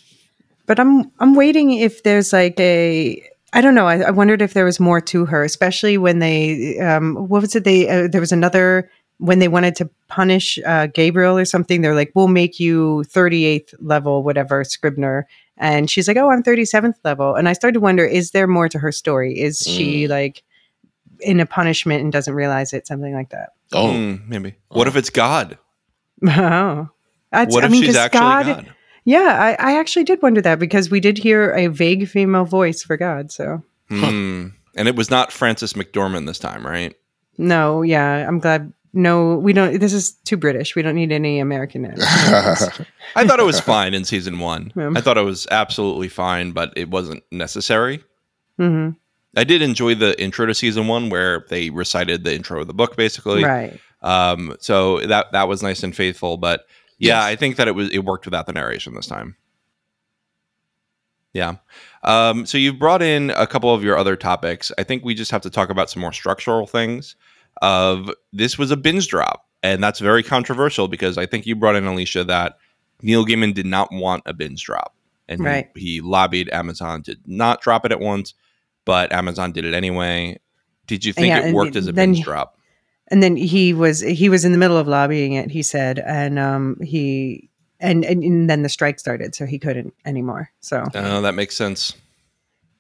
but 0.66 0.78
I'm 0.78 1.10
I'm 1.18 1.34
waiting 1.34 1.72
if 1.72 2.02
there's 2.02 2.32
like 2.32 2.58
a 2.60 3.22
I 3.54 3.60
don't 3.60 3.74
know. 3.74 3.86
I, 3.86 4.00
I 4.00 4.10
wondered 4.10 4.40
if 4.42 4.54
there 4.54 4.64
was 4.64 4.80
more 4.80 5.00
to 5.00 5.26
her, 5.26 5.44
especially 5.44 5.98
when 5.98 6.18
they 6.18 6.78
um 6.80 7.14
what 7.28 7.42
was 7.42 7.54
it? 7.56 7.64
They 7.64 7.88
uh, 7.88 8.08
there 8.08 8.20
was 8.20 8.32
another 8.32 8.90
when 9.22 9.38
they 9.38 9.48
wanted 9.48 9.76
to 9.76 9.88
punish 10.08 10.58
uh, 10.66 10.86
Gabriel 10.88 11.38
or 11.38 11.44
something. 11.44 11.80
They're 11.80 11.94
like, 11.94 12.10
"We'll 12.14 12.28
make 12.28 12.58
you 12.58 13.04
38th 13.06 13.74
level, 13.80 14.22
whatever, 14.22 14.64
Scribner." 14.64 15.26
And 15.58 15.88
she's 15.90 16.08
like, 16.08 16.16
"Oh, 16.16 16.30
I'm 16.30 16.42
37th 16.42 16.96
level." 17.04 17.34
And 17.36 17.48
I 17.48 17.52
started 17.52 17.74
to 17.74 17.80
wonder: 17.80 18.04
Is 18.04 18.32
there 18.32 18.46
more 18.46 18.68
to 18.68 18.78
her 18.78 18.90
story? 18.92 19.38
Is 19.38 19.60
she 19.60 20.04
Mm. 20.06 20.08
like 20.10 20.42
in 21.20 21.38
a 21.40 21.46
punishment 21.46 22.02
and 22.02 22.12
doesn't 22.12 22.34
realize 22.34 22.72
it? 22.72 22.86
Something 22.86 23.14
like 23.14 23.30
that. 23.30 23.50
Oh, 23.72 23.92
Hmm, 23.92 24.16
maybe. 24.28 24.54
What 24.68 24.88
if 24.88 24.96
it's 24.96 25.10
God? 25.10 25.56
Oh. 26.26 26.88
That's- 27.30 27.54
What 27.54 27.62
I 27.64 27.66
if 27.66 27.72
mean, 27.72 27.82
she's 27.82 27.94
'cause 27.96 27.96
actually 27.96 28.20
God, 28.20 28.46
God? 28.46 28.72
Yeah, 29.04 29.56
I, 29.58 29.72
I 29.72 29.78
actually 29.80 30.04
did 30.04 30.20
wonder 30.22 30.40
that 30.42 30.58
because 30.58 30.90
we 30.90 31.00
did 31.00 31.16
hear 31.18 31.50
a 31.54 31.66
vague 31.68 32.06
female 32.08 32.44
voice 32.44 32.82
for 32.82 32.96
God. 32.96 33.32
So 33.32 33.62
Hmm. 33.88 34.48
And 34.76 34.88
it 34.88 34.96
was 34.96 35.10
not 35.10 35.32
Frances 35.32 35.72
McDormand 35.74 36.26
this 36.26 36.38
time, 36.38 36.66
right? 36.66 36.94
no, 37.38 37.82
yeah, 37.82 38.26
I'm 38.28 38.38
glad. 38.38 38.72
No, 38.94 39.36
we 39.36 39.52
don't. 39.54 39.78
This 39.80 39.92
is 39.94 40.12
too 40.12 40.36
British. 40.36 40.76
We 40.76 40.82
don't 40.82 40.94
need 40.94 41.12
any 41.12 41.38
American. 41.40 41.86
I 42.00 43.26
thought 43.26 43.40
it 43.40 43.44
was 43.46 43.58
fine 43.60 43.94
in 43.94 44.04
season 44.04 44.38
one. 44.38 44.70
Yeah. 44.76 44.92
I 44.94 45.00
thought 45.00 45.16
it 45.16 45.24
was 45.24 45.46
absolutely 45.50 46.08
fine, 46.08 46.52
but 46.52 46.72
it 46.76 46.90
wasn't 46.90 47.22
necessary. 47.30 48.04
hmm 48.58 48.90
I 49.34 49.44
did 49.44 49.62
enjoy 49.62 49.94
the 49.94 50.20
intro 50.22 50.44
to 50.44 50.54
season 50.54 50.88
one 50.88 51.08
where 51.08 51.46
they 51.48 51.70
recited 51.70 52.22
the 52.22 52.34
intro 52.34 52.60
of 52.60 52.66
the 52.66 52.74
book, 52.74 52.96
basically. 52.96 53.42
Right. 53.42 53.80
Um, 54.02 54.54
so 54.60 55.00
that 55.06 55.32
that 55.32 55.48
was 55.48 55.62
nice 55.62 55.82
and 55.82 55.96
faithful. 55.96 56.36
But 56.36 56.66
yeah, 56.98 57.20
Yes. 57.20 57.24
I 57.24 57.36
think 57.36 57.56
that 57.56 57.66
it 57.66 57.74
was 57.74 57.88
it 57.90 58.00
worked 58.04 58.26
without 58.26 58.44
the 58.46 58.52
narration 58.52 58.94
this 58.94 59.06
time. 59.06 59.36
Yeah. 61.32 61.56
Um, 62.02 62.44
so 62.44 62.58
you've 62.58 62.78
brought 62.78 63.00
in 63.00 63.30
a 63.30 63.46
couple 63.46 63.72
of 63.74 63.82
your 63.82 63.96
other 63.96 64.16
topics. 64.16 64.70
I 64.76 64.82
think 64.82 65.02
we 65.02 65.14
just 65.14 65.30
have 65.30 65.40
to 65.42 65.50
talk 65.50 65.70
about 65.70 65.88
some 65.88 66.02
more 66.02 66.12
structural 66.12 66.66
things. 66.66 67.16
Of 67.62 68.10
this 68.32 68.58
was 68.58 68.70
a 68.70 68.76
binge 68.76 69.08
drop. 69.08 69.46
and 69.64 69.80
that's 69.82 70.00
very 70.00 70.24
controversial 70.24 70.88
because 70.88 71.16
I 71.16 71.24
think 71.24 71.46
you 71.46 71.54
brought 71.54 71.76
in 71.76 71.84
Elysia 71.84 72.26
that 72.26 72.58
Neil 73.00 73.24
Gaiman 73.24 73.54
did 73.54 73.64
not 73.66 73.92
want 73.92 74.24
a 74.26 74.32
binge 74.34 74.64
drop, 74.64 74.92
and 75.28 75.40
he- 75.40 75.46
Right. 75.46 75.68
he, 75.76 76.00
lobbied 76.00 76.50
Amazon 76.52 77.04
to 77.04 77.16
not 77.26 77.60
drop 77.62 77.86
it 77.86 77.92
at 77.92 78.00
once, 78.00 78.34
but 78.84 79.12
Amazon 79.12 79.52
did 79.52 79.64
it 79.64 79.72
anyway. 79.72 80.38
Did 80.88 81.04
you 81.04 81.12
think 81.12 81.28
Yeah, 81.28 81.46
it 81.46 81.54
worked 81.54 81.76
as 81.76 81.86
a 81.86 81.92
binge 81.92 82.22
drop? 82.22 82.58
and 83.08 83.22
then 83.22 83.36
he 83.36 83.72
was 83.74 84.00
he 84.00 84.28
was 84.28 84.44
in 84.44 84.52
the 84.52 84.58
middle 84.58 84.76
of 84.78 84.88
lobbying 84.88 85.32
it 85.34 85.50
he 85.50 85.62
said 85.62 85.98
and 85.98 86.38
um 86.38 86.76
he 86.82 87.48
and 87.78 88.04
and, 88.04 88.22
and 88.24 88.48
then 88.48 88.62
the 88.62 88.68
strike 88.68 88.98
started 88.98 89.34
so 89.34 89.44
he 89.44 89.58
couldn't 89.58 89.92
anymore 90.06 90.50
so 90.60 90.84
Oh, 90.94 91.20
that 91.20 91.34
makes 91.34 91.54
sense. 91.56 91.94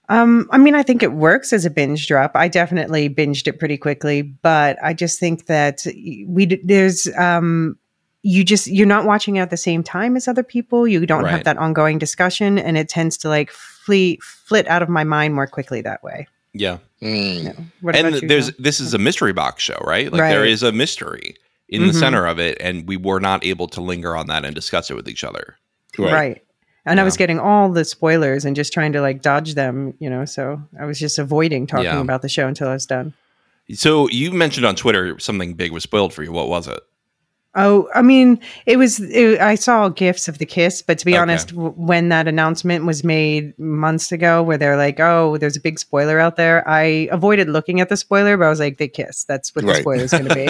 Um 0.08 0.48
i 0.50 0.58
mean 0.58 0.74
i 0.74 0.82
think 0.82 1.02
it 1.02 1.12
works 1.12 1.52
as 1.52 1.64
a 1.64 1.70
binge 1.70 2.06
drop 2.08 2.32
i 2.34 2.48
definitely 2.48 3.08
binged 3.08 3.46
it 3.46 3.58
pretty 3.58 3.76
quickly 3.76 4.22
but 4.22 4.76
i 4.82 4.92
just 4.92 5.18
think 5.20 5.46
that 5.46 5.86
we 6.26 6.46
there's 6.64 7.06
um 7.16 7.76
you 8.22 8.44
just 8.44 8.66
you're 8.68 8.86
not 8.86 9.04
watching 9.04 9.36
it 9.36 9.40
at 9.40 9.50
the 9.50 9.56
same 9.56 9.82
time 9.82 10.16
as 10.16 10.26
other 10.28 10.42
people 10.42 10.86
you 10.86 11.04
don't 11.06 11.24
Right. 11.24 11.30
have 11.32 11.44
that 11.44 11.56
ongoing 11.58 11.98
discussion 11.98 12.58
and 12.58 12.76
it 12.76 12.88
tends 12.88 13.16
to 13.18 13.28
like 13.28 13.50
flee 13.50 14.18
flit 14.22 14.66
out 14.68 14.82
of 14.82 14.88
my 14.88 15.04
mind 15.04 15.34
more 15.34 15.46
quickly 15.46 15.80
that 15.82 16.02
way 16.02 16.26
Yeah, 16.52 16.78
Mm. 17.00 17.44
No. 17.44 17.52
What 17.80 17.96
and 17.96 18.08
about 18.08 18.22
you, 18.22 18.28
there's 18.28 18.46
John? 18.50 18.56
this 18.60 18.78
is 18.78 18.94
a 18.94 18.98
mystery 18.98 19.32
box 19.32 19.62
show, 19.64 19.78
right? 19.84 20.12
Like 20.12 20.20
there 20.20 20.42
Right. 20.42 20.50
is 20.50 20.62
a 20.62 20.70
mystery 20.70 21.34
in 21.68 21.82
the 21.86 21.92
Mhm. 21.92 21.98
center 21.98 22.26
of 22.26 22.38
it, 22.38 22.58
and 22.60 22.86
we 22.86 22.96
were 22.96 23.18
not 23.18 23.44
able 23.44 23.66
to 23.68 23.80
linger 23.80 24.14
on 24.14 24.26
that 24.28 24.44
and 24.44 24.54
discuss 24.54 24.88
it 24.90 24.94
with 24.94 25.08
each 25.08 25.24
other. 25.24 25.56
right, 25.98 26.42
and 26.86 27.00
i 27.00 27.04
was 27.04 27.16
getting 27.16 27.38
all 27.38 27.68
the 27.70 27.84
spoilers 27.84 28.44
and 28.44 28.56
just 28.56 28.72
trying 28.72 28.92
to 28.92 29.00
like 29.00 29.22
dodge 29.22 29.54
them 29.54 29.94
you 29.98 30.08
know 30.10 30.24
so 30.24 30.60
i 30.80 30.84
was 30.84 30.98
just 30.98 31.18
avoiding 31.18 31.66
talking 31.66 31.84
Yeah. 31.84 32.00
about 32.00 32.22
the 32.22 32.28
show 32.28 32.46
until 32.48 32.68
i 32.68 32.72
was 32.74 32.86
done 32.86 33.12
So 33.74 34.08
you 34.08 34.32
mentioned 34.32 34.66
on 34.66 34.74
Twitter 34.74 35.18
something 35.18 35.54
big 35.54 35.70
was 35.72 35.84
spoiled 35.84 36.12
for 36.12 36.22
you. 36.24 36.32
What 36.32 36.48
was 36.48 36.66
it? 36.68 36.80
oh 37.54 37.86
i 37.94 38.00
mean 38.00 38.40
it 38.64 38.78
was 38.78 38.98
it, 39.00 39.38
i 39.40 39.54
saw 39.54 39.90
gifs 39.90 40.26
of 40.26 40.38
the 40.38 40.46
kiss 40.46 40.80
but 40.80 40.96
to 40.98 41.04
be 41.04 41.12
Okay. 41.12 41.20
honest 41.20 41.48
w- 41.48 41.74
when 41.76 42.08
that 42.08 42.26
announcement 42.26 42.86
was 42.86 43.04
made 43.04 43.52
months 43.58 44.10
ago 44.10 44.42
where 44.42 44.56
they're 44.56 44.78
like 44.78 44.98
oh 45.00 45.36
there's 45.36 45.54
a 45.54 45.60
big 45.60 45.78
spoiler 45.78 46.18
out 46.18 46.36
there 46.36 46.66
i 46.66 47.06
avoided 47.12 47.50
looking 47.50 47.78
at 47.82 47.90
the 47.90 47.96
spoiler 47.98 48.38
but 48.38 48.46
i 48.46 48.48
was 48.48 48.58
like 48.58 48.78
they 48.78 48.88
kiss 48.88 49.24
that's 49.24 49.54
what 49.54 49.66
the 49.66 49.72
Right. 49.72 49.82
spoiler 49.82 50.02
is 50.02 50.12
going 50.12 50.28
to 50.30 50.34
be 50.34 50.48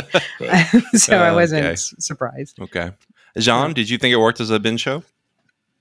so 0.96 1.18
i 1.18 1.30
Oh, 1.30 1.34
wasn't 1.34 1.66
okay. 1.66 1.74
surprised 1.74 2.60
Okay, 2.60 2.92
Jean, 3.36 3.72
did 3.74 3.90
you 3.90 3.98
think 3.98 4.12
it 4.12 4.18
worked 4.18 4.40
as 4.40 4.50
a 4.50 4.60
binge 4.60 4.80
show? 4.80 5.02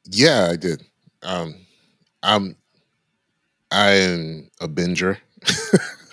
Yeah, 0.06 0.50
I 0.52 0.56
did. 0.56 0.84
Um, 1.24 1.56
I'm 2.24 2.56
I'm 3.72 4.50
a 4.60 4.68
binger. 4.68 5.18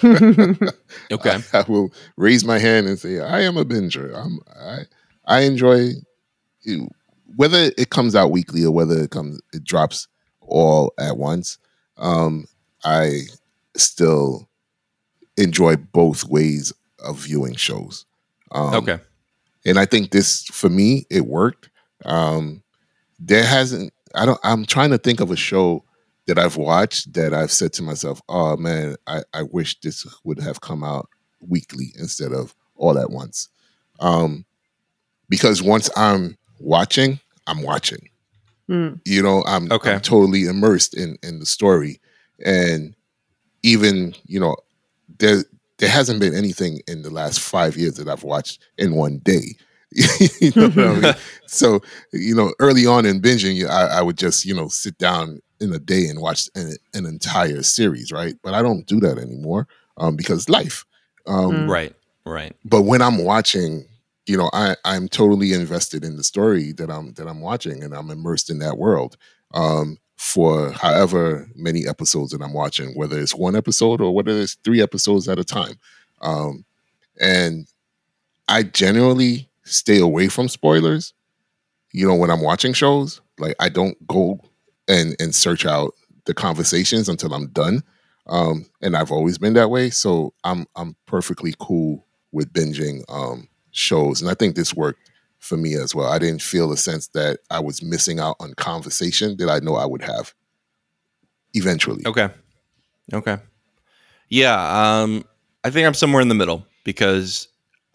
Okay, 1.11 1.39
I, 1.53 1.64
will 1.66 1.93
raise 2.16 2.45
my 2.45 2.59
hand 2.59 2.86
and 2.86 2.99
say 2.99 3.18
I 3.20 3.41
am 3.41 3.57
a 3.57 3.64
binger. 3.64 4.14
I'm 4.14 4.39
I 4.57 4.78
I 5.26 5.41
enjoy 5.41 5.91
it- 6.62 6.93
whether 7.36 7.70
it 7.76 7.91
comes 7.91 8.14
out 8.14 8.30
weekly 8.30 8.64
or 8.64 8.70
whether 8.70 8.99
it 9.03 9.11
comes 9.11 9.41
it 9.53 9.64
drops 9.64 10.07
all 10.41 10.93
at 10.99 11.16
once. 11.16 11.59
Um, 11.97 12.47
I 12.84 13.22
still 13.76 14.49
enjoy 15.36 15.76
both 15.76 16.24
ways 16.24 16.72
of 17.01 17.18
viewing 17.18 17.57
shows. 17.57 18.07
Um, 18.53 18.74
okay, 18.74 18.99
and 19.66 19.78
I 19.78 19.84
think 19.84 20.11
this 20.11 20.45
for 20.45 20.68
me 20.68 21.07
it 21.11 21.26
worked. 21.26 21.70
Um, 22.05 22.62
there 23.19 23.45
hasn't. 23.45 23.93
I 24.14 24.27
don't. 24.27 24.41
I'm 24.43 24.64
trying 24.64 24.91
to 24.91 24.99
think 24.99 25.21
of 25.21 25.31
a 25.31 25.37
show 25.37 25.85
that 26.27 26.39
I've 26.39 26.57
watched 26.57 27.14
that 27.14 27.33
I've 27.35 27.53
said 27.53 27.73
to 27.75 27.83
myself, 27.83 28.21
"Oh 28.29 28.57
man, 28.57 28.97
I, 29.07 29.23
I 29.35 29.43
wish 29.43 29.81
this 29.81 30.07
would 30.25 30.41
have 30.41 30.61
come 30.61 30.83
out 30.85 31.09
weekly 31.41 31.93
instead 31.97 32.33
of 32.33 32.55
all 32.77 32.99
at 32.99 33.11
once." 33.11 33.49
Um, 34.01 34.45
because 35.29 35.62
once 35.62 35.91
I'm 35.97 36.37
watching, 36.61 37.21
I'm 37.47 37.62
watching. 37.62 38.09
Mm. 38.69 39.01
You 39.05 39.23
know, 39.23 39.43
I'm, 39.47 39.71
Okay. 39.73 39.93
I'm 39.95 40.01
totally 40.01 40.45
immersed 40.45 40.95
in 40.97 41.16
in 41.23 41.39
the 41.41 41.47
story, 41.47 42.01
and 42.45 42.95
even 43.62 44.14
you 44.27 44.39
know, 44.41 44.57
there 45.19 45.45
there 45.79 45.89
hasn't 45.89 46.21
been 46.21 46.35
anything 46.35 46.81
in 46.87 47.03
the 47.03 47.11
last 47.11 47.41
five 47.41 47.77
years 47.77 47.95
that 47.95 48.09
I've 48.09 48.25
watched 48.25 48.61
in 48.77 48.95
one 48.95 49.19
day. 49.19 49.57
you 50.41 50.53
know 50.57 50.68
what 50.68 50.78
I 50.78 51.01
mean? 51.01 51.14
So 51.47 51.80
you 52.12 52.34
know, 52.34 52.53
early 52.59 52.86
on 52.86 53.07
in 53.07 53.20
binging, 53.20 53.68
I, 53.68 53.99
I 53.99 54.03
would 54.03 54.18
just 54.18 54.45
you 54.45 54.55
know 54.55 54.68
sit 54.68 54.99
down 54.99 55.41
in 55.61 55.72
a 55.72 55.78
day 55.78 56.07
and 56.07 56.20
watch 56.20 56.49
an, 56.55 56.76
an 56.95 57.07
entire 57.07 57.62
series, 57.62 58.12
right? 58.12 58.34
But 58.43 58.55
I 58.55 58.62
don't 58.62 58.86
do 58.86 59.01
that 59.01 59.18
anymore 59.18 59.66
um, 59.97 60.16
because 60.16 60.49
life. 60.49 60.84
Um, 61.26 61.66
Mm. 61.66 61.68
right, 61.68 61.95
right. 62.24 62.55
But 62.64 62.82
when 62.82 63.03
I'm 63.03 63.24
watching, 63.24 63.86
you 64.26 64.36
know, 64.36 64.51
I 64.53 64.76
I'm 64.84 65.09
totally 65.09 65.53
invested 65.53 66.05
in 66.05 66.16
the 66.16 66.24
story 66.24 66.72
that 66.72 66.91
I'm 66.91 67.12
that 67.14 67.26
I'm 67.26 67.41
watching, 67.41 67.82
and 67.82 67.95
I'm 67.95 68.11
immersed 68.11 68.51
in 68.51 68.59
that 68.61 68.78
world. 68.78 69.16
Um, 69.55 69.99
for 70.18 70.72
however 70.72 71.49
many 71.55 71.86
episodes 71.86 72.32
that 72.32 72.43
I'm 72.43 72.53
watching, 72.53 72.91
whether 72.95 73.18
it's 73.18 73.36
one 73.36 73.55
episode 73.55 74.01
or 74.01 74.12
whether 74.12 74.32
it's 74.32 74.57
three 74.64 74.82
episodes 74.82 75.28
at 75.28 75.39
a 75.39 75.45
time. 75.45 75.78
Um, 76.20 76.64
and 77.20 77.68
I 78.49 78.64
generally 78.64 79.47
stay 79.69 79.99
away 79.99 80.29
from 80.29 80.49
spoilers. 80.49 81.14
You 81.93 82.07
know, 82.07 82.14
when 82.14 82.31
I'm 82.31 82.43
watching 82.43 82.73
shows, 82.73 83.21
like 83.39 83.57
I 83.61 83.69
don't 83.69 83.97
go 84.07 84.41
and 84.89 85.16
and 85.21 85.35
search 85.35 85.66
out 85.66 85.95
the 86.27 86.35
conversations 86.35 87.09
until 87.09 87.33
I'm 87.33 87.49
done. 87.49 87.83
Um, 88.27 88.66
and 88.83 88.97
I've 88.97 89.11
always 89.11 89.39
been 89.39 89.55
that 89.55 89.71
way. 89.71 89.91
So 89.91 90.35
I'm 90.45 90.66
I'm 90.77 90.97
perfectly 91.07 91.55
cool 91.59 92.07
with 92.33 92.53
binging 92.53 93.03
um 93.09 93.49
shows. 93.71 94.21
And 94.21 94.31
I 94.31 94.35
think 94.35 94.55
this 94.55 94.75
worked 94.75 95.11
for 95.39 95.57
me 95.57 95.75
as 95.75 95.95
well. 95.95 96.09
I 96.09 96.19
didn't 96.19 96.43
feel 96.43 96.73
a 96.73 96.77
sense 96.77 97.09
that 97.09 97.39
I 97.51 97.61
was 97.61 97.83
missing 97.83 98.19
out 98.21 98.37
on 98.41 98.55
conversation 98.55 99.37
that 99.39 99.49
I 99.49 99.61
know 99.61 99.77
I 99.77 99.87
would 99.87 100.03
have 100.03 100.35
eventually. 101.55 102.03
Okay. 102.07 102.29
Okay. 103.12 103.39
Yeah. 104.29 105.01
Um, 105.01 105.25
I 105.64 105.71
think 105.71 105.87
I'm 105.87 105.95
somewhere 105.95 106.23
in 106.23 106.29
the 106.29 106.35
middle 106.35 106.66
because 106.85 107.49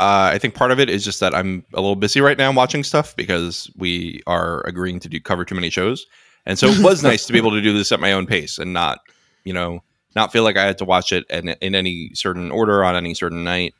uh, 0.04 0.32
I 0.34 0.38
think 0.38 0.54
part 0.54 0.72
of 0.72 0.80
it 0.82 0.90
is 0.90 1.06
just 1.06 1.22
that 1.22 1.34
I'm 1.34 1.64
a 1.74 1.80
little 1.80 1.96
busy 1.96 2.20
right 2.20 2.38
now 2.38 2.52
watching 2.52 2.84
stuff 2.84 3.16
because 3.16 3.72
we 3.78 4.22
are 4.28 4.62
agreeing 4.68 5.00
to 5.00 5.08
do 5.10 5.20
cover 5.22 5.46
too 5.46 5.56
many 5.56 5.70
shows. 5.70 6.06
And 6.46 6.60
so 6.60 6.68
it 6.68 6.84
was 6.84 7.04
nice 7.12 7.26
to 7.28 7.32
be 7.34 7.40
able 7.40 7.52
to 7.52 7.62
do 7.62 7.72
this 7.72 7.92
at 7.94 8.02
my 8.02 8.12
own 8.12 8.26
pace 8.26 8.58
and 8.58 8.74
not, 8.74 9.00
you 9.46 9.54
know, 9.54 9.82
not 10.14 10.34
feel 10.34 10.44
like 10.44 10.58
I 10.58 10.66
had 10.66 10.78
to 10.80 10.86
watch 10.86 11.14
it 11.14 11.26
in, 11.30 11.50
in 11.62 11.74
any 11.74 12.12
certain 12.16 12.52
order 12.52 12.84
on 12.84 12.98
any 12.98 13.14
certain 13.14 13.44
night. 13.46 13.74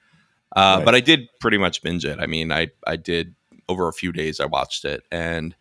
Uh, 0.56 0.76
Right. 0.78 0.86
But 0.86 0.96
I 0.96 1.02
did 1.02 1.28
pretty 1.42 1.58
much 1.58 1.82
binge 1.82 2.06
it. 2.06 2.20
I 2.20 2.26
mean, 2.28 2.52
I, 2.54 2.70
I 2.88 2.96
did 2.96 3.36
over 3.68 3.90
a 3.90 3.94
few 3.94 4.12
days. 4.14 4.40
I 4.40 4.46
watched 4.46 4.86
it, 4.86 5.04
and 5.12 5.56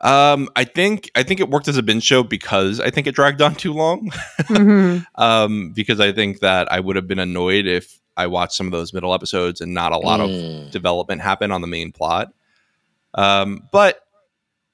um, 0.00 0.48
I 0.56 0.64
think 0.64 1.10
I 1.14 1.22
think 1.22 1.40
it 1.40 1.50
worked 1.50 1.68
as 1.68 1.76
a 1.76 1.82
binge 1.82 2.04
show 2.04 2.22
because 2.22 2.80
I 2.80 2.90
think 2.90 3.06
it 3.06 3.14
dragged 3.14 3.42
on 3.42 3.54
too 3.54 3.72
long. 3.72 4.10
Mhm. 4.44 5.04
um, 5.16 5.72
because 5.74 5.98
I 6.00 6.12
think 6.12 6.40
that 6.40 6.70
I 6.70 6.78
would 6.80 6.96
have 6.96 7.08
been 7.08 7.18
annoyed 7.18 7.66
if 7.66 8.00
I 8.16 8.26
watched 8.26 8.54
some 8.54 8.66
of 8.66 8.72
those 8.72 8.92
middle 8.92 9.12
episodes 9.14 9.60
and 9.60 9.74
not 9.74 9.92
a 9.92 9.98
lot 9.98 10.20
of 10.20 10.30
Mm. 10.30 10.70
development 10.70 11.20
happen 11.22 11.50
on 11.52 11.60
the 11.60 11.66
main 11.66 11.92
plot. 11.92 12.32
Um, 13.14 13.62
but 13.72 14.00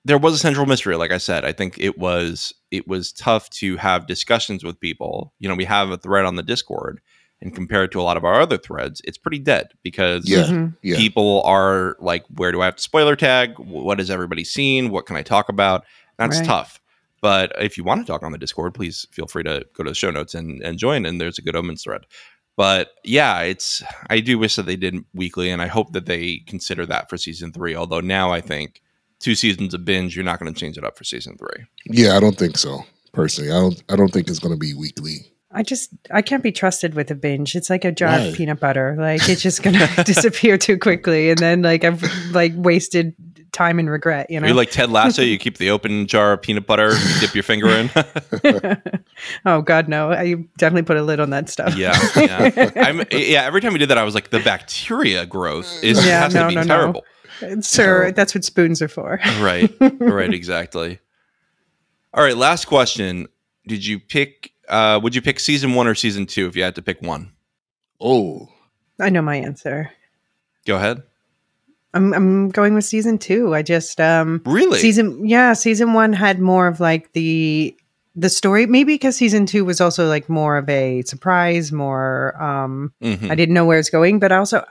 there 0.05 0.19
was 0.19 0.35
a 0.35 0.39
central 0.39 0.67
mystery, 0.67 0.97
like 0.97 1.13
I 1.13 1.19
said. 1.19 1.45
I 1.45 1.53
think 1.53 1.79
it 1.79 1.99
was 1.99 2.53
it 2.71 2.89
was 2.89 3.13
tough 3.13 3.51
to 3.51 3.77
have 3.77 4.07
discussions 4.07 4.65
with 4.65 4.81
people. 4.81 5.33
You 5.39 5.49
know, 5.49 5.55
we 5.55 5.65
have 5.67 5.91
a 5.91 5.99
thread 5.99 6.25
on 6.25 6.37
the 6.37 6.43
Discord, 6.43 7.01
and 7.41 7.55
compared 7.55 7.93
to 7.93 8.01
a 8.01 8.03
lot 8.03 8.17
of 8.17 8.25
our 8.25 8.41
other 8.41 8.57
threads, 8.57 9.01
it's 9.05 9.19
pretty 9.19 9.39
dead 9.39 9.69
because 9.83 10.29
Yeah. 10.29 10.45
Mhm. 10.45 10.77
Yeah. 10.83 10.97
people 10.97 11.43
are 11.45 11.97
like, 12.01 12.25
where 12.35 12.51
do 12.51 12.63
I 12.63 12.65
have 12.65 12.77
to 12.77 12.83
spoiler 12.83 13.15
tag? 13.15 13.59
What 13.59 13.99
has 13.99 14.11
everybody 14.11 14.43
seen? 14.45 14.91
What 14.91 15.07
can 15.07 15.17
I 15.17 15.23
talk 15.23 15.49
about? 15.49 15.85
That's 16.19 16.39
Right. 16.39 16.47
tough. 16.47 16.81
But 17.21 17.53
if 17.61 17.77
you 17.77 17.85
want 17.85 18.05
to 18.05 18.11
talk 18.11 18.23
on 18.25 18.33
the 18.33 18.39
Discord, 18.39 18.75
please 18.75 19.07
feel 19.13 19.27
free 19.27 19.45
to 19.45 19.65
go 19.75 19.85
to 19.85 19.91
the 19.91 19.95
show 19.95 20.11
notes 20.11 20.35
and, 20.35 20.61
and 20.63 20.79
join. 20.79 21.05
And 21.07 21.21
there's 21.21 21.39
a 21.39 21.43
good 21.43 21.55
omens 21.55 21.85
thread. 21.85 22.07
But 22.63 22.91
yeah, 23.03 23.41
it's 23.41 23.83
I 24.09 24.21
do 24.21 24.39
wish 24.39 24.55
that 24.55 24.67
they 24.67 24.77
did 24.77 25.05
weekly, 25.13 25.51
and 25.51 25.61
I 25.61 25.67
hope 25.67 25.95
that 25.95 26.07
they 26.07 26.45
consider 26.47 26.87
that 26.87 27.11
for 27.11 27.17
season 27.17 27.51
three. 27.51 27.75
Although 27.75 27.99
now 27.99 28.31
I 28.31 28.41
think 28.41 28.81
two 29.19 29.35
seasons 29.35 29.75
of 29.75 29.85
binge, 29.85 30.15
you're 30.15 30.25
not 30.25 30.39
going 30.39 30.55
to 30.55 30.61
change 30.61 30.79
it 30.79 30.85
up 30.85 30.97
for 30.97 31.03
season 31.03 31.37
three. 31.37 31.67
Yeah, 31.87 32.17
I 32.17 32.21
don't 32.21 32.39
think 32.39 32.57
so. 32.57 32.85
Personally, 33.13 33.51
I 33.51 33.59
don't. 33.59 33.83
I 33.89 33.97
don't 33.97 34.13
think 34.13 34.29
it's 34.29 34.39
going 34.39 34.55
to 34.55 34.59
be 34.61 34.75
weekly. 34.75 35.32
I 35.55 35.63
just 35.63 35.91
I 36.11 36.23
can't 36.23 36.43
be 36.43 36.53
trusted 36.53 36.95
with 36.95 37.11
a 37.11 37.15
binge. 37.15 37.55
It's 37.55 37.71
like 37.71 37.85
a 37.85 37.93
jar 37.93 38.11
Why? 38.11 38.19
of 38.21 38.35
peanut 38.35 38.61
butter. 38.61 38.97
Like 38.99 39.29
it's 39.29 39.43
just 39.43 39.63
gonna 39.63 39.89
disappear 40.05 40.57
too 40.59 40.79
quickly, 40.79 41.31
and 41.31 41.39
then 41.39 41.63
like 41.63 41.85
I've 41.85 42.03
like 42.33 42.53
wasted 42.57 43.15
time 43.53 43.79
and 43.79 43.91
regret. 43.91 44.31
You 44.31 44.41
know. 44.41 44.47
You're 44.47 44.57
like 44.57 44.71
Ted 44.71 44.91
Lasso. 44.91 45.23
you 45.23 45.39
keep 45.39 45.59
the 45.59 45.71
open 45.71 46.07
jar 46.07 46.33
of 46.33 46.43
peanut 46.43 46.67
butter, 46.67 46.93
you 46.93 47.21
dip 47.21 47.35
your 47.35 47.45
finger 47.45 47.69
in. 47.69 47.91
oh 49.47 49.63
God, 49.63 49.89
no! 49.89 50.11
I 50.11 50.35
definitely 50.57 50.83
put 50.83 50.97
a 50.97 51.03
lid 51.03 51.21
on 51.21 51.31
that 51.31 51.49
stuff. 51.49 51.77
Yeah, 51.77 51.99
yeah. 52.17 52.71
I'm, 52.77 53.05
yeah. 53.11 53.45
Every 53.45 53.61
time 53.61 53.73
we 53.73 53.79
did 53.79 53.91
that, 53.91 53.99
I 53.99 54.05
was 54.05 54.15
like, 54.15 54.31
the 54.31 54.41
bacteria 54.41 55.27
growth 55.27 55.83
is 55.85 56.05
Yeah, 56.05 56.23
has 56.23 56.35
no, 56.35 56.43
to 56.45 56.49
be 56.49 56.55
no, 56.67 56.93
no. 57.43 57.61
Sir, 57.61 58.07
No. 58.07 58.11
that's 58.13 58.35
what 58.35 58.45
spoons 58.45 58.81
are 58.81 58.89
for. 58.89 59.21
Right, 59.41 59.73
right, 59.81 60.33
exactly. 60.33 60.99
All 62.15 62.23
right, 62.23 62.37
last 62.37 62.67
question. 62.67 63.27
Did 63.67 63.85
you 63.85 63.99
pick? 64.01 64.52
Uh, 64.73 64.99
would 65.03 65.15
you 65.15 65.21
pick 65.23 65.39
season 65.39 65.75
one 65.75 65.87
or 65.87 65.95
season 65.95 66.25
two 66.27 66.47
if 66.47 66.57
you 66.57 66.63
had 66.63 66.75
to 66.75 66.83
pick 66.83 67.03
one? 67.03 67.31
Oh, 68.01 68.49
I 68.99 69.11
know 69.11 69.23
my 69.23 69.37
answer. 69.37 69.93
Go 70.67 70.77
ahead. 70.77 71.03
I'm 71.95 72.15
I'm 72.15 72.49
going 72.49 72.73
with 72.75 72.85
season 72.87 73.19
two. 73.19 73.55
I 73.55 73.61
just 73.63 74.01
um 74.01 74.41
Really? 74.47 74.79
season 74.79 75.27
yeah 75.29 75.53
season 75.53 75.93
one 75.93 76.13
had 76.15 76.41
more 76.41 76.67
of 76.67 76.81
like 76.81 77.13
the 77.13 77.77
the 78.17 78.29
story 78.31 78.65
maybe 78.67 78.95
because 78.95 79.17
season 79.17 79.45
two 79.47 79.65
was 79.65 79.81
also 79.81 80.09
like 80.09 80.29
more 80.29 80.57
of 80.57 80.69
a 80.69 81.03
surprise 81.03 81.71
more 81.73 82.35
um 82.43 82.93
Mhm. 83.03 83.31
i 83.31 83.35
didn't 83.35 83.55
know 83.55 83.65
where 83.65 83.79
it's 83.79 83.89
going 83.89 84.19
but 84.19 84.31
also 84.33 84.65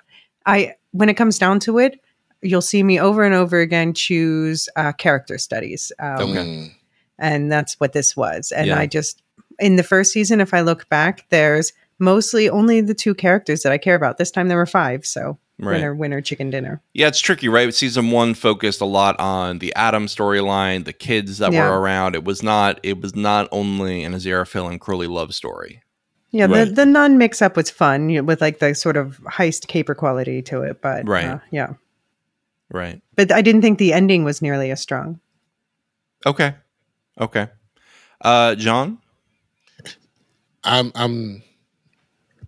i 0.46 0.76
when 0.92 1.10
it 1.10 1.16
comes 1.16 1.40
down 1.40 1.60
to 1.62 1.80
it 1.80 2.00
you'll 2.44 2.62
see 2.62 2.84
me 2.84 3.00
over 3.00 3.24
and 3.24 3.34
over 3.34 3.60
again 3.60 3.94
choose 3.96 4.70
uh, 4.76 4.92
character 4.94 5.38
studies 5.40 5.92
um, 6.00 6.30
Okay. 6.32 6.72
And 7.18 7.52
that's 7.52 7.80
what 7.80 7.94
this 7.94 8.16
was 8.18 8.52
and 8.52 8.68
Yeah. 8.68 8.78
i 8.80 8.86
just 8.88 9.21
in 9.62 9.76
the 9.78 9.84
first 9.84 10.12
season 10.12 10.42
if 10.42 10.54
i 10.54 10.62
look 10.62 10.88
back 10.90 11.26
there's 11.30 11.72
mostly 12.00 12.50
only 12.50 12.82
the 12.82 12.94
two 12.96 13.14
characters 13.14 13.62
that 13.62 13.72
i 13.72 13.78
care 13.78 13.96
about 13.96 14.18
this 14.18 14.32
time 14.32 14.48
there 14.48 14.58
were 14.58 14.66
five 14.66 15.06
so 15.06 15.38
Right. 15.60 15.74
winner 15.76 15.94
winner 15.94 16.22
chicken 16.22 16.50
dinner 16.50 16.82
Yeah, 16.94 17.08
it's 17.08 17.20
tricky, 17.20 17.48
right? 17.48 17.72
Season 17.72 18.10
one 18.10 18.34
focused 18.34 18.82
a 18.82 18.86
lot 18.86 19.20
on 19.20 19.60
the 19.60 19.72
Adam 19.76 20.08
storyline, 20.08 20.86
the 20.86 20.94
kids 20.94 21.38
that 21.38 21.54
Yeah. 21.54 21.70
were 21.70 21.80
around. 21.80 22.16
It 22.16 22.24
was 22.24 22.42
not. 22.42 22.80
It 22.82 23.00
was 23.00 23.16
not 23.16 23.48
only 23.52 24.04
an 24.04 24.14
Aziraphale 24.14 24.72
and 24.72 24.82
Crowley 24.82 25.06
love 25.06 25.36
story. 25.36 25.84
Yeah, 26.32 26.48
the, 26.48 26.54
Right. 26.56 26.74
the 26.76 26.86
nun 26.88 27.20
mix 27.20 27.44
up 27.44 27.56
was 27.56 27.70
fun 27.70 28.10
you 28.10 28.18
know, 28.22 28.24
with 28.26 28.42
like 28.42 28.58
the 28.58 28.74
sort 28.74 28.98
of 28.98 29.20
heist 29.30 29.68
caper 29.68 29.94
quality 29.94 30.42
to 30.42 30.64
it, 30.64 30.82
but 30.82 31.08
Right. 31.08 31.26
uh, 31.26 31.38
yeah, 31.52 31.74
Right. 32.72 33.00
but 33.16 33.32
I 33.32 33.44
didn't 33.44 33.62
think 33.62 33.78
the 33.78 33.94
ending 33.94 34.24
was 34.24 34.42
nearly 34.42 34.72
as 34.72 34.82
strong. 34.82 35.20
Okay. 36.26 36.56
Okay. 37.20 37.50
Uh, 38.22 38.56
John. 38.56 38.98
I'm 40.64 40.92
I'm 40.96 41.42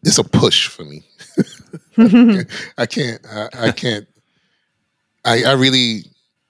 it's 0.03 0.17
a 0.17 0.23
push 0.23 0.67
for 0.67 0.83
me. 0.83 1.03
I 2.77 2.85
can't 2.85 3.21
I, 3.31 3.49
I 3.67 3.71
can't 3.71 4.07
I 5.25 5.43
I 5.43 5.51
really 5.53 6.05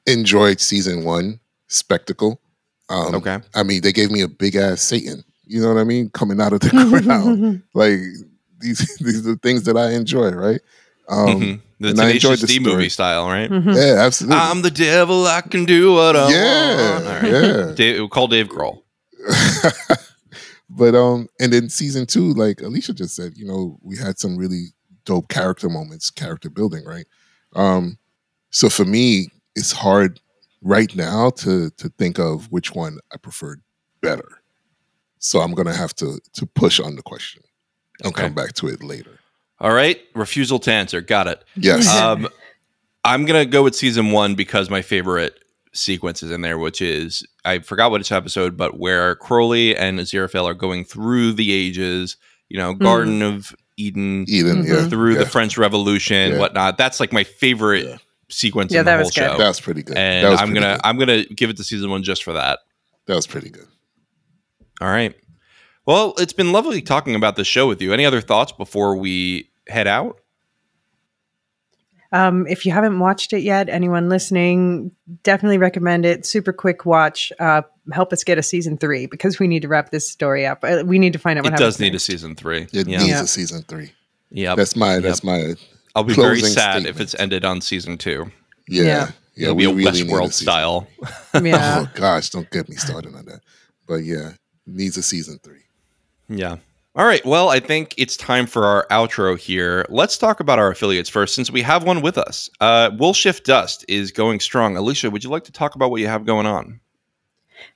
enjoyed 0.08 0.60
season 0.60 1.04
one 1.04 1.40
spectacle. 1.68 2.40
Um 2.90 3.16
Okay. 3.16 3.40
I 3.56 3.64
mean 3.64 3.82
they 3.82 3.92
gave 3.94 4.12
me 4.12 4.22
a 4.22 4.28
big 4.28 4.56
ass 4.56 4.82
Satan, 4.82 5.24
you 5.46 5.62
know 5.62 5.70
what 5.74 5.80
I 5.80 5.84
mean, 5.84 6.10
coming 6.10 6.42
out 6.42 6.54
of 6.54 6.60
the 6.62 6.70
ground. 7.06 7.64
like 7.74 8.00
these 8.60 8.98
these 8.98 9.20
are 9.20 9.32
the 9.34 9.40
things 9.42 9.64
that 9.64 9.78
I 9.78 9.92
enjoy, 9.92 10.32
right? 10.32 10.62
Um 11.10 11.28
Mhm. 11.28 11.62
The 11.80 11.90
and 11.90 12.00
I 12.00 12.12
enjoyed 12.12 12.40
the 12.40 12.48
D 12.48 12.60
story. 12.62 12.76
movie 12.76 12.90
style, 12.90 13.28
right? 13.28 13.50
Mhm. 13.50 13.76
Yeah, 13.76 14.04
absolutely. 14.06 14.38
I'm 14.40 14.62
the 14.62 14.72
devil. 14.72 15.26
I 15.28 15.42
can 15.42 15.66
do 15.66 15.92
what 15.94 16.16
I 16.16 16.30
Yeah, 16.32 16.92
want. 16.94 17.08
All 17.08 17.14
right. 17.22 17.32
yeah. 17.32 17.72
Dave, 17.76 18.10
call 18.10 18.28
Dave 18.28 18.48
Grohl. 18.48 18.84
But 20.76 20.96
um 20.96 21.28
and 21.40 21.52
then 21.54 21.70
season 21.70 22.06
two 22.06 22.34
like 22.34 22.58
Elysia 22.58 22.96
just 22.96 23.16
said 23.16 23.34
you 23.36 23.46
know 23.46 23.78
we 23.82 23.98
had 23.98 24.18
some 24.20 24.38
really 24.38 24.68
dope 25.06 25.28
character 25.30 25.70
moments 25.70 26.10
character 26.10 26.50
building 26.50 26.84
right 26.86 27.06
um 27.56 27.98
so 28.52 28.70
for 28.70 28.86
me 28.86 29.28
it's 29.56 29.72
hard 29.74 30.20
right 30.62 30.96
now 30.96 31.30
to 31.32 31.70
to 31.72 31.90
think 31.98 32.18
of 32.20 32.50
which 32.52 32.74
one 32.74 32.98
i 33.14 33.18
preferred 33.18 33.62
better 34.02 34.42
so 35.20 35.42
i'm 35.42 35.54
gonna 35.54 35.76
have 35.76 35.94
to 35.94 36.20
to 36.32 36.46
push 36.46 36.80
on 36.80 36.96
the 36.96 37.02
question 37.02 37.44
and 38.02 38.14
Okay. 38.14 38.24
come 38.24 38.34
back 38.34 38.54
to 38.54 38.68
it 38.68 38.82
later 38.82 39.20
All 39.60 39.74
right. 39.74 40.00
Refusal 40.16 40.60
to 40.60 40.72
answer. 40.72 41.00
Got 41.02 41.28
it. 41.28 41.44
yes 41.56 41.88
Um, 41.96 42.28
I'm 43.06 43.26
gonna 43.26 43.46
go 43.46 43.62
with 43.64 43.76
season 43.76 44.12
one 44.12 44.36
because 44.36 44.70
my 44.70 44.82
favorite 44.82 45.38
sequence 45.74 46.24
is 46.24 46.32
in 46.32 46.42
there, 46.42 46.58
which 46.58 46.82
is 46.82 47.26
I 47.46 47.60
forgot 47.60 47.92
what 47.92 48.02
it's 48.02 48.12
episode, 48.12 48.56
but 48.58 48.80
where 48.80 49.16
Crowley 49.16 49.76
and 49.76 50.00
Aziraphale 50.00 50.46
are 50.46 50.54
going 50.54 50.86
through 50.86 51.34
the 51.34 51.52
ages. 51.52 52.18
You 52.50 52.58
know, 52.60 52.74
Garden 52.74 53.22
of 53.22 53.56
Eden, 53.78 54.26
eden 54.28 54.64
yeah 54.66 54.74
Mhm. 54.76 54.90
through 54.90 55.16
the. 55.16 55.26
French 55.26 55.58
Revolution, 55.58 56.34
Yeah. 56.34 56.38
whatnot. 56.40 56.78
That's 56.78 57.00
like 57.00 57.12
my 57.12 57.24
favorite 57.24 57.86
Yeah. 57.86 57.98
sequence 58.30 58.72
Yeah, 58.72 58.82
in 58.82 58.86
the 58.86 58.92
that 58.92 58.96
whole 58.98 59.06
was 59.06 59.16
good. 59.16 59.32
show. 59.32 59.38
that's 59.38 59.60
pretty 59.60 59.82
good 59.84 59.98
and 59.98 60.26
that 60.26 60.30
was 60.30 60.40
I'm 60.42 60.54
gonna 60.54 60.74
good. 60.74 60.82
I'm 60.84 60.98
gonna 61.00 61.24
give 61.26 61.50
it 61.50 61.58
to 61.58 61.64
season 61.64 61.90
one 61.90 62.04
just 62.04 62.24
for 62.24 62.34
that. 62.34 62.60
that 63.08 63.16
was 63.16 63.26
pretty 63.28 63.50
good 63.50 63.66
All 64.82 64.88
right. 64.90 65.16
Well, 65.86 66.14
it's 66.18 66.34
been 66.34 66.52
lovely 66.52 66.82
talking 66.82 67.16
about 67.16 67.36
the 67.36 67.44
show 67.44 67.68
with 67.68 67.82
you. 67.82 67.92
Any 67.94 68.06
other 68.06 68.22
thoughts 68.22 68.52
before 68.52 68.96
we 68.96 69.50
head 69.68 69.88
out? 69.88 70.20
Um, 72.14 72.46
if 72.48 72.66
you 72.66 72.72
haven't 72.72 73.00
watched 73.00 73.34
it 73.34 73.42
yet, 73.42 73.68
anyone 73.70 74.08
listening, 74.08 74.92
definitely 75.24 75.58
recommend 75.58 76.06
it. 76.06 76.26
Super 76.26 76.54
quick 76.54 76.86
watch. 76.86 77.34
Uh, 77.40 77.64
help 77.92 78.14
us 78.14 78.24
get 78.24 78.38
a 78.38 78.44
season 78.44 78.78
three 78.78 79.08
because 79.08 79.40
we 79.40 79.48
need 79.48 79.64
to 79.64 79.68
wrap 79.68 79.90
this 79.90 80.08
story 80.08 80.46
up. 80.46 80.64
Uh, 80.64 80.84
we 80.86 81.00
need 81.00 81.14
to 81.14 81.20
find 81.20 81.40
out 81.40 81.44
what 81.44 81.54
happens. 81.54 81.62
It 81.62 81.66
does 81.66 81.76
happens 81.78 81.82
need 81.92 81.96
a 81.96 82.00
season 82.00 82.36
three. 82.36 82.62
it 82.72 82.88
yeah. 82.88 82.98
needs 83.00 83.10
Yeah. 83.10 83.24
a 83.24 83.28
season 83.28 83.64
three 83.68 83.92
Yeah, 84.30 84.54
that's 84.56 84.76
my 84.76 85.00
that's 85.00 85.24
my 85.24 85.56
I'll 85.96 86.04
be 86.04 86.14
very 86.14 86.40
closing 86.40 86.54
sad 86.54 86.86
if 86.86 87.00
it's 87.02 87.16
ended 87.16 87.44
on 87.46 87.62
season 87.62 87.98
two. 87.98 88.32
yeah 88.68 88.84
Yeah. 88.84 89.12
yeah, 89.36 89.44
It'll 89.46 89.56
we 89.56 89.66
be 89.66 89.72
a 89.72 89.74
really 89.74 90.04
need 90.04 90.12
a 90.12 90.14
Westworld 90.14 90.34
style. 90.34 90.88
Yeah. 91.44 91.80
Oh 91.88 91.92
gosh, 91.96 92.30
don't 92.30 92.50
get 92.52 92.70
me 92.70 92.76
started 92.76 93.16
on 93.16 93.26
that. 93.26 93.40
But 93.88 94.04
yeah, 94.06 94.34
needs 94.68 94.98
a 94.98 95.04
season 95.04 95.40
three. 95.44 95.64
Yeah. 96.30 96.58
All 96.96 97.08
right. 97.08 97.26
Well, 97.26 97.50
I 97.50 97.60
think 97.60 97.96
it's 97.98 98.16
time 98.16 98.46
for 98.46 98.66
our 98.66 98.86
outro 98.92 99.36
here. 99.36 99.84
Let's 99.90 100.16
talk 100.16 100.40
about 100.40 100.60
our 100.60 100.70
affiliates 100.70 101.10
first, 101.10 101.34
since 101.34 101.50
we 101.50 101.64
have 101.64 101.84
one 101.84 102.04
with 102.04 102.20
us. 102.20 102.52
Uh, 102.62 102.92
Wool 103.00 103.14
Shift 103.14 103.46
Dust 103.46 103.84
is 103.88 104.12
going 104.12 104.40
strong. 104.40 104.76
Elysia, 104.76 105.12
would 105.12 105.24
you 105.24 105.32
like 105.32 105.44
to 105.46 105.52
talk 105.52 105.74
about 105.74 105.90
what 105.90 106.02
you 106.02 106.08
have 106.08 106.24
going 106.24 106.46
on? 106.46 106.80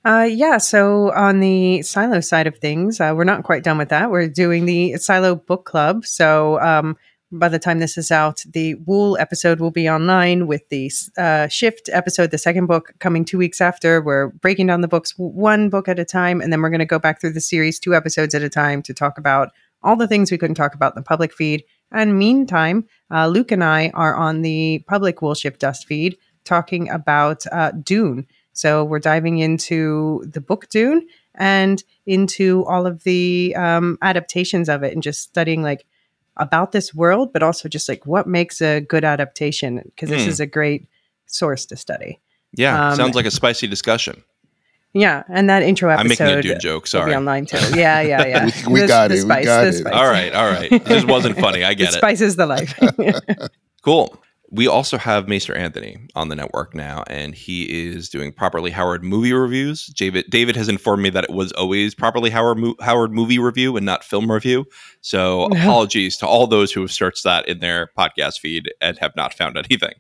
Uh, 0.06 0.28
yeah. 0.30 0.60
So 0.60 1.12
on 1.14 1.40
the 1.40 1.82
Silo 1.82 2.20
side 2.20 2.46
of 2.46 2.60
things, 2.60 3.02
uh, 3.02 3.14
we're 3.16 3.24
not 3.24 3.44
quite 3.44 3.64
done 3.64 3.80
with 3.80 3.90
that. 3.90 4.12
We're 4.12 4.28
doing 4.28 4.66
the 4.66 4.98
Silo 4.98 5.34
Book 5.34 5.66
Club. 5.66 6.06
So 6.06 6.60
um, 6.60 6.96
by 7.32 7.50
the 7.50 7.60
time 7.60 7.80
this 7.80 7.98
is 7.98 8.12
out, 8.12 8.44
the 8.50 8.76
Wool 8.76 9.18
episode 9.18 9.60
will 9.60 9.72
be 9.72 9.90
online 9.90 10.48
with 10.48 10.68
the 10.70 10.92
uh, 11.18 11.48
Shift 11.48 11.90
episode, 11.92 12.32
the 12.32 12.38
second 12.38 12.68
book, 12.68 12.94
coming 13.00 13.26
two 13.26 13.38
weeks 13.38 13.60
after. 13.60 14.02
We're 14.02 14.28
breaking 14.28 14.68
down 14.68 14.82
the 14.82 14.88
books 14.88 15.14
one 15.18 15.70
book 15.70 15.88
at 15.88 16.00
a 16.00 16.06
time, 16.06 16.40
and 16.40 16.52
then 16.52 16.62
we're 16.62 16.70
going 16.70 16.80
to 16.80 16.86
go 16.86 17.00
back 17.00 17.20
through 17.20 17.34
the 17.34 17.42
series 17.42 17.80
two 17.80 17.96
episodes 17.96 18.34
at 18.34 18.44
a 18.44 18.50
time 18.50 18.82
to 18.84 18.94
talk 18.94 19.18
about 19.18 19.50
all 19.84 19.96
the 19.96 20.08
things 20.08 20.32
we 20.32 20.38
couldn't 20.38 20.56
talk 20.56 20.74
about 20.74 20.94
in 20.94 21.02
the 21.02 21.06
public 21.06 21.34
feed. 21.34 21.64
And 21.92 22.18
meantime, 22.18 22.86
uh, 23.12 23.28
Luke 23.28 23.52
and 23.52 23.64
I 23.64 23.90
are 23.90 24.16
on 24.16 24.42
the 24.42 24.84
public 24.88 25.22
Wool 25.22 25.36
Shift 25.36 25.60
Dust 25.60 25.86
feed 25.86 26.18
talking 26.46 26.90
about 26.90 27.44
uh, 27.52 27.72
Dune. 27.72 28.26
So 28.54 28.84
we're 28.84 29.00
diving 29.00 29.38
into 29.40 30.24
the 30.26 30.42
book 30.42 30.70
Dune 30.70 31.08
and 31.36 31.84
into 32.06 32.66
all 32.66 32.88
of 32.88 33.04
the 33.04 33.54
um, 33.56 33.98
adaptations 34.02 34.70
of 34.70 34.84
it 34.84 34.94
and 34.94 35.04
just 35.04 35.22
studying 35.22 35.62
like 35.62 35.86
about 36.40 36.72
this 36.72 36.94
world, 36.94 37.34
but 37.34 37.44
also 37.44 37.68
just 37.70 37.88
like 37.90 38.06
what 38.06 38.28
makes 38.28 38.62
a 38.62 38.82
good 38.82 39.04
adaptation 39.04 39.82
because 39.86 40.10
this 40.10 40.24
Hmm. 40.24 40.30
is 40.30 40.40
a 40.40 40.46
great 40.46 40.88
source 41.26 41.66
to 41.68 41.76
study. 41.76 42.20
Yeah. 42.54 42.90
Um, 42.90 42.96
sounds 42.96 43.16
like 43.16 43.26
a 43.26 43.32
spicy 43.32 43.68
discussion. 43.68 44.24
Yeah, 44.94 45.24
and 45.30 45.50
that 45.50 45.62
intro 45.64 45.90
episode. 45.90 46.00
I'm 46.06 46.12
episode 46.12 46.24
making 46.38 46.40
a 46.40 46.54
Dune 46.54 46.60
joke. 46.60 46.84
will 46.84 46.88
Sorry. 46.88 47.12
be 47.12 47.16
online 47.16 47.46
too. 47.46 47.58
Yeah, 47.78 48.02
yeah, 48.02 48.26
yeah. 48.26 48.46
We- 48.68 48.82
we 48.82 48.88
got 48.88 49.10
the 49.10 49.18
it, 49.18 49.24
we 49.24 49.30
got 49.44 49.62
the 49.64 49.68
it. 49.70 49.74
spice. 49.74 49.94
All 49.94 50.08
right. 50.10 50.34
All 50.34 50.48
right. 50.50 50.84
This 50.86 51.04
wasn't 51.06 51.38
funny. 51.38 51.64
I 51.64 51.74
get 51.76 51.90
it. 51.90 51.94
spices 51.98 52.36
the 52.36 52.46
life. 52.48 52.74
Cool. 53.84 54.18
We 54.50 54.68
also 54.68 54.98
have 54.98 55.28
Maester 55.28 55.56
Anthony 55.56 56.08
on 56.16 56.30
the 56.30 56.36
network 56.36 56.74
now, 56.74 57.04
and 57.08 57.36
he 57.36 57.90
is 57.90 58.08
doing 58.10 58.32
properly 58.32 58.72
Howard 58.72 59.04
movie 59.04 59.34
reviews. 59.34 59.88
David 59.88 60.26
David 60.30 60.56
has 60.56 60.70
informed 60.70 61.04
me 61.04 61.10
that 61.10 61.26
it 61.26 61.32
was 61.32 61.52
always 61.54 61.94
properly 61.94 62.30
Howard 62.30 62.58
mo- 62.58 62.76
Howard 62.80 63.12
movie 63.12 63.40
review 63.40 63.76
and 63.76 63.86
not 63.86 64.06
film 64.06 64.32
review. 64.32 64.66
So 65.02 65.44
apologies 65.46 66.16
to 66.18 66.28
all 66.28 66.48
those 66.48 66.72
who 66.72 66.82
have 66.82 66.92
searched 66.92 67.26
that 67.26 67.48
in 67.48 67.60
their 67.60 67.92
podcast 67.98 68.40
feed 68.40 68.72
and 68.80 68.98
have 69.00 69.16
not 69.16 69.34
found 69.34 69.58
anything. 69.70 69.96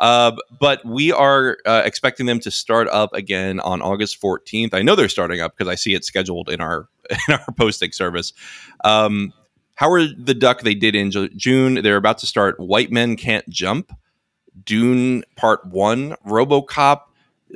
Uh, 0.00 0.32
but 0.58 0.84
we 0.84 1.12
are 1.12 1.58
uh, 1.66 1.82
expecting 1.84 2.24
them 2.26 2.40
to 2.40 2.50
start 2.50 2.88
up 2.88 3.12
again 3.12 3.60
on 3.60 3.82
August 3.82 4.20
14th. 4.20 4.72
I 4.72 4.80
know 4.80 4.94
they're 4.94 5.10
starting 5.10 5.40
up 5.40 5.56
because 5.56 5.70
I 5.70 5.74
see 5.74 5.94
it 5.94 6.04
scheduled 6.04 6.48
in 6.48 6.60
our 6.60 6.88
in 7.28 7.34
our 7.34 7.52
posting 7.56 7.92
service. 7.92 8.32
Um, 8.82 9.32
Howard 9.80 10.26
the 10.26 10.34
Duck 10.34 10.60
they 10.60 10.74
did 10.74 10.94
in 10.94 11.10
Ju- 11.10 11.30
June. 11.30 11.76
They're 11.76 11.96
about 11.96 12.18
to 12.18 12.26
start 12.26 12.60
White 12.60 12.92
Men 12.92 13.16
Can't 13.16 13.48
Jump, 13.48 13.96
Dune 14.66 15.24
Part 15.36 15.64
One, 15.64 16.16
RoboCop, 16.26 17.00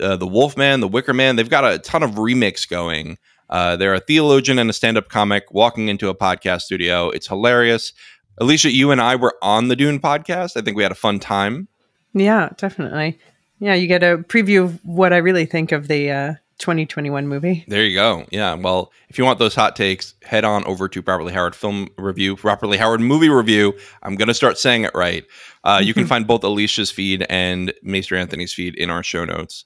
uh, 0.01 0.17
The 0.17 0.27
Wolfman, 0.27 0.81
The 0.81 0.89
Wicker 0.89 1.13
Man. 1.13 1.37
They've 1.37 1.51
got 1.51 1.71
a 1.71 1.79
ton 1.79 2.03
of 2.03 2.13
remix 2.13 2.67
going. 2.67 3.19
Uh, 3.51 3.77
they're 3.77 3.93
a 3.93 4.01
theologian 4.01 4.59
and 4.59 4.71
a 4.71 4.73
stand-up 4.73 5.11
comic 5.11 5.53
walking 5.53 5.89
into 5.89 6.09
a 6.09 6.15
podcast 6.15 6.63
studio. 6.63 7.11
It's 7.11 7.27
hilarious. 7.29 7.93
Elysia, 8.41 8.73
you 8.73 8.91
and 8.91 9.03
I 9.03 9.17
were 9.17 9.37
on 9.43 9.69
the 9.69 9.77
Dune 9.77 10.01
podcast. 10.01 10.57
I 10.57 10.63
think 10.63 10.79
we 10.79 10.83
had 10.83 10.93
a 10.93 10.95
fun 10.97 11.21
time. 11.21 11.69
yeah, 12.15 12.49
definitely. 12.57 13.19
Yeah, 13.59 13.75
you 13.75 13.87
get 13.87 14.03
a 14.03 14.17
preview 14.17 14.65
of 14.65 14.83
what 14.83 15.13
I 15.13 15.19
really 15.19 15.45
think 15.45 15.73
of 15.73 15.89
the 15.89 16.11
uh, 16.11 16.35
2021 16.59 17.27
movie. 17.27 17.65
There 17.69 17.85
you 17.85 17.97
go. 17.97 18.25
Yeah. 18.31 18.55
Well, 18.55 18.93
if 19.09 19.19
you 19.19 19.25
want 19.25 19.39
those 19.39 19.55
hot 19.55 19.77
takes, 19.77 20.15
head 20.23 20.45
on 20.45 20.65
over 20.65 20.89
to 20.89 21.03
Properly 21.03 21.33
Howard 21.33 21.55
Film 21.55 21.89
Review, 21.99 22.37
Properly 22.37 22.79
Howard 22.79 23.01
Movie 23.01 23.29
Review. 23.29 23.75
I'm 24.03 24.17
going 24.17 24.29
to 24.29 24.35
start 24.35 24.59
saying 24.59 24.85
it 24.85 24.93
right. 24.95 25.25
Uh, 25.65 25.81
you 25.83 25.95
can 25.95 26.07
find 26.09 26.27
both 26.27 26.45
Elysia's 26.45 26.91
feed 26.91 27.27
and 27.29 27.73
Maester 27.83 28.17
Anthony's 28.17 28.55
feed 28.55 28.75
in 28.77 28.91
our 28.91 29.03
show 29.03 29.25
notes. 29.25 29.65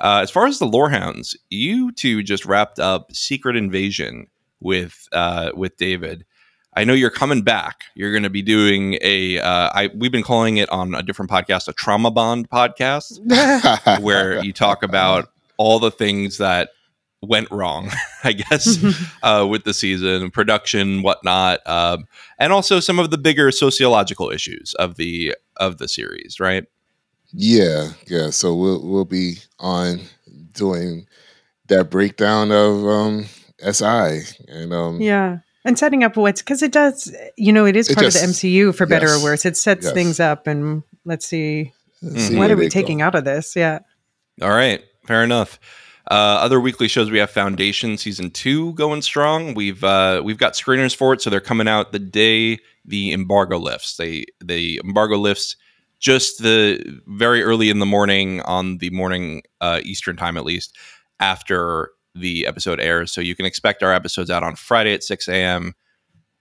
Uh, 0.00 0.20
as 0.22 0.30
far 0.30 0.46
as 0.46 0.58
the 0.58 0.66
Lorehounds, 0.66 1.36
you 1.50 1.92
two 1.92 2.22
just 2.22 2.46
wrapped 2.46 2.78
up 2.78 3.12
Secret 3.14 3.56
Invasion 3.56 4.26
with 4.60 5.06
uh, 5.12 5.50
with 5.54 5.76
David. 5.76 6.24
I 6.74 6.84
know 6.84 6.94
you're 6.94 7.10
coming 7.10 7.42
back. 7.42 7.84
You're 7.94 8.12
going 8.12 8.22
to 8.22 8.30
be 8.30 8.42
doing 8.42 8.98
a. 9.02 9.38
Uh, 9.38 9.70
I 9.74 9.90
we've 9.94 10.10
been 10.12 10.22
calling 10.22 10.56
it 10.56 10.70
on 10.70 10.94
a 10.94 11.02
different 11.02 11.30
podcast, 11.30 11.68
a 11.68 11.72
trauma 11.72 12.10
bond 12.10 12.48
podcast, 12.48 14.00
where 14.00 14.42
you 14.42 14.52
talk 14.52 14.82
about 14.82 15.28
all 15.56 15.78
the 15.78 15.90
things 15.90 16.38
that 16.38 16.70
went 17.20 17.50
wrong, 17.50 17.90
I 18.24 18.32
guess, 18.32 18.78
uh, 19.22 19.46
with 19.48 19.64
the 19.64 19.74
season, 19.74 20.30
production, 20.30 21.02
whatnot, 21.02 21.60
um, 21.66 22.06
and 22.38 22.52
also 22.52 22.80
some 22.80 22.98
of 22.98 23.10
the 23.10 23.18
bigger 23.18 23.50
sociological 23.50 24.30
issues 24.30 24.74
of 24.74 24.96
the 24.96 25.34
of 25.56 25.78
the 25.78 25.88
series, 25.88 26.40
right? 26.40 26.64
Yeah, 27.32 27.92
yeah. 28.08 28.30
So 28.30 28.54
we'll 28.54 28.86
we'll 28.86 29.04
be 29.04 29.36
on 29.58 30.00
doing 30.52 31.06
that 31.68 31.90
breakdown 31.90 32.50
of 32.52 32.86
um 32.86 33.26
SI 33.70 34.20
and 34.48 34.72
um 34.74 35.00
yeah. 35.00 35.38
And 35.64 35.78
setting 35.78 36.02
up 36.02 36.16
what's 36.16 36.42
because 36.42 36.60
it 36.62 36.72
does, 36.72 37.14
you 37.36 37.52
know, 37.52 37.64
it 37.64 37.76
is 37.76 37.88
It 37.88 37.94
part 37.94 38.04
just- 38.06 38.16
of 38.16 38.22
the 38.28 38.34
MCU 38.34 38.74
for 38.74 38.84
better 38.84 39.06
yes, 39.06 39.20
or 39.20 39.24
worse. 39.24 39.46
It 39.46 39.56
sets 39.56 39.84
yes. 39.84 39.94
things 39.94 40.18
up, 40.20 40.46
and 40.48 40.82
let's 41.04 41.24
see 41.26 41.72
see 42.16 42.36
what 42.36 42.50
are 42.50 42.56
we 42.56 42.64
they 42.64 42.68
go. 42.68 42.72
taking 42.80 43.00
out 43.00 43.14
of 43.14 43.24
this. 43.24 43.54
Yeah. 43.54 43.78
All 44.42 44.50
right, 44.50 44.82
fair 45.12 45.22
enough. 45.22 45.60
Uh, 46.10 46.40
other 46.40 46.58
weekly 46.58 46.88
shows 46.88 47.10
we 47.10 47.18
have 47.18 47.30
Foundation 47.30 47.98
season 47.98 48.30
two 48.30 48.72
going 48.72 49.02
strong. 49.02 49.52
We've 49.52 49.84
uh, 49.84 50.22
we've 50.24 50.38
got 50.38 50.54
screeners 50.54 50.96
for 50.96 51.12
it, 51.12 51.20
so 51.20 51.28
they're 51.28 51.38
coming 51.38 51.68
out 51.68 51.92
the 51.92 51.98
day 51.98 52.58
the 52.86 53.12
embargo 53.12 53.58
lifts. 53.58 53.98
They 53.98 54.24
the 54.42 54.80
embargo 54.82 55.18
lifts 55.18 55.56
just 56.00 56.42
the 56.42 56.82
very 57.06 57.42
early 57.42 57.68
in 57.68 57.78
the 57.78 57.86
morning 57.86 58.40
on 58.40 58.78
the 58.78 58.90
morning 58.90 59.42
uh, 59.60 59.80
Eastern 59.84 60.16
time 60.16 60.38
at 60.38 60.44
least 60.44 60.76
after 61.20 61.90
the 62.14 62.46
episode 62.46 62.80
airs. 62.80 63.12
So 63.12 63.20
you 63.20 63.36
can 63.36 63.46
expect 63.46 63.82
our 63.82 63.92
episodes 63.92 64.30
out 64.30 64.42
on 64.42 64.56
Friday 64.56 64.94
at 64.94 65.04
six 65.04 65.28
a.m. 65.28 65.74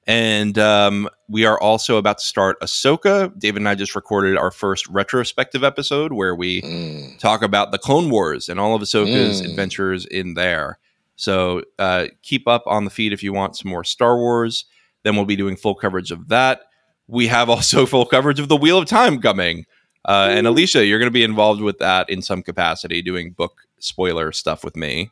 And 0.08 0.58
um, 0.58 1.08
we 1.30 1.46
are 1.46 1.60
also 1.60 1.98
about 1.98 2.18
to 2.18 2.26
start 2.26 2.60
Ahsoka. 2.62 3.38
David 3.40 3.62
and 3.62 3.70
I 3.70 3.76
just 3.76 3.96
recorded 3.96 4.36
our 4.36 4.50
first 4.52 4.88
retrospective 4.88 5.64
episode 5.64 6.12
where 6.14 6.36
we 6.36 6.62
Mm. 6.64 7.20
talk 7.20 7.42
about 7.44 7.72
the 7.72 7.78
Clone 7.78 8.10
Wars 8.10 8.50
and 8.50 8.60
all 8.60 8.74
of 8.76 8.82
Ahsoka's 8.82 9.42
Mm. 9.42 9.50
adventures 9.50 10.06
in 10.06 10.34
there. 10.34 10.80
So 11.16 11.62
uh, 11.78 12.08
keep 12.24 12.48
up 12.48 12.64
on 12.66 12.84
the 12.86 12.90
feed 12.90 13.14
if 13.14 13.22
you 13.22 13.32
want 13.32 13.56
some 13.56 13.70
more 13.70 13.84
Star 13.84 14.18
Wars. 14.18 14.66
Then 15.04 15.16
we'll 15.16 15.26
be 15.26 15.36
doing 15.36 15.56
full 15.56 15.76
coverage 15.76 16.12
of 16.12 16.30
that. 16.30 16.62
We 17.08 17.28
have 17.28 17.50
also 17.56 17.86
full 17.86 18.06
coverage 18.06 18.40
of 18.40 18.48
the 18.50 18.58
Wheel 18.58 18.80
of 18.80 18.86
Time 18.88 19.22
coming. 19.22 19.66
Uh, 20.04 20.30
and 20.32 20.48
Elysia, 20.48 20.88
you're 20.88 20.98
going 20.98 21.08
to 21.08 21.14
be 21.14 21.24
involved 21.24 21.62
with 21.62 21.78
that 21.78 22.10
in 22.10 22.24
some 22.24 22.42
capacity, 22.42 23.04
doing 23.04 23.32
book 23.34 23.62
spoiler 23.78 24.32
stuff 24.32 24.64
with 24.64 24.76
me. 24.76 25.12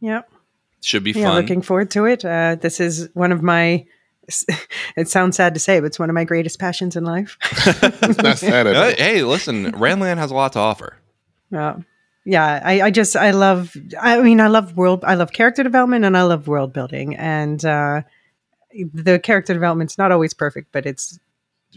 Yep. 0.00 0.30
Should 0.82 1.04
be 1.04 1.10
Yeah. 1.10 1.24
fun. 1.26 1.42
Looking 1.42 1.60
forward 1.60 1.90
to 1.90 2.06
it. 2.06 2.24
Uh, 2.24 2.54
this 2.58 2.80
is 2.80 3.10
one 3.12 3.32
of 3.32 3.42
my, 3.42 3.84
it 4.96 5.08
sounds 5.08 5.36
sad 5.36 5.54
to 5.54 5.60
say, 5.60 5.80
but 5.80 5.86
it's 5.86 5.98
one 5.98 6.10
of 6.10 6.14
my 6.14 6.24
greatest 6.24 6.58
passions 6.58 6.96
in 6.96 7.04
life. 7.04 7.36
It's 8.02 8.22
not 8.22 8.38
sad 8.38 8.66
at 8.66 8.76
all. 8.76 8.90
hey, 8.98 9.22
listen, 9.22 9.72
Randland 9.72 10.18
has 10.18 10.30
a 10.30 10.34
lot 10.34 10.52
to 10.54 10.58
offer. 10.58 10.96
Yeah. 11.50 11.76
Yeah, 12.24 12.60
I, 12.62 12.82
I 12.82 12.90
just 12.90 13.16
I 13.16 13.30
love 13.30 13.74
I 13.98 14.20
mean 14.20 14.40
I 14.40 14.48
love 14.48 14.76
world 14.76 15.04
I 15.04 15.14
love 15.14 15.32
character 15.32 15.62
development 15.62 16.04
and 16.04 16.16
I 16.16 16.22
love 16.22 16.46
world 16.46 16.72
building 16.72 17.16
and 17.16 17.64
uh 17.64 18.02
the 18.92 19.18
character 19.18 19.54
development's 19.54 19.96
not 19.96 20.12
always 20.12 20.34
perfect 20.34 20.70
but 20.70 20.84
it's 20.84 21.18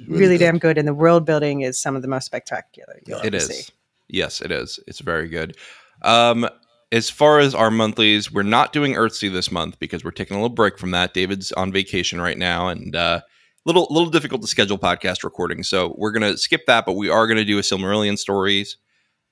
really, 0.07 0.37
damn 0.37 0.59
good 0.59 0.77
and 0.77 0.85
the 0.87 0.93
world 0.93 1.25
building 1.25 1.61
is 1.61 1.79
some 1.79 1.95
of 1.95 2.01
the 2.01 2.09
most 2.09 2.25
spectacular 2.25 2.99
you'll 3.07 3.19
It 3.19 3.27
ever 3.27 3.37
is. 3.37 3.47
see. 3.47 3.73
Yes, 4.09 4.41
it 4.41 4.51
is. 4.51 4.79
It's 4.85 4.99
very 4.99 5.29
good. 5.29 5.55
Um, 6.01 6.47
as 6.93 7.09
far 7.09 7.39
as 7.39 7.55
our 7.55 7.71
monthlies, 7.71 8.31
we're 8.31 8.43
not 8.43 8.71
doing 8.71 8.93
Earthsea 8.93 9.33
this 9.33 9.51
month 9.51 9.79
because 9.79 10.03
we're 10.03 10.11
taking 10.11 10.37
a 10.37 10.39
little 10.39 10.55
break 10.55 10.77
from 10.77 10.91
that. 10.91 11.13
David's 11.13 11.51
on 11.53 11.71
vacation 11.71 12.21
right 12.21 12.37
now 12.37 12.67
and 12.69 12.95
uh 12.95 13.21
little 13.65 13.87
little 13.89 14.09
difficult 14.09 14.41
to 14.43 14.47
schedule 14.47 14.77
podcast 14.77 15.23
recording. 15.23 15.63
So 15.63 15.95
we're 15.97 16.11
gonna 16.11 16.37
skip 16.37 16.67
that, 16.67 16.85
but 16.85 16.93
we 16.93 17.09
are 17.09 17.25
gonna 17.27 17.43
do 17.43 17.57
a 17.57 17.61
Silmarillion 17.61 18.17
stories 18.17 18.77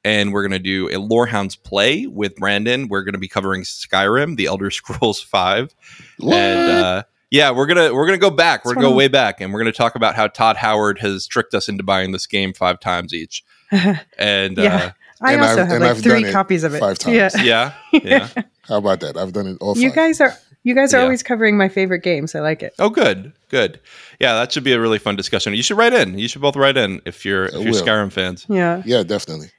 and 0.04 0.34
we're 0.34 0.42
gonna 0.42 0.58
do 0.58 0.90
a 0.90 0.98
Lorehounds 0.98 1.56
play 1.56 2.08
with 2.08 2.36
Brandon. 2.36 2.88
We're 2.88 3.04
gonna 3.04 3.20
be 3.20 3.28
covering 3.28 3.62
Skyrim, 3.62 4.38
the 4.38 4.48
Elder 4.48 4.72
Scrolls 4.72 5.22
Five. 5.22 5.76
What? 6.18 6.36
And 6.36 6.72
uh 6.72 7.04
yeah, 7.30 7.52
we're 7.52 7.68
gonna 7.68 7.94
we're 7.94 8.08
gonna 8.08 8.18
go 8.18 8.32
back. 8.32 8.66
We're 8.66 8.74
gonna 8.74 8.88
go 8.88 8.96
way 8.96 9.08
back, 9.08 9.40
and 9.40 9.54
we're 9.54 9.60
gonna 9.60 9.72
talk 9.72 9.96
about 9.96 10.16
how 10.16 10.28
Todd 10.28 10.58
Howard 10.58 11.00
has 11.00 11.28
tricked 11.28 11.54
us 11.54 11.70
into 11.70 11.84
buying 11.84 12.12
this 12.12 12.26
game 12.26 12.54
five 12.54 12.80
times 12.80 13.14
each. 13.14 13.46
And 14.18 14.60
uh, 14.60 14.64
Yeah. 14.64 14.92
I 15.22 15.34
And 15.34 15.42
also 15.42 15.52
I've- 15.54 15.60
have 15.62 15.72
and 15.72 15.82
like 15.82 15.92
I've 15.98 16.02
three 16.04 16.32
copies 16.32 16.64
of 16.64 16.74
it. 16.74 16.80
five 16.80 16.98
times. 17.00 17.16
Yeah. 17.16 17.30
yeah, 17.44 17.74
yeah. 18.04 18.28
How 18.68 18.78
about 18.78 19.00
that? 19.02 19.18
I've 19.18 19.34
done 19.34 19.48
it 19.48 19.58
all. 19.62 19.78
You 19.78 19.92
guys 19.92 20.20
are 20.22 20.34
you 20.64 20.76
guys 20.76 20.94
are 20.94 20.98
Yeah. 20.98 21.04
always 21.04 21.24
covering 21.24 21.58
my 21.58 21.70
favorite 21.70 22.04
games. 22.04 22.36
I 22.36 22.40
like 22.40 22.62
it. 22.64 22.74
Oh, 22.80 22.90
good, 22.90 23.34
good. 23.50 23.80
Yeah, 24.20 24.34
that 24.36 24.52
should 24.52 24.64
be 24.64 24.74
a 24.74 24.80
really 24.80 25.00
fun 25.00 25.16
discussion. 25.16 25.54
You 25.54 25.64
should 25.64 25.78
write 25.78 25.94
in. 25.94 26.18
You 26.20 26.28
should 26.28 26.42
both 26.42 26.56
write 26.56 26.78
in 26.78 27.02
if 27.06 27.26
you're 27.26 27.46
if 27.46 27.56
I 27.56 27.58
you're 27.60 27.72
will. 27.74 27.82
Skyrim 27.82 28.12
fans. 28.12 28.46
Yeah. 28.50 28.82
Yeah, 28.86 29.04
definitely. 29.04 29.50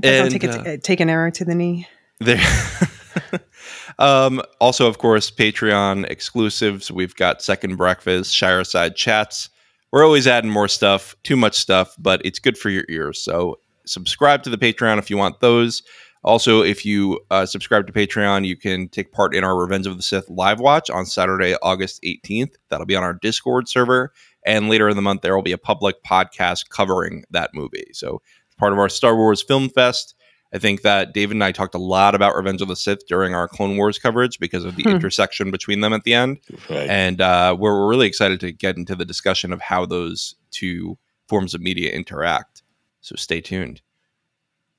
Guess 0.00 0.20
I'll 0.20 0.22
And, 0.22 0.30
take, 0.32 0.44
a, 0.44 0.78
take 0.78 1.00
an 1.00 1.10
arrow 1.10 1.30
to 1.32 1.44
the 1.44 1.54
knee. 1.54 1.86
There. 2.20 2.40
um, 3.98 4.42
also, 4.60 4.86
of 4.86 4.98
course, 4.98 5.30
Patreon 5.30 6.08
exclusives. 6.10 6.90
We've 6.90 7.14
got 7.14 7.42
Second 7.42 7.76
Breakfast, 7.76 8.32
Shireside 8.34 8.94
Chats. 8.96 9.50
We're 9.92 10.04
always 10.04 10.26
adding 10.26 10.50
more 10.50 10.66
stuff, 10.68 11.14
too 11.22 11.36
much 11.36 11.56
stuff, 11.56 11.94
but 11.98 12.20
it's 12.24 12.38
good 12.40 12.58
for 12.58 12.68
your 12.70 12.84
ears. 12.88 13.20
So 13.20 13.58
subscribe 13.86 14.42
to 14.44 14.50
the 14.50 14.58
Patreon 14.58 14.98
if 14.98 15.10
you 15.10 15.16
want 15.16 15.40
those. 15.40 15.82
Also, 16.22 16.62
if 16.62 16.86
you 16.86 17.20
uh, 17.30 17.44
subscribe 17.44 17.86
to 17.86 17.92
Patreon, 17.92 18.46
you 18.46 18.56
can 18.56 18.88
take 18.88 19.12
part 19.12 19.34
in 19.34 19.44
our 19.44 19.58
Revenge 19.60 19.86
of 19.86 19.96
the 19.98 20.02
Sith 20.02 20.28
live 20.30 20.58
watch 20.58 20.88
on 20.88 21.04
Saturday, 21.04 21.54
August 21.62 22.02
18th. 22.02 22.54
That'll 22.70 22.86
be 22.86 22.96
on 22.96 23.02
our 23.02 23.12
Discord 23.12 23.68
server. 23.68 24.10
And 24.46 24.68
later 24.70 24.88
in 24.88 24.96
the 24.96 25.02
month, 25.02 25.20
there 25.20 25.34
will 25.34 25.42
be 25.42 25.52
a 25.52 25.58
public 25.58 25.96
podcast 26.02 26.70
covering 26.70 27.24
that 27.30 27.50
movie. 27.52 27.86
So, 27.92 28.22
part 28.56 28.72
of 28.72 28.78
our 28.78 28.88
Star 28.88 29.16
Wars 29.16 29.42
Film 29.42 29.68
Fest. 29.68 30.14
I 30.54 30.58
think 30.58 30.82
that 30.82 31.12
David 31.12 31.34
and 31.34 31.42
I 31.42 31.50
talked 31.50 31.74
a 31.74 31.78
lot 31.78 32.14
about 32.14 32.36
Revenge 32.36 32.62
of 32.62 32.68
the 32.68 32.76
Sith 32.76 33.08
during 33.08 33.34
our 33.34 33.48
Clone 33.48 33.76
Wars 33.76 33.98
coverage 33.98 34.38
because 34.38 34.64
of 34.64 34.76
the 34.76 34.84
Hmm. 34.84 34.90
intersection 34.90 35.50
between 35.50 35.80
them 35.80 35.92
at 35.92 36.04
the 36.04 36.14
end. 36.14 36.38
Right. 36.70 36.88
And 36.88 37.20
uh, 37.20 37.56
we're, 37.58 37.72
we're 37.74 37.88
really 37.88 38.06
excited 38.06 38.38
to 38.40 38.52
get 38.52 38.76
into 38.76 38.94
the 38.94 39.04
discussion 39.04 39.52
of 39.52 39.60
how 39.60 39.84
those 39.84 40.36
two 40.52 40.96
forms 41.28 41.54
of 41.54 41.60
media 41.60 41.90
interact. 41.92 42.62
So 43.04 43.16
stay 43.16 43.42
tuned. 43.42 43.82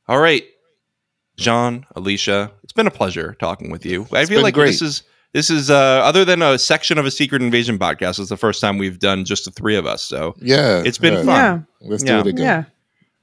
All 0.08 0.20
right, 0.20 0.44
Jean, 1.38 1.86
Elysia, 1.96 2.52
it's 2.64 2.74
been 2.74 2.88
a 2.88 2.92
pleasure 2.92 3.36
talking 3.40 3.70
with 3.70 3.86
you. 3.86 4.08
I 4.12 4.22
It's 4.22 4.30
feel 4.32 4.42
like 4.42 4.56
great. 4.56 4.66
this 4.68 4.82
is 4.82 5.04
this 5.34 5.52
is 5.52 5.70
uh, 5.70 5.76
other 6.04 6.26
than 6.26 6.42
a 6.42 6.58
section 6.58 6.98
of 6.98 7.06
a 7.06 7.12
Secret 7.12 7.44
Invasion 7.44 7.78
podcast. 7.78 8.20
It's 8.20 8.30
the 8.30 8.38
first 8.38 8.62
time 8.62 8.80
we've 8.80 8.98
done 8.98 9.26
just 9.26 9.46
the 9.46 9.52
three 9.52 9.76
of 9.76 9.86
us. 9.86 10.02
So 10.02 10.34
yeah, 10.40 10.82
it's 10.84 10.98
been 10.98 11.14
yeah. 11.14 11.24
fun. 11.24 11.28
Yeah. 11.82 11.90
Let's 11.90 12.04
Yeah. 12.04 12.24
do 12.24 12.30
it 12.30 12.32
again. 12.32 12.46
Yeah. 12.46 12.64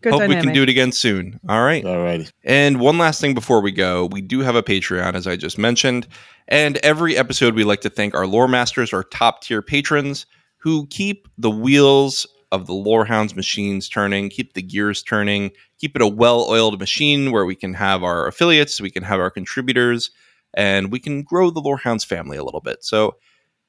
Good 0.02 0.12
hope 0.12 0.28
we 0.28 0.34
can 0.36 0.52
do 0.52 0.62
it 0.62 0.68
again 0.68 0.92
soon. 0.92 1.40
All 1.48 1.62
right. 1.62 1.84
All 1.84 2.02
righty. 2.02 2.28
And 2.44 2.78
one 2.80 2.98
last 2.98 3.20
thing 3.20 3.34
before 3.34 3.60
we 3.60 3.72
go, 3.72 4.06
we 4.06 4.20
do 4.20 4.40
have 4.40 4.54
a 4.56 4.62
Patreon, 4.62 5.14
as 5.14 5.26
I 5.26 5.36
just 5.36 5.58
mentioned. 5.58 6.06
And 6.48 6.76
every 6.78 7.16
episode, 7.16 7.54
we 7.54 7.64
like 7.64 7.80
to 7.82 7.90
thank 7.90 8.14
our 8.14 8.26
lore 8.26 8.48
masters, 8.48 8.92
our 8.92 9.04
top 9.04 9.42
tier 9.42 9.62
patrons, 9.62 10.26
who 10.58 10.86
keep 10.88 11.28
the 11.38 11.50
wheels 11.50 12.26
of 12.52 12.66
the 12.66 12.74
Lorehounds 12.74 13.34
machines 13.34 13.88
turning, 13.88 14.28
keep 14.28 14.52
the 14.52 14.62
gears 14.62 15.02
turning, 15.02 15.50
keep 15.78 15.96
it 15.96 16.02
a 16.02 16.06
well 16.06 16.46
oiled 16.48 16.78
machine 16.78 17.32
where 17.32 17.46
we 17.46 17.56
can 17.56 17.74
have 17.74 18.04
our 18.04 18.28
affiliates, 18.28 18.80
we 18.80 18.90
can 18.90 19.02
have 19.02 19.18
our 19.18 19.30
contributors, 19.30 20.10
and 20.54 20.92
we 20.92 21.00
can 21.00 21.22
grow 21.22 21.50
the 21.50 21.60
Lorehounds 21.60 22.04
family 22.04 22.36
a 22.36 22.44
little 22.44 22.60
bit. 22.60 22.84
So 22.84 23.16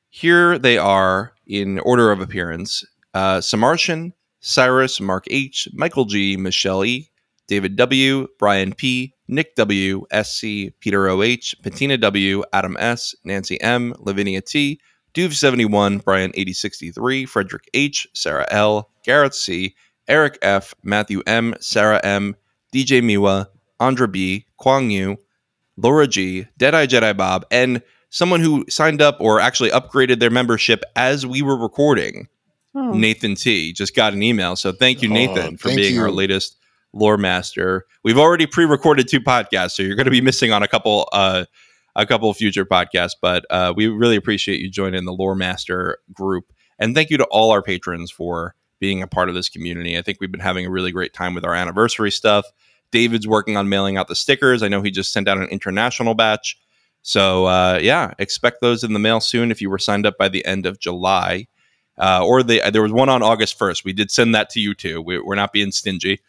here 0.10 0.60
they 0.60 0.78
are 0.78 1.34
in 1.48 1.80
order 1.80 2.12
of 2.12 2.20
appearance 2.20 2.84
uh, 3.14 3.38
Samartian, 3.38 4.12
Cyrus, 4.42 5.00
Mark 5.00 5.26
H., 5.30 5.68
Michael 5.74 6.06
G., 6.06 6.36
Michelle 6.36 6.84
E., 6.84 7.10
David 7.48 7.76
W., 7.78 8.28
Brian 8.38 8.74
P., 8.74 9.14
Nick 9.28 9.56
W., 9.56 10.06
SC, 10.24 10.74
Peter 10.80 11.08
OH, 11.08 11.56
Patina 11.64 11.98
W., 11.98 12.44
Adam 12.52 12.76
S., 12.80 13.16
Nancy 13.24 13.60
M., 13.62 13.94
Lavinia 14.00 14.42
T., 14.42 14.80
Duve71, 15.14 16.04
Brian 16.04 16.32
8063, 16.32 17.26
Frederick 17.26 17.70
H., 17.74 18.08
Sarah 18.14 18.48
L., 18.50 18.90
Garrett 19.06 19.36
C., 19.36 19.76
Eric 20.08 20.38
F., 20.42 20.74
Matthew 20.84 21.22
M., 21.28 21.56
Sarah 21.60 22.02
M., 22.04 22.36
DJ 22.74 23.02
Miwa, 23.02 23.48
Andra 23.80 24.08
B., 24.08 24.46
Kwang 24.58 24.90
Yu, 24.90 25.18
Laura 25.78 26.08
G., 26.08 26.48
Deadeye 26.58 26.88
Jedi 26.88 27.16
Bob, 27.16 27.46
and 27.52 27.82
someone 28.10 28.42
who 28.42 28.66
signed 28.70 29.02
up 29.02 29.18
or 29.20 29.40
actually 29.40 29.70
upgraded 29.72 30.20
their 30.20 30.30
membership 30.30 30.84
as 30.96 31.26
we 31.26 31.42
were 31.42 31.58
recording. 31.58 32.28
Oh. 32.76 32.92
Nathan 32.92 33.36
T 33.36 33.72
just 33.74 33.96
got 33.96 34.14
an 34.14 34.24
email. 34.24 34.56
So 34.56 34.72
thank 34.72 35.02
you, 35.02 35.10
Oh, 35.10 35.14
Nathan, 35.14 35.58
for 35.58 35.70
thank 35.70 35.78
being 35.78 36.00
our 36.00 36.10
latest 36.12 36.58
lore 36.92 37.18
master. 37.18 37.86
We've 38.04 38.18
already 38.18 38.46
pre-recorded 38.46 39.08
two 39.08 39.20
podcasts, 39.20 39.72
so 39.72 39.84
you're 39.84 39.96
going 39.96 40.06
to 40.06 40.12
be 40.12 40.22
missing 40.22 40.52
on 40.52 40.64
a 40.64 40.68
couple 40.68 41.08
uh 41.12 41.46
a 41.96 42.06
couple 42.06 42.34
future 42.34 42.66
podcasts, 42.66 43.16
but 43.22 43.46
uh, 43.50 43.74
we 43.76 43.88
really 43.88 44.16
appreciate 44.16 44.60
you 44.60 44.70
joining 44.70 45.06
the 45.06 45.14
lore 45.14 45.36
master 45.36 46.00
group. 46.12 46.52
And 46.80 46.96
thank 46.96 47.10
you 47.10 47.18
to 47.18 47.26
all 47.26 47.52
our 47.52 47.62
patrons 47.62 48.12
for 48.12 48.56
being 48.80 49.02
a 49.02 49.08
part 49.08 49.30
of 49.30 49.36
this 49.36 49.50
community. 49.50 49.98
I 49.98 50.02
think 50.02 50.18
we've 50.20 50.32
been 50.32 50.42
having 50.42 50.66
a 50.66 50.72
really 50.72 50.92
great 50.92 51.14
time 51.14 51.34
with 51.34 51.46
our 51.46 51.54
anniversary 51.54 52.12
stuff. 52.12 52.46
David's 52.92 53.28
working 53.28 53.58
on 53.58 53.70
mailing 53.70 53.98
out 53.98 54.08
the 54.08 54.16
stickers. 54.16 54.62
I 54.62 54.68
know 54.68 54.82
he 54.82 54.92
just 54.92 55.14
sent 55.14 55.28
out 55.28 55.38
an 55.38 55.48
international 55.48 56.14
batch. 56.14 56.58
So 57.02 57.46
uh, 57.46 57.80
yeah, 57.82 58.14
expect 58.20 58.62
those 58.62 58.84
in 58.84 58.94
the 58.94 59.00
mail 59.00 59.20
soon 59.20 59.52
if 59.52 59.62
you 59.62 59.70
were 59.70 59.80
signed 59.80 60.06
up 60.06 60.18
by 60.18 60.30
the 60.30 60.46
end 60.46 60.66
of 60.66 60.80
July. 60.80 61.48
Uh, 61.98 62.26
or 62.26 62.42
the, 62.42 62.62
there 62.72 62.82
was 62.82 62.92
one 62.92 63.10
on 63.10 63.22
August 63.22 63.60
1st. 63.60 63.86
We 63.86 63.94
did 63.94 64.10
send 64.10 64.34
that 64.34 64.50
to 64.52 64.60
you 64.60 64.74
too. 64.74 65.02
We, 65.02 65.20
we're 65.20 65.36
not 65.36 65.54
being 65.54 65.72
stingy. 65.72 66.22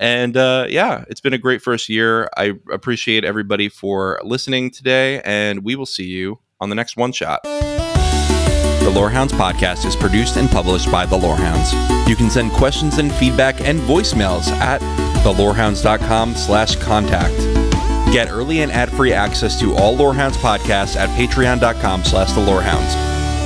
And 0.00 0.34
uh, 0.34 0.66
yeah, 0.70 1.04
it's 1.08 1.20
been 1.20 1.34
a 1.34 1.38
great 1.38 1.60
first 1.60 1.90
year. 1.90 2.30
I 2.36 2.54
appreciate 2.72 3.22
everybody 3.22 3.68
for 3.68 4.18
listening 4.24 4.70
today, 4.70 5.20
and 5.24 5.62
we 5.62 5.76
will 5.76 5.86
see 5.86 6.06
you 6.06 6.40
on 6.58 6.70
the 6.70 6.74
next 6.74 6.96
one 6.96 7.12
shot. 7.12 7.42
The 7.44 8.90
Lorehounds 8.94 9.34
podcast 9.34 9.84
is 9.84 9.94
produced 9.94 10.38
and 10.38 10.48
published 10.48 10.90
by 10.90 11.04
The 11.04 11.18
Lorehounds. 11.18 11.74
You 12.08 12.16
can 12.16 12.30
send 12.30 12.50
questions 12.52 12.96
and 12.96 13.12
feedback 13.12 13.60
and 13.60 13.78
voicemails 13.80 14.48
at 14.52 14.80
thelorehounds.com 15.22 16.34
slash 16.34 16.76
contact. 16.76 17.36
Get 18.10 18.30
early 18.30 18.62
and 18.62 18.72
ad-free 18.72 19.12
access 19.12 19.60
to 19.60 19.74
all 19.76 19.94
Lorehounds 19.94 20.38
podcasts 20.38 20.96
at 20.96 21.10
patreon.com 21.10 22.04
slash 22.04 22.32
the 22.32 22.40
Lorehounds. 22.40 22.94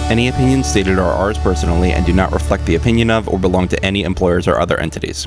Any 0.08 0.28
opinions 0.28 0.68
stated 0.68 1.00
are 1.00 1.12
ours 1.12 1.36
personally 1.36 1.90
and 1.90 2.06
do 2.06 2.12
not 2.12 2.30
reflect 2.32 2.64
the 2.64 2.76
opinion 2.76 3.10
of 3.10 3.28
or 3.28 3.40
belong 3.40 3.66
to 3.68 3.84
any 3.84 4.04
employers 4.04 4.46
or 4.46 4.60
other 4.60 4.78
entities. 4.78 5.26